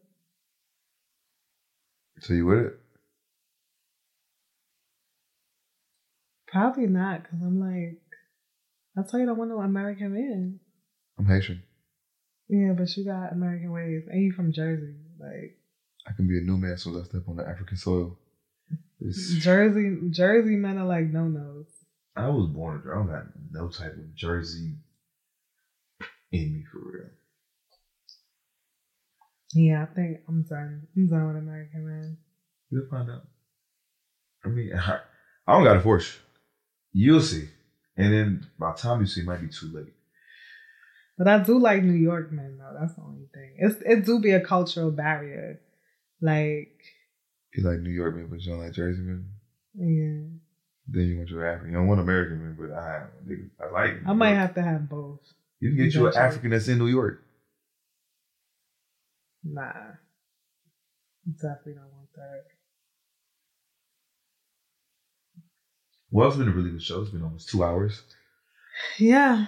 So 2.20 2.34
you 2.34 2.46
with 2.46 2.58
it? 2.58 2.80
Probably 6.48 6.88
not, 6.88 7.22
because 7.22 7.38
I'm 7.42 7.60
like, 7.60 8.00
I 8.96 9.02
tell 9.08 9.20
you, 9.20 9.26
I 9.26 9.28
don't 9.28 9.38
want 9.38 9.50
no 9.50 9.60
American 9.60 10.12
man. 10.14 10.58
I'm 11.18 11.26
Haitian. 11.26 11.62
Yeah, 12.48 12.72
but 12.72 12.96
you 12.96 13.04
got 13.04 13.32
American 13.32 13.72
ways, 13.72 14.04
and 14.10 14.22
you 14.22 14.32
from 14.32 14.52
Jersey, 14.52 14.94
like 15.18 15.58
I 16.06 16.12
can 16.12 16.26
be 16.26 16.38
a 16.38 16.40
new 16.40 16.56
man 16.56 16.72
as 16.72 16.82
soon 16.82 16.96
as 16.96 17.02
I 17.02 17.04
step 17.04 17.22
on 17.28 17.36
the 17.36 17.46
African 17.46 17.76
soil. 17.76 18.16
It's, 19.00 19.34
Jersey. 19.34 19.98
Jersey 20.10 20.56
men 20.56 20.78
are 20.78 20.86
like 20.86 21.06
no 21.06 21.24
nos. 21.24 21.66
I 22.16 22.28
was 22.28 22.48
born 22.48 22.82
a 22.84 22.90
I 22.90 22.94
don't 22.94 23.06
got 23.06 23.26
no 23.50 23.68
type 23.68 23.92
of 23.92 24.14
Jersey 24.14 24.74
in 26.32 26.54
me 26.54 26.64
for 26.70 26.78
real. 26.78 27.10
Yeah, 29.54 29.82
I 29.82 29.86
think 29.94 30.20
I'm 30.28 30.42
done. 30.42 30.86
I'm 30.96 31.08
done 31.08 31.26
with 31.28 31.36
American 31.36 31.86
man. 31.86 32.16
You'll 32.70 32.88
find 32.90 33.10
out. 33.10 33.26
I 34.44 34.48
mean, 34.48 34.72
I, 34.74 35.00
I 35.46 35.52
don't 35.52 35.64
got 35.64 35.74
to 35.74 35.80
force 35.80 36.18
you. 36.92 37.06
You'll 37.06 37.20
see. 37.20 37.48
And 37.96 38.12
then 38.12 38.46
by 38.58 38.72
the 38.72 38.78
time 38.78 39.00
you 39.00 39.06
see, 39.06 39.20
it 39.20 39.26
might 39.26 39.40
be 39.40 39.48
too 39.48 39.70
late. 39.72 39.92
But 41.18 41.26
I 41.28 41.38
do 41.38 41.58
like 41.58 41.82
New 41.82 41.92
York 41.94 42.30
men 42.32 42.58
though. 42.58 42.76
That's 42.78 42.94
the 42.94 43.02
only 43.02 43.26
thing. 43.34 43.56
It's 43.58 43.76
it 43.84 44.06
do 44.06 44.20
be 44.20 44.30
a 44.30 44.40
cultural 44.40 44.92
barrier. 44.92 45.60
Like, 46.20 46.80
You 47.54 47.64
like 47.68 47.80
New 47.80 47.90
York 47.90 48.14
men, 48.14 48.28
but 48.30 48.40
you 48.40 48.52
don't 48.52 48.60
like 48.60 48.72
Jersey 48.72 49.02
men. 49.02 49.26
yeah. 49.74 50.38
Then 50.90 51.06
you 51.08 51.18
want 51.18 51.28
your 51.28 51.44
African. 51.46 51.72
You 51.72 51.78
don't 51.78 51.86
want 51.86 52.00
American 52.00 52.38
men, 52.42 52.56
but 52.58 52.74
I, 52.74 53.04
I 53.62 53.70
like. 53.70 53.98
I 54.06 54.12
might 54.14 54.34
have 54.34 54.54
to 54.54 54.62
have 54.62 54.88
both. 54.88 55.20
You 55.60 55.70
can 55.70 55.76
get 55.76 55.92
you 55.94 56.06
an. 56.06 56.16
African 56.16 56.50
that's 56.50 56.68
in 56.68 56.78
New 56.78 56.86
York. 56.86 57.22
Nah. 59.44 59.72
Definitely 61.30 61.74
don't 61.74 61.92
want 61.92 62.08
that. 62.16 62.44
Well, 66.10 66.28
it's 66.28 66.38
been 66.38 66.48
a 66.48 66.52
really 66.52 66.70
good 66.70 66.82
show. 66.82 67.02
It's 67.02 67.10
been 67.10 67.22
almost 67.22 67.50
two 67.50 67.62
hours. 67.62 68.02
Yeah. 68.98 69.46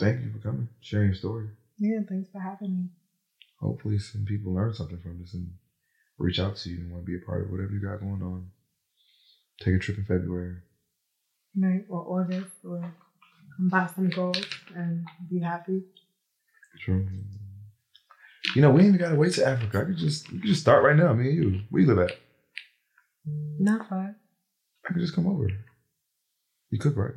Thank 0.00 0.24
you 0.24 0.32
for 0.32 0.38
coming, 0.38 0.66
sharing 0.80 1.08
your 1.08 1.14
story. 1.14 1.48
Yeah, 1.78 1.98
thanks 2.08 2.30
for 2.32 2.40
having 2.40 2.74
me. 2.74 2.84
Hopefully, 3.60 3.98
some 3.98 4.24
people 4.24 4.54
learn 4.54 4.72
something 4.72 4.98
from 4.98 5.20
this 5.20 5.34
and 5.34 5.52
reach 6.16 6.40
out 6.40 6.56
to 6.56 6.70
you 6.70 6.78
and 6.78 6.90
want 6.90 7.04
to 7.04 7.06
be 7.06 7.18
a 7.18 7.26
part 7.26 7.44
of 7.44 7.50
whatever 7.50 7.70
you 7.72 7.80
got 7.80 8.00
going 8.00 8.22
on. 8.22 8.50
Take 9.60 9.74
a 9.74 9.78
trip 9.78 9.98
in 9.98 10.04
February. 10.06 10.56
Right, 11.54 11.84
or 11.90 12.20
August, 12.20 12.52
or 12.64 12.80
come 12.80 13.68
buy 13.68 13.88
some 13.94 14.08
gold 14.08 14.46
and 14.74 15.04
be 15.28 15.40
happy. 15.40 15.82
True. 16.82 17.06
You 18.56 18.62
know, 18.62 18.70
we 18.70 18.80
ain't 18.80 18.94
even 18.94 19.00
gotta 19.00 19.16
wait 19.16 19.34
to 19.34 19.46
Africa. 19.46 19.82
I 19.82 19.84
could 19.84 19.98
just 19.98 20.32
we 20.32 20.38
could 20.38 20.48
just 20.48 20.62
start 20.62 20.82
right 20.82 20.96
now, 20.96 21.12
me 21.12 21.28
and 21.28 21.36
you. 21.36 21.60
Where 21.68 21.82
you 21.82 21.88
live 21.88 22.10
at? 22.10 22.16
Not 23.26 23.86
far. 23.86 24.16
I 24.88 24.92
could 24.94 25.02
just 25.02 25.14
come 25.14 25.26
over. 25.26 25.46
You 26.70 26.78
cook 26.78 26.96
right. 26.96 27.12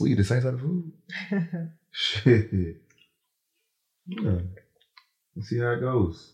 We 0.00 0.12
eat 0.12 0.16
the 0.16 0.24
same 0.24 0.42
type 0.42 0.54
of 0.54 0.60
food. 0.60 0.92
Shit. 1.92 2.50
Yeah. 4.06 4.38
Let's 5.36 5.48
see 5.48 5.58
how 5.58 5.72
it 5.72 5.80
goes. 5.80 6.32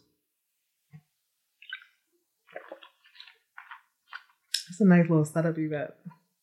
it's 4.71 4.81
a 4.81 4.85
nice 4.85 5.09
little 5.09 5.25
setup 5.25 5.57
you 5.59 5.69
got. 5.71 5.95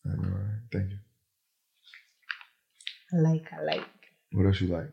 I 0.06 0.16
know, 0.16 0.30
right? 0.30 0.60
Thank 0.72 0.92
you. 0.92 0.98
I 3.14 3.18
like, 3.22 3.46
I 3.52 3.64
like. 3.64 3.88
What 4.32 4.46
else 4.46 4.62
you 4.62 4.68
like? 4.68 4.92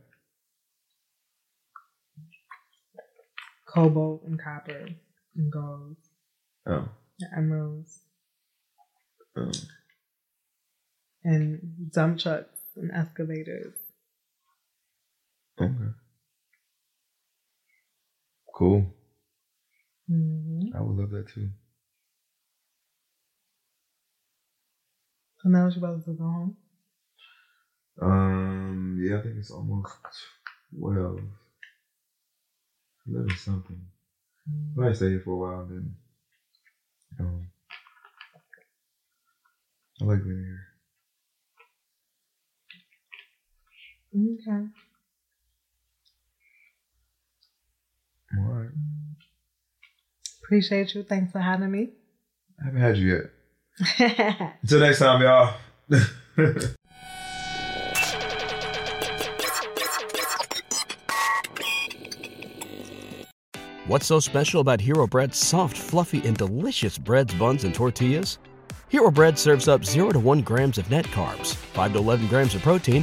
Cobalt 3.66 4.22
and 4.26 4.42
copper 4.42 4.88
and 5.36 5.52
gold, 5.52 5.96
Oh. 6.66 6.88
and 7.20 7.30
emeralds, 7.36 8.00
um, 9.36 9.52
and 11.28 11.90
dump 11.92 12.18
trucks 12.18 12.60
and 12.76 12.90
excavators. 12.92 13.74
okay. 15.60 15.92
Cool. 18.54 18.86
hmm 20.08 20.68
I 20.74 20.80
would 20.80 20.96
love 20.96 21.10
that 21.10 21.28
too. 21.28 21.50
So 25.42 25.48
now 25.50 25.64
what 25.66 25.74
you 25.74 25.80
about 25.80 26.04
to 26.04 26.12
go 26.12 26.24
home? 26.24 26.56
Um, 28.00 28.98
yeah, 29.02 29.18
I 29.18 29.22
think 29.22 29.36
it's 29.38 29.50
almost 29.50 29.94
twelve. 30.78 31.20
Eleven 33.08 33.36
something. 33.36 33.80
I 34.76 34.80
might 34.80 34.96
stay 34.96 35.10
here 35.10 35.22
for 35.24 35.32
a 35.32 35.36
while 35.36 35.60
and 35.62 35.70
then 35.70 35.96
um 37.20 37.48
I 40.02 40.04
like 40.06 40.24
being 40.24 40.44
here. 40.44 40.67
Okay. 44.14 44.66
I'm 48.32 48.38
alright. 48.38 48.70
Appreciate 50.42 50.94
you. 50.94 51.02
Thanks 51.02 51.32
for 51.32 51.40
having 51.40 51.70
me. 51.70 51.90
I 52.60 52.66
haven't 52.66 52.80
had 52.80 52.96
you 52.96 53.14
yet. 53.14 53.24
Until 54.62 54.80
next 54.80 54.98
time, 54.98 55.22
y'all. 55.22 55.54
What's 63.86 64.06
so 64.06 64.20
special 64.20 64.60
about 64.60 64.82
Hero 64.82 65.06
Bread's 65.06 65.38
soft, 65.38 65.76
fluffy, 65.76 66.20
and 66.26 66.36
delicious 66.36 66.98
breads, 66.98 67.32
buns, 67.34 67.64
and 67.64 67.74
tortillas? 67.74 68.38
Hero 68.90 69.10
Bread 69.10 69.38
serves 69.38 69.66
up 69.66 69.84
0 69.84 70.10
to 70.10 70.18
1 70.18 70.42
grams 70.42 70.76
of 70.76 70.90
net 70.90 71.06
carbs, 71.06 71.54
5 71.54 71.92
to 71.92 71.98
11 71.98 72.26
grams 72.28 72.54
of 72.54 72.62
protein, 72.62 73.02